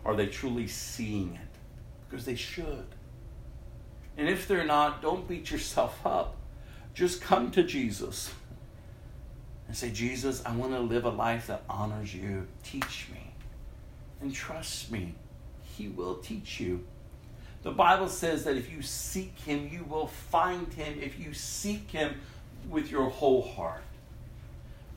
are 0.04 0.16
they 0.16 0.28
truly 0.28 0.68
seeing 0.68 1.36
it? 1.36 1.58
Because 2.10 2.26
they 2.26 2.36
should. 2.36 2.86
And 4.18 4.28
if 4.28 4.48
they're 4.48 4.66
not, 4.66 5.02
don't 5.02 5.28
beat 5.28 5.52
yourself 5.52 6.04
up. 6.06 6.36
Just 6.94 7.22
come 7.22 7.52
to 7.52 7.62
Jesus 7.62 8.34
and 9.68 9.76
say, 9.76 9.90
Jesus, 9.92 10.42
I 10.46 10.56
want 10.56 10.72
to 10.74 10.80
live 10.80 11.06
a 11.06 11.10
life 11.10 11.48
that 11.48 11.64
honors 11.70 12.14
you. 12.14 12.48
Teach 12.64 13.08
me. 13.14 13.32
And 14.22 14.34
trust 14.34 14.92
me, 14.92 15.16
He 15.76 15.88
will 15.88 16.16
teach 16.16 16.60
you. 16.60 16.86
The 17.64 17.72
Bible 17.72 18.08
says 18.08 18.44
that 18.46 18.56
if 18.56 18.72
you 18.72 18.82
seek 18.82 19.38
Him, 19.40 19.70
you 19.72 19.84
will 19.84 20.08
find 20.08 20.74
Him 20.74 21.00
if 21.02 21.20
you 21.20 21.34
seek 21.34 21.92
Him 21.92 22.22
with 22.70 22.90
your 22.90 23.10
whole 23.10 23.42
heart. 23.42 23.84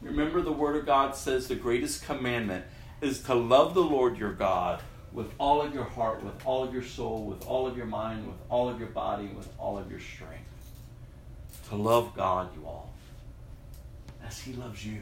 Remember, 0.03 0.41
the 0.41 0.53
Word 0.53 0.77
of 0.77 0.87
God 0.87 1.15
says 1.15 1.49
the 1.49 1.55
greatest 1.55 2.05
commandment 2.05 2.65
is 3.01 3.23
to 3.25 3.35
love 3.35 3.75
the 3.75 3.83
Lord 3.83 4.19
your 4.19 4.33
God 4.33 4.83
with 5.13 5.33
all 5.39 5.61
of 5.61 5.75
your 5.75 5.85
heart, 5.85 6.23
with 6.23 6.35
all 6.47 6.63
of 6.63 6.73
your 6.73 6.83
soul, 6.83 7.25
with 7.25 7.47
all 7.47 7.67
of 7.67 7.77
your 7.77 7.87
mind, 7.87 8.27
with 8.27 8.37
all 8.49 8.69
of 8.69 8.79
your 8.79 8.89
body, 8.89 9.29
with 9.37 9.49
all 9.59 9.77
of 9.77 9.91
your 9.91 10.01
strength. 10.01 10.45
To 11.69 11.77
love 11.77 12.15
God, 12.15 12.51
you 12.57 12.67
all, 12.67 12.93
as 14.31 14.39
He 14.39 14.52
loves 14.52 14.86
you. 14.86 15.01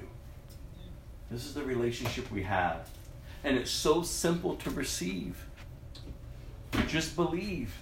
This 1.30 1.44
is 1.44 1.52
the 1.52 1.62
relationship 1.62 2.30
we 2.32 2.42
have. 2.44 2.88
And 3.44 3.58
it's 3.58 3.70
so 3.70 4.02
simple 4.02 4.56
to 4.56 4.70
receive. 4.70 5.44
Just 6.86 7.14
believe. 7.14 7.74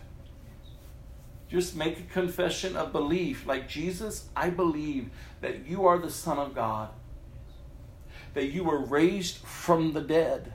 Just 1.49 1.77
make 1.77 2.01
a 2.01 2.13
confession 2.13 2.75
of 2.77 2.91
belief. 2.91 3.47
Like 3.47 3.69
Jesus, 3.69 4.29
I 4.35 4.51
believe 4.51 5.11
that 5.41 5.67
you 5.67 5.87
are 5.87 5.99
the 5.99 6.11
Son 6.11 6.39
of 6.39 6.53
God, 6.53 6.89
that 8.35 8.47
you 8.47 8.65
were 8.65 8.81
raised 8.81 9.37
from 9.37 9.93
the 9.93 10.01
dead. 10.01 10.53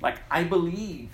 Like 0.00 0.20
I 0.30 0.44
believe. 0.44 1.10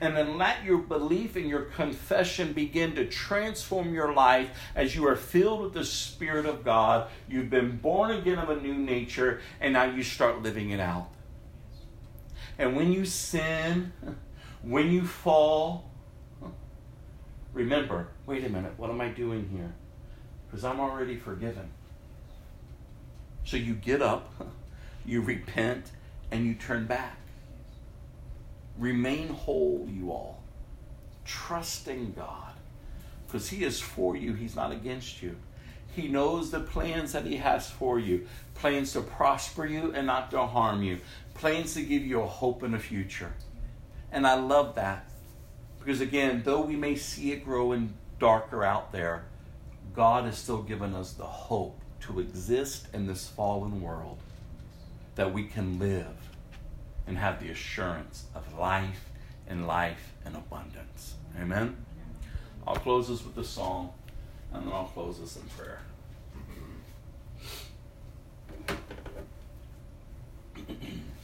And 0.00 0.16
then 0.16 0.36
let 0.36 0.64
your 0.64 0.78
belief 0.78 1.36
and 1.36 1.48
your 1.48 1.62
confession 1.62 2.52
begin 2.52 2.94
to 2.96 3.06
transform 3.06 3.94
your 3.94 4.12
life 4.12 4.50
as 4.74 4.94
you 4.96 5.06
are 5.06 5.16
filled 5.16 5.62
with 5.62 5.74
the 5.74 5.84
Spirit 5.84 6.46
of 6.46 6.64
God. 6.64 7.08
You've 7.28 7.50
been 7.50 7.76
born 7.76 8.10
again 8.10 8.38
of 8.38 8.50
a 8.50 8.56
new 8.60 8.74
nature, 8.74 9.40
and 9.60 9.72
now 9.72 9.84
you 9.84 10.02
start 10.02 10.42
living 10.42 10.70
it 10.70 10.80
out. 10.80 11.08
And 12.58 12.74
when 12.74 12.92
you 12.92 13.04
sin, 13.04 13.92
when 14.62 14.90
you 14.90 15.06
fall, 15.06 15.90
remember 17.52 18.08
wait 18.28 18.44
a 18.44 18.48
minute, 18.48 18.72
what 18.76 18.90
am 18.90 19.00
I 19.00 19.08
doing 19.08 19.48
here? 19.50 19.72
Because 20.46 20.62
I'm 20.62 20.78
already 20.78 21.16
forgiven. 21.16 21.70
So 23.44 23.56
you 23.56 23.74
get 23.74 24.02
up, 24.02 24.30
you 25.06 25.22
repent, 25.22 25.90
and 26.30 26.44
you 26.44 26.54
turn 26.54 26.86
back. 26.86 27.17
Remain 28.78 29.28
whole, 29.28 29.86
you 29.90 30.10
all. 30.10 30.42
Trusting 31.24 32.12
God. 32.12 32.52
Because 33.26 33.48
He 33.48 33.64
is 33.64 33.80
for 33.80 34.16
you, 34.16 34.34
He's 34.34 34.56
not 34.56 34.72
against 34.72 35.22
you. 35.22 35.36
He 35.94 36.08
knows 36.08 36.50
the 36.50 36.60
plans 36.60 37.12
that 37.12 37.26
He 37.26 37.36
has 37.36 37.68
for 37.70 37.98
you 37.98 38.26
plans 38.58 38.92
to 38.92 39.00
prosper 39.00 39.66
you 39.66 39.92
and 39.94 40.06
not 40.06 40.30
to 40.32 40.46
harm 40.46 40.82
you, 40.82 40.98
plans 41.34 41.74
to 41.74 41.82
give 41.82 42.04
you 42.04 42.20
a 42.20 42.26
hope 42.26 42.62
in 42.62 42.72
the 42.72 42.78
future. 42.78 43.32
And 44.10 44.26
I 44.26 44.34
love 44.34 44.74
that. 44.74 45.08
Because 45.78 46.00
again, 46.00 46.42
though 46.44 46.60
we 46.60 46.76
may 46.76 46.96
see 46.96 47.32
it 47.32 47.44
growing 47.44 47.94
darker 48.18 48.64
out 48.64 48.92
there, 48.92 49.24
God 49.94 50.24
has 50.24 50.38
still 50.38 50.62
given 50.62 50.94
us 50.94 51.12
the 51.12 51.24
hope 51.24 51.80
to 52.00 52.20
exist 52.20 52.88
in 52.92 53.06
this 53.06 53.26
fallen 53.28 53.80
world 53.80 54.18
that 55.14 55.32
we 55.32 55.44
can 55.44 55.78
live 55.78 56.27
and 57.08 57.18
have 57.18 57.40
the 57.40 57.48
assurance 57.48 58.26
of 58.34 58.58
life 58.58 59.08
and 59.48 59.66
life 59.66 60.12
in 60.26 60.36
abundance. 60.36 61.14
Amen. 61.40 61.76
I'll 62.66 62.76
close 62.76 63.08
this 63.08 63.24
with 63.24 63.36
a 63.38 63.44
song 63.44 63.94
and 64.52 64.66
then 64.66 64.72
I'll 64.72 64.84
close 64.84 65.18
this 65.18 65.36
in 65.36 65.42
prayer. 65.56 65.80